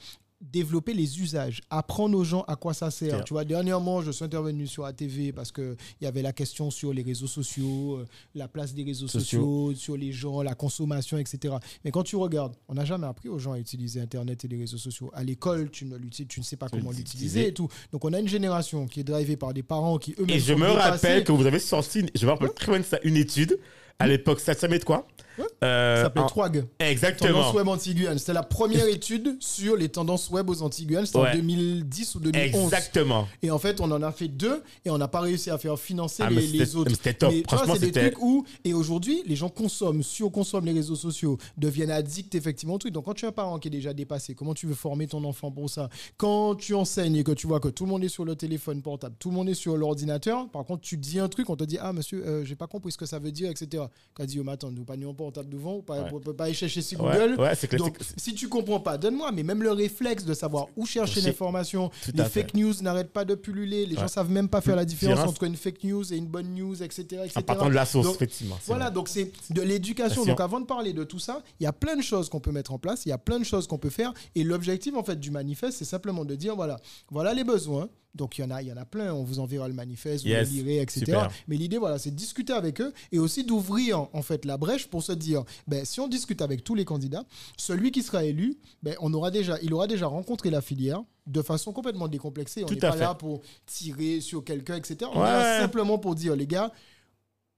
développer 0.51 0.93
les 0.93 1.19
usages, 1.21 1.61
apprendre 1.69 2.17
aux 2.17 2.23
gens 2.23 2.43
à 2.47 2.55
quoi 2.55 2.73
ça 2.73 2.91
sert. 2.91 3.23
Tu 3.23 3.33
vois, 3.33 3.45
dernièrement, 3.45 4.01
je 4.01 4.11
suis 4.11 4.23
intervenu 4.23 4.67
sur 4.67 4.85
ATV 4.85 5.31
parce 5.33 5.51
que 5.51 5.75
il 5.99 6.03
y 6.05 6.07
avait 6.07 6.21
la 6.21 6.33
question 6.33 6.69
sur 6.71 6.93
les 6.93 7.01
réseaux 7.01 7.27
sociaux, 7.27 7.97
euh, 7.97 8.05
la 8.35 8.47
place 8.47 8.73
des 8.73 8.83
réseaux 8.83 9.07
sociaux, 9.07 9.69
Sociaux. 9.71 9.73
sur 9.75 9.97
les 9.97 10.11
gens, 10.11 10.41
la 10.41 10.55
consommation, 10.55 11.17
etc. 11.17 11.55
Mais 11.83 11.91
quand 11.91 12.03
tu 12.03 12.15
regardes, 12.15 12.53
on 12.67 12.75
n'a 12.75 12.85
jamais 12.85 13.07
appris 13.07 13.29
aux 13.29 13.39
gens 13.39 13.53
à 13.53 13.59
utiliser 13.59 13.99
Internet 14.01 14.45
et 14.45 14.47
les 14.47 14.57
réseaux 14.57 14.77
sociaux. 14.77 15.09
À 15.13 15.23
l'école, 15.23 15.69
tu 15.71 15.85
ne, 15.85 15.97
tu 15.97 16.39
ne 16.39 16.45
sais 16.45 16.57
pas 16.57 16.69
comment 16.69 16.91
l'utiliser 16.91 17.47
et 17.47 17.53
tout. 17.53 17.67
Donc 17.91 18.05
on 18.05 18.13
a 18.13 18.19
une 18.19 18.27
génération 18.27 18.85
qui 18.87 18.99
est 19.01 19.03
drivée 19.03 19.37
par 19.37 19.53
des 19.53 19.63
parents 19.63 19.97
qui 19.97 20.13
eux-mêmes 20.19 20.35
Et 20.35 20.39
je 20.39 20.53
me 20.53 20.67
dépassés. 20.67 20.79
rappelle 21.07 21.23
que 21.23 21.31
vous 21.31 21.45
avez 21.45 21.59
sorti, 21.59 22.05
je 22.15 22.25
me 22.25 22.31
rappelle 22.31 22.53
très 22.53 22.71
bien 22.71 22.79
de 22.79 22.85
ça, 22.85 22.99
une 23.03 23.15
étude. 23.17 23.57
À 23.99 24.07
l'époque, 24.07 24.39
ça 24.39 24.53
s'appelait 24.53 24.79
de 24.79 24.83
quoi 24.83 25.07
Ouais. 25.37 25.43
Euh, 25.65 25.97
Ça 25.97 26.03
s'appelait 26.03 26.21
en-. 26.21 26.65
Exactement. 26.79 27.33
Tendance 27.41 27.53
web 27.55 27.67
anti-Guyane. 27.67 28.17
C'était 28.17 28.31
la 28.31 28.43
première 28.43 28.87
étude 28.87 29.35
sur 29.41 29.75
les 29.75 29.89
tendances 29.89 30.29
web 30.29 30.49
aux 30.49 30.61
Antilles-Guyane. 30.61 31.05
C'était 31.05 31.17
en 31.17 31.23
Ouais. 31.23 31.35
2010 31.35 32.15
ou 32.15 32.19
2011. 32.21 32.63
Exactement. 32.63 33.27
Et 33.43 33.51
en 33.51 33.59
fait, 33.59 33.81
on 33.81 33.91
en 33.91 34.01
a 34.01 34.13
fait 34.13 34.29
deux 34.29 34.63
et 34.85 34.89
on 34.89 34.97
n'a 34.97 35.09
pas 35.09 35.19
réussi 35.19 35.49
à 35.49 35.57
faire 35.57 35.77
financer 35.77 36.23
Ah, 36.25 36.29
les, 36.29 36.47
les 36.47 36.75
autres. 36.77 36.89
mais 36.89 36.95
c'était 36.95 37.13
top. 37.15 37.33
Mais 37.33 37.43
Franchement, 37.49 37.73
c'est 37.77 37.91
des 37.91 37.99
trucs 38.11 38.21
où. 38.21 38.45
Et 38.63 38.73
aujourd'hui, 38.73 39.23
les 39.25 39.35
gens 39.35 39.49
consomment, 39.49 40.03
surconsomment 40.03 40.67
les 40.67 40.71
réseaux 40.73 40.95
sociaux, 40.95 41.37
deviennent 41.57 41.91
addicts 41.91 42.33
effectivement 42.35 42.75
au 42.75 42.77
truc. 42.77 42.93
Donc, 42.93 43.03
quand 43.03 43.13
tu 43.13 43.25
as 43.25 43.29
un 43.29 43.33
parent 43.33 43.59
qui 43.59 43.67
est 43.67 43.71
déjà 43.71 43.93
dépassé, 43.93 44.35
comment 44.35 44.53
tu 44.53 44.67
veux 44.67 44.73
former 44.73 45.07
ton 45.07 45.21
enfant 45.25 45.51
pour 45.51 45.69
ça? 45.69 45.89
Quand 46.15 46.55
tu 46.55 46.73
enseignes 46.75 47.17
et 47.17 47.23
que 47.25 47.33
tu 47.33 47.45
vois 47.45 47.59
que 47.59 47.67
tout 47.67 47.83
le 47.83 47.89
monde 47.89 48.05
est 48.05 48.09
sur 48.09 48.23
le 48.23 48.37
téléphone 48.37 48.81
portable, 48.81 49.15
tout 49.19 49.31
le 49.31 49.35
monde 49.35 49.49
est 49.49 49.53
sur 49.53 49.75
l'ordinateur, 49.75 50.47
par 50.49 50.63
contre, 50.63 50.81
tu 50.81 50.95
dis 50.95 51.19
un 51.19 51.27
truc, 51.27 51.49
on 51.49 51.57
te 51.57 51.65
dit 51.65 51.77
Ah, 51.81 51.91
monsieur, 51.91 52.25
euh, 52.25 52.45
j'ai 52.45 52.55
pas 52.55 52.67
compris 52.67 52.93
ce 52.93 52.97
que 52.97 53.05
ça 53.05 53.19
veut 53.19 53.33
dire, 53.33 53.49
etc. 53.49 53.83
Quand 54.13 54.25
dit 54.25 54.39
Oh, 54.39 54.49
attends, 54.49 54.71
nous 54.71 54.83
pas 54.83 54.95
nous 54.95 55.09
en 55.09 55.13
portable 55.13 55.49
devant, 55.49 55.73
on 55.75 55.81
peut 55.81 55.93
Ouais. 55.93 56.09
on 56.13 56.19
peut 56.19 56.33
pas 56.33 56.45
aller 56.45 56.53
chercher 56.53 56.81
sur 56.81 56.99
Google. 56.99 57.37
Donc, 57.77 57.97
si 58.17 58.33
tu 58.33 58.47
comprends 58.49 58.79
pas, 58.79 58.97
donne-moi. 58.97 59.31
Mais 59.31 59.43
même 59.43 59.63
le 59.63 59.71
réflexe 59.71 60.25
de 60.25 60.33
savoir 60.33 60.67
où 60.75 60.85
chercher 60.85 61.21
l'information, 61.21 61.89
les 62.13 62.23
fait. 62.23 62.41
fake 62.41 62.53
news 62.55 62.73
n'arrêtent 62.81 63.11
pas 63.13 63.25
de 63.25 63.35
pulluler. 63.35 63.85
Les 63.85 63.95
gens 63.95 64.07
savent 64.07 64.29
même 64.29 64.49
pas 64.49 64.61
faire 64.61 64.75
la 64.75 64.85
différence 64.85 65.15
Différence. 65.15 65.31
entre 65.35 65.43
une 65.43 65.55
fake 65.55 65.83
news 65.83 66.13
et 66.13 66.17
une 66.17 66.27
bonne 66.27 66.53
news, 66.53 66.81
etc. 66.81 67.03
etc. 67.23 67.31
En 67.35 67.41
partant 67.41 67.69
de 67.69 67.73
la 67.73 67.85
source, 67.85 68.05
Donc, 68.07 68.15
effectivement. 68.15 68.57
Voilà, 68.65 68.85
vrai. 68.85 68.93
donc 68.93 69.07
c'est 69.09 69.31
de 69.51 69.61
l'éducation. 69.61 70.25
Donc 70.25 70.39
avant 70.39 70.59
de 70.59 70.65
parler 70.65 70.93
de 70.93 71.03
tout 71.03 71.19
ça, 71.19 71.41
il 71.59 71.63
y 71.63 71.67
a 71.67 71.73
plein 71.73 71.95
de 71.95 72.01
choses 72.01 72.29
qu'on 72.29 72.39
peut 72.39 72.51
mettre 72.51 72.73
en 72.73 72.79
place, 72.79 73.05
il 73.05 73.09
y 73.09 73.13
a 73.13 73.17
plein 73.17 73.39
de 73.39 73.43
choses 73.45 73.67
qu'on 73.67 73.77
peut 73.77 73.89
faire. 73.89 74.13
Et 74.35 74.43
l'objectif 74.43 74.95
en 74.95 75.03
fait 75.03 75.19
du 75.19 75.31
manifeste, 75.31 75.77
c'est 75.77 75.85
simplement 75.85 76.25
de 76.25 76.35
dire 76.35 76.55
voilà, 76.55 76.77
voilà 77.11 77.33
les 77.33 77.43
besoins. 77.43 77.89
Donc 78.15 78.37
il 78.37 78.41
y 78.41 78.43
en 78.45 78.51
a, 78.51 78.61
il 78.61 78.67
y 78.69 78.71
en 78.71 78.77
a 78.77 78.85
plein. 78.85 79.13
On 79.13 79.23
vous 79.23 79.39
enverra 79.39 79.67
le 79.67 79.73
manifeste, 79.73 80.23
vous 80.23 80.29
Yes, 80.29 80.49
le 80.49 80.55
lirez, 80.55 80.81
etc. 80.81 80.99
super. 81.05 81.31
Mais 81.47 81.57
l'idée 81.57 81.77
voilà, 81.77 81.99
c'est 81.99 82.11
de 82.11 82.15
discuter 82.15 82.53
avec 82.53 82.79
eux 82.81 82.93
et 83.11 83.19
aussi 83.19 83.43
d'ouvrir 83.43 84.07
en 84.13 84.21
fait 84.21 84.45
la 84.45 84.57
brèche 84.57 84.87
pour 84.87 85.03
se 85.03 85.11
dire 85.11 85.43
ben 85.67 85.83
si 85.85 85.99
on 85.99 86.07
discute 86.07 86.41
avec 86.41 86.63
tous 86.63 86.75
les 86.75 86.85
candidats, 86.85 87.25
celui 87.57 87.91
qui 87.91 88.01
sera 88.03 88.23
élu, 88.23 88.57
ben 88.83 88.95
on 89.01 89.13
aura 89.13 89.31
déjà, 89.31 89.57
il 89.61 89.73
aura 89.73 89.87
déjà 89.87 90.07
rencontré 90.07 90.49
la 90.49 90.61
filière 90.61 91.03
de 91.27 91.41
façon 91.41 91.73
complètement 91.73 92.07
décomplexée. 92.07 92.63
On 92.63 92.69
n'est 92.71 92.77
pas 92.77 92.93
fait. 92.93 92.99
là 92.99 93.15
pour 93.15 93.41
tirer 93.65 94.21
sur 94.21 94.43
quelqu'un, 94.43 94.75
etc. 94.77 94.97
On 95.13 95.19
Ouais. 95.21 95.27
est 95.27 95.31
là 95.31 95.59
simplement 95.61 95.97
pour 95.97 96.15
dire 96.15 96.35
les 96.35 96.47
gars 96.47 96.71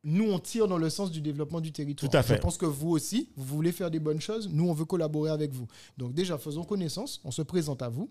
nous, 0.03 0.31
on 0.31 0.39
tire 0.39 0.67
dans 0.69 0.77
le 0.77 0.89
sens 0.89 1.11
du 1.11 1.19
développement 1.21 1.59
du 1.59 1.73
territoire. 1.73 2.09
Tout 2.09 2.15
à 2.17 2.23
fait. 2.23 2.35
Je 2.35 2.39
pense 2.41 2.57
que 2.57 2.65
vous 2.65 2.91
aussi, 2.91 3.29
vous 3.35 3.55
voulez 3.55 3.73
faire 3.73 3.91
des 3.91 3.99
bonnes 3.99 4.21
choses. 4.21 4.47
Nous, 4.49 4.65
on 4.69 4.71
veut 4.73 4.85
collaborer 4.85 5.29
avec 5.31 5.51
vous. 5.51 5.67
Donc 5.97 6.13
déjà, 6.13 6.37
faisons 6.37 6.63
connaissance. 6.63 7.19
On 7.25 7.31
se 7.31 7.41
présente 7.41 7.81
à 7.81 7.89
vous. 7.89 8.07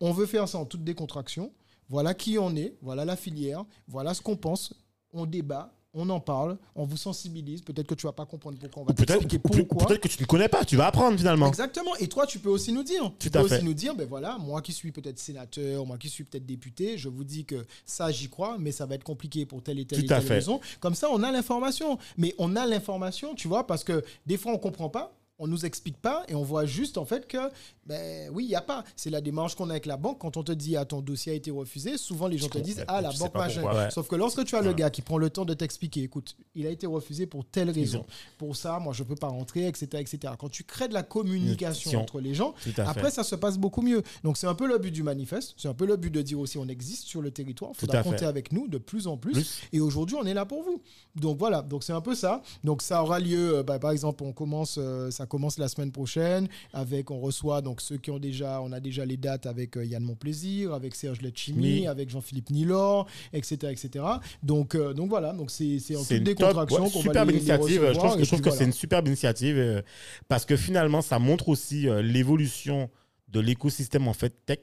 On 0.00 0.12
veut 0.12 0.26
faire 0.26 0.48
ça 0.48 0.58
en 0.58 0.64
toute 0.64 0.82
décontraction. 0.82 1.52
Voilà 1.88 2.14
qui 2.14 2.38
on 2.38 2.54
est. 2.56 2.74
Voilà 2.82 3.04
la 3.04 3.16
filière. 3.16 3.64
Voilà 3.86 4.14
ce 4.14 4.20
qu'on 4.22 4.36
pense. 4.36 4.74
On 5.12 5.26
débat. 5.26 5.72
On 5.94 6.10
en 6.10 6.20
parle. 6.20 6.58
On 6.74 6.84
vous 6.84 6.98
sensibilise. 6.98 7.62
Peut-être 7.62 7.86
que 7.86 7.94
tu 7.94 8.06
vas 8.06 8.12
pas 8.12 8.26
comprendre 8.26 8.58
pourquoi. 8.58 8.82
On 8.82 8.84
va 8.84 8.92
t'expliquer 8.92 9.38
pourquoi. 9.38 9.86
peut-être 9.86 10.02
que 10.02 10.08
tu 10.08 10.20
ne 10.22 10.26
connais 10.26 10.48
pas, 10.48 10.64
tu 10.64 10.76
vas 10.76 10.86
apprendre 10.86 11.16
finalement. 11.16 11.48
Exactement. 11.48 11.96
Et 11.96 12.08
toi, 12.08 12.26
tu 12.26 12.38
peux 12.38 12.50
aussi 12.50 12.72
nous 12.72 12.82
dire. 12.82 13.10
tu 13.18 13.30
peux 13.30 13.38
fait. 13.48 13.54
aussi 13.56 13.64
nous 13.64 13.72
dire, 13.72 13.94
ben 13.94 14.06
voilà, 14.06 14.36
moi 14.38 14.60
qui 14.60 14.72
suis 14.72 14.92
peut-être 14.92 15.18
sénateur, 15.18 15.86
moi 15.86 15.96
qui 15.96 16.10
suis 16.10 16.24
peut-être 16.24 16.44
député, 16.44 16.98
je 16.98 17.08
vous 17.08 17.24
dis 17.24 17.46
que 17.46 17.66
ça, 17.86 18.10
j'y 18.10 18.28
crois, 18.28 18.58
mais 18.58 18.70
ça 18.70 18.84
va 18.84 18.96
être 18.96 19.02
compliqué 19.02 19.46
pour 19.46 19.62
telle 19.62 19.78
et 19.78 19.86
telle, 19.86 20.00
Tout 20.04 20.12
et 20.12 20.14
à 20.14 20.18
telle 20.18 20.26
fait. 20.28 20.34
raison. 20.34 20.60
Comme 20.80 20.94
ça, 20.94 21.08
on 21.10 21.22
a 21.22 21.32
l'information. 21.32 21.98
Mais 22.18 22.34
on 22.36 22.54
a 22.54 22.66
l'information, 22.66 23.34
tu 23.34 23.48
vois, 23.48 23.66
parce 23.66 23.82
que 23.82 24.04
des 24.26 24.36
fois, 24.36 24.52
on 24.52 24.58
comprend 24.58 24.90
pas. 24.90 25.17
On 25.38 25.46
nous 25.46 25.64
explique 25.64 25.98
pas 25.98 26.24
et 26.28 26.34
on 26.34 26.42
voit 26.42 26.66
juste 26.66 26.98
en 26.98 27.04
fait 27.04 27.28
que 27.28 27.38
ben 27.86 28.28
oui 28.32 28.44
il 28.44 28.50
y 28.50 28.54
a 28.54 28.60
pas 28.60 28.84
c'est 28.96 29.08
la 29.08 29.20
démarche 29.20 29.54
qu'on 29.54 29.68
a 29.68 29.72
avec 29.72 29.86
la 29.86 29.96
banque 29.96 30.18
quand 30.18 30.36
on 30.36 30.42
te 30.42 30.52
dit 30.52 30.76
ah 30.76 30.84
ton 30.84 31.00
dossier 31.00 31.32
a 31.32 31.34
été 31.34 31.50
refusé 31.50 31.96
souvent 31.96 32.26
les 32.26 32.36
gens 32.36 32.48
te 32.48 32.58
disent 32.58 32.84
ah 32.86 33.00
la 33.00 33.12
banque 33.12 33.34
machin 33.34 33.62
ouais. 33.62 33.90
sauf 33.90 34.08
que 34.08 34.16
lorsque 34.16 34.44
tu 34.44 34.56
as 34.56 34.62
le 34.62 34.74
gars 34.74 34.90
qui 34.90 35.00
prend 35.00 35.16
le 35.16 35.30
temps 35.30 35.46
de 35.46 35.54
t'expliquer 35.54 36.02
écoute 36.02 36.36
il 36.54 36.66
a 36.66 36.70
été 36.70 36.86
refusé 36.86 37.26
pour 37.26 37.46
telle 37.46 37.70
raison 37.70 38.04
pour 38.36 38.56
ça 38.56 38.78
moi 38.78 38.92
je 38.92 39.04
peux 39.04 39.14
pas 39.14 39.28
rentrer 39.28 39.68
etc 39.68 40.02
etc 40.02 40.34
quand 40.38 40.50
tu 40.50 40.64
crées 40.64 40.88
de 40.88 40.94
la 40.94 41.02
communication 41.02 42.00
entre 42.00 42.20
les 42.20 42.34
gens 42.34 42.54
après, 42.86 43.10
ça 43.10 43.24
se 43.24 43.34
passe 43.34 43.58
beaucoup 43.58 43.82
mieux. 43.82 44.02
Donc, 44.24 44.36
c'est 44.36 44.46
un 44.46 44.54
peu 44.54 44.66
le 44.66 44.78
but 44.78 44.90
du 44.90 45.02
manifeste. 45.02 45.54
C'est 45.56 45.68
un 45.68 45.74
peu 45.74 45.86
le 45.86 45.96
but 45.96 46.10
de 46.10 46.22
dire 46.22 46.38
aussi 46.38 46.58
on 46.58 46.68
existe 46.68 47.04
sur 47.04 47.22
le 47.22 47.30
territoire. 47.30 47.72
Faudra 47.74 48.02
fait. 48.02 48.10
compter 48.10 48.24
avec 48.24 48.52
nous 48.52 48.68
de 48.68 48.78
plus 48.78 49.06
en 49.06 49.16
plus. 49.16 49.32
Plus. 49.32 49.60
Et 49.72 49.80
aujourd'hui, 49.80 50.16
on 50.20 50.24
est 50.24 50.34
là 50.34 50.44
pour 50.44 50.62
vous. 50.62 50.82
Donc, 51.16 51.38
voilà. 51.38 51.62
Donc, 51.62 51.84
c'est 51.84 51.92
un 51.92 52.00
peu 52.00 52.14
ça. 52.14 52.42
Donc, 52.64 52.82
ça 52.82 53.02
aura 53.02 53.20
lieu. 53.20 53.56
euh, 53.56 53.62
bah, 53.62 53.78
par 53.78 53.90
exemple, 53.90 54.24
on 54.24 54.32
commence, 54.32 54.76
euh, 54.78 55.10
ça 55.10 55.26
commence 55.28 55.58
la 55.58 55.68
semaine 55.68 55.92
prochaine. 55.92 56.48
Avec, 56.72 57.10
on 57.12 57.20
reçoit 57.20 57.62
donc 57.62 57.80
ceux 57.80 57.96
qui 57.98 58.10
ont 58.10 58.18
déjà, 58.18 58.60
on 58.62 58.72
a 58.72 58.80
déjà 58.80 59.04
les 59.04 59.16
dates 59.16 59.46
avec 59.46 59.76
euh, 59.76 59.84
Yann 59.84 60.02
Monplaisir, 60.02 60.72
avec 60.74 60.94
Serge 60.94 61.20
Letchimi, 61.20 61.80
Oui. 61.80 61.86
avec 61.86 62.10
Jean-Philippe 62.10 62.50
Nilor, 62.50 63.06
etc., 63.32 63.56
etc. 63.70 64.04
Donc, 64.42 64.74
euh, 64.74 64.92
donc 64.94 65.08
voilà. 65.08 65.32
Donc, 65.32 65.50
c'est 65.50 65.78
c'est 65.78 65.94
en 65.96 66.02
toute 66.04 66.22
décontraction 66.24 66.84
ouais, 66.84 66.90
qu'on 66.90 66.98
va 66.98 67.02
superbe 67.04 67.28
les- 67.28 67.34
les 67.34 67.38
initiative. 67.40 67.86
Je 67.92 67.98
trouve 67.98 68.16
que, 68.16 68.24
je 68.24 68.34
trouve 68.36 68.56
c'est 68.56 68.64
une 68.64 68.72
superbe 68.72 69.06
initiative 69.06 69.56
euh, 69.58 69.82
parce 70.26 70.44
que 70.44 70.56
finalement, 70.56 71.02
ça 71.02 71.18
montre 71.18 71.48
aussi 71.48 71.88
euh, 71.88 72.02
l'évolution 72.02 72.90
de 73.28 73.40
l'écosystème 73.40 74.08
en 74.08 74.14
fait 74.14 74.34
tech 74.46 74.60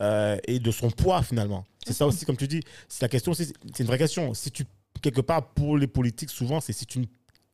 euh, 0.00 0.36
et 0.48 0.58
de 0.58 0.70
son 0.70 0.90
poids 0.90 1.22
finalement. 1.22 1.64
C'est 1.86 1.92
ça 1.92 2.06
aussi, 2.06 2.24
comme 2.24 2.36
tu 2.36 2.48
dis. 2.48 2.60
C'est 2.88 3.02
la 3.02 3.08
question 3.08 3.32
aussi, 3.32 3.52
c'est 3.74 3.80
une 3.82 3.86
vraie 3.86 3.98
question. 3.98 4.34
Si 4.34 4.50
tu 4.50 4.64
quelque 5.00 5.20
part 5.20 5.48
pour 5.54 5.76
les 5.76 5.86
politiques, 5.86 6.30
souvent, 6.30 6.60
c'est 6.60 6.72
si 6.72 6.86
tu 6.86 6.98
ne 7.00 7.04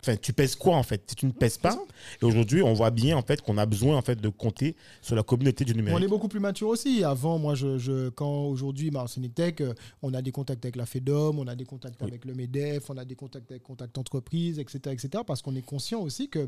Enfin, 0.01 0.17
tu 0.17 0.33
pèses 0.33 0.55
quoi 0.55 0.77
en 0.77 0.85
fait? 0.85 1.03
Si 1.09 1.17
tu 1.17 1.27
ne 1.27 1.33
pèses 1.33 1.59
pas, 1.59 1.77
et 2.23 2.25
aujourd'hui, 2.25 2.63
on 2.63 2.73
voit 2.73 2.91
bien 2.93 3.17
en 3.17 3.23
fait 3.23 3.43
qu'on 3.43 3.59
a 3.59 3.67
besoin 3.67 3.97
en 3.97 4.03
fait 4.03 4.21
de 4.21 4.29
compter 4.29 4.77
sur 5.03 5.17
la 5.17 5.25
communauté 5.25 5.65
du 5.65 5.73
On 5.73 5.77
numérique. 5.77 6.05
est 6.05 6.09
beaucoup 6.09 6.29
plus 6.29 6.39
mature 6.39 6.69
aussi. 6.69 7.03
Avant, 7.03 7.37
moi, 7.39 7.57
je, 7.57 7.79
je- 7.79 8.09
quand 8.11 8.45
aujourd'hui, 8.45 8.93
Martinique 8.93 9.35
Tech, 9.35 9.55
euh, 9.61 9.75
on 10.03 10.15
a 10.15 10.23
des 10.23 10.31
contacts 10.31 10.65
avec 10.65 10.77
la 10.77 10.87
FEDOM, 10.87 11.41
on 11.41 11.49
a 11.49 11.57
des 11.57 11.65
contacts 11.65 12.01
Oui. 12.01 12.09
avec 12.09 12.25
le 12.27 12.35
MEDEF, 12.35 12.89
on 12.91 12.97
a 12.97 13.05
des 13.05 13.17
contacts 13.17 13.51
avec 13.51 13.65
Contact 13.65 13.99
Entreprise, 13.99 14.61
etc., 14.61 14.79
etc., 14.93 15.25
parce 15.27 15.43
qu'on 15.43 15.57
est 15.57 15.63
conscient 15.67 16.01
aussi 16.01 16.29
que 16.29 16.47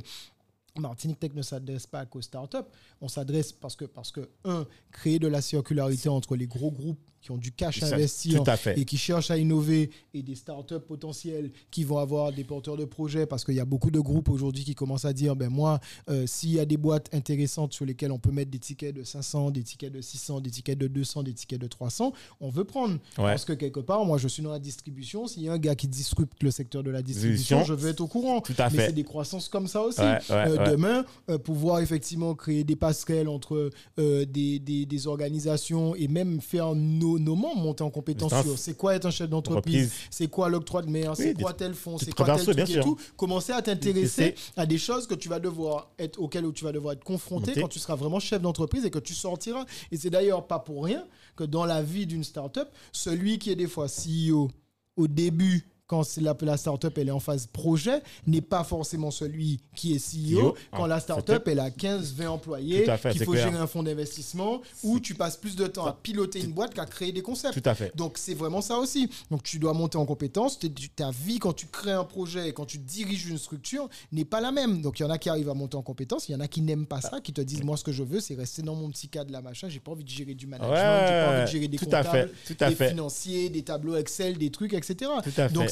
Martinique 0.79 1.19
Tech 1.19 1.33
ne 1.35 1.43
s'adresse 1.43 1.87
pas 1.87 2.07
qu'aux 2.07 2.23
startups. 2.23 2.59
On 3.01 3.09
s'adresse 3.09 3.53
parce 3.53 3.77
que, 3.77 3.85
parce 3.85 4.13
que, 4.13 4.29
un, 4.45 4.67
créer 4.93 5.19
de 5.19 5.29
la 5.29 5.41
circularité 5.41 6.09
entre 6.09 6.37
les 6.37 6.47
gros 6.47 6.71
groupes 6.71 6.99
qui 7.21 7.31
ont 7.31 7.37
du 7.37 7.53
cash 7.53 7.83
à 7.83 7.87
investir 7.87 8.43
à 8.47 8.57
et 8.77 8.85
qui 8.85 8.97
cherchent 8.97 9.31
à 9.31 9.37
innover 9.37 9.91
et 10.15 10.23
des 10.23 10.35
startups 10.35 10.81
potentielles 10.81 11.51
qui 11.71 11.85
vont 11.85 11.99
avoir 11.99 12.33
des 12.33 12.45
porteurs 12.45 12.77
de 12.77 12.87
projets 12.87 13.27
parce 13.27 13.45
qu'il 13.45 13.55
y 13.55 13.61
a 13.61 13.65
beaucoup 13.65 13.91
de 13.91 14.01
groupes 14.01 14.31
aujourd'hui 14.31 14.65
qui 14.65 14.75
commencent 14.75 15.05
à 15.05 15.13
dire 15.13 15.37
ben 15.37 15.51
moi 15.51 15.81
euh, 16.09 16.27
s'il 16.27 16.53
y 16.53 16.61
a 16.61 16.65
des 16.65 16.79
boîtes 16.79 17.15
intéressantes 17.15 17.75
sur 17.75 17.85
lesquelles 17.85 18.13
on 18.13 18.19
peut 18.19 18.31
mettre 18.31 18.51
des 18.51 18.59
tickets 18.59 18.95
de 18.95 19.05
500 19.05 19.51
des 19.51 19.63
tickets 19.63 19.93
de 19.93 20.01
600 20.01 20.41
des 20.41 20.51
tickets 20.51 20.79
de 20.79 20.87
200 20.87 21.25
des 21.25 21.35
tickets 21.35 21.61
de 21.61 21.67
300 21.67 22.13
on 22.41 22.49
veut 22.49 22.65
prendre. 22.65 22.99
Parce 23.17 23.45
que 23.45 23.53
quelque 23.53 23.81
part 23.81 24.05
moi 24.07 24.17
je 24.17 24.29
suis 24.29 24.43
dans 24.43 24.53
la 24.53 24.59
distribution. 24.59 25.27
S'il 25.27 25.43
y 25.43 25.49
a 25.49 25.53
un 25.53 25.59
gars 25.59 25.75
qui 25.75 25.89
disrupte 25.89 26.43
le 26.43 26.51
secteur 26.51 26.83
de 26.83 26.91
la 26.91 27.03
distribution 27.03 27.65
je 27.65 27.75
veux 27.75 27.91
être 27.91 28.01
au 28.01 28.07
courant. 28.07 28.41
Tout 28.41 28.55
à 28.57 28.71
mais 28.71 28.87
c'est 28.87 28.93
des 28.93 29.05
croissances 29.05 29.51
comme 29.51 29.67
ça 29.67 29.83
aussi. 29.83 30.01
Ouais, 30.01 30.19
ouais, 30.31 30.59
Euh, 30.60 30.60
ouais. 30.61 30.71
demain 30.71 31.05
euh, 31.29 31.39
pouvoir 31.39 31.81
effectivement 31.81 32.35
créer 32.35 32.65
des 32.65 32.77
passerelles 32.77 33.29
entre 33.29 33.71
euh, 33.99 34.25
des, 34.25 34.59
des, 34.59 34.87
des 34.87 35.07
organisations 35.07 35.95
et 35.95 36.09
même 36.09 36.41
faire 36.41 36.75
nos, 36.75 37.19
nos 37.19 37.35
membres 37.37 37.61
monter 37.61 37.83
en 37.85 37.91
compétence 37.91 38.33
sur 38.43 38.59
c'est 38.59 38.75
quoi 38.77 38.95
être 38.95 39.07
un 39.07 39.11
chef 39.11 39.29
d'entreprise, 39.29 39.87
Entreprise. 39.87 40.09
c'est 40.11 40.29
quoi 40.29 40.49
l'octroi 40.49 40.83
de 40.83 40.91
mer, 40.91 41.17
c'est 41.17 41.35
quoi 41.35 41.53
tel 41.53 41.75
fonds, 41.75 41.99
c'est 41.99 42.13
quoi 42.15 42.27
tel 42.27 42.43
truc 42.45 42.57
bien 42.57 42.65
et 42.65 42.69
sûr. 42.73 42.85
tout. 42.85 42.97
Commencer 43.17 43.53
à 43.53 43.63
t'intéresser 43.63 44.35
à 44.57 44.67
des 44.67 44.79
choses 44.79 45.07
que 45.07 45.15
tu 45.15 45.29
vas 45.29 45.41
devoir 45.41 45.91
être 45.99 46.21
auxquelles 46.21 46.51
tu 46.53 46.65
vas 46.65 46.73
devoir 46.73 46.95
être 46.95 47.05
confronté 47.05 47.53
quand 47.61 47.69
tu 47.69 47.79
seras 47.79 47.95
vraiment 47.97 48.21
chef 48.21 48.41
d'entreprise 48.43 48.85
et 48.85 48.91
que 48.91 48.99
tu 48.99 49.15
sortiras. 49.15 49.65
Et 49.93 49.97
c'est 49.97 50.11
d'ailleurs 50.11 50.47
pas 50.47 50.59
pour 50.59 50.85
rien 50.85 51.05
que 51.37 51.45
dans 51.45 51.65
la 51.65 51.83
vie 51.83 52.07
d'une 52.07 52.25
startup, 52.25 52.69
celui 52.93 53.39
qui 53.39 53.51
est 53.51 53.57
des 53.57 53.69
fois 53.69 53.87
CEO 53.87 54.51
au 54.97 55.09
début 55.09 55.67
quand 55.91 56.07
la, 56.19 56.37
la 56.43 56.57
startup 56.57 56.97
elle 56.99 57.09
est 57.09 57.11
en 57.11 57.19
phase 57.19 57.49
projet, 57.49 58.01
n'est 58.25 58.41
pas 58.41 58.63
forcément 58.63 59.11
celui 59.11 59.59
qui 59.75 59.93
est 59.93 59.99
CEO 59.99 60.55
quand 60.71 60.85
ah, 60.85 60.87
la 60.87 61.01
startup. 61.01 61.43
elle 61.49 61.59
a 61.59 61.73
15, 61.73 62.15
20 62.15 62.31
employés, 62.31 62.87
qu'il 63.11 63.25
faut 63.25 63.33
clair. 63.33 63.51
gérer 63.51 63.59
un 63.61 63.67
fonds 63.67 63.83
d'investissement, 63.83 64.63
où 64.85 65.01
tu 65.01 65.17
passes 65.17 65.37
plus 65.37 65.57
de 65.57 65.67
temps 65.67 65.87
à 65.87 65.93
piloter 65.93 66.45
une 66.45 66.53
boîte 66.53 66.75
qu'à 66.75 66.87
créer 66.87 67.11
des 67.11 67.23
concepts. 67.23 67.61
Tout 67.61 67.69
à 67.69 67.75
fait. 67.75 67.91
Donc 67.97 68.19
c'est 68.19 68.35
vraiment 68.35 68.61
ça 68.61 68.77
aussi. 68.79 69.11
Donc 69.33 69.43
tu 69.43 69.59
dois 69.59 69.73
monter 69.73 69.99
en 69.99 70.07
compétence. 70.07 70.61
Ta 70.95 71.11
vie 71.11 71.41
quand 71.41 71.55
tu 71.55 71.67
crées 71.67 71.91
un 71.91 72.05
projet 72.05 72.49
et 72.49 72.53
quand 72.53 72.67
tu 72.67 72.79
diriges 72.79 73.27
une 73.27 73.39
structure 73.39 73.89
n'est 74.13 74.25
pas 74.25 74.41
la 74.41 74.53
même. 74.53 74.83
Donc 74.83 75.01
il 75.01 75.03
y 75.03 75.07
en 75.07 75.11
a 75.11 75.19
qui 75.19 75.29
arrivent 75.29 75.51
à 75.51 75.55
monter 75.55 75.77
en 75.77 75.83
compétence, 75.83 76.29
il 76.29 76.33
y 76.33 76.35
en 76.37 76.41
a 76.41 76.47
qui 76.47 76.61
n'aiment 76.61 76.87
pas 76.87 77.01
ça, 77.01 77.21
qui 77.21 77.33
te 77.33 77.41
disent 77.41 77.65
moi 77.65 77.77
ce 77.77 77.83
que 77.83 77.91
je 77.91 78.05
veux 78.05 78.21
c'est 78.21 78.37
rester 78.37 78.63
dans 78.63 78.77
mon 78.77 78.91
petit 78.91 79.09
cadre 79.09 79.33
là 79.33 79.43
machin. 79.43 79.69
J'ai 79.69 79.81
pas 79.81 79.91
envie 79.91 80.05
de 80.05 80.09
gérer 80.09 80.35
du 80.35 80.47
management, 80.47 80.73
Ouais, 80.73 81.07
j'ai 81.09 81.27
pas 81.27 81.33
envie 81.33 81.43
de 81.47 81.51
gérer 81.51 81.69
des 81.69 81.79
tout 81.79 81.87
à 81.91 82.05
comptables, 82.05 82.31
fait, 82.45 82.55
tout 82.55 82.65
à 82.65 82.69
des 82.69 82.77
fait. 82.77 82.89
financiers, 82.91 83.49
des 83.49 83.63
tableaux 83.63 83.97
Excel, 83.97 84.39
des 84.39 84.51
trucs 84.51 84.73
etc. 84.73 85.11
Tout 85.25 85.31
à 85.37 85.49
fait. 85.49 85.53
Donc 85.53 85.69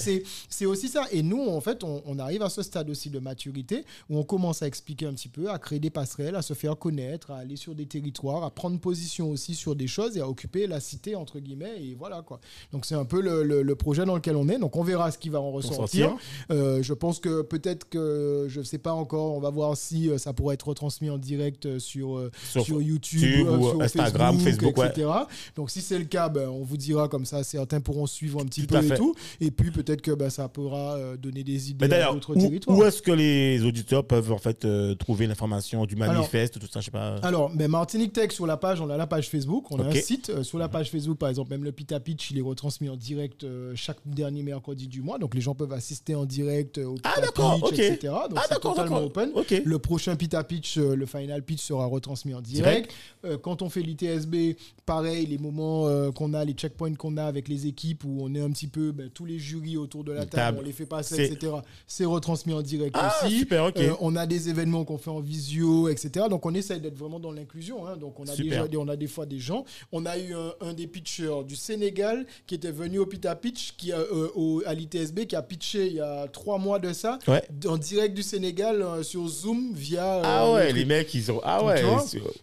c'est 0.49 0.67
aussi 0.67 0.89
ça. 0.89 1.05
Et 1.13 1.23
nous 1.23 1.47
en 1.49 1.61
fait 1.61 1.85
on, 1.85 2.03
on 2.07 2.19
arrive 2.19 2.43
à 2.43 2.49
ce 2.49 2.63
stade 2.63 2.91
aussi 2.91 3.11
de 3.11 3.19
maturité 3.19 3.85
où 4.09 4.19
on 4.19 4.23
commence 4.25 4.63
à 4.63 4.67
expliquer 4.67 5.07
un 5.07 5.13
petit 5.15 5.29
peu, 5.29 5.51
à 5.51 5.59
créer 5.59 5.79
des 5.81 5.91
passerelles, 5.91 6.37
à 6.37 6.43
se 6.43 6.55
faire 6.55 6.77
connaître, 6.77 7.31
à 7.31 7.39
aller 7.39 7.57
sur 7.57 7.75
des 7.75 7.87
territoires, 7.87 8.45
à 8.45 8.51
prendre 8.51 8.79
position 8.79 9.31
aussi 9.31 9.55
sur 9.55 9.75
des 9.77 9.87
choses 9.87 10.17
et 10.17 10.21
à 10.21 10.29
occuper 10.29 10.67
la 10.67 10.81
cité 10.81 11.15
entre 11.17 11.39
guillemets 11.41 11.83
et 11.83 11.95
voilà 11.95 12.23
quoi. 12.23 12.41
Donc 12.73 12.85
c'est 12.85 12.95
un 12.95 13.05
peu 13.05 13.21
le, 13.21 13.43
le- 13.43 13.63
le 13.63 13.75
projet 13.75 14.05
dans 14.05 14.15
lequel 14.15 14.37
on 14.37 14.49
est. 14.49 14.59
Donc 14.59 14.77
on 14.77 14.83
verra 14.83 15.11
ce 15.11 15.19
qui 15.19 15.29
va 15.29 15.41
en 15.41 15.51
ressortir. 15.51 16.11
sortir. 16.11 16.17
Euh, 16.51 16.83
je 16.83 16.95
pense 16.95 17.19
que 17.19 17.43
peut-être 17.43 17.89
que 17.89 18.47
je 18.49 18.61
ne 18.61 18.65
sais 18.65 18.79
pas 18.79 18.93
encore. 18.93 19.35
On 19.35 19.41
va 19.41 19.51
voir 19.51 19.77
si 19.77 20.09
euh, 20.11 20.19
ça 20.19 20.33
pourrait 20.33 20.55
être 20.55 20.69
retransmis 20.69 21.11
en 21.11 21.19
direct 21.19 21.67
euh, 21.67 21.79
sur 21.79 22.29
Sur 22.51 22.65
sur, 22.65 22.83
YouTube, 22.83 23.21
YouTube 23.23 23.49
ou 23.49 23.69
sur 23.71 23.83
Instagram, 23.83 24.39
Facebook, 24.39 24.79
etc. 24.79 25.09
Donc 25.57 25.71
si 25.71 25.81
c'est 25.81 25.99
le 25.99 26.05
cas, 26.05 26.29
ben, 26.29 26.49
on 26.49 26.63
vous 26.63 26.77
dira 26.77 27.09
comme 27.09 27.25
ça. 27.25 27.43
Certains 27.45 27.81
pourront 27.81 28.07
suivre 28.07 28.41
un 28.41 28.45
petit 28.47 28.67
Tout 28.67 28.75
peu 28.79 28.85
et 28.85 28.97
tout. 28.97 29.15
Et 29.41 29.51
puis 29.51 29.71
peut-être 29.71 29.98
que 30.03 30.11
ben, 30.13 30.31
ça 30.31 30.49
pourra 30.49 30.97
euh, 30.97 31.17
donner 31.17 31.45
des 31.45 31.71
idées 31.71 31.93
à 31.93 32.13
d'autres 32.13 32.35
où, 32.37 32.41
territoires. 32.41 32.77
où 32.77 32.85
est-ce 32.85 33.03
que 33.03 33.11
les 33.13 33.63
auditeurs 33.65 34.07
peuvent 34.07 34.33
en 34.33 34.39
fait 34.39 34.65
euh, 34.65 34.95
trouver 34.95 35.27
l'information 35.27 35.85
du 35.87 35.95
Alors- 36.01 36.15
manifeste, 36.15 36.59
tout 36.59 36.67
ça, 36.71 36.81
je 36.81 36.87
sais 36.87 36.91
pas. 36.91 37.17
Alors, 37.23 37.51
mais 37.55 37.69
Martinique 37.69 38.13
Tech 38.13 38.33
sur 38.33 38.47
la 38.47 38.57
page, 38.57 38.81
on 38.81 38.89
a 38.91 38.97
la 38.97 39.07
page 39.07 39.29
Facebook, 39.29 39.71
on 39.71 39.79
a 39.81 39.85
un 39.87 39.93
site 39.93 40.31
euh, 40.31 40.43
sur 40.43 40.59
la 40.59 40.69
page 40.69 40.91
Facebook, 40.91 41.19
par 41.19 41.29
exemple, 41.29 41.51
même 41.51 41.65
le 41.65 41.73
Pita 41.73 42.01
Pitch, 42.01 42.31
il 42.31 42.39
est 42.39 42.43
retransmis 42.43 42.89
en 42.89 42.97
direct 42.97 43.45
euh, 43.45 43.73
chaque 43.75 43.99
dernier 44.07 44.43
mercredi 44.43 44.87
du 44.89 45.03
mois, 45.03 45.19
donc 45.19 45.35
les 45.35 45.41
gens 45.41 45.55
peuvent 45.55 45.73
assister 45.73 46.15
en 46.15 46.25
direct 46.25 46.79
au 46.79 46.95
Pita 46.95 47.11
Ah, 47.17 47.21
d'accord, 47.21 47.61
Pitch, 47.71 47.79
etc. 47.81 48.13
Donc 48.31 48.39
Ah, 48.39 48.47
c'est 48.49 48.61
totalement 48.61 49.03
open. 49.03 49.31
Le 49.65 49.79
prochain 49.79 50.17
Pita 50.17 50.43
Pitch, 50.45 50.77
le 50.79 51.07
final 51.07 51.43
pitch 51.43 51.61
sera 51.63 51.87
retransmis 51.87 52.35
en 52.35 52.41
direct. 52.41 52.93
Direct. 53.23 53.43
Quand 53.43 53.63
on 53.63 53.69
fait 53.69 53.83
l'ITSB, 53.83 54.57
pareil, 54.87 55.27
les 55.27 55.39
moments 55.39 56.11
qu'on 56.13 56.35
a, 56.35 56.45
les 56.45 56.53
checkpoints 56.53 56.95
qu'on 56.95 57.17
a 57.17 57.25
avec 57.25 57.49
les 57.49 57.67
équipes 57.67 58.05
où 58.05 58.19
on 58.21 58.35
est 58.35 58.41
un 58.41 58.51
petit 58.51 58.67
peu 58.67 58.93
ben, 58.93 59.09
tous 59.13 59.25
les 59.25 59.39
jurys 59.39 59.77
autour 59.77 59.88
de 59.89 60.13
la 60.13 60.21
table, 60.21 60.31
table. 60.31 60.59
on 60.61 60.63
les 60.65 60.73
fait 60.73 60.87
passer, 60.87 61.25
etc. 61.25 61.53
C'est 61.87 62.05
retransmis 62.05 62.53
en 62.53 62.63
direct 62.63 62.95
Ah, 62.99 63.13
aussi. 63.25 63.39
super, 63.41 63.65
ok. 63.67 63.77
Euh, 63.79 63.93
on 64.01 64.15
a 64.17 64.27
des 64.27 64.49
événements 64.49 64.85
qu'on 64.85 64.99
fait 64.99 65.11
en 65.11 65.21
visio, 65.21 65.89
etc. 65.89 66.27
Donc 66.31 66.47
on 66.47 66.55
essaye 66.55 66.81
d'être 66.81 66.97
vraiment 66.97 67.19
dans 67.21 67.33
l'inclusion. 67.33 67.87
hein. 67.87 67.97
Donc 67.97 68.21
on 68.21 68.25
a 68.25 68.33
Super. 68.33 68.45
déjà 68.45 68.69
des, 68.69 68.77
on 68.77 68.89
a 68.89 68.97
des 68.97 69.07
fois 69.07 69.27
des 69.27 69.39
gens. 69.39 69.65
On 69.93 70.07
a 70.07 70.19
eu 70.19 70.35
un, 70.35 70.53
un 70.61 70.73
des 70.75 70.87
pitchers 70.87 71.45
du 71.47 71.57
Sénégal 71.57 72.27
qui 72.47 72.55
était 72.55 72.71
venu 72.71 72.99
au 72.99 73.07
Pita 73.07 73.35
Pitch, 73.35 73.75
qui 73.77 73.93
a, 73.93 73.99
euh, 73.99 74.29
au, 74.35 74.63
à 74.67 74.75
l'ITSB, 74.75 75.27
qui 75.27 75.37
a 75.37 75.43
pitché 75.43 75.87
il 75.87 75.95
y 75.95 76.01
a 76.01 76.27
trois 76.29 76.59
mois 76.59 76.79
de 76.79 76.93
ça, 76.93 77.19
Ouais. 77.27 77.43
en 77.67 77.77
direct 77.77 78.15
du 78.15 78.23
Sénégal 78.23 78.83
euh, 78.83 79.03
sur 79.03 79.27
Zoom 79.29 79.73
via. 79.75 80.21
Ah 80.25 80.53
ouais, 80.53 80.73
les 80.73 80.85
mecs, 80.85 81.13
ils 81.15 81.31
ont. 81.33 81.41
Ah 81.45 81.65
ouais, 81.65 81.83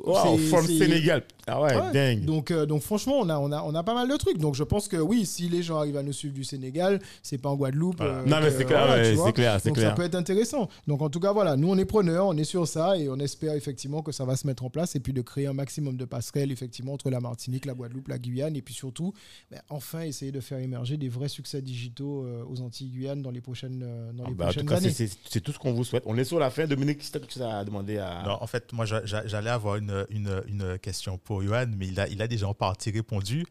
wow, 0.03 0.37
from 0.37 0.65
Sénégal. 0.67 1.23
Ah 1.47 1.61
ouais, 1.61 1.75
Ouais. 1.75 1.91
dingue. 1.93 2.25
Donc, 2.25 2.51
donc 2.51 2.81
franchement, 2.81 3.17
on 3.19 3.29
a, 3.29 3.37
on, 3.37 3.51
a, 3.51 3.61
on 3.63 3.75
a 3.75 3.83
pas 3.83 3.93
mal 3.93 4.07
de 4.09 4.15
trucs. 4.17 4.37
Donc 4.37 4.55
je 4.55 4.63
pense 4.63 4.87
que 4.87 4.97
oui, 4.97 5.25
si 5.25 5.47
les 5.49 5.61
gens 5.61 5.77
arrivent 5.77 5.97
à 5.97 6.03
nous 6.03 6.13
suivre 6.13 6.33
du 6.33 6.43
Sénégal, 6.43 6.99
c'est 7.25 7.37
pas 7.37 7.49
en 7.49 7.55
Guadeloupe. 7.55 7.97
Voilà. 7.97 8.13
euh, 8.19 8.25
non, 8.25 8.37
mais 8.39 8.47
que- 8.49 8.57
c'est 8.57 8.65
clair, 8.65 8.89
ouais, 8.89 9.15
c'est 9.15 9.33
clair, 9.33 9.59
c'est 9.61 9.69
Donc 9.69 9.77
clair. 9.77 9.89
ça 9.89 9.95
peut 9.95 10.03
être 10.03 10.15
intéressant. 10.15 10.69
Donc 10.87 11.01
en 11.01 11.09
tout 11.09 11.19
cas, 11.19 11.33
voilà, 11.33 11.55
nous 11.57 11.69
on 11.69 11.77
est 11.77 11.85
preneurs, 11.85 12.27
on 12.27 12.37
est 12.37 12.43
sur 12.43 12.67
ça 12.67 12.97
et 12.97 13.09
on 13.09 13.17
espère 13.17 13.53
effectivement 13.53 14.01
que 14.01 14.11
ça 14.11 14.25
va 14.25 14.35
se 14.35 14.45
mettre 14.47 14.63
en 14.63 14.69
place 14.69 14.95
et 14.95 14.99
puis 14.99 15.13
de 15.13 15.21
créer 15.21 15.47
un 15.47 15.53
maximum 15.53 15.97
de 15.97 16.05
passerelles 16.05 16.51
effectivement 16.51 16.93
entre 16.93 17.09
la 17.09 17.19
Martinique, 17.19 17.65
la 17.65 17.73
Guadeloupe, 17.73 18.07
la 18.07 18.17
Guyane 18.19 18.55
et 18.55 18.61
puis 18.61 18.73
surtout, 18.73 19.13
ben, 19.51 19.59
enfin 19.69 20.01
essayer 20.01 20.31
de 20.31 20.39
faire 20.39 20.59
émerger 20.59 20.97
des 20.97 21.09
vrais 21.09 21.27
succès 21.29 21.61
digitaux 21.61 22.23
euh, 22.25 22.43
aux 22.47 22.61
Antilles 22.61 22.89
Guyane 22.89 23.21
dans 23.21 23.31
les 23.31 23.41
prochaines, 23.41 23.81
euh, 23.83 24.11
dans 24.13 24.25
Ah 24.25 24.29
les 24.29 24.35
bah, 24.35 24.45
en 24.45 24.47
tout 24.49 24.53
prochaines 24.65 24.69
cas, 24.69 24.77
années. 24.77 25.09
c'est 25.29 25.41
tout 25.41 25.51
ce 25.51 25.59
qu'on 25.59 25.73
vous 25.73 25.83
souhaite. 25.83 26.03
On 26.05 26.17
est 26.17 26.23
sur 26.23 26.39
la 26.39 26.49
fin. 26.49 26.65
Dominique, 26.67 26.99
qu'est-ce 26.99 27.17
que 27.17 27.25
tu 27.25 27.41
as 27.41 27.63
demandé 27.65 27.97
à. 27.97 28.23
Non, 28.25 28.37
en 28.41 28.47
fait, 28.47 28.71
moi, 28.73 28.85
j'a- 28.85 29.05
j'a- 29.05 29.25
j'allais 29.27 29.49
avoir 29.49 29.75
une, 29.77 30.05
une, 30.09 30.41
une 30.47 30.77
question 30.79 31.17
pour 31.17 31.41
Johan, 31.41 31.65
mais 31.77 31.87
il 31.87 31.99
a, 31.99 32.07
il 32.07 32.21
a 32.21 32.27
déjà 32.27 32.47
en 32.47 32.53
partie 32.53 32.91
répondu. 32.91 33.45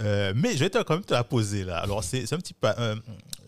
Euh, 0.00 0.32
mais 0.36 0.52
je 0.54 0.58
vais 0.58 0.70
te, 0.70 0.78
quand 0.82 0.94
même 0.94 1.04
te 1.04 1.12
la 1.14 1.24
poser 1.24 1.64
là. 1.64 1.78
Alors, 1.78 2.04
c'est 2.04 2.32
un 2.32 2.38
petit 2.38 2.54
pa- 2.54 2.76
euh, 2.78 2.94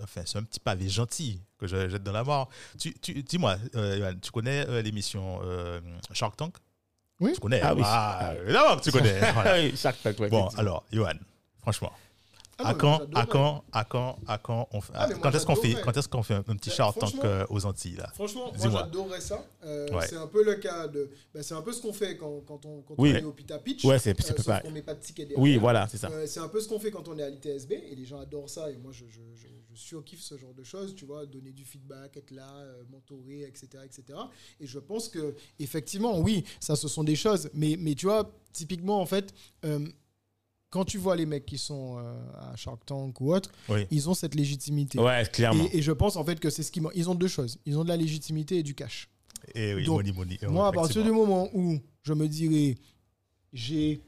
enfin, 0.03 0.22
c'est 0.24 0.38
un 0.38 0.42
petit 0.42 0.61
pavé 0.61 0.88
gentil 0.88 1.40
que 1.59 1.66
je 1.66 1.88
jette 1.88 2.03
dans 2.03 2.12
la 2.12 2.24
mort. 2.24 2.48
Tu, 2.78 2.92
tu, 2.94 3.22
dis-moi, 3.22 3.57
euh, 3.76 4.12
tu 4.20 4.30
connais 4.30 4.66
euh, 4.68 4.82
l'émission 4.82 5.40
euh, 5.44 5.80
Shark 6.12 6.36
Tank? 6.36 6.55
Oui. 7.20 7.32
Tu 7.34 7.40
connais? 7.40 7.61
Ah 7.62 7.74
oui. 7.74 7.82
Ah, 7.84 8.32
évidemment 8.42 8.76
que 8.76 8.82
tu 8.82 8.90
connais. 8.92 9.20
Voilà. 9.34 9.51
Fois, 9.51 9.53
ouais, 9.53 10.28
Bon, 10.28 10.48
alors, 10.57 10.84
Johan, 10.92 11.12
franchement, 11.61 11.92
Ah 12.62 12.68
à 12.70 12.74
quand, 12.74 12.96
à 12.96 12.98
j'adorerais. 13.00 13.26
quand, 13.28 13.64
à 13.72 13.84
quand, 13.84 14.18
à 14.26 14.38
quand, 14.38 14.68
on 14.72 14.80
fait, 14.80 14.92
Ah, 14.96 15.08
quand 15.20 15.30
est-ce 15.34 15.46
qu'on 15.46 15.56
fait, 15.56 15.74
quand 15.82 15.96
est-ce 15.96 16.08
qu'on 16.08 16.22
fait 16.22 16.34
un, 16.34 16.38
un 16.38 16.56
petit 16.56 16.68
Ben, 16.70 16.74
Shark 16.76 16.98
Tank 16.98 17.11
franchement- 17.11 17.24
euh, 17.30 17.44
aux 17.50 17.66
Antilles 17.66 17.96
là? 17.96 18.11
Franchement, 18.14 18.52
moi 18.56 18.70
j'adorerais 18.70 19.20
ça. 19.20 19.44
Euh, 19.64 19.88
Ouais. 19.90 20.06
C'est 20.06 20.16
un 20.16 20.26
peu 20.26 20.44
le 20.44 20.54
cas 20.56 20.88
de. 20.88 21.11
ben, 21.34 21.42
c'est 21.42 21.54
un 21.54 21.62
peu 21.62 21.72
ce 21.72 21.80
qu'on 21.82 21.92
fait 21.92 22.16
quand, 22.16 22.40
quand 22.46 22.64
on, 22.66 22.82
quand 22.82 22.94
Oui. 22.98 23.12
on 23.14 23.16
est 23.18 23.24
au 23.24 23.32
Pita 23.32 23.58
Pitch. 23.58 23.84
Ouais, 23.84 23.98
c'est- 23.98 24.20
c'est 24.20 24.38
euh, 24.38 24.42
pas- 24.42 24.61
qu'on 24.61 24.70
met 24.70 24.82
pas 24.82 24.94
de 24.94 25.00
ticket 25.00 25.24
derrière. 25.24 25.38
Oui, 25.42 25.56
voilà, 25.56 25.88
c'est 25.88 25.96
ça. 25.98 26.08
Euh, 26.11 26.26
c'est 26.26 26.40
un 26.40 26.48
peu 26.48 26.61
ce 26.61 26.68
qu'on 26.68 26.78
fait 26.78 26.90
quand 26.90 27.08
on 27.08 27.18
est 27.18 27.22
à 27.22 27.28
l'ITSB 27.30 27.72
et 27.72 27.94
les 27.94 28.04
gens 28.04 28.20
adorent 28.20 28.48
ça 28.50 28.70
et 28.70 28.76
moi 28.76 28.92
je, 28.92 29.04
je, 29.08 29.20
je, 29.34 29.48
je 29.72 29.78
surkiffe 29.80 30.20
ce 30.20 30.36
genre 30.36 30.54
de 30.54 30.62
choses, 30.64 30.94
tu 30.94 31.04
vois, 31.04 31.26
donner 31.26 31.52
du 31.52 31.64
feedback, 31.64 32.16
être 32.16 32.30
là, 32.32 32.48
euh, 32.56 32.82
mentorer, 32.90 33.42
etc., 33.42 33.68
etc. 33.84 34.18
Et 34.61 34.66
je 34.66 34.78
pense 34.78 35.08
que 35.08 35.34
effectivement, 35.58 36.18
oui, 36.18 36.44
ça 36.61 36.76
ce 36.76 36.88
sont 36.88 37.04
des 37.04 37.16
choses, 37.16 37.48
mais, 37.54 37.76
mais 37.78 37.94
tu 37.94 38.06
vois, 38.06 38.30
typiquement 38.52 39.00
en 39.00 39.06
fait, 39.06 39.32
quand 40.71 40.85
tu 40.85 40.99
vois 40.99 41.16
les 41.16 41.27
mecs 41.27 41.47
qui 41.47 41.59
sont 41.59 41.99
euh, 41.99 42.14
à 42.53 42.57
Shark 42.57 42.85
Tank 42.87 43.21
ou 43.21 43.35
autre, 43.35 43.51
Oui. 43.68 43.87
ils 43.91 44.09
ont 44.09 44.14
cette 44.14 44.35
légitimité. 44.35 44.99
Ouais, 44.99 45.25
clairement. 45.33 45.64
Et, 45.73 45.79
et 45.79 45.83
je 45.83 45.93
pense 45.93 46.16
en 46.16 46.25
fait 46.25 46.39
que 46.41 46.49
c'est 46.51 46.62
ce 46.62 46.71
qui 46.73 46.81
man- 46.81 46.93
ils 46.95 47.11
ont 47.11 47.14
deux 47.14 47.29
choses, 47.29 47.59
ils 47.66 47.77
ont 47.79 47.83
de 47.85 47.89
la 47.89 47.97
légitimité 47.97 48.59
et 48.59 48.62
du 48.62 48.75
cash. 48.75 49.09
Et 49.55 49.75
oui, 49.75 49.85
Donc, 49.85 49.99
money, 49.99 50.12
money. 50.12 50.39
Moi, 50.49 50.68
à 50.68 50.73
partir 50.73 51.03
du 51.03 51.11
moment 51.11 51.49
où 51.55 51.79
je 52.03 52.12
me 52.12 52.29
dirais, 52.29 52.77
j'ai 53.53 54.01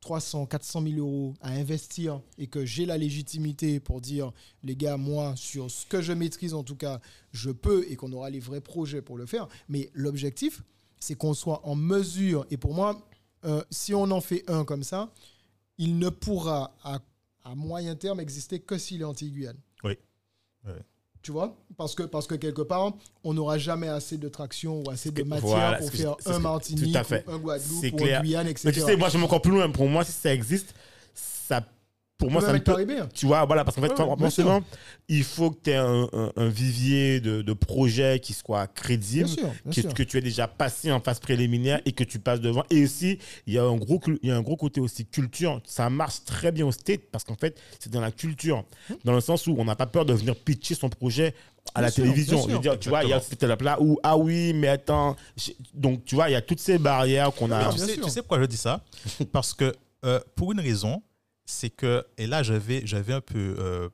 300, 0.00 0.46
400 0.46 0.82
000 0.82 0.94
euros 0.98 1.34
à 1.42 1.50
investir 1.50 2.22
et 2.38 2.46
que 2.46 2.64
j'ai 2.64 2.86
la 2.86 2.96
légitimité 2.96 3.78
pour 3.80 4.00
dire, 4.00 4.32
les 4.62 4.74
gars, 4.74 4.96
moi, 4.96 5.34
sur 5.36 5.70
ce 5.70 5.84
que 5.86 6.00
je 6.00 6.12
maîtrise 6.14 6.54
en 6.54 6.62
tout 6.64 6.76
cas, 6.76 7.00
je 7.32 7.50
peux 7.50 7.84
et 7.90 7.96
qu'on 7.96 8.10
aura 8.12 8.30
les 8.30 8.40
vrais 8.40 8.62
projets 8.62 9.02
pour 9.02 9.18
le 9.18 9.26
faire. 9.26 9.46
Mais 9.68 9.90
l'objectif, 9.92 10.62
c'est 10.98 11.14
qu'on 11.14 11.34
soit 11.34 11.66
en 11.66 11.76
mesure, 11.76 12.46
et 12.50 12.56
pour 12.56 12.74
moi, 12.74 13.06
euh, 13.44 13.62
si 13.70 13.94
on 13.94 14.10
en 14.10 14.20
fait 14.22 14.42
un 14.48 14.64
comme 14.64 14.82
ça, 14.82 15.12
il 15.80 15.98
ne 15.98 16.10
pourra 16.10 16.76
à, 16.84 16.98
à 17.42 17.54
moyen 17.54 17.96
terme 17.96 18.20
exister 18.20 18.60
que 18.60 18.76
s'il 18.76 19.00
est 19.00 19.04
anti-Guyane. 19.04 19.56
Oui. 19.82 19.96
Oui. 20.66 20.74
Tu 21.22 21.32
vois? 21.32 21.56
Parce 21.78 21.94
que, 21.94 22.02
parce 22.02 22.26
que 22.26 22.34
quelque 22.34 22.60
part, 22.60 22.92
on 23.24 23.32
n'aura 23.32 23.56
jamais 23.56 23.88
assez 23.88 24.18
de 24.18 24.28
traction 24.28 24.82
ou 24.82 24.90
assez 24.90 25.10
de 25.10 25.22
matière 25.22 25.48
Voilà, 25.48 25.78
pour 25.78 25.90
faire 25.90 26.16
un 26.26 26.38
Martinique, 26.38 26.94
ou 26.94 27.30
un 27.30 27.38
Guadeloupe, 27.38 27.82
ou 27.94 28.04
un 28.04 28.20
Guyane, 28.20 28.44
Mais 28.44 28.50
etc. 28.50 28.72
tu 28.72 28.80
sais, 28.80 28.96
moi, 28.96 29.08
je 29.08 29.16
vais 29.16 29.24
encore 29.24 29.40
plus 29.40 29.52
loin. 29.52 29.70
Pour 29.70 29.88
moi, 29.88 30.04
si 30.04 30.12
ça 30.12 30.34
existe, 30.34 30.74
pour 32.20 32.30
moi, 32.30 32.40
ça 32.40 32.52
ne 32.52 32.58
peut, 32.58 32.86
tu 33.12 33.26
vois, 33.26 33.44
voilà, 33.44 33.64
parce 33.64 33.74
qu'en 33.76 33.82
fait, 33.82 33.88
Ouais, 33.90 34.16
forcément, 34.18 34.60
il 35.08 35.24
faut 35.24 35.50
que 35.50 35.58
tu 35.64 35.70
aies 35.70 35.76
un, 35.76 36.08
un- 36.12 36.32
un 36.36 36.48
vivier 36.48 37.18
de, 37.20 37.42
de 37.42 37.52
projets 37.52 38.20
qui 38.20 38.32
soit 38.32 38.66
crédible, 38.68 39.24
Bien 39.26 39.34
sûr, 39.34 39.48
bien 39.64 39.72
que, 39.74 39.80
sûr. 39.80 39.94
que 39.94 40.02
tu 40.04 40.18
aies 40.18 40.22
déjà 40.22 40.46
passé 40.46 40.92
en 40.92 41.00
phase 41.00 41.18
préliminaire 41.18 41.80
et 41.84 41.92
que 41.92 42.04
tu 42.04 42.18
passes 42.20 42.40
devant. 42.40 42.62
Et 42.70 42.84
aussi, 42.84 43.18
il 43.46 43.54
y 43.54 43.58
a 43.58 43.64
un 43.64 43.76
gros, 43.76 44.00
il 44.22 44.28
y 44.28 44.30
a 44.30 44.36
un 44.36 44.42
gros 44.42 44.56
côté 44.56 44.80
aussi 44.80 45.04
culture. 45.06 45.60
Ça 45.64 45.90
marche 45.90 46.24
très 46.24 46.52
bien 46.52 46.66
au 46.66 46.72
state 46.72 47.00
parce 47.10 47.24
qu'en 47.24 47.34
fait, 47.36 47.58
c'est 47.80 47.90
dans 47.90 48.00
la 48.00 48.12
culture. 48.12 48.64
Dans 49.04 49.12
le 49.14 49.20
sens 49.20 49.46
où 49.46 49.56
on 49.58 49.64
n'a 49.64 49.74
pas 49.76 49.86
peur 49.86 50.04
de 50.04 50.12
venir 50.12 50.36
pitcher 50.36 50.74
son 50.76 50.88
projet 50.88 51.34
à 51.74 51.80
Bien 51.80 51.82
la 51.82 51.90
sûr, 51.90 52.04
télévision. 52.04 52.46
Je 52.48 52.52
veux 52.54 52.58
dire, 52.60 52.78
tu 52.78 52.88
vois, 52.90 53.02
il 53.04 53.10
y 53.10 53.12
a 53.12 53.20
cette 53.20 53.42
étape-là 53.42 53.78
où, 53.80 53.98
ah 54.02 54.16
oui, 54.16 54.52
mais 54.54 54.68
attends. 54.68 55.16
Donc, 55.74 56.04
tu 56.04 56.14
vois, 56.14 56.28
il 56.28 56.32
y 56.32 56.36
a 56.36 56.42
toutes 56.42 56.60
ces 56.60 56.78
barrières 56.78 57.32
qu'on 57.32 57.50
a. 57.50 57.68
Ah, 57.68 57.72
sais, 57.76 57.96
tu 57.96 58.08
sais 58.10 58.20
pourquoi 58.20 58.40
je 58.40 58.46
dis 58.46 58.56
ça? 58.56 58.82
Parce 59.32 59.54
que, 59.54 59.72
euh, 60.04 60.20
pour 60.34 60.52
une 60.52 60.60
raison, 60.60 61.02
c'est 61.50 61.70
que, 61.70 62.06
et 62.16 62.26
là, 62.26 62.42
j'avais 62.42 62.86
j'avais 62.86 63.12
un 63.12 63.20
peu 63.20 63.56
euh, 63.58 63.88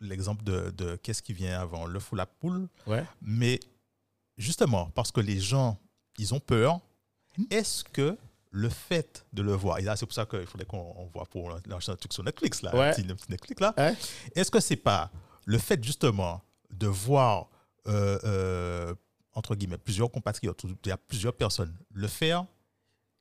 l'exemple 0.00 0.44
de, 0.44 0.70
de 0.70 0.96
qu'est-ce 0.96 1.22
qui 1.22 1.32
vient 1.32 1.58
avant, 1.60 1.86
l'œuf 1.86 2.12
ou 2.12 2.16
la 2.16 2.26
poule. 2.26 2.68
Ouais. 2.86 3.04
Mais 3.22 3.58
justement, 4.36 4.90
parce 4.90 5.10
que 5.10 5.20
les 5.20 5.40
gens, 5.40 5.78
ils 6.18 6.34
ont 6.34 6.40
peur, 6.40 6.80
est-ce 7.50 7.82
que 7.84 8.16
le 8.50 8.68
fait 8.68 9.26
de 9.32 9.42
le 9.42 9.52
voir, 9.52 9.78
et 9.78 9.82
là, 9.82 9.96
c'est 9.96 10.06
pour 10.06 10.14
ça 10.14 10.24
qu'il 10.26 10.46
faudrait 10.46 10.66
qu'on 10.66 10.94
on 10.96 11.06
voit 11.06 11.26
pour 11.26 11.50
lancer 11.66 11.90
un 11.90 11.96
truc 11.96 12.12
sur 12.12 12.22
Netflix, 12.24 12.62
là, 12.62 12.74
Ouais. 12.74 12.88
un, 12.88 12.92
petit, 12.92 13.02
un 13.10 13.14
petit 13.14 13.30
Netflix, 13.30 13.60
là, 13.60 13.74
Ouais. 13.76 13.94
est-ce 14.34 14.50
que 14.50 14.60
c'est 14.60 14.76
pas 14.76 15.10
le 15.44 15.58
fait, 15.58 15.82
justement, 15.82 16.42
de 16.70 16.86
voir, 16.86 17.48
euh, 17.86 18.18
euh, 18.24 18.94
entre 19.34 19.54
guillemets, 19.54 19.78
plusieurs 19.78 20.10
compatriotes, 20.10 20.64
ou 20.64 20.68
il 20.84 20.88
y 20.88 20.92
a 20.92 20.96
plusieurs 20.96 21.34
personnes 21.34 21.76
le 21.92 22.08
faire, 22.08 22.46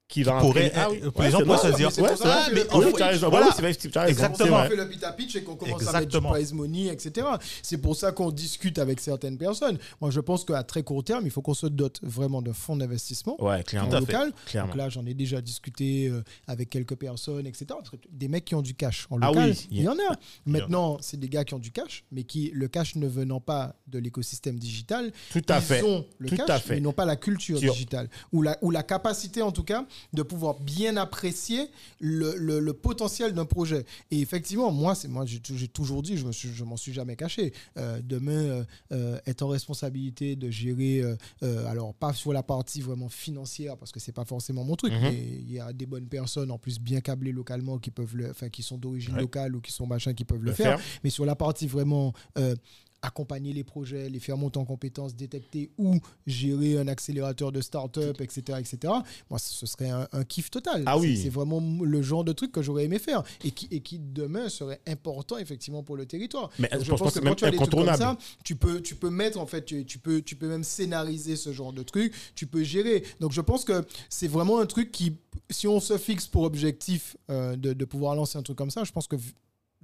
Qui 0.07 0.21
va 0.21 0.39
pourrait- 0.39 0.71
Ah 0.75 0.87
oui. 0.91 0.99
pour 0.99 1.17
Ouais, 1.19 1.25
les 1.25 1.31
gens 1.31 1.41
pourraient 1.41 1.57
se 1.71 1.75
dire, 1.75 1.87
Ouais, 1.97 2.13
mais 2.53 2.71
en 2.71 2.79
fait, 2.79 2.93
tu 2.93 3.01
as 3.01 3.07
raison. 3.07 3.29
voilà. 3.29 3.47
C'est 3.55 3.61
vrai. 3.63 3.71
Exactement. 4.07 4.37
C'est 4.37 4.51
on 4.51 4.69
fait 4.69 4.75
le 4.75 4.87
pitch 4.87 5.03
à 5.03 5.11
pitch 5.13 5.35
et 5.35 5.43
qu'on 5.43 5.55
commence 5.55 5.81
à 5.81 5.83
Exactement. 5.83 6.29
mettre 6.31 6.37
du 6.37 6.39
prize 6.45 6.53
money, 6.53 6.85
etc. 6.93 7.25
C'est 7.63 7.79
pour 7.79 7.95
ça 7.95 8.11
qu'on 8.11 8.29
discute 8.29 8.77
avec 8.77 8.99
certaines 8.99 9.39
personnes. 9.39 9.79
Moi, 9.99 10.11
je 10.11 10.19
pense 10.19 10.45
qu'à 10.45 10.61
très 10.63 10.83
court 10.83 11.03
terme, 11.03 11.25
il 11.25 11.31
faut 11.31 11.41
qu'on 11.41 11.55
se 11.55 11.65
dote 11.65 11.99
vraiment 12.03 12.43
d'un 12.43 12.53
fonds 12.53 12.75
d'investissement 12.77 13.35
Ouais, 13.43 13.59
en 13.59 13.63
clairement. 13.63 13.91
À 13.93 13.99
local. 13.99 14.31
clairement. 14.45 14.67
Donc 14.69 14.77
là, 14.77 14.89
j'en 14.89 15.05
ai 15.07 15.15
déjà 15.15 15.41
discuté 15.41 16.07
euh, 16.07 16.23
avec 16.47 16.69
quelques 16.69 16.95
personnes, 16.95 17.47
etc. 17.47 17.65
Des 18.11 18.27
mecs 18.27 18.45
qui 18.45 18.53
ont 18.53 18.61
du 18.61 18.75
cash 18.75 19.07
en 19.09 19.17
Ah 19.23 19.27
local, 19.29 19.49
oui, 19.49 19.67
il 19.71 19.81
y 19.81 19.87
en 19.87 19.93
a. 19.93 19.95
Il 19.95 20.03
y 20.03 20.07
en 20.07 20.11
a. 20.11 20.15
Maintenant, 20.61 20.97
c'est 21.01 21.19
des 21.19 21.29
gars 21.29 21.43
qui 21.43 21.55
ont 21.55 21.59
du 21.59 21.71
cash, 21.71 22.03
mais 22.11 22.23
qui, 22.23 22.51
le 22.53 22.67
cash 22.67 22.95
ne 22.95 23.07
venant 23.07 23.39
pas 23.39 23.75
de 23.87 23.97
l'écosystème 23.97 24.59
digital, 24.59 25.11
Tout 25.31 25.41
à 25.49 25.57
ils 25.57 25.61
fait. 25.63 25.81
ont 25.83 26.05
le 26.19 26.29
Tout 26.29 26.35
cash, 26.37 26.49
à 26.51 26.59
fait. 26.59 26.73
mais 26.73 26.77
ils 26.79 26.83
n'ont 26.83 26.93
pas 26.93 27.05
la 27.05 27.15
culture 27.15 27.59
digitale 27.59 28.07
ou 28.31 28.43
la, 28.43 28.55
ou 28.61 28.69
la 28.69 28.83
capacité 28.83 29.41
en 29.41 29.51
tout 29.51 29.63
cas 29.63 29.83
de 30.13 30.21
pouvoir 30.23 30.59
bien 30.59 30.97
apprécier 30.97 31.67
le, 31.99 32.35
le- 32.37 32.59
le 32.59 32.73
potentiel 32.73 33.33
d'un 33.33 33.45
projet. 33.45 33.85
Et 34.11 34.19
effectivement, 34.21 34.71
moi, 34.71 34.95
c'est 34.95 35.07
moi, 35.07 35.25
j'ai 35.25 35.39
tou- 35.39 35.55
j'ai 35.57 35.67
toujours 35.67 36.01
dit, 36.01 36.17
je 36.17 36.25
me 36.25 36.31
suis, 36.31 36.49
je 36.53 36.63
m'en 36.63 36.77
suis 36.77 36.93
jamais 36.93 37.15
caché. 37.15 37.53
Euh, 37.77 37.99
demain, 38.03 38.31
euh, 38.31 38.63
euh, 38.91 39.19
être 39.25 39.41
en 39.43 39.47
responsabilité 39.49 40.35
de 40.35 40.49
gérer, 40.49 41.01
euh, 41.43 41.67
alors 41.67 41.93
pas 41.93 42.13
sur 42.13 42.33
la 42.33 42.43
partie 42.43 42.81
vraiment 42.81 43.09
financière 43.09 43.77
parce 43.77 43.91
que 43.91 43.99
c'est 43.99 44.11
pas 44.11 44.25
forcément 44.25 44.63
mon 44.63 44.75
truc, 44.75 44.93
Mhm. 44.93 45.01
mais 45.01 45.15
il 45.15 45.51
y 45.51 45.59
a 45.59 45.71
des 45.73 45.85
bonnes 45.85 46.07
personnes 46.07 46.51
en 46.51 46.57
plus 46.57 46.79
bien 46.79 47.01
câblées 47.01 47.31
localement 47.31 47.77
qui 47.77 47.91
peuvent 47.91 48.15
le, 48.15 48.29
enfin 48.31 48.49
qui 48.49 48.63
sont 48.63 48.77
d'origine 48.77 49.15
Ouais. 49.15 49.21
locale 49.21 49.55
ou 49.55 49.61
qui 49.61 49.71
sont 49.71 49.85
machin 49.87 50.13
qui 50.13 50.25
peuvent 50.25 50.43
le, 50.43 50.49
Le 50.51 50.55
faire. 50.55 50.79
faire. 50.79 50.87
Mais 51.03 51.09
sur 51.09 51.25
la 51.25 51.35
partie 51.35 51.67
vraiment 51.67 52.13
accompagner 53.05 53.53
les 53.53 53.63
projets, 53.63 54.09
les 54.09 54.19
faire 54.19 54.37
monter 54.37 54.57
en 54.59 54.65
compétences, 54.65 55.15
détecter 55.15 55.69
ou 55.77 55.99
gérer 56.25 56.77
un 56.77 56.87
accélérateur 56.87 57.51
de 57.51 57.61
start-up, 57.61 58.19
etc., 58.21 58.59
etc., 58.59 58.93
moi, 59.29 59.39
ce 59.39 59.65
serait 59.65 59.89
un, 59.89 60.07
un 60.11 60.23
kiff 60.23 60.49
total. 60.51 60.83
Ah 60.85 60.97
oui. 60.97 61.17
C'est- 61.17 61.29
vraiment 61.29 61.61
le 61.83 62.01
genre 62.01 62.23
de 62.23 62.31
truc 62.33 62.51
que 62.51 62.61
j'aurais 62.61 62.85
aimé 62.85 62.99
faire 62.99 63.23
et 63.43 63.51
qui, 63.51 63.67
et 63.71 63.81
qui 63.81 63.99
demain 63.99 64.49
serait 64.49 64.79
important 64.87 65.37
effectivement 65.37 65.83
pour 65.83 65.97
le 65.97 66.05
territoire. 66.05 66.49
Mais 66.59 66.69
Donc, 66.69 66.83
je 66.83 66.89
pense 66.91 67.01
que 67.01 67.09
c'est 67.09 67.19
quand 67.19 67.25
même 67.25 67.35
tu 67.35 67.45
as 67.45 67.51
des 67.51 67.57
trucs 67.57 67.69
comme 67.71 67.95
ça, 67.95 68.17
tu 68.43 68.55
peux, 68.55 68.81
tu 68.81 68.95
peux 68.95 69.09
mettre 69.09 69.39
en 69.39 69.45
fait, 69.45 69.65
tu, 69.65 69.85
tu 69.85 69.99
peux, 69.99 70.21
tu 70.21 70.35
peux 70.35 70.47
même 70.47 70.63
scénariser 70.63 71.35
ce 71.35 71.51
genre 71.53 71.73
de 71.73 71.83
truc, 71.83 72.13
tu 72.35 72.47
peux 72.47 72.63
gérer. 72.63 73.03
Donc 73.19 73.31
je 73.31 73.41
pense 73.41 73.63
que 73.65 73.85
c'est 74.09 74.27
vraiment 74.27 74.59
un 74.59 74.65
truc 74.65 74.91
qui, 74.91 75.17
si 75.49 75.67
on 75.67 75.79
se 75.79 75.97
fixe 75.97 76.27
pour 76.27 76.43
objectif 76.43 77.17
euh, 77.29 77.55
de, 77.55 77.73
de 77.73 77.85
pouvoir 77.85 78.15
lancer 78.15 78.37
un 78.37 78.43
truc 78.43 78.57
comme 78.57 78.71
ça, 78.71 78.83
je 78.83 78.91
pense 78.91 79.07
que 79.07 79.15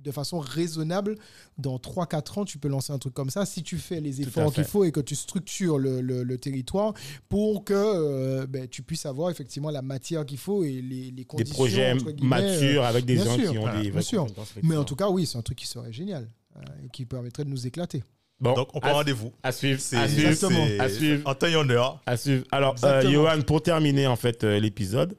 de 0.04 0.12
façon 0.12 0.39
raisonnable, 0.39 1.16
dans 1.58 1.78
3-4 1.78 2.39
ans, 2.39 2.45
tu 2.45 2.58
peux 2.58 2.68
lancer 2.68 2.91
un 2.93 2.97
truc 2.99 3.14
comme 3.14 3.30
ça 3.30 3.45
si 3.45 3.64
tu 3.64 3.78
fais 3.78 3.99
les 4.02 4.22
efforts 4.22 4.52
qu'il 4.54 4.64
faut 4.64 4.84
et 4.84 4.91
que 4.91 4.99
tu 4.99 5.16
structures 5.16 5.78
le, 5.78 6.02
le- 6.02 6.24
le 6.24 6.38
territoire 6.38 6.93
pour 7.30 7.64
que 7.64 7.74
euh, 7.76 8.45
ben, 8.47 8.68
tu 8.68 8.82
puisses 8.84 9.06
avoir 9.06 9.30
effectivement 9.30 9.70
la 9.70 9.82
matière 9.82 10.26
qu'il 10.26 10.38
faut 10.39 10.64
et 10.64 10.82
les, 10.82 11.06
les 11.06 11.12
Des 11.12 11.26
conditions 11.26 11.54
projets 11.56 11.95
guillemets, 11.95 12.22
euh, 12.22 12.28
matures 12.28 12.84
avec 12.86 13.06
des 13.06 13.16
bien 13.16 13.26
gens 13.26 13.36
sûr. 13.38 13.52
qui 13.52 13.58
ont 13.58 13.62
Voilà, 13.62 13.82
des 13.82 13.91
bien 13.91 14.02
sûr. 14.02 14.28
Mais 14.64 14.76
en 14.78 14.84
tout 14.84 14.95
cas, 14.95 15.10
oui, 15.10 15.26
c'est 15.26 15.38
un 15.38 15.41
truc 15.41 15.58
qui 15.58 15.68
serait 15.68 15.93
génial 15.93 16.28
euh, 16.58 16.62
et 16.86 16.89
qui 16.89 17.06
permettrait 17.06 17.45
de 17.45 17.49
nous 17.49 17.68
éclater. 17.68 18.04
Bon, 18.39 18.54
Donc, 18.56 18.70
on 18.74 18.80
prend 18.80 18.89
à, 18.89 18.93
rendez-vous. 18.93 19.32
à 19.43 19.52
suivre. 19.52 19.80
C'est 19.80 19.97
À 19.97 20.08
suivre. 20.08 20.82
À 20.82 20.89
suivre. 20.89 21.22
En 21.30 21.36
temps 21.36 21.45
et 21.45 21.56
en 21.56 21.70
heure. 21.70 22.02
À 22.08 22.18
suivre. 22.18 22.43
Alors, 22.52 22.76
euh. 22.84 23.08
Johan, 23.08 23.39
pour 23.43 23.62
terminer 23.62 24.08
en 24.08 24.16
fait 24.16 24.43
euh, 24.43 24.60
l'épisode, 24.60 25.16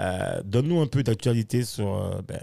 euh, 0.00 0.42
donne-nous 0.44 0.78
un 0.80 0.86
peu 0.86 1.02
d'actualité 1.02 1.64
sur 1.64 1.96
euh, 1.96 2.20
ben, 2.28 2.38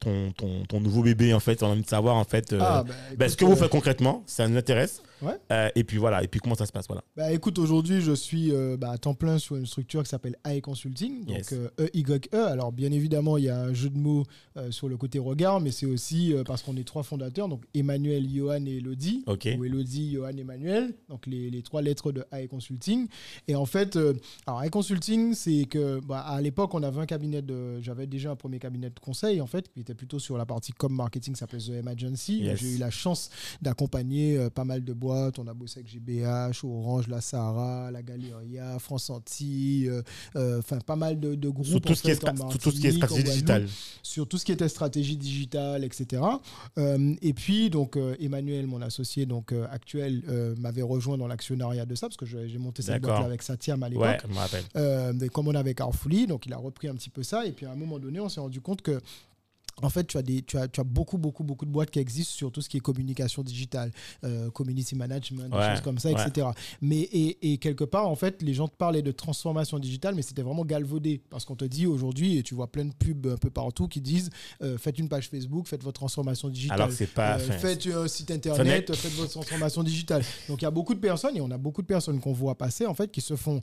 ton, 0.00 0.32
ton, 0.32 0.64
ton 0.64 0.80
nouveau 0.80 1.02
bébé 1.02 1.32
en 1.34 1.40
fait. 1.40 1.62
On 1.62 1.66
a 1.66 1.70
envie 1.70 1.82
de 1.82 1.88
savoir 1.88 2.16
en 2.16 2.24
fait 2.24 2.52
euh, 2.52 2.58
Ah, 2.60 2.84
bah, 2.86 2.94
ben, 3.16 3.28
ce 3.28 3.36
que 3.36 3.44
vous 3.44 3.52
euh, 3.52 3.56
faites 3.56 3.70
concrètement. 3.70 4.22
Ça 4.26 4.48
nous 4.48 4.56
intéresse. 4.56 5.02
Ouais. 5.22 5.34
Euh, 5.52 5.68
et 5.74 5.84
puis 5.84 5.98
voilà. 5.98 6.24
Et 6.24 6.28
puis 6.28 6.40
comment 6.40 6.54
ça 6.54 6.64
se 6.64 6.72
passe 6.72 6.86
voilà. 6.88 7.02
Bah 7.14 7.30
écoute, 7.30 7.58
aujourd'hui, 7.58 8.00
je 8.00 8.12
suis 8.12 8.52
euh, 8.52 8.76
bah, 8.78 8.90
à 8.92 8.98
temps 8.98 9.12
plein 9.14 9.38
sur 9.38 9.56
une 9.56 9.66
structure 9.66 10.02
qui 10.02 10.08
s'appelle 10.08 10.36
AI 10.46 10.62
Consulting, 10.62 11.26
donc 11.26 11.36
Yes. 11.36 11.52
euh, 11.52 11.68
E-Y-E. 11.78 12.34
Alors, 12.46 12.72
bien 12.72 12.90
évidemment, 12.90 13.36
il 13.36 13.44
y 13.44 13.50
a 13.50 13.60
un 13.60 13.74
jeu 13.74 13.90
de 13.90 13.98
mots 13.98 14.24
sur 14.70 14.88
le 14.88 14.96
côté 14.96 15.18
regard, 15.18 15.60
mais 15.60 15.70
c'est 15.70 15.86
aussi 15.86 16.34
parce 16.46 16.62
qu'on 16.62 16.76
est 16.76 16.84
trois 16.86 17.02
fondateurs, 17.02 17.48
donc 17.48 17.62
Emmanuel, 17.74 18.26
Johan 18.28 18.64
et 18.66 18.78
Elodie. 18.78 19.24
Ou 19.26 19.64
Elodie, 19.64 20.12
Johan, 20.14 20.30
Emmanuel, 20.36 20.94
donc 21.08 21.26
les, 21.26 21.50
les 21.50 21.62
trois 21.62 21.82
lettres 21.82 22.12
de 22.12 22.24
AI 22.32 22.48
Consulting. 22.48 23.06
Et 23.48 23.54
en 23.56 23.66
fait, 23.66 23.98
alors 24.46 24.62
AI 24.62 24.70
Consulting, 24.70 25.34
c'est 25.34 25.64
que 25.64 26.00
bah, 26.00 26.20
à 26.20 26.40
l'époque, 26.40 26.74
on 26.74 26.82
avait 26.82 27.00
un 27.00 27.06
cabinet 27.06 27.42
de. 27.42 27.80
J'avais 27.82 28.06
déjà 28.06 28.30
un 28.30 28.36
premier 28.36 28.58
cabinet 28.58 28.88
de 28.90 28.98
conseil, 29.00 29.40
en 29.42 29.46
fait, 29.46 29.68
qui 29.70 29.80
était 29.80 29.89
plutôt 29.94 30.18
sur 30.18 30.36
la 30.36 30.46
partie 30.46 30.72
com 30.72 30.92
marketing, 30.92 31.34
ça 31.34 31.40
s'appelait 31.40 31.58
The 31.58 31.70
Emergency. 31.70 32.38
Yes. 32.38 32.60
J'ai 32.60 32.74
eu 32.74 32.78
la 32.78 32.90
chance 32.90 33.30
d'accompagner 33.62 34.36
euh, 34.36 34.50
pas 34.50 34.64
mal 34.64 34.84
de 34.84 34.92
boîtes. 34.92 35.38
On 35.38 35.46
a 35.46 35.54
bossé 35.54 35.80
avec 35.80 35.90
GBH, 35.90 36.64
Orange, 36.64 37.08
La 37.08 37.20
Sahara, 37.20 37.90
La 37.90 38.02
Galeria, 38.02 38.78
France 38.78 39.10
Antilles, 39.10 39.88
euh, 39.88 40.02
euh, 40.36 40.58
enfin 40.58 40.78
pas 40.78 40.96
mal 40.96 41.18
de, 41.18 41.34
de 41.34 41.48
groupes. 41.48 41.66
Sur 41.66 41.80
tout 41.80 41.92
en 41.92 41.94
ce 41.94 42.02
qui 42.02 42.10
est 42.10 42.20
sur 42.20 42.58
tout 42.58 42.70
ce 42.70 42.80
qui 42.80 42.92
stratégie 42.92 43.24
digitale. 43.24 43.68
sur 44.02 44.28
tout 44.28 44.38
ce 44.38 44.44
qui 44.44 44.52
était 44.52 44.68
stratégie 44.68 45.16
digitale, 45.16 45.84
etc. 45.84 46.22
Et 47.22 47.32
puis, 47.32 47.70
donc, 47.70 47.98
Emmanuel, 48.18 48.66
mon 48.66 48.82
associé 48.82 49.26
donc, 49.26 49.52
actuel, 49.70 50.22
m'avait 50.58 50.82
rejoint 50.82 51.18
dans 51.18 51.26
l'actionnariat 51.26 51.86
de 51.86 51.94
ça, 51.94 52.08
parce 52.08 52.16
que 52.16 52.26
j'ai 52.26 52.58
monté 52.58 52.82
cette 52.82 53.02
boîte 53.02 53.24
avec 53.24 53.42
Satiam 53.42 53.82
à 53.82 53.88
l'époque. 53.88 54.24
Ouais, 54.74 55.28
comme 55.28 55.48
on 55.48 55.54
avait 55.54 55.74
Carrefourly, 55.74 56.26
donc 56.26 56.46
il 56.46 56.52
a 56.52 56.56
repris 56.58 56.88
un 56.88 56.94
petit 56.94 57.10
peu 57.10 57.22
ça. 57.22 57.46
Et 57.46 57.52
puis 57.52 57.66
à 57.66 57.72
un 57.72 57.76
moment 57.76 57.98
donné, 57.98 58.20
on 58.20 58.28
s'est 58.28 58.40
rendu 58.40 58.60
compte 58.60 58.82
que. 58.82 59.00
En 59.82 59.90
fait, 59.90 60.04
tu 60.04 60.18
as, 60.18 60.22
des, 60.22 60.42
tu, 60.42 60.58
as, 60.58 60.68
tu 60.68 60.80
as 60.80 60.84
beaucoup, 60.84 61.18
beaucoup, 61.18 61.44
beaucoup 61.44 61.66
de 61.66 61.70
boîtes 61.70 61.90
qui 61.90 61.98
existent 61.98 62.34
sur 62.34 62.52
tout 62.52 62.60
ce 62.60 62.68
qui 62.68 62.76
est 62.76 62.80
communication 62.80 63.42
digitale, 63.42 63.90
euh, 64.24 64.50
community 64.50 64.94
management, 64.94 65.50
des 65.50 65.70
choses 65.70 65.80
comme 65.82 65.98
ça, 65.98 66.10
ouais. 66.10 66.26
etc. 66.26 66.48
Mais, 66.80 67.00
et, 67.00 67.52
et 67.52 67.58
quelque 67.58 67.84
part, 67.84 68.08
en 68.08 68.16
fait, 68.16 68.42
les 68.42 68.54
gens 68.54 68.68
te 68.68 68.76
parlaient 68.76 69.02
de 69.02 69.12
transformation 69.12 69.78
digitale, 69.78 70.14
mais 70.14 70.22
c'était 70.22 70.42
vraiment 70.42 70.64
galvaudé. 70.64 71.20
Parce 71.30 71.44
qu'on 71.44 71.56
te 71.56 71.64
dit 71.64 71.86
aujourd'hui, 71.86 72.36
et 72.38 72.42
tu 72.42 72.54
vois 72.54 72.70
plein 72.70 72.84
de 72.84 72.92
pubs 72.92 73.26
un 73.26 73.36
peu 73.36 73.50
partout 73.50 73.88
qui 73.88 74.00
disent 74.00 74.30
euh, 74.62 74.78
faites 74.78 74.98
une 74.98 75.08
page 75.08 75.28
Facebook, 75.28 75.66
faites 75.66 75.82
votre 75.82 76.00
transformation 76.00 76.48
digitale. 76.48 76.80
Alors 76.80 76.92
c'est 76.92 77.06
pas. 77.06 77.38
Euh, 77.38 77.58
faites 77.58 77.86
un 77.86 78.08
site 78.08 78.30
net. 78.30 78.46
internet, 78.46 78.94
faites 78.94 79.12
votre 79.12 79.30
transformation 79.30 79.82
digitale. 79.82 80.22
Donc 80.48 80.62
il 80.62 80.64
y 80.64 80.68
a 80.68 80.70
beaucoup 80.70 80.94
de 80.94 81.00
personnes, 81.00 81.36
et 81.36 81.40
on 81.40 81.50
a 81.50 81.58
beaucoup 81.58 81.82
de 81.82 81.86
personnes 81.86 82.20
qu'on 82.20 82.32
voit 82.32 82.56
passer, 82.56 82.86
en 82.86 82.94
fait, 82.94 83.10
qui 83.10 83.20
se 83.20 83.36
font 83.36 83.60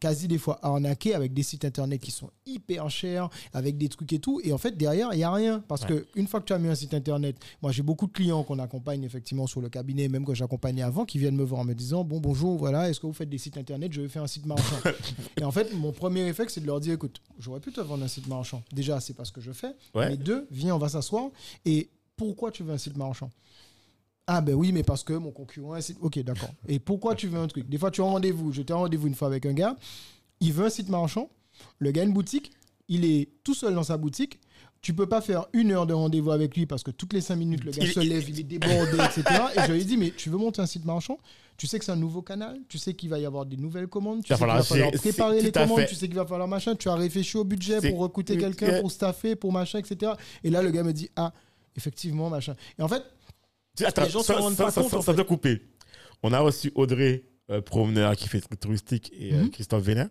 quasi 0.00 0.28
des 0.28 0.38
fois 0.38 0.58
arnaquer 0.62 1.14
avec 1.14 1.32
des 1.32 1.42
sites 1.42 1.64
internet 1.64 2.00
qui 2.00 2.10
sont 2.10 2.30
hyper 2.46 2.90
chers, 2.90 3.28
avec 3.52 3.78
des 3.78 3.88
trucs 3.88 4.12
et 4.12 4.18
tout. 4.18 4.40
Et 4.44 4.52
en 4.52 4.58
fait, 4.58 4.76
derrière, 4.76 5.08
il 5.12 5.16
n'y 5.18 5.24
a 5.24 5.32
rien. 5.32 5.60
Parce 5.66 5.82
Ouais. 5.82 5.88
que 5.88 6.06
une 6.14 6.26
fois 6.26 6.40
que 6.40 6.46
tu 6.46 6.52
as 6.52 6.58
mis 6.58 6.68
un 6.68 6.74
site 6.74 6.94
internet, 6.94 7.36
moi 7.62 7.72
j'ai 7.72 7.82
beaucoup 7.82 8.06
de 8.06 8.12
clients 8.12 8.42
qu'on 8.42 8.58
accompagne 8.58 9.02
effectivement 9.04 9.46
sur 9.46 9.60
le 9.60 9.68
cabinet, 9.68 10.08
même 10.08 10.24
que 10.26 10.34
j'accompagnais 10.34 10.82
avant, 10.82 11.04
qui 11.04 11.18
viennent 11.18 11.36
me 11.36 11.44
voir 11.44 11.60
en 11.60 11.64
me 11.64 11.74
disant 11.74 12.04
Bon, 12.04 12.20
bonjour, 12.20 12.56
voilà, 12.58 12.90
est-ce 12.90 13.00
que 13.00 13.06
vous 13.06 13.12
faites 13.12 13.30
des 13.30 13.38
sites 13.38 13.56
internet? 13.56 13.92
Je 13.92 14.00
vais 14.02 14.08
faire 14.08 14.22
un 14.22 14.26
site 14.26 14.46
marchand. 14.46 14.76
et 15.40 15.44
en 15.44 15.50
fait, 15.52 15.72
mon 15.74 15.92
premier 15.92 16.24
réflexe, 16.24 16.54
c'est 16.54 16.60
de 16.60 16.66
leur 16.66 16.80
dire 16.80 16.94
Écoute, 16.94 17.20
j'aurais 17.38 17.60
pu 17.60 17.72
te 17.72 17.80
vendre 17.80 18.04
un 18.04 18.08
site 18.08 18.26
marchand. 18.26 18.62
Déjà, 18.72 19.00
c'est 19.00 19.14
pas 19.14 19.24
ce 19.24 19.32
que 19.32 19.40
je 19.40 19.52
fais. 19.52 19.74
Ouais. 19.94 20.10
Mais 20.10 20.16
deux, 20.16 20.46
viens, 20.50 20.74
on 20.74 20.78
va 20.78 20.88
s'asseoir. 20.88 21.28
Et 21.64 21.88
pourquoi 22.16 22.50
tu 22.50 22.62
veux 22.62 22.72
un 22.74 22.78
site 22.78 22.96
marchand? 22.96 23.30
Ah 24.26 24.40
ben 24.40 24.54
oui, 24.54 24.72
mais 24.72 24.82
parce 24.82 25.04
que 25.04 25.12
mon 25.12 25.30
concurrent... 25.30 25.76
est 25.76 25.96
Ok, 26.00 26.18
d'accord. 26.20 26.50
Et 26.68 26.78
pourquoi 26.78 27.14
tu 27.14 27.28
veux 27.28 27.38
un 27.38 27.46
truc? 27.46 27.68
Des 27.68 27.78
fois, 27.78 27.90
tu 27.90 28.00
as 28.00 28.04
un 28.04 28.08
rendez-vous. 28.08 28.52
J'étais 28.52 28.72
en 28.72 28.80
rendez-vous 28.80 29.06
une 29.08 29.14
fois 29.14 29.28
avec 29.28 29.44
un 29.46 29.52
gars. 29.52 29.76
Il 30.40 30.52
veut 30.52 30.64
un 30.66 30.70
site 30.70 30.88
marchand. 30.88 31.28
Le 31.78 31.90
gars 31.90 32.02
a 32.02 32.04
une 32.04 32.12
boutique. 32.12 32.52
Il 32.88 33.04
est 33.04 33.28
tout 33.44 33.54
seul 33.54 33.74
dans 33.74 33.82
sa 33.84 33.96
boutique. 33.96 34.40
tu 34.82 34.92
peux 34.92 35.06
pas 35.06 35.22
faire 35.22 35.46
une 35.54 35.72
heure 35.72 35.86
de 35.86 35.94
rendez-vous 35.94 36.30
avec 36.30 36.54
lui 36.54 36.66
parce 36.66 36.82
que 36.82 36.90
toutes 36.90 37.14
les 37.14 37.22
cinq 37.22 37.36
minutes, 37.36 37.64
le 37.64 37.70
gars 37.70 37.82
Il- 37.82 37.92
se 37.92 38.00
lève, 38.00 38.28
il 38.28 38.38
est 38.38 38.42
débordé, 38.42 38.98
etc. 38.98 39.22
Et 39.56 39.60
je 39.66 39.72
lui 39.72 39.80
ai 39.80 39.84
dit, 39.84 39.96
mais 39.96 40.10
tu 40.10 40.28
veux 40.28 40.36
monter 40.36 40.60
un 40.60 40.66
site 40.66 40.84
marchand? 40.84 41.18
Tu 41.56 41.66
sais 41.66 41.78
que 41.78 41.86
c'est 41.86 41.92
un 41.92 41.96
nouveau 41.96 42.20
canal 42.20 42.58
Tu 42.68 42.76
sais 42.76 42.92
qu'il 42.92 43.08
va 43.08 43.18
y 43.18 43.24
avoir 43.24 43.46
des 43.46 43.56
nouvelles 43.56 43.86
commandes 43.88 44.22
Tu 44.22 44.28
sais 44.28 44.36
qu'il 44.36 44.46
va 44.46 44.62
falloir 44.62 44.90
préparer 44.92 45.40
les 45.40 45.52
commandes 45.52 45.78
fait. 45.80 45.86
Tu 45.86 45.94
sais 45.94 46.06
qu'il 46.06 46.16
va 46.16 46.26
falloir 46.26 46.48
machin 46.48 46.74
Tu 46.74 46.88
as 46.90 46.94
réfléchi 46.96 47.36
au 47.38 47.44
budget 47.44 47.80
pour 47.88 47.98
recruter 48.00 48.36
quelqu'un, 48.36 48.80
pour 48.80 48.90
staffer, 48.90 49.36
pour 49.36 49.52
machin, 49.52 49.78
etc. 49.78 50.12
Et 50.42 50.50
là, 50.50 50.60
le 50.60 50.70
gars 50.70 50.82
me 50.82 50.92
dit, 50.92 51.08
ah, 51.16 51.32
effectivement, 51.76 52.28
machin. 52.28 52.54
Et 52.78 52.82
en 52.82 52.88
fait, 52.88 53.02
Attends, 53.82 54.04
Les 54.04 54.10
gens 54.10 54.20
se 54.20 54.26
ça- 54.26 54.36
rendent 54.38 54.54
ça- 54.54 54.64
pas 54.64 54.70
ça- 54.70 54.80
compte, 54.82 54.90
ça- 54.90 54.96
en 54.98 55.02
ça 55.02 55.12
fait. 55.12 55.16
doit 55.16 55.24
couper. 55.24 55.62
On 56.22 56.32
a 56.32 56.40
reçu 56.40 56.70
Audrey, 56.74 57.24
euh, 57.50 57.60
promeneur 57.60 58.16
qui 58.16 58.28
fait 58.28 58.40
touristique, 58.60 59.12
et 59.18 59.34
euh, 59.34 59.42
Mhm. 59.44 59.50
Christophe 59.50 59.82
Vénin. 59.82 60.10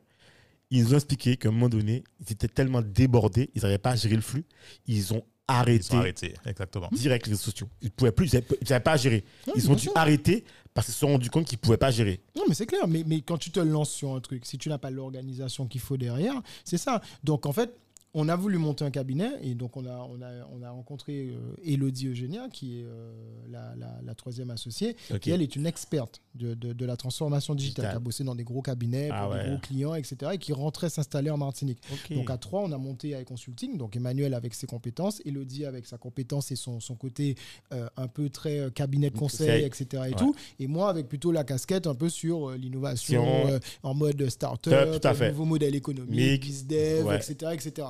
Ils 0.70 0.84
nous 0.84 0.94
ont 0.94 0.98
expliqué 0.98 1.38
qu'à 1.38 1.50
un 1.50 1.52
moment 1.52 1.70
donné, 1.70 2.04
ils 2.20 2.32
étaient 2.32 2.48
tellement 2.48 2.82
débordés, 2.82 3.50
ils 3.54 3.62
n'arrivaient 3.62 3.78
pas 3.78 3.92
à 3.92 3.96
gérer 3.96 4.16
le 4.16 4.22
flux. 4.22 4.44
Ils 4.88 5.14
ont 5.14 5.18
Ils 5.18 5.24
arrêté 5.48 5.84
sont 5.84 5.98
arrêtés, 5.98 6.34
exactement. 6.46 6.90
direct 6.92 7.28
les 7.28 7.34
réseaux 7.34 7.44
sociaux. 7.52 7.68
Ils 7.82 7.86
ne 7.86 7.90
pouvaient 7.92 8.12
plus, 8.12 8.32
ils 8.34 8.42
n'avaient 8.70 8.84
pas 8.84 8.94
à 8.94 8.98
gérer. 8.98 9.24
Ils 9.56 9.70
ont 9.70 9.76
dû 9.76 9.82
sûr. 9.84 9.92
arrêter 9.96 10.44
parce 10.74 10.88
qu'ils 10.88 10.94
se 10.96 11.00
sont 11.02 11.08
rendus 11.10 11.30
compte 11.30 11.46
qu'ils 11.46 11.58
ne 11.58 11.62
pouvaient 11.62 11.78
pas 11.78 11.92
gérer. 11.92 12.22
Non, 12.36 12.44
mais 12.48 12.56
c'est 12.56 12.66
clair. 12.66 12.88
Mais, 12.88 13.04
mais 13.06 13.22
quand 13.22 13.38
tu 13.38 13.52
te 13.52 13.60
lances 13.60 13.92
sur 13.92 14.16
un 14.16 14.20
truc, 14.20 14.46
si 14.46 14.58
tu 14.58 14.70
n'as 14.70 14.78
pas 14.80 14.90
l'organisation 14.90 15.68
qu'il 15.68 15.82
faut 15.82 15.98
derrière, 15.98 16.42
c'est 16.64 16.78
ça. 16.80 17.02
Donc, 17.24 17.46
en 17.46 17.52
fait, 17.54 17.76
on 18.16 18.30
a 18.30 18.36
voulu 18.36 18.58
monter 18.58 18.84
un 18.86 18.92
cabinet 18.92 19.30
et 19.42 19.54
donc 19.56 19.78
on 19.78 19.86
a, 19.86 19.98
on 20.10 20.22
a, 20.22 20.48
on 20.52 20.62
a 20.64 20.70
rencontré 20.72 21.30
euh, 21.30 21.56
Elodie 21.64 22.08
Eugénia, 22.08 22.48
qui 22.50 22.80
est 22.80 22.86
euh, 22.86 23.12
la, 23.50 23.76
la- 23.76 24.00
la 24.04 24.16
troisième 24.16 24.50
associée, 24.52 24.96
qui 25.20 25.32
elle 25.32 25.42
est 25.42 25.56
une 25.56 25.66
experte 25.68 26.22
de, 26.36 26.54
de- 26.56 26.74
de 26.74 26.86
la 26.86 26.98
transformation 26.98 27.54
digitale, 27.56 27.86
Digital. 27.86 27.92
qui 27.92 27.98
a 27.98 28.00
bossé 28.00 28.24
dans 28.24 28.36
des 28.36 28.44
gros 28.44 28.62
cabinets, 28.62 29.10
Ah 29.12 29.24
pour 29.26 29.32
ouais. 29.34 29.44
des 29.44 29.50
gros 29.50 29.60
clients, 29.60 29.94
etc., 29.96 30.32
et 30.34 30.38
qui 30.38 30.52
rentrait 30.54 30.90
s'installer 30.90 31.30
en 31.30 31.38
Martinique. 31.38 31.80
Donc 32.10 32.30
à 32.30 32.38
trois, 32.38 32.62
on 32.62 32.72
a 32.72 32.78
monté 32.78 33.14
avec 33.16 33.28
Consulting, 33.28 33.78
donc 33.78 33.96
Emmanuel 33.96 34.34
avec 34.34 34.54
ses 34.54 34.66
compétences, 34.68 35.22
Elodie 35.26 35.66
avec 35.66 35.86
sa 35.86 35.98
compétence 35.98 36.52
et 36.52 36.56
son, 36.56 36.80
son 36.80 36.96
côté 36.96 37.36
euh, 37.74 37.88
un 37.98 38.08
peu 38.08 38.30
très 38.30 38.60
euh, 38.60 38.70
cabinet 38.70 39.10
de 39.10 39.18
conseil, 39.18 39.64
etc. 39.64 39.86
Et, 39.94 39.98
Ouais. 39.98 40.12
tout, 40.16 40.36
et 40.60 40.68
moi 40.68 40.90
avec 40.90 41.08
plutôt 41.08 41.32
la 41.32 41.44
casquette 41.44 41.88
un 41.88 41.96
peu 41.96 42.10
sur 42.10 42.50
euh, 42.50 42.56
l'innovation 42.58 43.24
euh, 43.48 43.60
en 43.84 43.94
mode 43.94 44.28
start-up, 44.30 45.04
nouveau 45.30 45.46
modèle 45.46 45.76
économique, 45.76 46.42
bizdev, 46.42 47.06
Ouais. 47.06 47.18
etc., 47.18 47.52
etc. 47.54 47.88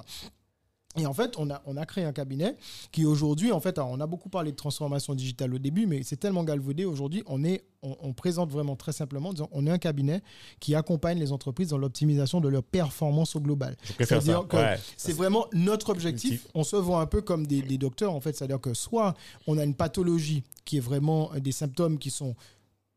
Et 0.95 1.05
en 1.07 1.13
fait, 1.13 1.37
on 1.39 1.49
a, 1.49 1.61
on 1.65 1.75
a 1.75 1.85
créé 1.85 2.03
un 2.03 2.11
cabinet 2.13 2.55
qui 2.91 3.05
aujourd'hui, 3.05 3.51
en 3.51 3.59
fait, 3.59 3.79
on 3.79 3.99
a 3.99 4.05
beaucoup 4.05 4.29
parlé 4.29 4.51
de 4.51 4.55
transformation 4.55 5.15
digitale 5.15 5.53
au 5.53 5.57
début, 5.57 5.87
mais 5.87 6.03
c'est 6.03 6.17
tellement 6.17 6.43
galvaudé 6.43 6.85
aujourd'hui, 6.85 7.23
on, 7.25 7.43
est, 7.43 7.63
on, 7.81 7.97
on 8.01 8.13
présente 8.13 8.51
vraiment 8.51 8.75
très 8.75 8.91
simplement, 8.91 9.29
en 9.29 9.33
disant, 9.33 9.49
on 9.53 9.65
est 9.65 9.71
un 9.71 9.79
cabinet 9.79 10.21
qui 10.59 10.75
accompagne 10.75 11.17
les 11.17 11.31
entreprises 11.31 11.69
dans 11.69 11.79
l'optimisation 11.79 12.41
de 12.41 12.47
leur 12.47 12.63
performance 12.63 13.35
au 13.35 13.39
global. 13.39 13.75
C'est-à-dire 13.97 14.47
que 14.47 14.57
Ouais. 14.57 14.79
C'est 14.97 15.13
vraiment 15.13 15.47
notre 15.51 15.89
objectif. 15.89 16.47
On 16.53 16.63
se 16.63 16.75
voit 16.75 17.01
un 17.01 17.07
peu 17.07 17.21
comme 17.21 17.47
des, 17.47 17.61
des 17.63 17.77
docteurs, 17.79 18.13
en 18.13 18.21
fait. 18.21 18.35
C'est-à-dire 18.37 18.61
que 18.61 18.73
soit 18.75 19.15
on 19.47 19.57
a 19.57 19.63
une 19.63 19.75
pathologie 19.75 20.43
qui 20.63 20.77
est 20.77 20.79
vraiment 20.79 21.31
euh, 21.33 21.39
des 21.39 21.51
symptômes 21.51 21.97
qui 21.97 22.11
sont 22.11 22.35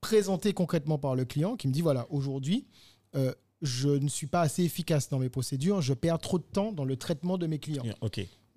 présentés 0.03 0.53
concrètement 0.53 0.99
par 0.99 1.15
le 1.17 1.25
client, 1.25 1.57
qui 1.57 1.67
me 1.67 1.73
dit 1.73 1.81
voilà, 1.81 2.07
aujourd'hui, 2.11 2.67
euh, 3.17 3.33
je 3.63 3.89
ne 3.89 4.09
suis 4.09 4.27
pas 4.27 4.43
assez 4.43 4.63
efficace 4.65 5.09
dans 5.09 5.19
mes 5.19 5.29
procédures, 5.29 5.81
je 5.81 5.95
perds 5.95 6.19
trop 6.19 6.39
de 6.39 6.45
temps 6.45 6.73
dans 6.73 6.85
le 6.85 6.97
traitement 6.97 7.39
de 7.39 7.47
mes 7.47 7.59
clients, 7.59 7.85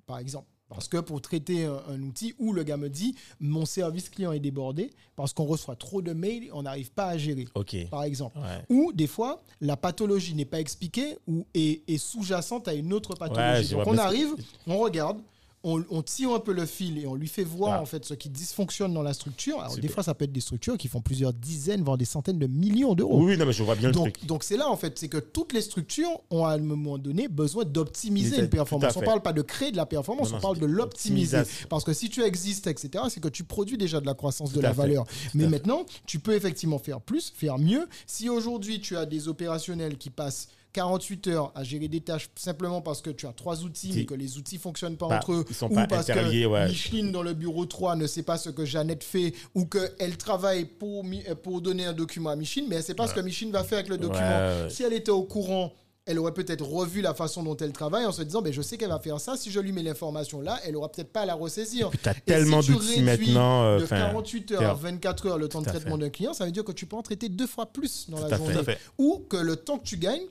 par 0.06 0.20
exemple. 0.20 0.48
Parce 0.70 0.88
que 0.88 0.98
pour 0.98 1.20
traiter 1.20 1.66
un, 1.66 1.82
un 1.90 2.00
outil 2.04 2.36
où 2.38 2.54
le 2.54 2.62
gars 2.62 2.78
me 2.78 2.90
dit 2.90 3.16
mon 3.40 3.66
service 3.66 4.08
client 4.08 4.32
est 4.34 4.40
débordé 4.40 4.92
parce 5.16 5.34
qu'on 5.34 5.46
reçoit 5.46 5.76
trop 5.76 6.04
de 6.04 6.14
mails, 6.14 6.52
on 6.54 6.62
n'arrive 6.62 6.92
pas 6.92 7.08
à 7.08 7.18
gérer, 7.18 7.48
par 7.90 8.04
exemple. 8.04 8.38
Ouais. 8.38 8.64
Ou 8.70 8.94
des 8.94 9.08
fois, 9.08 9.42
la 9.62 9.76
pathologie 9.78 10.36
n'est 10.36 10.46
pas 10.46 10.60
expliquée 10.60 11.18
ou 11.26 11.48
est, 11.56 11.82
est 11.90 11.98
sous-jacente 11.98 12.68
à 12.68 12.76
une 12.76 12.94
autre 12.94 13.16
pathologie. 13.16 13.72
Donc 13.72 13.88
on 13.88 13.98
arrive, 13.98 14.36
on 14.68 14.78
regarde, 14.78 15.20
on, 15.64 15.84
on 15.90 16.02
tire 16.02 16.32
un 16.32 16.40
peu 16.40 16.54
le 16.54 16.66
fil 16.66 16.98
et 16.98 17.06
on 17.06 17.16
lui 17.16 17.28
fait 17.28 17.44
voir 17.44 17.74
Ah. 17.74 17.82
en 17.82 17.86
fait 17.86 18.06
ce 18.06 18.14
qui 18.14 18.30
dysfonctionne 18.30 18.94
dans 18.94 19.02
la 19.02 19.14
structure. 19.14 19.60
Alors 19.60 19.78
des 19.78 19.88
fois, 19.90 20.04
ça 20.04 20.14
peut 20.14 20.24
être 20.26 20.32
des 20.32 20.40
structures 20.40 20.78
qui 20.78 20.88
font 20.88 21.02
plusieurs 21.02 21.34
dizaines, 21.34 21.84
voire 21.84 21.98
des 21.98 22.06
centaines 22.06 22.40
de 22.40 22.48
millions 22.48 22.96
d'euros. 22.96 23.22
Oui, 23.24 23.38
non, 23.38 23.46
mais 23.46 23.52
je 23.54 23.64
vois 23.64 23.76
bien 23.76 23.90
le 23.90 23.94
Donc, 23.94 24.14
truc. 24.14 24.26
donc 24.26 24.44
c'est 24.46 24.56
là 24.58 24.70
en 24.70 24.78
fait, 24.78 24.98
c'est 24.98 25.10
que 25.10 25.18
toutes 25.18 25.52
les 25.54 25.62
structures 25.62 26.22
ont 26.30 26.46
à 26.46 26.54
un 26.54 26.58
moment 26.60 26.98
donné 26.98 27.28
besoin 27.28 27.66
d'optimiser 27.66 28.40
une 28.40 28.50
performance. 28.50 28.96
On 28.96 29.00
fait. 29.02 29.06
parle 29.06 29.22
pas 29.22 29.34
de 29.34 29.42
créer 29.42 29.72
de 29.72 29.78
la 29.78 29.86
performance, 29.86 30.30
Non, 30.30 30.36
on 30.36 30.38
non, 30.38 30.42
parle 30.42 30.60
de 30.60 30.66
l'optimiser. 30.66 31.42
Parce 31.70 31.84
que 31.84 31.92
si 31.94 32.10
tu 32.10 32.24
existes, 32.24 32.68
etc., 32.68 33.04
c'est 33.10 33.20
que 33.22 33.28
tu 33.30 33.44
produis 33.44 33.78
déjà 33.78 34.00
de 34.00 34.06
la 34.06 34.14
croissance 34.14 34.52
de 34.52 34.56
Tout 34.56 34.62
la 34.62 34.70
fait. 34.74 34.78
valeur. 34.78 35.06
Mais 35.34 35.48
maintenant, 35.48 35.86
tu 36.06 36.20
peux 36.20 36.36
effectivement 36.36 36.80
faire 36.80 37.02
plus, 37.02 37.34
faire 37.36 37.58
mieux. 37.58 37.88
Si 38.08 38.30
aujourd'hui 38.30 38.80
tu 38.80 38.96
as 38.96 39.06
des 39.06 39.28
opérationnels 39.28 39.98
qui 39.98 40.10
passent 40.10 40.48
48 40.74 41.28
heures 41.28 41.52
à 41.56 41.64
gérer 41.64 41.88
des 41.88 42.02
tâches 42.02 42.30
simplement 42.36 42.82
parce 42.82 43.02
que 43.02 43.10
tu 43.10 43.26
as 43.28 43.34
trois 43.34 43.64
outils, 43.64 43.92
mais 43.96 44.06
que 44.06 44.14
les 44.14 44.38
outils 44.38 44.58
fonctionnent 44.58 44.98
pas 44.98 45.08
Pas- 45.08 45.18
entre 45.18 45.34
eux, 45.34 45.46
ils 45.50 45.56
sont 45.56 45.68
ou 45.72 45.74
pas 45.76 45.88
parce 45.88 46.08
que 46.08 46.46
ouais. 46.46 46.68
Micheline 46.68 47.12
dans 47.12 47.24
le 47.24 47.34
bureau 47.34 47.66
3 47.66 47.96
ne 47.96 48.06
sait 48.08 48.24
pas 48.24 48.38
ce 48.38 48.50
que 48.50 48.66
Jeannette 48.66 49.04
fait, 49.04 49.34
ou 49.56 49.66
qu'elle 49.66 50.18
travaille 50.18 50.66
pour, 50.66 51.04
euh, 51.06 51.36
pour 51.36 51.62
donner 51.62 51.86
un 51.86 51.94
document 51.94 52.30
à 52.30 52.36
Micheline, 52.36 52.68
mais 52.70 52.76
elle 52.78 52.84
sait 52.84 52.94
pas 52.94 53.08
ce 53.08 53.14
que 53.14 53.20
Micheline 53.20 53.52
va 53.52 53.64
faire 53.64 53.80
avec 53.80 53.90
le 53.90 53.98
document. 53.98 54.20
Ouais, 54.22 54.64
ouais. 54.64 54.70
Si 54.70 54.84
elle 54.84 54.94
était 54.94 55.12
au 55.12 55.24
courant, 55.24 55.74
elle 56.06 56.18
aurait 56.18 56.34
peut-être 56.34 56.66
revu 56.66 57.02
la 57.02 57.14
façon 57.14 57.44
dont 57.44 57.56
elle 57.58 57.72
travaille 57.72 58.04
en 58.06 58.12
se 58.12 58.24
disant 58.24 58.42
ben, 58.42 58.52
je 58.52 58.64
sais 58.64 58.78
qu'elle 58.78 58.90
va 58.90 58.98
faire 59.00 59.20
ça. 59.20 59.38
Si 59.38 59.52
je 59.52 59.60
lui 59.60 59.72
mets 59.72 59.84
l'information 59.84 60.42
là, 60.42 60.60
elle 60.66 60.76
aura 60.76 60.92
peut-être 60.92 61.12
pas 61.12 61.22
à 61.22 61.26
la 61.26 61.36
ressaisir. 61.36 61.90
Puis 61.92 62.00
Et 62.04 62.22
tellement 62.22 62.62
si 62.64 62.70
tu 62.70 62.74
d'outils 62.74 63.02
maintenant. 63.02 63.64
euh, 63.64 63.78
de 63.80 63.84
enfin, 63.84 63.98
48 64.00 64.52
heures 64.54 64.70
à 64.72 64.74
24 64.74 65.28
heures 65.28 65.38
le 65.38 65.48
temps 65.50 65.62
de 65.62 65.68
traitement 65.68 66.00
d'un 66.00 66.10
client, 66.10 66.34
ça 66.34 66.46
veut 66.46 66.52
dire 66.52 66.64
que 66.64 66.72
tu 66.72 66.88
peux 66.88 66.96
en 66.96 67.04
traiter 67.04 67.30
deux 67.30 67.46
fois 67.46 67.68
plus 67.68 68.08
dans 68.10 68.18
Tout 68.18 68.28
la 68.28 68.38
journée. 68.38 68.64
Fait. 68.64 68.80
Ou 68.98 69.24
que 69.30 69.38
le 69.38 69.56
temps 69.56 69.78
que 69.78 69.84
tu 69.86 69.98
gagnes, 69.98 70.24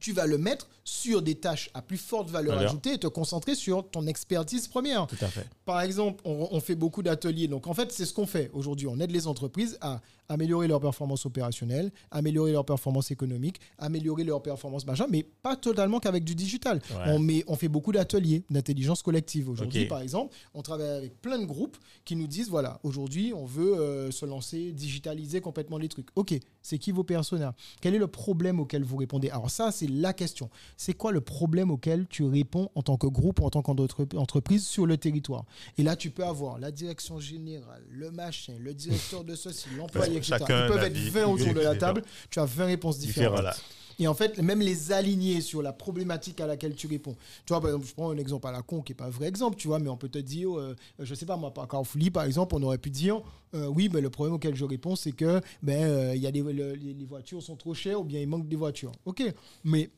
tu 0.00 0.12
vas 0.12 0.26
le 0.26 0.38
mettre 0.38 0.68
sur 0.84 1.22
des 1.22 1.34
tâches 1.34 1.70
à 1.74 1.82
plus 1.82 1.96
forte 1.96 2.30
valeur 2.30 2.58
ajoutée 2.58 2.94
et 2.94 2.98
te 2.98 3.06
concentrer 3.06 3.54
sur 3.54 3.88
ton 3.90 4.06
expertise 4.06 4.68
première. 4.68 5.06
Tout 5.06 5.16
à 5.20 5.28
fait. 5.28 5.46
Par 5.64 5.80
exemple, 5.80 6.22
on, 6.24 6.48
on 6.50 6.60
fait 6.60 6.74
beaucoup 6.74 7.02
d'ateliers. 7.02 7.48
Donc, 7.48 7.66
en 7.66 7.74
fait, 7.74 7.92
c'est 7.92 8.04
ce 8.04 8.12
qu'on 8.12 8.26
fait 8.26 8.50
aujourd'hui. 8.52 8.86
On 8.86 8.98
aide 9.00 9.10
les 9.10 9.26
entreprises 9.26 9.78
à 9.80 10.00
améliorer 10.28 10.68
leur 10.68 10.80
performance 10.80 11.26
opérationnelle, 11.26 11.92
améliorer 12.10 12.52
leur 12.52 12.64
performance 12.64 13.10
économique, 13.10 13.60
améliorer 13.78 14.24
leur 14.24 14.42
performance 14.42 14.86
machin, 14.86 15.06
mais 15.08 15.22
pas 15.22 15.56
totalement 15.56 16.00
qu'avec 16.00 16.24
du 16.24 16.34
digital. 16.34 16.80
Ouais. 16.90 16.96
On, 17.06 17.18
met, 17.18 17.44
on 17.46 17.56
fait 17.56 17.68
beaucoup 17.68 17.92
d'ateliers 17.92 18.44
d'intelligence 18.50 19.02
collective. 19.02 19.48
Aujourd'hui, 19.48 19.86
par 19.86 20.00
exemple, 20.00 20.34
on 20.54 20.62
travaille 20.62 20.88
avec 20.88 21.20
plein 21.20 21.38
de 21.38 21.44
groupes 21.44 21.76
qui 22.04 22.16
nous 22.16 22.26
disent 22.26 22.48
voilà, 22.48 22.80
aujourd'hui, 22.82 23.32
on 23.34 23.44
veut 23.44 23.76
euh, 23.76 24.10
se 24.10 24.26
lancer, 24.26 24.72
digitaliser 24.72 25.40
complètement 25.40 25.78
les 25.78 25.88
trucs. 25.88 26.08
Ok, 26.16 26.34
c'est 26.62 26.78
qui 26.78 26.92
vos 26.92 27.04
personas? 27.04 27.54
Quel 27.80 27.94
est 27.94 27.98
le 27.98 28.06
problème 28.06 28.60
auquel 28.60 28.84
vous 28.84 28.96
répondez? 28.96 29.30
Alors, 29.30 29.50
ça, 29.50 29.72
c'est 29.72 29.88
la 29.88 30.12
question. 30.12 30.50
C'est 30.76 30.94
quoi 30.94 31.12
le 31.12 31.20
problème 31.20 31.70
auquel 31.70 32.06
tu 32.08 32.24
réponds 32.24 32.70
en 32.74 32.82
tant 32.82 32.96
que 32.96 33.06
groupe 33.06 33.40
ou 33.40 33.44
en 33.44 33.50
tant 33.50 33.62
qu'entreprise 33.62 34.66
sur 34.66 34.86
le 34.86 34.96
territoire? 34.96 35.44
Et 35.78 35.82
là, 35.82 35.96
tu 35.96 36.10
peux 36.10 36.24
avoir 36.24 36.58
la 36.58 36.70
direction 36.70 37.20
générale, 37.20 37.84
le 37.90 38.10
machin, 38.10 38.54
le 38.58 38.74
directeur 38.74 39.24
de 39.24 39.34
ceci, 39.34 39.68
l'employé, 39.76 40.13
etc. 40.16 40.38
Chacun 40.38 40.64
Ils 40.64 40.68
peuvent 40.68 40.82
être 40.84 40.96
avis 40.96 41.10
20 41.10 41.26
autour 41.26 41.54
de 41.54 41.60
la 41.60 41.74
table. 41.78 42.02
Tu 42.30 42.38
as 42.40 42.44
20 42.44 42.64
réponses 42.66 42.98
différentes. 42.98 43.36
Et 44.00 44.08
en 44.08 44.14
fait, 44.14 44.38
même 44.38 44.58
les 44.60 44.90
aligner 44.90 45.40
sur 45.40 45.62
la 45.62 45.72
problématique 45.72 46.40
à 46.40 46.48
laquelle 46.48 46.74
tu 46.74 46.88
réponds. 46.88 47.14
Tu 47.46 47.52
vois, 47.52 47.60
par 47.60 47.70
exemple, 47.70 47.86
je 47.86 47.94
prends 47.94 48.10
un 48.10 48.16
exemple 48.18 48.46
à 48.48 48.50
la 48.50 48.60
con 48.62 48.82
qui 48.82 48.90
n'est 48.90 48.96
pas 48.96 49.04
un 49.04 49.10
vrai 49.10 49.28
exemple, 49.28 49.56
tu 49.56 49.68
vois, 49.68 49.78
mais 49.78 49.88
on 49.88 49.96
peut 49.96 50.08
te 50.08 50.18
dire, 50.18 50.58
euh, 50.58 50.74
je 50.98 51.14
sais 51.14 51.26
pas, 51.26 51.36
moi, 51.36 51.54
par 51.54 51.68
Carrefourly, 51.68 52.10
par 52.10 52.24
exemple, 52.24 52.56
on 52.56 52.62
aurait 52.64 52.78
pu 52.78 52.90
dire, 52.90 53.20
euh, 53.54 53.66
oui, 53.68 53.88
mais 53.92 54.00
le 54.00 54.10
problème 54.10 54.34
auquel 54.34 54.56
je 54.56 54.64
réponds, 54.64 54.96
c'est 54.96 55.12
que 55.12 55.40
ben, 55.62 55.80
euh, 55.84 56.16
y 56.16 56.26
a 56.26 56.32
des, 56.32 56.42
le- 56.42 56.74
les, 56.74 56.92
les 56.92 57.04
voitures 57.04 57.40
sont 57.40 57.54
trop 57.54 57.72
chères 57.72 58.00
ou 58.00 58.04
bien 58.04 58.20
il 58.20 58.26
manque 58.26 58.48
des 58.48 58.56
voitures. 58.56 58.90
Ok, 59.04 59.22
mais 59.62 59.90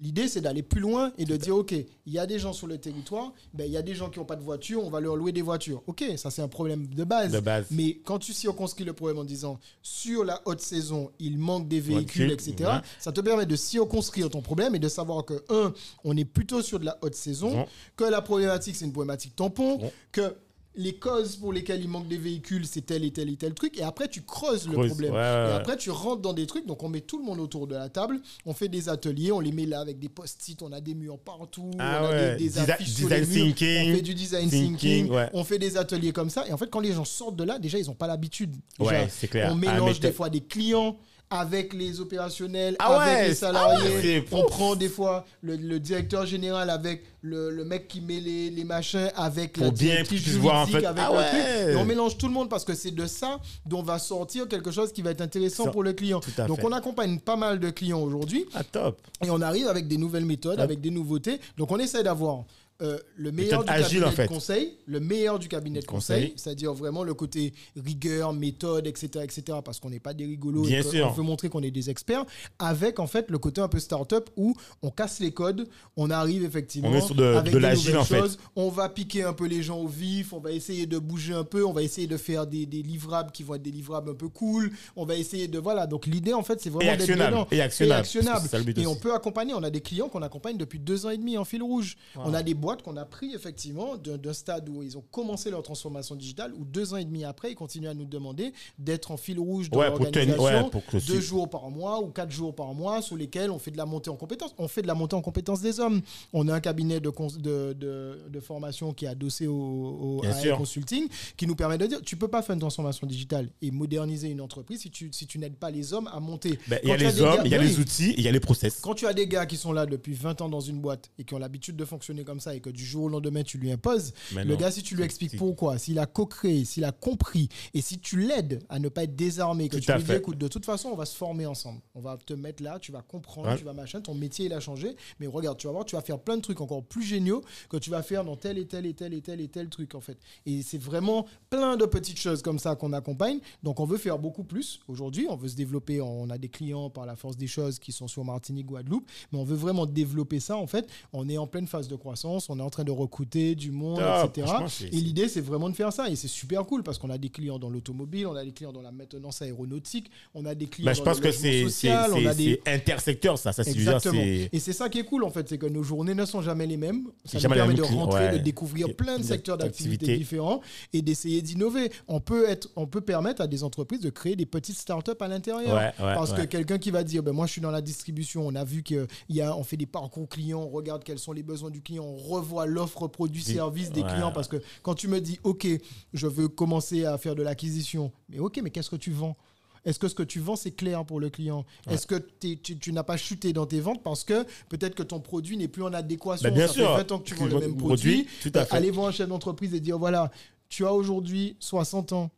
L'idée, 0.00 0.28
c'est 0.28 0.40
d'aller 0.40 0.62
plus 0.62 0.80
loin 0.80 1.12
et 1.18 1.24
de 1.26 1.36
dire, 1.36 1.56
OK, 1.56 1.72
il 1.72 2.12
y 2.12 2.18
a 2.18 2.26
des 2.26 2.38
gens 2.38 2.52
sur 2.54 2.66
le 2.66 2.78
territoire, 2.78 3.32
ben, 3.52 3.64
il 3.64 3.72
y 3.72 3.76
a 3.76 3.82
des 3.82 3.94
gens 3.94 4.08
qui 4.08 4.18
n'ont 4.18 4.24
pas 4.24 4.36
de 4.36 4.42
voiture, 4.42 4.82
on 4.82 4.88
va 4.88 4.98
leur 5.00 5.14
louer 5.14 5.30
des 5.32 5.42
voitures. 5.42 5.82
OK, 5.86 6.02
ça 6.16 6.30
c'est 6.30 6.40
un 6.42 6.48
problème 6.48 6.86
de 6.86 7.04
base. 7.04 7.32
De 7.32 7.40
base. 7.40 7.66
Mais 7.70 8.00
quand 8.04 8.18
tu 8.18 8.32
circonscris 8.32 8.84
le 8.84 8.92
problème 8.94 9.18
en 9.18 9.24
disant, 9.24 9.60
sur 9.82 10.24
la 10.24 10.40
haute 10.46 10.60
saison, 10.62 11.10
il 11.18 11.36
manque 11.38 11.68
des 11.68 11.80
véhicules, 11.80 12.30
etc., 12.32 12.54
ouais. 12.60 12.80
ça 12.98 13.12
te 13.12 13.20
permet 13.20 13.44
de 13.46 13.56
circonscrire 13.56 14.30
ton 14.30 14.40
problème 14.40 14.74
et 14.74 14.78
de 14.78 14.88
savoir 14.88 15.24
que, 15.24 15.44
un, 15.50 15.72
on 16.04 16.16
est 16.16 16.24
plutôt 16.24 16.62
sur 16.62 16.80
de 16.80 16.86
la 16.86 16.96
haute 17.02 17.14
saison, 17.14 17.50
Bon. 17.52 17.66
que 17.96 18.04
la 18.04 18.22
problématique, 18.22 18.76
c'est 18.76 18.86
une 18.86 18.92
problématique 18.92 19.36
tampon, 19.36 19.76
Bon. 19.76 19.92
que 20.12 20.34
les 20.80 20.94
causes 20.94 21.36
pour 21.36 21.52
lesquelles 21.52 21.82
il 21.82 21.88
manque 21.88 22.08
des 22.08 22.16
véhicules, 22.16 22.66
c'est 22.66 22.80
tel 22.80 23.04
et 23.04 23.10
tel 23.10 23.28
et 23.28 23.36
tel 23.36 23.54
truc, 23.54 23.78
et 23.78 23.82
après 23.82 24.08
tu 24.08 24.22
creuses 24.22 24.66
le 24.66 24.86
problème. 24.88 25.12
ouais, 25.12 25.18
ouais, 25.18 25.50
Et 25.50 25.52
après 25.52 25.76
tu 25.76 25.90
rentres 25.90 26.22
dans 26.22 26.32
des 26.32 26.46
trucs, 26.46 26.66
donc 26.66 26.82
on 26.82 26.88
met 26.88 27.00
tout 27.02 27.18
le 27.18 27.24
monde 27.24 27.38
autour 27.40 27.66
de 27.66 27.74
la 27.74 27.88
table, 27.88 28.20
on 28.46 28.54
fait 28.54 28.68
des 28.68 28.88
ateliers, 28.88 29.30
on 29.32 29.40
les 29.40 29.52
met 29.52 29.66
là 29.66 29.80
avec 29.80 29.98
des 29.98 30.08
post-it, 30.08 30.62
on 30.62 30.72
a 30.72 30.80
des 30.80 30.94
murs 30.94 31.18
partout, 31.18 31.70
Ah 31.78 32.00
on 32.02 32.06
a 32.06 32.10
ouais, 32.10 32.36
des, 32.36 32.44
des 32.48 32.50
desi- 32.50 32.70
affiches 32.70 32.88
sur 32.94 33.08
les 33.08 33.20
murs, 33.20 33.28
thinking, 33.28 33.90
on 33.92 33.94
fait 33.96 34.02
du 34.02 34.14
design 34.14 34.48
thinking, 34.50 35.10
on 35.32 35.44
fait 35.44 35.58
des 35.58 35.76
ateliers 35.76 36.12
comme 36.12 36.30
ça, 36.30 36.46
et 36.48 36.52
en 36.52 36.56
fait 36.56 36.70
quand 36.70 36.80
les 36.80 36.92
gens 36.92 37.04
sortent 37.04 37.36
de 37.36 37.44
là, 37.44 37.58
déjà 37.58 37.78
ils 37.78 37.86
n'ont 37.86 37.94
pas 37.94 38.06
l'habitude. 38.06 38.56
Déjà. 38.78 39.06
On 39.34 39.52
Ah, 39.52 39.54
mélange 39.54 40.00
des 40.00 40.12
fois 40.12 40.30
des 40.30 40.40
clients 40.40 40.96
avec 41.32 41.72
les 41.74 42.00
opérationnels, 42.00 42.74
Ah 42.80 42.86
avec 43.00 43.14
ouais, 43.16 43.24
les 43.28 43.30
ah 43.30 43.34
salariés. 43.34 43.90
ouais, 44.20 44.24
on 44.32 44.44
prend 44.46 44.74
des 44.74 44.88
fois 44.88 45.24
le, 45.42 45.54
le 45.56 45.78
directeur 45.78 46.26
général 46.26 46.68
avec 46.70 47.04
le, 47.22 47.50
le 47.50 47.64
mec 47.64 47.86
qui 47.86 48.00
met 48.00 48.18
les, 48.18 48.50
les 48.50 48.64
machins, 48.64 49.10
avec 49.14 49.52
Pour 49.52 49.66
la 49.66 49.70
bien 49.70 50.02
puissent 50.04 50.26
voir, 50.36 50.62
en 50.62 50.66
fait. 50.66 50.84
avec 50.84 51.02
Ah 51.06 51.12
ouais. 51.12 51.72
Et 51.72 51.76
on 51.76 51.84
mélange 51.84 52.16
tout 52.18 52.26
le 52.26 52.32
monde 52.32 52.48
parce 52.48 52.64
que 52.64 52.74
c'est 52.74 52.90
de 52.90 53.06
ça 53.06 53.38
dont 53.64 53.82
va 53.82 53.98
sortir 54.00 54.48
quelque 54.48 54.70
chose 54.72 54.92
qui 54.92 55.02
va 55.02 55.10
être 55.12 55.20
intéressant 55.20 55.64
Ça- 55.64 55.70
pour 55.70 55.84
le 55.84 55.92
client. 55.92 56.20
Donc 56.48 56.60
fait. 56.60 56.66
on 56.66 56.72
accompagne 56.72 57.18
pas 57.20 57.36
mal 57.36 57.60
de 57.60 57.70
clients 57.70 58.00
aujourd'hui 58.00 58.46
Ah, 58.54 58.64
top. 58.64 59.00
et 59.24 59.30
on 59.30 59.40
arrive 59.40 59.68
avec 59.68 59.86
des 59.86 59.98
nouvelles 59.98 60.24
méthodes, 60.24 60.56
Top. 60.56 60.64
avec 60.64 60.80
des 60.80 60.90
nouveautés. 60.90 61.38
Donc 61.56 61.70
on 61.70 61.78
essaie 61.78 62.02
d'avoir 62.02 62.44
euh, 62.82 62.98
le 63.16 63.30
meilleur 63.32 63.62
du 63.62 63.66
cabinet 63.70 64.10
de 64.10 64.26
conseil, 64.28 64.74
le 64.86 65.00
meilleur 65.00 65.38
du 65.38 65.48
cabinet 65.48 65.80
de 65.80 65.84
Conseil. 65.86 66.32
c'est-à-dire 66.36 66.72
vraiment 66.72 67.02
le 67.04 67.14
côté 67.14 67.52
rigueur, 67.76 68.32
méthode, 68.32 68.86
etc., 68.86 69.08
etc., 69.22 69.58
parce 69.64 69.80
qu'on 69.80 69.90
n'est 69.90 70.00
pas 70.00 70.14
des 70.14 70.24
rigolos, 70.26 70.62
Bien 70.62 70.82
sûr. 70.82 71.06
on 71.08 71.10
veut 71.12 71.22
montrer 71.22 71.48
qu'on 71.48 71.62
est 71.62 71.70
des 71.70 71.90
experts, 71.90 72.24
avec 72.58 72.98
en 72.98 73.06
fait 73.06 73.30
le 73.30 73.38
côté 73.38 73.60
un 73.60 73.68
peu 73.68 73.78
start-up 73.78 74.30
où 74.36 74.54
on 74.82 74.90
casse 74.90 75.20
les 75.20 75.32
codes, 75.32 75.68
on 75.96 76.10
arrive 76.10 76.44
effectivement 76.44 76.88
On 76.90 76.94
est 76.94 77.00
sur 77.00 77.14
de- 77.14 77.24
avec 77.24 77.52
de 77.52 77.58
des 77.58 77.62
l'agile, 77.62 77.86
nouvelles 77.94 78.00
en 78.00 78.04
fait. 78.04 78.18
choses, 78.20 78.38
on 78.56 78.68
va 78.70 78.88
piquer 78.88 79.22
un 79.24 79.32
peu 79.32 79.46
les 79.46 79.62
gens 79.62 79.78
au 79.78 79.88
vif, 79.88 80.32
on 80.32 80.40
va 80.40 80.52
essayer 80.52 80.86
de 80.86 80.98
bouger 80.98 81.34
un 81.34 81.44
peu, 81.44 81.64
on 81.64 81.72
va 81.72 81.82
essayer 81.82 82.06
de 82.06 82.16
faire 82.16 82.46
des, 82.46 82.66
des 82.66 82.82
livrables 82.82 83.30
qui 83.32 83.42
vont 83.42 83.54
être 83.54 83.62
des 83.62 83.70
livrables 83.70 84.10
un 84.10 84.14
peu 84.14 84.28
cool, 84.28 84.70
on 84.96 85.04
va 85.04 85.16
essayer 85.16 85.48
de 85.48 85.58
voilà. 85.58 85.86
Donc 85.86 86.06
l'idée 86.06 86.32
en 86.34 86.42
fait 86.42 86.60
c'est 86.60 86.70
vraiment 86.70 86.96
d'être 86.96 87.06
dedans. 87.06 87.46
Et 87.50 87.60
actionnable. 87.60 87.96
Et 87.96 88.00
actionnable. 88.00 88.48
Et 88.76 88.86
on 88.86 88.94
peut 88.96 89.14
accompagner. 89.14 89.54
On 89.54 89.62
a 89.62 89.70
des 89.70 89.80
clients 89.80 90.08
qu'on 90.08 90.22
accompagne 90.22 90.56
depuis 90.56 90.78
deux 90.78 91.06
ans 91.06 91.10
et 91.10 91.18
demi 91.18 91.36
en 91.36 91.44
fil 91.44 91.62
rouge. 91.62 91.96
On 92.16 92.32
a 92.34 92.42
des 92.42 92.54
boîtes 92.54 92.69
qu'on 92.76 92.96
a 92.96 93.04
pris 93.04 93.34
effectivement 93.34 93.96
d'un 93.96 94.32
stade 94.32 94.68
où 94.68 94.82
ils 94.82 94.96
ont 94.96 95.04
commencé 95.10 95.50
leur 95.50 95.62
transformation 95.62 96.14
digitale, 96.14 96.52
où 96.54 96.64
deux 96.64 96.94
ans 96.94 96.96
et 96.96 97.04
demi 97.04 97.24
après, 97.24 97.52
ils 97.52 97.54
continuent 97.54 97.88
à 97.88 97.94
nous 97.94 98.04
demander 98.04 98.52
d'être 98.78 99.10
en 99.10 99.16
fil 99.16 99.38
rouge 99.38 99.68
Ouais, 99.72 99.86
tenir- 99.90 99.98
l'organisation, 100.36 100.70
ouais, 100.94 101.00
deux 101.06 101.20
jours 101.20 101.48
par 101.50 101.70
mois 101.70 102.00
ou 102.02 102.06
quatre 102.08 102.30
jours 102.30 102.54
par 102.54 102.72
mois, 102.74 103.02
sur 103.02 103.16
lesquels 103.16 103.50
on 103.50 103.58
fait 103.58 103.70
de 103.70 103.76
la 103.76 103.86
montée 103.86 104.10
en 104.10 104.16
compétences. 104.16 104.54
On 104.58 104.68
fait 104.68 104.82
de 104.82 104.86
la 104.86 104.94
montée 104.94 105.16
en 105.16 105.22
compétences 105.22 105.60
des 105.60 105.80
hommes. 105.80 106.00
On 106.32 106.48
a 106.48 106.54
un 106.54 106.60
cabinet 106.60 107.00
de, 107.00 107.10
de, 107.38 107.72
de, 107.72 108.18
de 108.28 108.40
formation 108.40 108.92
qui 108.92 109.04
est 109.04 109.08
adossé 109.08 109.46
au. 109.46 110.20
Consulting, 110.56 111.08
qui 111.36 111.46
nous 111.46 111.54
permet 111.56 111.78
de 111.78 111.86
dire, 111.86 112.00
tu 112.02 112.16
peux 112.16 112.28
pas 112.28 112.42
faire 112.42 112.54
une 112.54 112.60
transformation 112.60 113.06
digitale 113.06 113.48
et 113.62 113.70
moderniser 113.70 114.28
une 114.28 114.40
entreprise 114.40 114.80
si 114.80 114.90
tu, 114.90 115.10
si 115.12 115.26
tu 115.26 115.38
n'aides 115.38 115.56
pas 115.56 115.70
les 115.70 115.92
hommes 115.92 116.08
à 116.12 116.20
monter. 116.20 116.58
Ben, 116.68 116.78
Il 116.82 116.88
y 116.88 116.92
a 116.92 116.96
les 116.96 117.20
hommes, 117.20 117.40
il 117.44 117.50
y 117.50 117.54
a 117.54 117.58
Oui. 117.58 117.66
les 117.66 117.78
outils, 117.78 118.14
il 118.16 118.22
y 118.24 118.28
a 118.28 118.32
les 118.32 118.40
process. 118.40 118.80
Quand 118.80 118.94
tu 118.94 119.06
as 119.06 119.12
des 119.12 119.26
gars 119.26 119.46
qui 119.46 119.56
sont 119.56 119.72
là 119.72 119.86
depuis 119.86 120.12
20 120.14 120.40
ans 120.40 120.48
dans 120.48 120.60
une 120.60 120.80
boîte 120.80 121.10
et 121.18 121.24
qui 121.24 121.34
ont 121.34 121.38
l'habitude 121.38 121.76
de 121.76 121.84
fonctionner 121.84 122.24
comme 122.24 122.40
ça 122.40 122.54
et 122.54 122.59
que 122.60 122.70
du 122.70 122.84
jour 122.84 123.04
au 123.04 123.08
lendemain 123.08 123.42
tu 123.42 123.58
lui 123.58 123.70
imposes, 123.72 124.12
Mais 124.34 124.44
le 124.44 124.54
non. 124.54 124.60
gars 124.60 124.70
si 124.70 124.82
tu 124.82 124.94
lui 124.96 125.02
expliques 125.02 125.36
pourquoi, 125.36 125.78
s'il 125.78 125.98
a 125.98 126.06
co-créé, 126.06 126.64
s'il 126.64 126.84
a 126.84 126.92
compris 126.92 127.48
et 127.74 127.80
si 127.80 127.98
tu 127.98 128.20
l'aides 128.20 128.62
à 128.68 128.78
ne 128.78 128.88
pas 128.88 129.04
être 129.04 129.16
désarmé, 129.16 129.68
que 129.68 129.76
Tout 129.76 129.82
tu 129.82 129.92
lui 129.92 130.02
dis 130.02 130.12
écoute, 130.12 130.38
de 130.38 130.48
toute 130.48 130.64
façon 130.64 130.90
on 130.90 130.96
va 130.96 131.04
se 131.06 131.16
former 131.16 131.46
ensemble, 131.46 131.80
on 131.94 132.00
va 132.00 132.16
te 132.18 132.34
mettre 132.34 132.62
là, 132.62 132.78
tu 132.78 132.92
vas 132.92 133.02
comprendre, 133.02 133.48
Ouais. 133.48 133.56
tu 133.58 133.64
vas 133.64 133.72
machin, 133.72 134.00
ton 134.00 134.14
métier 134.14 134.46
il 134.46 134.52
a 134.52 134.60
changé, 134.60 134.96
mais 135.18 135.26
regarde, 135.26 135.58
tu 135.58 135.66
vas 135.66 135.72
voir, 135.72 135.84
tu 135.84 135.96
vas 135.96 136.02
faire 136.02 136.18
plein 136.18 136.36
de 136.36 136.42
trucs 136.42 136.60
encore 136.60 136.84
plus 136.84 137.02
géniaux 137.02 137.42
que 137.68 137.76
tu 137.76 137.90
vas 137.90 138.02
faire 138.02 138.24
dans 138.24 138.36
tel 138.36 138.58
et 138.58 138.66
tel 138.66 138.84
et 138.86 138.94
tel 138.94 139.14
et 139.14 139.20
tel 139.22 139.40
et 139.40 139.48
tel 139.48 139.68
truc 139.68 139.94
en 139.94 140.00
fait. 140.00 140.18
Et 140.46 140.62
c'est 140.62 140.78
vraiment 140.78 141.26
plein 141.48 141.76
de 141.76 141.86
petites 141.86 142.18
choses 142.18 142.42
comme 142.42 142.58
ça 142.58 142.74
qu'on 142.76 142.92
accompagne. 142.92 143.38
Donc 143.62 143.80
on 143.80 143.84
veut 143.86 143.96
faire 143.98 144.18
beaucoup 144.18 144.44
plus 144.44 144.80
aujourd'hui, 144.88 145.26
on 145.30 145.36
veut 145.36 145.48
se 145.48 145.56
développer, 145.56 146.00
on 146.00 146.28
a 146.30 146.36
des 146.38 146.48
clients 146.48 146.90
par 146.90 147.06
la 147.06 147.16
force 147.16 147.36
des 147.36 147.46
choses 147.46 147.78
qui 147.78 147.92
sont 147.92 148.08
sur 148.08 148.24
Martinique, 148.24 148.66
Guadeloupe, 148.66 149.08
mais 149.32 149.38
on 149.38 149.44
veut 149.44 149.56
vraiment 149.56 149.86
développer 149.86 150.40
ça 150.40 150.56
en 150.56 150.66
fait. 150.66 150.88
On 151.12 151.28
est 151.28 151.38
en 151.38 151.46
pleine 151.46 151.66
phase 151.66 151.88
de 151.88 151.96
croissance, 151.96 152.49
on 152.50 152.58
est 152.58 152.62
en 152.62 152.70
train 152.70 152.84
de 152.84 152.90
recruter 152.90 153.54
du 153.54 153.70
monde, 153.70 154.00
Ah, 154.02 154.26
etc. 154.26 154.52
Et 154.92 154.96
l'idée 154.96 155.28
c'est 155.28 155.40
vraiment 155.40 155.68
de 155.70 155.74
faire 155.74 155.92
ça 155.92 156.08
et 156.10 156.16
c'est 156.16 156.28
super 156.28 156.64
cool 156.64 156.82
parce 156.82 156.98
qu'on 156.98 157.10
a 157.10 157.18
des 157.18 157.28
clients 157.28 157.58
dans 157.58 157.70
l'automobile, 157.70 158.26
on 158.26 158.34
a 158.34 158.44
des 158.44 158.52
clients 158.52 158.72
dans 158.72 158.82
la 158.82 158.92
maintenance 158.92 159.42
aéronautique, 159.42 160.10
on 160.34 160.44
a 160.44 160.54
des 160.54 160.66
clients 160.66 160.86
Ben, 160.86 160.94
je 160.94 160.98
dans 160.98 161.04
pense 161.04 161.20
le 161.20 161.30
que 161.30 161.68
social, 161.70 162.12
on 162.12 162.26
a 162.26 162.34
des 162.34 162.60
c'est 162.64 162.72
intersecteur, 162.72 163.38
ça. 163.38 163.52
ça 163.52 163.62
Exactement. 163.62 164.20
Et 164.20 164.58
c'est 164.58 164.72
ça 164.72 164.88
qui 164.88 164.98
est 164.98 165.04
cool 165.04 165.24
en 165.24 165.30
fait, 165.30 165.48
c'est 165.48 165.58
que 165.58 165.66
nos 165.66 165.82
journées 165.82 166.14
ne 166.14 166.24
sont 166.24 166.42
jamais 166.42 166.66
les 166.66 166.76
mêmes. 166.76 167.08
Ça 167.24 167.38
nous 167.40 167.48
permet 167.54 167.74
de 167.74 167.82
rentrer, 167.82 168.26
ouais. 168.26 168.38
de 168.38 168.42
découvrir 168.42 168.94
plein 168.96 169.18
de 169.18 169.22
secteurs 169.22 169.56
d'activité 169.58 170.16
différents 170.16 170.60
et 170.92 171.02
d'essayer 171.02 171.42
d'innover. 171.42 171.90
On 172.08 172.20
peut 172.20 172.48
être, 172.48 172.68
on 172.76 172.86
peut 172.86 173.00
permettre 173.00 173.40
à 173.42 173.46
des 173.46 173.62
entreprises 173.64 174.00
de 174.00 174.10
créer 174.10 174.36
des 174.36 174.46
petites 174.46 174.76
startups 174.76 175.12
à 175.20 175.28
l'intérieur. 175.28 175.74
Ouais, 175.74 175.92
ouais, 176.04 176.14
Parce 176.14 176.32
que 176.32 176.42
quelqu'un 176.42 176.78
qui 176.78 176.90
va 176.90 177.04
dire, 177.04 177.22
ben 177.22 177.32
moi 177.32 177.46
je 177.46 177.52
suis 177.52 177.60
dans 177.60 177.70
la 177.70 177.80
distribution, 177.82 178.46
on 178.46 178.54
a 178.54 178.64
vu 178.64 178.82
qu'il 178.82 179.06
y 179.28 179.40
a, 179.40 179.56
on 179.56 179.64
fait 179.64 179.76
des 179.76 179.86
parcours 179.86 180.28
clients, 180.28 180.60
on 180.60 180.68
regarde 180.68 181.04
quels 181.04 181.18
sont 181.18 181.32
les 181.32 181.42
besoins 181.42 181.70
du 181.70 181.80
client, 181.80 182.04
on 182.04 182.16
revoit 182.30 182.66
l'offre 182.66 183.06
produit 183.08 183.42
Oui. 183.46 183.54
service 183.54 183.90
des 183.90 184.02
Ouais. 184.02 184.08
clients 184.12 184.32
parce 184.32 184.48
que 184.48 184.56
quand 184.82 184.94
tu 184.94 185.08
me 185.08 185.20
dis, 185.20 185.38
ok, 185.44 185.66
je 186.14 186.26
veux 186.26 186.48
commencer 186.48 187.04
à 187.04 187.18
faire 187.18 187.34
de 187.34 187.42
l'acquisition, 187.42 188.12
mais 188.28 188.38
ok, 188.38 188.60
mais 188.62 188.70
qu'est-ce 188.70 188.90
que 188.90 188.96
tu 188.96 189.10
vends? 189.12 189.36
Est-ce 189.84 189.98
que 189.98 190.08
ce 190.08 190.14
que 190.14 190.22
tu 190.22 190.40
vends, 190.40 190.56
c'est 190.56 190.72
clair 190.72 191.06
pour 191.06 191.20
le 191.20 191.30
client? 191.30 191.64
Est-ce 191.88 192.06
que 192.06 192.16
tu, 192.16 192.58
tu 192.58 192.92
n'as 192.92 193.02
pas 193.02 193.16
chuté 193.16 193.54
dans 193.54 193.64
tes 193.64 193.80
ventes 193.80 194.02
parce 194.02 194.24
que 194.24 194.44
peut-être 194.68 194.94
que 194.94 195.02
ton 195.02 195.20
produit 195.20 195.56
n'est 195.56 195.68
plus 195.68 195.82
en 195.82 195.92
adéquation? 195.94 196.48
Bah, 196.50 196.54
bien 196.54 196.66
Ça 196.66 196.74
sûr. 196.74 196.90
fait 196.90 196.96
20 197.04 197.12
ans 197.12 197.18
que 197.18 197.24
tu 197.24 197.34
vends 197.34 197.46
le 197.46 197.58
même 197.58 197.76
produit. 197.76 198.24
produit, 198.24 198.50
fait. 198.52 198.72
Allez 198.74 198.90
voir 198.90 199.08
un 199.08 199.12
chef 199.12 199.28
d'entreprise 199.28 199.72
et 199.74 199.80
dire 199.80 199.98
voilà, 199.98 200.30
tu 200.68 200.84
as 200.84 200.92
aujourd'hui 200.92 201.56
60 201.60 202.12
ans. 202.12 202.30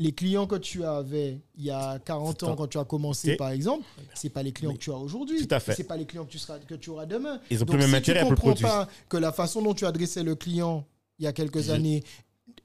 Les 0.00 0.12
clients 0.12 0.46
que 0.46 0.56
tu 0.56 0.84
avais 0.84 1.38
il 1.56 1.64
y 1.64 1.70
a 1.70 1.98
40 1.98 2.44
ans 2.44 2.54
quand 2.54 2.68
tu 2.68 2.78
as 2.78 2.84
commencé, 2.84 3.36
par 3.36 3.50
exemple, 3.50 3.84
c'est 4.14 4.30
pas 4.30 4.42
les 4.42 4.52
clients 4.52 4.72
que 4.72 4.78
tu 4.78 4.92
as 4.92 4.96
aujourd'hui. 4.96 5.44
Tout 5.44 5.54
à 5.54 5.58
fait. 5.60 5.74
C'est 5.74 5.84
pas 5.84 5.96
les 5.96 6.06
clients 6.06 6.24
que 6.24 6.30
tu, 6.30 6.38
seras, 6.38 6.58
que 6.60 6.74
tu 6.76 6.90
auras 6.90 7.06
demain. 7.06 7.40
Ils 7.50 7.56
ont 7.62 7.66
Donc, 7.66 7.76
plus 7.76 7.84
le 7.84 7.90
même 7.90 8.04
si 8.04 8.10
intérêt 8.10 8.28
le 8.28 8.36
comprends 8.36 8.54
pas 8.54 8.88
que 9.08 9.16
la 9.16 9.32
façon 9.32 9.60
dont 9.60 9.74
tu 9.74 9.86
adressais 9.86 10.22
le 10.22 10.36
client 10.36 10.86
il 11.18 11.24
y 11.24 11.26
a 11.26 11.32
quelques 11.32 11.70
années, 11.70 12.04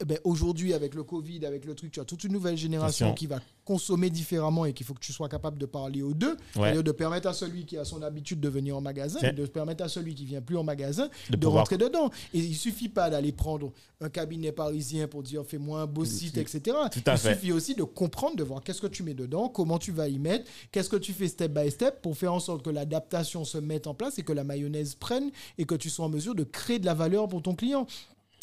ben, 0.05 0.17
aujourd'hui, 0.23 0.73
avec 0.73 0.95
le 0.95 1.03
Covid, 1.03 1.45
avec 1.45 1.65
le 1.65 1.75
truc, 1.75 1.91
tu 1.91 1.99
as 1.99 2.05
toute 2.05 2.23
une 2.23 2.33
nouvelle 2.33 2.57
génération 2.57 3.07
Attention. 3.07 3.15
qui 3.15 3.27
va 3.27 3.39
consommer 3.65 4.09
différemment 4.09 4.65
et 4.65 4.73
qu'il 4.73 4.85
faut 4.85 4.93
que 4.93 4.99
tu 4.99 5.13
sois 5.13 5.29
capable 5.29 5.57
de 5.57 5.65
parler 5.65 6.01
aux 6.01 6.13
deux. 6.13 6.31
Ouais. 6.31 6.37
C'est-à-dire 6.55 6.83
de 6.83 6.91
permettre 6.91 7.27
à 7.27 7.33
celui 7.33 7.65
qui 7.65 7.77
a 7.77 7.85
son 7.85 8.01
habitude 8.01 8.39
de 8.39 8.49
venir 8.49 8.77
en 8.77 8.81
magasin 8.81 9.19
et 9.21 9.31
de 9.31 9.45
permettre 9.45 9.83
à 9.83 9.89
celui 9.89 10.15
qui 10.15 10.25
vient 10.25 10.41
plus 10.41 10.57
en 10.57 10.63
magasin 10.63 11.09
De 11.29 11.47
rentrer 11.47 11.77
dedans. 11.77 12.09
Et 12.33 12.39
il 12.39 12.55
suffit 12.55 12.89
pas 12.89 13.09
d'aller 13.09 13.31
prendre 13.31 13.71
un 14.01 14.09
cabinet 14.09 14.51
parisien 14.51 15.07
pour 15.07 15.23
dire 15.23 15.43
fais-moi 15.45 15.81
un 15.81 15.85
beau 15.85 16.05
site, 16.05 16.37
etc. 16.37 16.77
Tout 16.91 16.99
à 17.05 17.13
il 17.13 17.17
fait. 17.17 17.33
suffit 17.35 17.51
aussi 17.51 17.75
de 17.75 17.83
comprendre, 17.83 18.35
de 18.35 18.43
voir 18.43 18.61
qu'est-ce 18.63 18.81
que 18.81 18.87
tu 18.87 19.03
mets 19.03 19.13
dedans, 19.13 19.47
comment 19.49 19.79
tu 19.79 19.91
vas 19.91 20.07
y 20.07 20.19
mettre, 20.19 20.49
qu'est-ce 20.71 20.89
que 20.89 20.97
tu 20.97 21.13
fais 21.13 21.27
step 21.27 21.53
by 21.53 21.71
step 21.71 22.01
pour 22.01 22.17
faire 22.17 22.33
en 22.33 22.39
sorte 22.39 22.63
que 22.63 22.69
l'adaptation 22.69 23.45
se 23.45 23.57
mette 23.57 23.87
en 23.87 23.93
place 23.93 24.19
et 24.19 24.23
que 24.23 24.33
la 24.33 24.43
mayonnaise 24.43 24.95
prenne 24.95 25.31
et 25.57 25.65
que 25.65 25.75
tu 25.75 25.89
sois 25.89 26.05
en 26.05 26.09
mesure 26.09 26.35
de 26.35 26.43
créer 26.43 26.79
de 26.79 26.85
la 26.85 26.93
valeur 26.93 27.27
pour 27.27 27.41
ton 27.41 27.55
client 27.55 27.87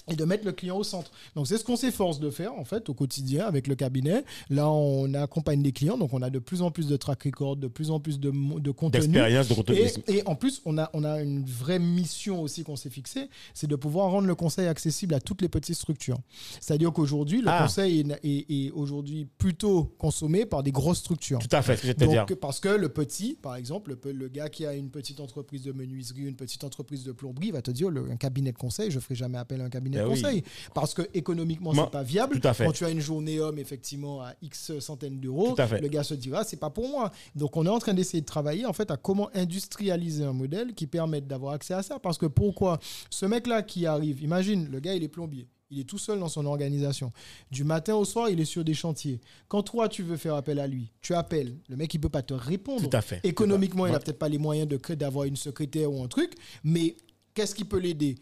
et 0.09 0.17
de 0.17 0.25
mettre 0.25 0.45
le 0.45 0.53
client 0.53 0.77
au 0.77 0.83
centre. 0.85 1.11
Donc 1.37 1.47
c'est 1.47 1.59
ce 1.59 1.65
qu'on 1.65 1.77
s'efforce 1.77 2.19
de 2.21 2.31
faire 2.31 2.55
en 2.55 2.65
fait 2.65 2.89
au 2.89 2.95
quotidien 2.95 3.47
avec 3.47 3.67
le 3.67 3.75
cabinet. 3.75 4.25
Là 4.49 4.69
on 4.71 5.13
accompagne 5.15 5.63
des 5.63 5.73
clients, 5.73 5.99
donc 5.99 6.13
on 6.13 6.23
a 6.23 6.31
de 6.31 6.39
plus 6.39 6.63
en 6.63 6.71
plus 6.71 6.87
de 6.87 6.97
track 6.97 7.23
record, 7.25 7.57
de 7.57 7.69
plus 7.69 7.91
en 7.91 8.01
plus 8.01 8.19
de, 8.19 8.31
de 8.61 8.71
contenu. 8.71 9.01
D'expérience, 9.03 9.49
de 9.49 9.55
contenu. 9.55 9.77
Et, 10.09 10.17
et 10.19 10.27
en 10.27 10.35
plus, 10.35 10.63
on 10.65 10.79
a, 10.79 10.91
on 10.95 11.05
a 11.05 11.21
une 11.23 11.45
vraie 11.45 11.79
mission 11.79 12.43
aussi 12.43 12.65
qu'on 12.65 12.77
s'est 12.77 12.91
fixée, 12.91 13.29
c'est 13.55 13.67
de 13.67 13.77
pouvoir 13.77 14.11
rendre 14.11 14.27
le 14.27 14.35
conseil 14.35 14.67
accessible 14.67 15.15
à 15.15 15.21
toutes 15.21 15.43
les 15.43 15.49
petites 15.49 15.77
structures. 15.77 16.19
C'est-à-dire 16.61 16.93
qu'aujourd'hui, 16.93 17.41
le 17.43 17.49
Ah. 17.49 17.63
conseil 17.63 18.01
est, 18.01 18.25
est- 18.25 18.67
est 18.67 18.71
aujourd'hui 18.73 19.27
plutôt 19.39 19.85
consommé 19.99 20.47
par 20.47 20.63
des 20.63 20.73
grosses 20.73 20.99
structures. 20.99 21.39
Tout 21.39 21.49
à 21.55 21.63
fait, 21.63 21.77
ce 21.77 21.83
que 21.83 21.89
je 21.89 21.93
dire. 22.09 22.27
Parce 22.41 22.61
que 22.61 22.69
le 22.69 22.89
petit, 22.89 23.37
par 23.41 23.57
exemple, 23.57 23.97
le, 24.05 24.13
le 24.13 24.29
gars 24.29 24.49
qui 24.49 24.67
a 24.67 24.75
une 24.75 24.91
petite 24.91 25.21
entreprise 25.21 25.63
de 25.65 25.73
menuiserie, 25.73 26.23
une 26.23 26.37
petite 26.37 26.65
entreprise 26.65 27.05
de 27.05 27.13
plomberie, 27.13 27.51
va 27.51 27.63
te 27.63 27.71
dire 27.71 27.91
le, 27.91 28.11
un 28.11 28.17
cabinet 28.17 28.53
de 28.53 28.59
conseil, 28.59 28.91
je 28.91 28.97
ne 28.97 29.01
ferai 29.01 29.15
jamais 29.15 29.39
appel 29.39 29.61
à 29.61 29.65
un 29.65 29.69
cabinet 29.71 29.90
Ben 29.91 30.05
de 30.05 30.09
oui. 30.09 30.21
conseil. 30.23 30.45
Parce 30.75 30.95
que 30.95 31.03
économiquement, 31.15 31.73
c'est 31.75 31.91
pas 31.91 32.03
viable. 32.03 32.41
tout 32.41 32.49
à 32.49 32.55
fait. 32.55 32.65
Quand 32.65 32.73
tu 32.73 32.85
as 32.85 32.91
une 32.91 33.01
journée 33.01 33.41
homme, 33.41 33.59
effectivement, 33.59 34.23
à 34.23 34.35
X 34.43 34.79
centaines 34.81 35.19
d'euros, 35.21 35.55
le 35.81 35.89
gars 35.89 36.03
se 36.05 36.15
dira, 36.15 36.45
c'est 36.45 36.57
pas 36.59 36.71
pour 36.71 36.89
moi. 36.89 37.11
Donc, 37.35 37.57
on 37.57 37.67
est 37.67 37.71
en 37.71 37.79
train 37.79 37.95
d'essayer 37.95 38.21
de 38.21 38.27
travailler, 38.27 38.67
en 38.67 38.73
fait, 38.73 38.91
à 38.91 38.97
comment 38.97 39.31
industrialiser 39.35 40.25
un 40.25 40.33
modèle 40.33 40.75
qui 40.75 40.87
permette 40.87 41.27
d'avoir 41.27 41.53
accès 41.55 41.75
à 41.75 41.83
ça. 41.83 41.99
Parce 41.99 42.19
que 42.19 42.27
pourquoi 42.27 42.79
Ce 43.11 43.27
mec-là 43.27 43.63
qui 43.63 43.87
arrive, 43.87 44.23
imagine, 44.23 44.69
le 44.71 44.81
gars, 44.81 44.95
il 44.95 45.03
est 45.03 45.09
plombier. 45.09 45.49
Il 45.73 45.79
est 45.79 45.85
tout 45.85 45.99
seul 45.99 46.19
dans 46.19 46.29
son 46.29 46.47
organisation. 46.47 47.13
Du 47.53 47.63
matin 47.63 47.95
au 47.95 48.05
soir, 48.05 48.29
il 48.29 48.41
est 48.41 48.45
sur 48.45 48.65
des 48.65 48.75
chantiers. 48.75 49.21
Quand 49.47 49.63
toi, 49.63 49.89
tu 49.89 50.03
veux 50.03 50.17
faire 50.17 50.35
appel 50.35 50.59
à 50.59 50.67
lui, 50.67 50.91
tu 51.01 51.15
appelles. 51.15 51.59
Le 51.69 51.77
mec, 51.77 51.95
il 51.95 52.01
peut 52.01 52.09
pas 52.09 52.23
te 52.23 52.35
répondre. 52.35 52.89
Tout 52.91 52.97
à 52.97 53.01
fait. 53.01 53.21
Économiquement, 53.23 53.87
il 53.87 53.91
Ouais. 53.91 53.97
a 53.97 54.01
peut-être 54.01 54.19
pas 54.19 54.29
les 54.29 54.39
moyens 54.39 54.69
d'avoir 54.69 55.27
une 55.27 55.37
secrétaire 55.37 55.93
ou 55.93 56.03
un 56.03 56.09
truc, 56.09 56.35
mais 56.65 56.97
qu'est-ce 57.41 57.55
qui 57.55 57.65
peut 57.65 57.79
l'aider? 57.79 58.17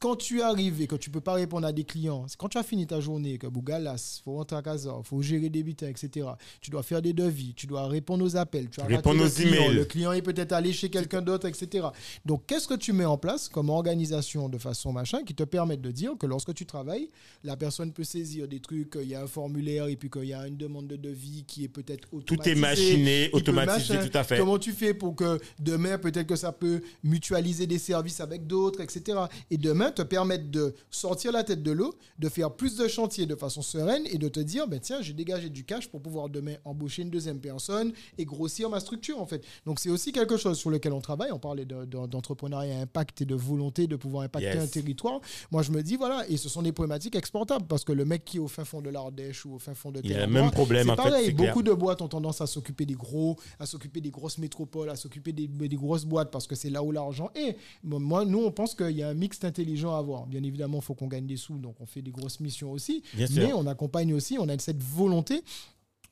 Quand 0.00 0.16
tu 0.16 0.42
arrives 0.42 0.80
et 0.82 0.88
que 0.88 0.96
tu 0.96 1.08
peux 1.08 1.20
pas 1.20 1.34
répondre 1.34 1.66
à 1.68 1.72
des 1.72 1.84
clients, 1.84 2.26
quand 2.36 2.48
tu 2.48 2.58
as 2.58 2.64
fini 2.64 2.84
ta 2.84 2.98
journée, 3.00 3.38
que 3.38 3.46
Bougalas, 3.46 4.22
faut 4.24 4.34
rentrer 4.34 4.56
à 4.56 4.62
casa, 4.62 4.92
faut 5.04 5.22
gérer 5.22 5.48
des 5.50 5.62
butins, 5.62 5.86
etc. 5.86 6.26
Tu 6.60 6.70
dois 6.70 6.82
faire 6.82 7.00
des 7.00 7.12
devis, 7.12 7.54
tu 7.54 7.68
dois 7.68 7.86
répondre 7.86 8.24
aux 8.24 8.36
appels, 8.36 8.68
tu 8.68 8.80
as 8.80 8.84
Répondre 8.86 9.24
aux 9.24 9.28
client, 9.28 9.54
emails. 9.54 9.74
Le 9.76 9.84
client 9.84 10.10
est 10.12 10.22
peut-être 10.22 10.50
allé 10.52 10.72
chez 10.72 10.88
quelqu'un 10.90 11.22
d'autre, 11.22 11.46
etc. 11.46 11.86
Donc, 12.24 12.44
qu'est-ce 12.46 12.66
que 12.66 12.74
tu 12.74 12.92
mets 12.92 13.04
en 13.04 13.18
place 13.18 13.48
comme 13.48 13.70
organisation 13.70 14.48
de 14.48 14.58
façon 14.58 14.92
machin 14.92 15.22
qui 15.24 15.34
te 15.34 15.44
permette 15.44 15.80
de 15.80 15.92
dire 15.92 16.14
que 16.18 16.26
lorsque 16.26 16.52
tu 16.52 16.66
travailles, 16.66 17.08
la 17.44 17.56
personne 17.56 17.92
peut 17.92 18.02
saisir 18.04 18.48
des 18.48 18.58
trucs, 18.58 18.98
il 19.00 19.08
y 19.08 19.14
a 19.14 19.22
un 19.22 19.28
formulaire 19.28 19.86
et 19.86 19.94
puis 19.94 20.10
qu'il 20.10 20.24
y 20.24 20.34
a 20.34 20.44
une 20.48 20.56
demande 20.56 20.88
de 20.88 20.96
devis 20.96 21.44
qui 21.46 21.62
est 21.62 21.68
peut-être 21.68 22.08
Tout 22.08 22.16
automatisée. 22.34 22.50
est 22.50 22.60
machiné, 22.60 23.30
automatisé, 23.32 23.94
machin. 23.94 24.08
tout 24.08 24.18
à 24.18 24.24
fait. 24.24 24.38
Comment 24.38 24.58
tu 24.58 24.72
fais 24.72 24.92
pour 24.92 25.14
que 25.14 25.38
demain, 25.60 25.98
peut-être 25.98 26.26
que 26.26 26.34
ça 26.36 26.50
peut 26.50 26.80
mutualiser 27.04 27.68
des 27.68 27.78
services 27.78 28.18
avec 28.20 28.46
d'autres, 28.46 28.55
etc. 28.80 29.18
Et 29.50 29.58
demain, 29.58 29.90
te 29.90 30.02
permettre 30.02 30.50
de 30.50 30.74
sortir 30.90 31.32
la 31.32 31.44
tête 31.44 31.62
de 31.62 31.72
l'eau, 31.72 31.94
de 32.18 32.28
faire 32.28 32.50
plus 32.52 32.76
de 32.76 32.88
chantiers 32.88 33.26
de 33.26 33.34
façon 33.34 33.62
sereine 33.62 34.04
et 34.10 34.18
de 34.18 34.28
te 34.28 34.40
dire, 34.40 34.66
ben 34.68 34.80
tiens, 34.80 35.00
j'ai 35.02 35.12
dégagé 35.12 35.48
du 35.50 35.64
cash 35.64 35.88
pour 35.88 36.00
pouvoir 36.00 36.28
demain 36.28 36.54
embaucher 36.64 37.02
une 37.02 37.10
deuxième 37.10 37.40
personne 37.40 37.92
et 38.18 38.24
grossir 38.24 38.70
ma 38.70 38.80
structure, 38.80 39.20
en 39.20 39.26
fait. 39.26 39.44
Donc, 39.64 39.78
c'est 39.80 39.90
aussi 39.90 40.12
quelque 40.12 40.36
chose 40.36 40.58
sur 40.58 40.70
lequel 40.70 40.92
on 40.92 41.00
travaille. 41.00 41.32
On 41.32 41.38
parlait 41.38 41.64
de- 41.64 41.84
de- 41.84 42.06
d'entrepreneuriat 42.06 42.80
impact 42.80 43.22
et 43.22 43.24
de 43.24 43.34
volonté 43.34 43.86
de 43.86 43.96
pouvoir 43.96 44.24
impacter 44.24 44.46
Yes. 44.48 44.64
un 44.64 44.66
territoire. 44.66 45.20
Moi, 45.50 45.62
je 45.62 45.70
me 45.72 45.82
dis, 45.82 45.96
voilà, 45.96 46.28
et 46.28 46.36
ce 46.36 46.48
sont 46.48 46.62
des 46.62 46.72
problématiques 46.72 47.16
exportables 47.16 47.66
parce 47.66 47.84
que 47.84 47.92
le 47.92 48.04
mec 48.04 48.24
qui 48.24 48.36
est 48.38 48.40
au 48.40 48.48
fin 48.48 48.64
fond 48.64 48.80
de 48.80 48.90
l'Ardèche 48.90 49.44
ou 49.44 49.54
au 49.54 49.58
fin 49.58 49.74
fond 49.74 49.90
de 49.90 50.00
Il 50.04 50.12
a 50.12 50.16
tel 50.20 50.26
le 50.28 50.32
même 50.32 50.50
problème, 50.50 50.90
en 50.90 50.96
fait, 50.96 51.02
pareil, 51.02 51.34
clair. 51.34 51.48
beaucoup 51.48 51.62
de 51.62 51.72
boîtes 51.72 52.02
ont 52.02 52.08
tendance 52.08 52.40
à 52.40 52.46
s'occuper 52.46 52.86
des 52.86 52.94
gros, 52.94 53.36
à 53.58 53.66
s'occuper 53.66 54.00
des 54.00 54.10
grosses 54.10 54.38
métropoles, 54.38 54.90
à 54.90 54.96
s'occuper 54.96 55.32
des, 55.32 55.46
des 55.46 55.76
grosses 55.76 56.04
boîtes 56.04 56.30
parce 56.30 56.46
que 56.46 56.54
c'est 56.54 56.70
là 56.70 56.82
où 56.82 56.92
l'argent 56.92 57.30
est. 57.34 57.56
Moi, 57.84 58.24
nous, 58.24 58.35
nous, 58.36 58.44
on 58.44 58.50
pense 58.50 58.74
qu'il 58.74 58.90
y 58.90 59.02
a 59.02 59.08
un 59.08 59.14
mix 59.14 59.42
intelligent 59.44 59.94
à 59.94 59.98
avoir. 59.98 60.26
Bien 60.26 60.42
évidemment, 60.42 60.78
il 60.78 60.84
faut 60.84 60.94
qu'on 60.94 61.06
gagne 61.08 61.26
des 61.26 61.36
sous, 61.36 61.58
donc 61.58 61.76
on 61.80 61.86
fait 61.86 62.02
des 62.02 62.10
grosses 62.10 62.40
missions 62.40 62.70
aussi. 62.72 63.02
Bien 63.14 63.26
sûr. 63.26 63.36
Mais 63.46 63.52
on 63.52 63.66
accompagne 63.66 64.12
aussi, 64.12 64.36
on 64.38 64.48
a 64.48 64.58
cette 64.58 64.82
volonté 64.82 65.42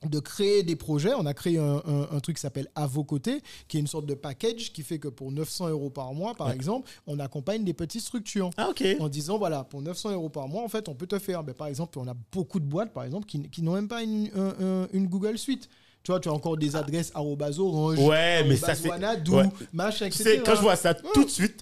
de 0.07 0.19
créer 0.21 0.63
des 0.63 0.77
projets. 0.77 1.15
On 1.15 1.25
a 1.25 1.33
créé 1.33 1.57
un, 1.59 1.83
un- 1.87 2.09
un 2.11 2.21
truc 2.21 2.37
qui 2.37 2.43
s'appelle 2.43 2.69
À 2.75 2.87
vos 2.87 3.05
côtés, 3.05 3.41
qui 3.69 3.79
est 3.79 3.81
une 3.81 3.87
sorte 3.87 4.05
de 4.07 4.13
package 4.15 4.73
qui 4.73 4.83
fait 4.83 4.99
que 4.99 5.09
pour 5.09 5.33
900 5.33 5.69
euros 5.71 5.89
par 5.91 6.13
mois, 6.13 6.35
par 6.35 6.49
Ouais. 6.49 6.55
exemple, 6.55 6.91
on 7.07 7.19
accompagne 7.19 7.65
des 7.65 7.73
petites 7.73 8.03
structures. 8.03 8.51
Ah, 8.59 8.69
ok. 8.71 8.85
En 9.01 9.09
disant, 9.09 9.39
voilà, 9.39 9.65
pour 9.65 9.81
900 9.81 10.13
euros 10.13 10.29
par 10.29 10.47
mois, 10.49 10.63
en 10.63 10.69
fait, 10.69 10.89
on 10.91 10.95
peut 10.95 11.07
te 11.07 11.19
faire, 11.19 11.43
ben, 11.43 11.55
par 11.55 11.69
exemple, 11.69 11.99
on 11.99 12.07
a 12.07 12.15
beaucoup 12.33 12.61
de 12.61 12.67
boîtes, 12.67 12.93
par 12.93 13.05
exemple, 13.05 13.27
qui, 13.27 13.49
qui 13.49 13.63
n'ont 13.63 13.75
même 13.75 13.89
pas 13.89 14.03
une, 14.03 14.31
un- 14.37 14.55
un- 14.85 14.89
une 14.93 15.07
Google 15.07 15.39
Suite. 15.39 15.69
Tu 16.05 16.11
vois, 16.13 16.21
tu 16.21 16.29
as 16.29 16.33
encore 16.33 16.59
des 16.59 16.77
adresses 16.77 17.11
arobase 17.15 17.59
orange, 17.59 17.99
Ouais, 17.99 18.45
mais 18.45 18.57
ça, 18.57 18.75
c'est- 18.75 18.89
ouais. 19.37 19.47
machin, 19.73 20.11
Tu 20.11 20.21
etc. 20.21 20.23
sais, 20.23 20.43
quand 20.45 20.55
je 20.55 20.61
vois 20.61 20.77
ça 20.77 20.93
tout 20.93 21.25
de 21.25 21.31
suite, 21.31 21.59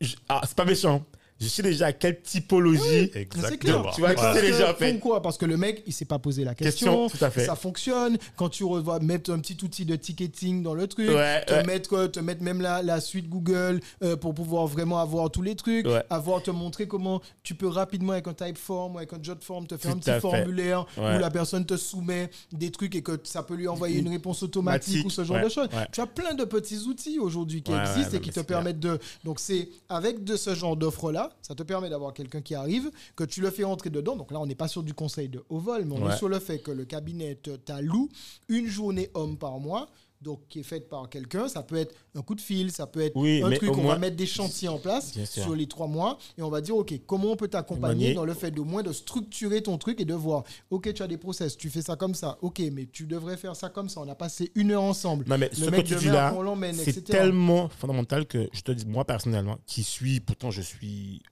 je- 0.00 0.14
ah, 0.28 0.40
c'est 0.46 0.54
pas 0.54 0.64
méchant. 0.64 1.02
Je 1.40 1.48
sais 1.48 1.62
déjà 1.62 1.92
quelle 1.92 2.20
typologie. 2.20 3.10
Clair. 3.10 3.22
Exactement. 3.22 3.90
Tu 3.94 4.00
vois, 4.00 4.12
Parce 4.14 4.36
c'est 4.36 4.42
que- 4.42 4.46
déjà 4.46 4.74
fait. 4.74 4.92
Pourquoi 4.94 5.22
Parce 5.22 5.38
que 5.38 5.46
le 5.46 5.56
mec, 5.56 5.82
il 5.86 5.92
s'est 5.92 6.04
pas 6.04 6.18
posé 6.18 6.44
la 6.44 6.54
question. 6.54 7.04
Question, 7.08 7.18
tout 7.18 7.24
à 7.24 7.30
fait. 7.30 7.46
Ça 7.46 7.56
fonctionne. 7.56 8.18
Quand 8.36 8.48
tu 8.48 8.64
revois 8.64 9.00
mettre 9.00 9.32
un 9.32 9.38
petit 9.38 9.56
outil 9.64 9.84
de 9.84 9.96
ticketing 9.96 10.62
dans 10.62 10.74
le 10.74 10.86
truc, 10.86 11.08
Ouais, 11.08 11.44
te, 11.44 11.52
ouais. 11.54 11.64
Mettre, 11.64 12.06
te 12.08 12.20
mettre 12.20 12.42
même 12.42 12.60
la, 12.60 12.82
la 12.82 13.00
suite 13.00 13.28
Google 13.28 13.80
euh, 14.02 14.16
pour 14.16 14.34
pouvoir 14.34 14.66
vraiment 14.66 14.98
avoir 15.00 15.30
tous 15.30 15.42
les 15.42 15.54
trucs, 15.56 15.86
Ouais. 15.86 16.02
avoir 16.10 16.42
te 16.42 16.50
montrer 16.50 16.86
comment 16.86 17.20
tu 17.42 17.54
peux 17.54 17.68
rapidement 17.68 18.12
avec 18.12 18.28
un 18.28 18.34
typeform 18.34 18.94
ou 18.94 18.98
avec 18.98 19.12
un 19.12 19.22
jotform 19.22 19.66
te 19.66 19.76
faire 19.76 19.92
Tout 19.92 19.96
un 19.96 20.00
petit 20.00 20.20
formulaire 20.20 20.84
où 20.98 21.00
la 21.00 21.30
personne 21.30 21.64
te 21.64 21.76
soumet 21.76 22.30
des 22.52 22.70
trucs 22.70 22.94
et 22.94 23.02
que 23.02 23.18
ça 23.24 23.42
peut 23.42 23.54
lui 23.54 23.68
envoyer 23.68 23.98
une 24.00 24.08
réponse 24.08 24.42
automatique 24.42 25.04
ou 25.06 25.10
ce 25.10 25.24
genre 25.24 25.40
de 25.42 25.48
choses. 25.48 25.68
ouais. 25.72 25.86
Tu 25.92 26.00
as 26.00 26.06
plein 26.06 26.34
de 26.34 26.44
petits 26.44 26.80
outils 26.86 27.18
aujourd'hui 27.18 27.62
qui 27.62 27.72
existent 27.72 28.16
et 28.16 28.20
qui 28.20 28.30
te 28.30 28.40
permettent 28.40 28.80
de. 28.80 28.98
Donc 29.24 29.40
c'est 29.40 29.68
avec 29.88 30.22
de 30.24 30.36
ce 30.36 30.54
genre 30.54 30.76
d'offre 30.76 31.12
là, 31.12 31.29
ça 31.42 31.54
te 31.54 31.62
permet 31.62 31.88
d'avoir 31.88 32.12
quelqu'un 32.12 32.40
qui 32.42 32.54
arrive, 32.54 32.90
que 33.16 33.24
tu 33.24 33.40
le 33.40 33.50
fais 33.50 33.64
entrer 33.64 33.90
dedans. 33.90 34.16
Donc 34.16 34.30
là, 34.32 34.40
on 34.40 34.46
n'est 34.46 34.54
pas 34.54 34.68
sur 34.68 34.82
du 34.82 34.94
conseil 34.94 35.28
de 35.28 35.42
haut 35.48 35.58
vol, 35.58 35.84
mais 35.84 35.94
on 35.98 36.04
Ouais. 36.06 36.14
est 36.14 36.16
sur 36.16 36.28
le 36.28 36.38
fait 36.38 36.58
que 36.60 36.70
le 36.70 36.84
cabinet 36.84 37.36
t'alloue 37.64 38.08
une 38.48 38.66
journée 38.66 39.10
homme 39.14 39.36
par 39.36 39.58
mois. 39.58 39.88
Donc, 40.22 40.40
qui 40.50 40.60
est 40.60 40.64
faite 40.64 40.90
par 40.90 41.08
quelqu'un, 41.08 41.48
ça 41.48 41.62
peut 41.62 41.76
être 41.76 41.94
un 42.14 42.20
coup 42.20 42.34
de 42.34 42.42
fil, 42.42 42.70
ça 42.70 42.86
peut 42.86 43.00
être 43.00 43.16
Oui, 43.16 43.42
un 43.42 43.50
truc, 43.52 43.70
on 43.72 43.76
moins- 43.82 43.94
va 43.94 43.98
mettre 43.98 44.16
des 44.16 44.26
chantiers 44.26 44.68
en 44.68 44.78
place 44.78 45.18
sur 45.24 45.54
les 45.56 45.66
trois 45.66 45.86
mois 45.86 46.18
et 46.36 46.42
on 46.42 46.50
va 46.50 46.60
dire, 46.60 46.76
OK, 46.76 46.92
comment 47.06 47.30
on 47.32 47.36
peut 47.36 47.48
t'accompagner 47.48 48.08
Accompagner. 48.08 48.14
dans 48.14 48.26
le 48.26 48.34
fait 48.34 48.50
d'au 48.50 48.64
moins 48.64 48.82
de 48.82 48.92
structurer 48.92 49.62
ton 49.62 49.78
truc 49.78 49.98
et 49.98 50.04
de 50.04 50.12
voir, 50.12 50.44
OK, 50.68 50.92
tu 50.92 51.02
as 51.02 51.06
des 51.06 51.16
process, 51.16 51.56
tu 51.56 51.70
fais 51.70 51.80
ça 51.80 51.96
comme 51.96 52.14
ça, 52.14 52.36
OK, 52.42 52.60
mais 52.70 52.84
tu 52.84 53.06
devrais 53.06 53.38
faire 53.38 53.56
ça 53.56 53.70
comme 53.70 53.88
ça, 53.88 54.00
on 54.02 54.08
a 54.10 54.14
passé 54.14 54.52
une 54.56 54.72
heure 54.72 54.82
ensemble. 54.82 55.24
Non, 55.26 55.38
mais 55.38 55.48
Le 55.48 55.54
ce 55.56 55.64
que 55.64 55.70
mec 55.70 55.86
tu 55.86 55.94
de 55.94 55.98
dis 56.00 56.06
là, 56.08 56.34
c'est 56.74 57.02
tellement 57.02 57.70
fondamental 57.70 58.26
que 58.26 58.50
je 58.52 58.60
te 58.60 58.72
dis, 58.72 58.84
moi 58.86 59.06
personnellement, 59.06 59.56
qui 59.64 59.82
suis, 59.82 60.20
pourtant 60.20 60.50
je 60.50 60.60
suis, 60.60 61.22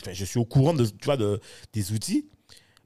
enfin, 0.00 0.12
je 0.12 0.24
suis 0.24 0.38
au 0.38 0.44
courant 0.44 0.74
de, 0.74 0.84
tu 0.84 1.04
vois, 1.06 1.16
de, 1.16 1.40
des 1.72 1.90
outils. 1.90 2.28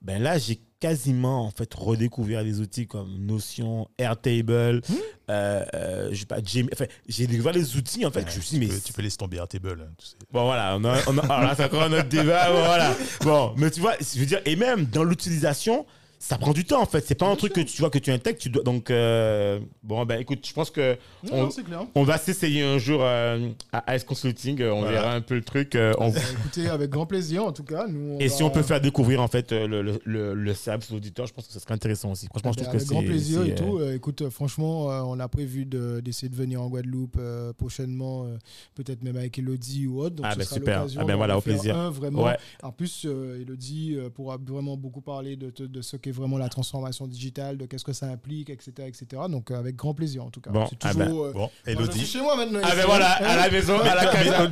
Ben 0.01 0.23
là, 0.23 0.39
j'ai 0.39 0.63
quasiment 0.83 1.47
en 1.47 1.51
fait 1.53 1.73
redécouvert 1.75 2.43
des 2.43 2.61
outils 2.61 2.89
comme 2.89 3.09
Notion, 3.25 3.87
Airtable, 3.99 4.83
Hmm. 4.89 4.95
euh, 5.31 5.65
euh, 5.75 6.09
je 6.11 6.19
sais 6.19 6.27
pas, 6.27 6.41
Gmail. 6.41 6.69
Enfin, 6.73 6.87
j'ai 7.09 7.29
découvert 7.29 7.53
des 7.53 7.77
outils 7.77 8.05
en 8.05 8.11
fait. 8.11 8.25
que 8.25 8.31
je 8.33 8.37
me 8.39 8.43
suis 8.43 8.59
dit, 8.59 8.67
mais 8.67 8.73
peux, 8.75 8.81
tu 8.85 8.93
peux 8.93 9.03
laisser 9.03 9.17
tomber 9.17 9.39
un 9.39 9.47
table. 9.47 9.79
hein, 9.89 9.93
tu 9.97 10.07
sais. 10.07 10.17
Bon, 10.33 10.45
voilà, 10.45 10.77
on 10.77 10.85
a, 10.85 10.97
on 11.07 11.17
a- 11.19 11.23
alors 11.25 11.41
là, 11.43 11.55
c'est 11.57 11.65
encore 11.65 11.85
un 11.85 11.93
autre 11.93 12.09
débat. 12.09 12.49
Bon, 12.51 12.65
voilà. 12.65 12.95
Bon, 13.23 13.55
mais 13.57 13.71
tu 13.71 13.81
vois, 13.81 13.95
je 14.01 14.19
veux 14.19 14.27
dire, 14.27 14.41
et 14.45 14.57
même 14.57 14.87
dans 14.87 15.05
l'utilisation, 15.05 15.87
ça 16.25 16.39
prend 16.39 16.53
du 16.53 16.65
temps 16.65 16.81
en 16.81 16.87
fait. 16.87 17.05
C'est 17.05 17.17
pas 17.17 17.27
un 17.29 17.35
truc 17.35 17.53
que 17.53 17.61
tu 17.61 17.81
vois 17.81 17.91
que 17.91 17.99
tu 17.99 18.13
intègres. 18.13 18.39
Tu 18.39 18.49
dois, 18.49 18.63
donc, 18.63 18.91
euh, 18.91 19.59
bon, 19.83 20.05
ben 20.05 20.21
écoute, 20.21 20.47
je 20.47 20.53
pense 20.53 20.71
que 20.71 20.93
Non, 21.25 21.31
on, 21.33 21.43
non, 21.43 21.51
c'est 21.51 21.65
clair. 21.65 21.85
on 21.97 22.05
va 22.05 22.17
s'essayer 22.17 22.63
un 22.63 22.79
jour 22.79 23.01
euh, 23.03 23.49
à 23.73 23.91
AS 23.91 24.05
Consulting. 24.05 24.61
euh, 24.61 24.73
On 24.73 24.83
Voilà. 24.83 24.93
verra 25.01 25.15
un 25.15 25.21
peu 25.21 25.35
le 25.35 25.43
truc. 25.43 25.75
euh, 25.75 25.93
on- 25.99 26.11
Bah, 26.11 26.21
écoutez, 26.39 26.69
avec 26.69 26.91
grand 26.91 27.07
plaisir, 27.07 27.45
en 27.45 27.51
tout 27.51 27.65
cas. 27.65 27.87
Nous, 27.89 28.19
et 28.21 28.29
va- 28.29 28.35
si 28.37 28.43
on 28.45 28.51
peut 28.51 28.63
faire 28.63 28.81
découvrir 28.81 29.21
en 29.21 29.27
fait 29.27 29.51
euh, 29.51 29.67
le, 29.67 29.83
le, 29.83 30.01
le, 30.05 30.35
le 30.35 30.55
service 30.55 30.93
aux 30.93 30.95
auditeurs, 30.97 31.27
je 31.27 31.33
pense 31.35 31.49
que 31.49 31.53
ce 31.53 31.59
serait 31.59 31.75
intéressant 31.75 32.13
aussi. 32.13 32.27
Franchement, 32.29 32.53
je 32.53 32.59
Ben, 32.59 32.63
trouve 32.67 32.73
que 32.73 32.77
avec 32.77 32.89
c'est. 32.89 32.95
grand 32.95 33.03
plaisir 33.03 33.43
et 33.45 33.55
tout. 33.57 33.79
Euh, 33.79 33.95
écoute, 33.97 34.29
franchement, 34.31 34.93
euh, 34.93 35.01
on 35.05 35.19
a 35.19 35.27
prévu 35.27 35.65
de- 35.67 35.99
d'essayer 35.99 36.29
de, 36.29 36.37
venir 36.37 36.63
en 36.63 36.69
Guadeloupe 36.69 37.17
euh, 37.19 37.53
prochainement, 37.53 38.27
euh, 38.27 38.37
peut-être 38.77 39.03
même 39.03 39.17
avec 39.17 39.37
Elodie 39.41 39.89
ou 39.89 40.01
autre. 40.01 40.15
Donc, 40.15 40.27
Ah 40.29 40.35
ce 40.35 40.39
ben, 40.39 40.45
super. 40.45 40.87
Ah 40.99 41.05
ben, 41.05 41.17
voilà, 41.17 41.37
au 41.37 41.41
plaisir. 41.41 41.77
un, 41.77 41.91
vraiment. 41.91 42.23
Ouais. 42.25 42.37
En 42.63 42.71
plus, 42.71 43.07
euh, 43.07 43.41
Elodie 43.43 43.97
euh, 43.97 44.09
pourra 44.09 44.37
vraiment 44.39 44.77
beaucoup 44.77 45.01
parler 45.01 45.35
de, 45.35 45.51
de, 45.51 45.67
de 45.67 45.83
ce 45.83 45.97
qu'est 45.97 46.12
vraiment 46.13 46.39
la 46.39 46.49
transformation 46.49 47.07
digitale, 47.07 47.57
de 47.57 47.67
qu'est-ce 47.67 47.85
que 47.85 47.93
ça 47.93 48.07
implique, 48.07 48.51
etc. 48.51 48.71
etc. 48.87 49.05
Donc, 49.29 49.51
euh, 49.51 49.59
avec 49.59 49.75
grand 49.77 49.95
plaisir, 49.95 50.25
en 50.25 50.31
tout 50.31 50.41
cas. 50.41 50.51
Bon, 50.51 50.67
C'est 50.69 50.77
ah 50.85 50.93
ben, 50.95 51.07
toujours. 51.07 51.25
euh, 51.27 51.33
Bon, 51.33 51.51
moi, 51.67 51.83
je 51.87 51.91
suis 51.99 52.07
chez 52.07 52.21
moi 52.21 52.37
maintenant. 52.37 52.61
Ah 52.63 52.75
ben 52.77 52.85
voilà, 52.87 53.19
hein. 53.21 53.25
à 53.27 53.37
la 53.37 53.51
maison, 53.51 53.79
à 53.81 53.95
la 53.95 54.07
casa. 54.13 54.49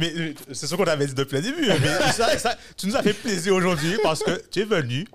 c'est 0.53 0.67
ce 0.67 0.75
qu'on 0.75 0.85
avait 0.85 1.07
dit 1.07 1.15
depuis 1.15 1.37
le 1.37 1.43
début. 1.43 1.67
Mais 1.69 2.13
ça- 2.13 2.37
ça- 2.39 2.57
tu 2.77 2.87
nous 2.87 2.97
as 2.97 3.03
fait 3.03 3.13
plaisir 3.15 3.55
aujourd'hui 3.55 3.97
parce 4.03 4.23
que 4.23 4.43
tu 4.51 4.61
es 4.61 4.65
venu 4.65 5.07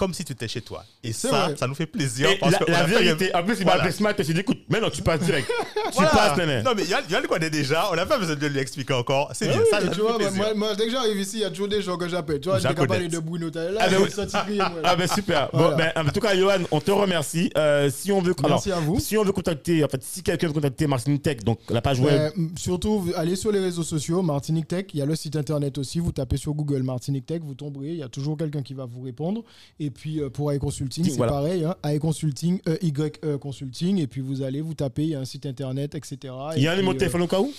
comme 0.00 0.14
si 0.14 0.24
tu 0.24 0.32
étais 0.32 0.48
chez 0.48 0.62
toi. 0.62 0.82
Et 1.04 1.12
ça, 1.12 1.28
vrai. 1.28 1.56
ça 1.56 1.66
nous 1.66 1.74
fait 1.74 1.86
plaisir. 1.86 2.30
Et 2.30 2.38
parce 2.38 2.52
la, 2.52 2.58
que 2.58 2.70
la 2.70 2.84
vérité, 2.84 3.34
en 3.34 3.44
plus, 3.44 3.56
il 3.60 3.66
m'a 3.66 3.72
appelé 3.74 3.92
ce 3.92 4.02
matin. 4.02 4.22
Je 4.26 4.32
dit, 4.32 4.40
écoute, 4.40 4.58
maintenant 4.68 4.88
tu 4.90 5.02
passes 5.02 5.20
direct. 5.20 5.46
tu 5.74 5.92
Voilà. 5.92 6.08
passes, 6.10 6.38
néné. 6.38 6.62
Non, 6.62 6.72
mais 6.74 6.84
Yann, 6.86 7.04
le 7.22 7.28
connaît 7.28 7.50
déjà. 7.50 7.90
On 7.92 7.96
n'a 7.96 8.06
pas 8.06 8.18
besoin 8.18 8.34
de 8.34 8.46
lui 8.46 8.58
expliquer 8.58 8.94
encore. 8.94 9.30
C'est 9.34 9.48
Ah 9.48 9.52
bien. 9.52 9.60
oui, 9.60 9.66
ça, 9.70 9.80
ça 9.82 9.88
tu 9.88 10.00
vois, 10.00 10.18
fait 10.18 10.54
moi, 10.54 10.74
dès 10.74 10.86
que 10.86 10.90
j'arrive 10.90 11.18
ici, 11.20 11.36
il 11.36 11.40
y 11.42 11.44
a 11.44 11.50
toujours 11.50 11.68
des 11.68 11.82
gens 11.82 11.96
que 11.98 12.08
j'appelle. 12.08 12.40
Tu 12.40 12.48
vois, 12.48 12.58
j'ai 12.58 12.68
Odette. 12.68 13.10
de 13.12 13.18
Bruno. 13.18 13.50
Là, 13.54 13.62
Ah, 13.78 13.88
ben 13.90 14.06
crier, 14.06 14.56
moi, 14.58 14.68
là. 14.68 14.74
Ah 14.84 14.96
ben 14.96 15.06
super. 15.06 15.50
Voilà. 15.52 15.70
Bon, 15.70 15.76
ben, 15.76 15.92
en 15.96 16.10
tout 16.10 16.20
cas, 16.20 16.34
Johan, 16.34 16.58
on 16.70 16.80
te 16.80 16.90
remercie. 16.90 17.50
Euh, 17.58 17.90
si 17.90 18.10
on 18.10 18.22
veut, 18.22 18.34
Merci 18.42 18.70
alors, 18.72 18.82
à 18.82 18.86
vous. 18.86 18.98
si 19.00 19.18
on 19.18 19.24
veut 19.24 19.32
contacter, 19.32 19.84
en 19.84 19.88
fait, 19.88 20.02
si 20.02 20.22
quelqu'un 20.22 20.46
veut 20.48 20.52
contacter 20.54 20.86
Martine 20.86 21.18
Tech, 21.18 21.38
donc 21.44 21.58
la 21.68 21.82
page 21.82 22.00
web. 22.00 22.32
M- 22.36 22.50
surtout, 22.56 23.06
allez 23.16 23.36
sur 23.36 23.52
les 23.52 23.60
réseaux 23.60 23.82
sociaux, 23.82 24.22
Martinique 24.22 24.68
Tech. 24.68 24.86
Il 24.94 25.00
y 25.00 25.02
a 25.02 25.06
le 25.06 25.14
site 25.16 25.36
internet 25.36 25.76
aussi. 25.78 25.98
Vous 26.00 26.12
tapez 26.12 26.36
sur 26.38 26.54
Google 26.54 26.82
Martinique 26.82 27.26
Tech, 27.26 27.40
vous 27.44 27.54
tomberez. 27.54 27.88
Il 27.88 27.96
y 27.98 28.02
a 28.02 28.08
toujours 28.08 28.36
quelqu'un 28.38 28.62
qui 28.62 28.74
va 28.74 28.86
vous 28.86 29.02
répondre. 29.02 29.42
Et 29.78 29.89
puis, 29.90 30.20
euh, 30.20 30.30
pour 30.30 30.50
AI 30.52 30.58
Consulting, 30.58 31.04
c'est 31.04 31.16
Voilà. 31.16 31.32
pareil. 31.32 31.64
Hein, 31.64 31.74
AI 31.84 31.98
Consulting, 31.98 32.60
EYE 32.66 33.38
Consulting. 33.40 33.98
Et 33.98 34.06
puis, 34.06 34.20
vous 34.20 34.42
allez, 34.42 34.60
vous 34.60 34.74
tapez. 34.74 35.02
Il 35.02 35.08
y 35.10 35.14
a 35.14 35.20
un 35.20 35.24
site 35.24 35.46
internet, 35.46 35.94
etc. 35.94 36.16
Il 36.56 36.62
y 36.62 36.66
a 36.68 36.70
un 36.70 36.74
Et 36.74 36.76
numéro 36.76 36.92
de 36.94 36.98
puis, 36.98 37.06
téléphone 37.06 37.22
au 37.22 37.26
cas 37.26 37.40
où 37.40 37.46
euh, 37.48 37.52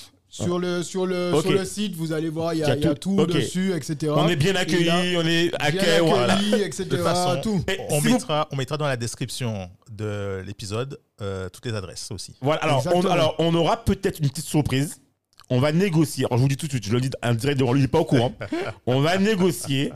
sur, 0.45 0.59
le, 0.59 0.81
sur, 0.81 1.05
le, 1.05 1.33
Ok. 1.33 1.41
sur 1.41 1.51
le 1.51 1.65
site, 1.65 1.93
vous 1.95 2.13
allez 2.13 2.29
voir, 2.29 2.53
il 2.53 2.59
y 2.59 2.63
a, 2.63 2.67
Il 2.67 2.69
y 2.69 2.71
a 2.71 2.75
il 2.77 2.83
y 2.83 2.87
a 2.87 2.95
tout. 2.95 3.25
dessus, 3.25 3.73
etc. 3.73 4.13
On 4.15 4.29
est 4.29 4.37
bien 4.37 4.51
Et 4.51 4.53
là, 4.53 4.59
accueillis, 4.61 5.17
on 5.17 5.25
est 5.27 5.49
bien 5.49 5.57
accueilli. 5.59 5.99
voilà. 6.07 6.33
accueilli, 6.35 6.63
etc. 6.63 6.83
De 6.85 6.89
toute 6.95 6.99
façon, 7.03 7.41
tout. 7.41 7.61
Et 7.67 7.77
on, 7.89 7.99
si 7.99 8.07
vous- 8.07 8.13
mettra, 8.13 8.47
on 8.51 8.55
mettra 8.55 8.77
dans 8.77 8.87
la 8.87 8.95
description 8.95 9.69
de 9.91 10.41
l'épisode 10.45 10.97
euh, 11.21 11.49
toutes 11.49 11.65
les 11.65 11.73
adresses 11.73 12.09
aussi. 12.11 12.33
Voilà, 12.41 12.61
alors 12.63 12.81
on, 12.95 13.01
alors, 13.07 13.35
on 13.39 13.53
aura 13.55 13.83
peut-être 13.83 14.19
une 14.19 14.29
petite 14.29 14.45
surprise. 14.45 15.01
On 15.49 15.59
va 15.59 15.73
négocier. 15.73 16.23
Alors, 16.27 16.37
je 16.37 16.43
vous 16.43 16.47
dis 16.47 16.55
tout 16.55 16.67
de 16.67 16.71
suite, 16.71 16.85
je 16.85 16.93
le 16.93 17.01
dis 17.01 17.09
en 17.21 17.33
direct 17.33 17.59
devant 17.59 17.73
lui, 17.73 17.81
il 17.81 17.83
n'est 17.83 17.87
pas 17.89 17.99
au 17.99 18.05
courant. 18.05 18.33
on 18.85 19.01
va 19.01 19.17
négocier 19.17 19.91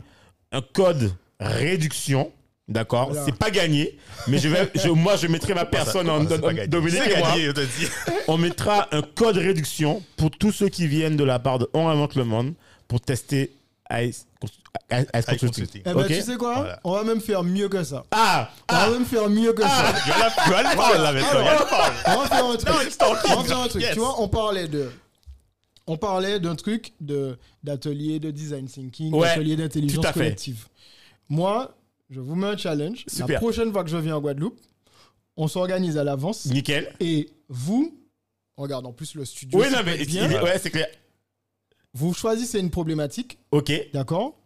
un 0.52 0.60
code 0.60 1.12
réduction. 1.40 2.32
D'accord? 2.68 3.10
Voilà. 3.10 3.24
C'est 3.24 3.36
pas 3.36 3.52
gagné, 3.52 3.96
mais 4.26 4.38
je 4.38 4.48
vais, 4.48 4.68
je- 4.74 4.88
moi 4.88 5.14
je 5.16 5.28
mettrai 5.28 5.54
ma 5.54 5.64
personne 5.78 6.10
en, 6.10 6.28
Ça. 6.28 6.36
Dominique 6.66 7.00
on 8.28 8.36
mettra 8.38 8.88
un 8.90 9.02
code 9.02 9.36
réduction 9.36 10.02
pour 10.16 10.32
tous 10.32 10.50
ceux 10.50 10.68
qui 10.68 10.88
viennent 10.88 11.16
de 11.16 11.22
la 11.22 11.38
part 11.38 11.60
de 11.60 11.70
On 11.74 11.86
Invente 11.86 12.16
le 12.16 12.24
Monde 12.24 12.54
pour 12.88 13.00
tester 13.00 13.52
Ice, 13.92 14.26
Ice 14.42 15.06
Avec 15.12 15.38
Consulting. 15.38 15.48
Consulting. 15.48 15.82
Eh 15.86 15.94
ben, 15.94 16.06
tu 16.08 16.20
sais 16.20 16.36
quoi? 16.36 16.54
Voilà. 16.56 16.80
On 16.82 16.92
va 16.92 17.04
même 17.04 17.20
faire 17.20 17.44
mieux 17.44 17.68
que 17.68 17.84
ça. 17.84 18.02
Ah, 18.10 18.50
On 18.62 18.74
ah, 18.74 18.86
va 18.86 18.92
même 18.98 19.06
faire 19.06 19.28
mieux 19.30 19.52
que 19.52 19.62
ça. 19.62 19.94
Il 20.04 20.08
y 20.08 20.12
a 20.12 20.18
la- 20.18 20.32
il 20.46 20.50
y 20.50 20.54
a 20.54 20.62
la 20.64 20.74
parole 20.74 21.02
là 21.02 21.12
maintenant. 21.12 21.40
On 22.08 22.18
va 22.20 22.26
faire 22.28 22.44
un 22.46 22.56
truc. 22.56 22.92
On 23.00 23.36
va 23.36 23.44
faire 23.44 23.58
un 23.60 23.68
truc. 23.68 23.82
Yes. 23.82 23.92
Tu 23.92 24.00
vois, 24.00 24.20
on 24.20 24.26
parlait 24.26 24.66
de. 24.66 24.90
On 25.86 25.96
parlait 25.96 26.40
d'un 26.40 26.56
truc 26.56 26.94
de 27.00 27.38
d'atelier 27.62 28.18
de 28.18 28.32
design 28.32 28.66
thinking, 28.66 29.14
Ouais, 29.14 29.28
d'atelier 29.28 29.54
d'intelligence 29.54 30.02
tout 30.02 30.08
à 30.08 30.12
fait. 30.12 30.34
Moi, 31.28 31.76
je 32.10 32.20
vous 32.20 32.34
mets 32.34 32.46
un 32.48 32.56
challenge. 32.56 33.04
Super. 33.08 33.28
La 33.28 33.38
prochaine 33.38 33.72
fois 33.72 33.84
que 33.84 33.90
je 33.90 33.96
viens 33.96 34.16
en 34.16 34.20
Guadeloupe, 34.20 34.58
on 35.36 35.48
s'organise 35.48 35.98
à 35.98 36.04
l'avance. 36.04 36.46
nickel. 36.46 36.92
Et 37.00 37.28
vous, 37.48 37.98
regarde, 38.56 38.86
en 38.86 38.92
plus 38.92 39.14
le 39.14 39.24
studio, 39.24 39.60
Oui, 39.60 39.66
non, 39.70 39.80
mais 39.84 40.04
bien. 40.04 40.42
ouais, 40.42 40.58
c'est 40.58 40.70
clair. 40.70 40.88
vous 41.92 42.14
choisissez 42.14 42.58
une 42.58 42.70
problématique, 42.70 43.38
Ok, 43.50 43.72
d'accord 43.92 44.36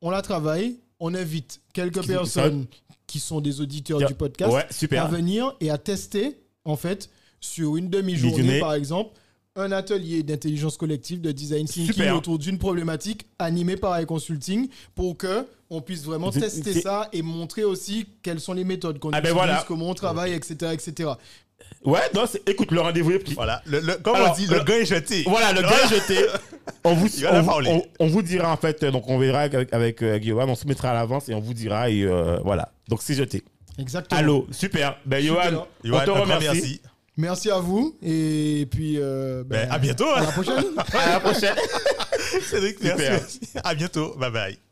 On 0.00 0.10
la 0.10 0.22
travaille, 0.22 0.78
on 1.00 1.14
invite 1.14 1.60
quelques 1.72 2.06
personnes 2.06 2.66
qui 3.06 3.18
sont 3.18 3.40
des 3.40 3.60
auditeurs 3.60 3.98
du 3.98 4.14
podcast 4.14 4.52
ouais, 4.52 4.98
à 4.98 5.06
venir 5.06 5.54
et 5.60 5.70
à 5.70 5.78
tester, 5.78 6.38
en 6.64 6.76
fait, 6.76 7.10
sur 7.40 7.76
une 7.76 7.90
demi-journée, 7.90 8.60
par 8.60 8.74
exemple, 8.74 9.12
un 9.54 9.70
atelier 9.72 10.22
d'intelligence 10.22 10.76
collective, 10.76 11.20
de 11.20 11.30
design 11.32 11.66
thinking 11.66 11.92
Super. 11.92 12.16
autour 12.16 12.38
d'une 12.38 12.58
problématique 12.58 13.26
animée 13.38 13.76
par 13.76 14.00
iConsulting 14.00 14.68
consulting 14.68 14.92
pour 14.94 15.16
que 15.18 15.46
on 15.74 15.80
puisse 15.80 16.04
vraiment 16.04 16.30
tester 16.30 16.80
ça 16.80 17.08
et 17.12 17.22
montrer 17.22 17.64
aussi 17.64 18.06
quelles 18.22 18.40
sont 18.40 18.52
les 18.52 18.64
méthodes 18.64 18.98
qu'on 18.98 19.08
Ah 19.10 19.20
ben 19.20 19.30
utilise, 19.30 19.34
voilà. 19.34 19.64
comment 19.66 19.88
on 19.90 19.94
travaille, 19.94 20.32
etc., 20.32 20.72
etc. 20.72 21.10
Ouais, 21.84 22.00
non, 22.14 22.24
écoute, 22.46 22.70
le 22.72 22.80
rendez-vous 22.80 23.12
est 23.12 23.18
pris. 23.20 23.34
Voilà. 23.34 23.62
Le, 23.66 23.80
le- 23.80 23.94
comme 23.96 24.16
Alors, 24.16 24.32
on 24.32 24.34
dit, 24.34 24.46
le 24.46 24.58
le- 24.58 24.64
gars 24.64 24.78
est 24.78 24.84
jeté. 24.84 25.24
Voilà, 25.26 25.52
le 25.52 25.62
gars 25.62 25.84
est 25.84 25.88
jeté. 25.88 26.26
On 26.84 26.94
vous, 26.94 27.06
on, 27.28 27.40
vous- 27.40 27.46
parler. 27.46 27.70
on- 27.98 28.04
on 28.04 28.06
vous 28.08 28.22
dira 28.22 28.52
en 28.52 28.56
fait, 28.56 28.84
donc 28.84 29.08
on 29.08 29.18
verra 29.18 29.40
avec, 29.42 29.72
avec 29.72 30.02
euh, 30.02 30.18
Guillaume, 30.18 30.48
on 30.48 30.54
se 30.54 30.66
mettra 30.66 30.90
à 30.90 30.94
l'avance 30.94 31.28
et 31.28 31.34
on 31.34 31.40
vous 31.40 31.54
dira 31.54 31.90
et 31.90 32.02
euh, 32.02 32.38
voilà. 32.44 32.70
Donc 32.88 33.00
c'est 33.02 33.14
jeté. 33.14 33.42
Exactement. 33.78 34.18
Allô, 34.20 34.46
super. 34.52 34.96
Ben. 35.06 35.24
Johan, 35.24 35.66
on 35.84 35.98
te 36.04 36.10
remercie. 36.10 36.46
merci. 36.52 36.80
Merci 37.16 37.50
à 37.50 37.58
vous 37.58 37.96
et 38.02 38.66
puis 38.70 38.96
euh, 38.98 39.42
Ben, 39.44 39.68
à 39.70 39.78
bientôt. 39.78 40.06
à 40.08 40.20
hein. 40.20 40.24
la 40.24 40.32
prochaine. 40.32 40.64
À 40.92 41.08
la 41.10 41.20
prochaine. 41.20 41.54
Cédric, 42.50 42.78
Super. 42.78 42.96
merci. 42.98 43.40
À 43.62 43.74
bientôt. 43.74 44.14
Bye 44.16 44.30
bye. 44.30 44.71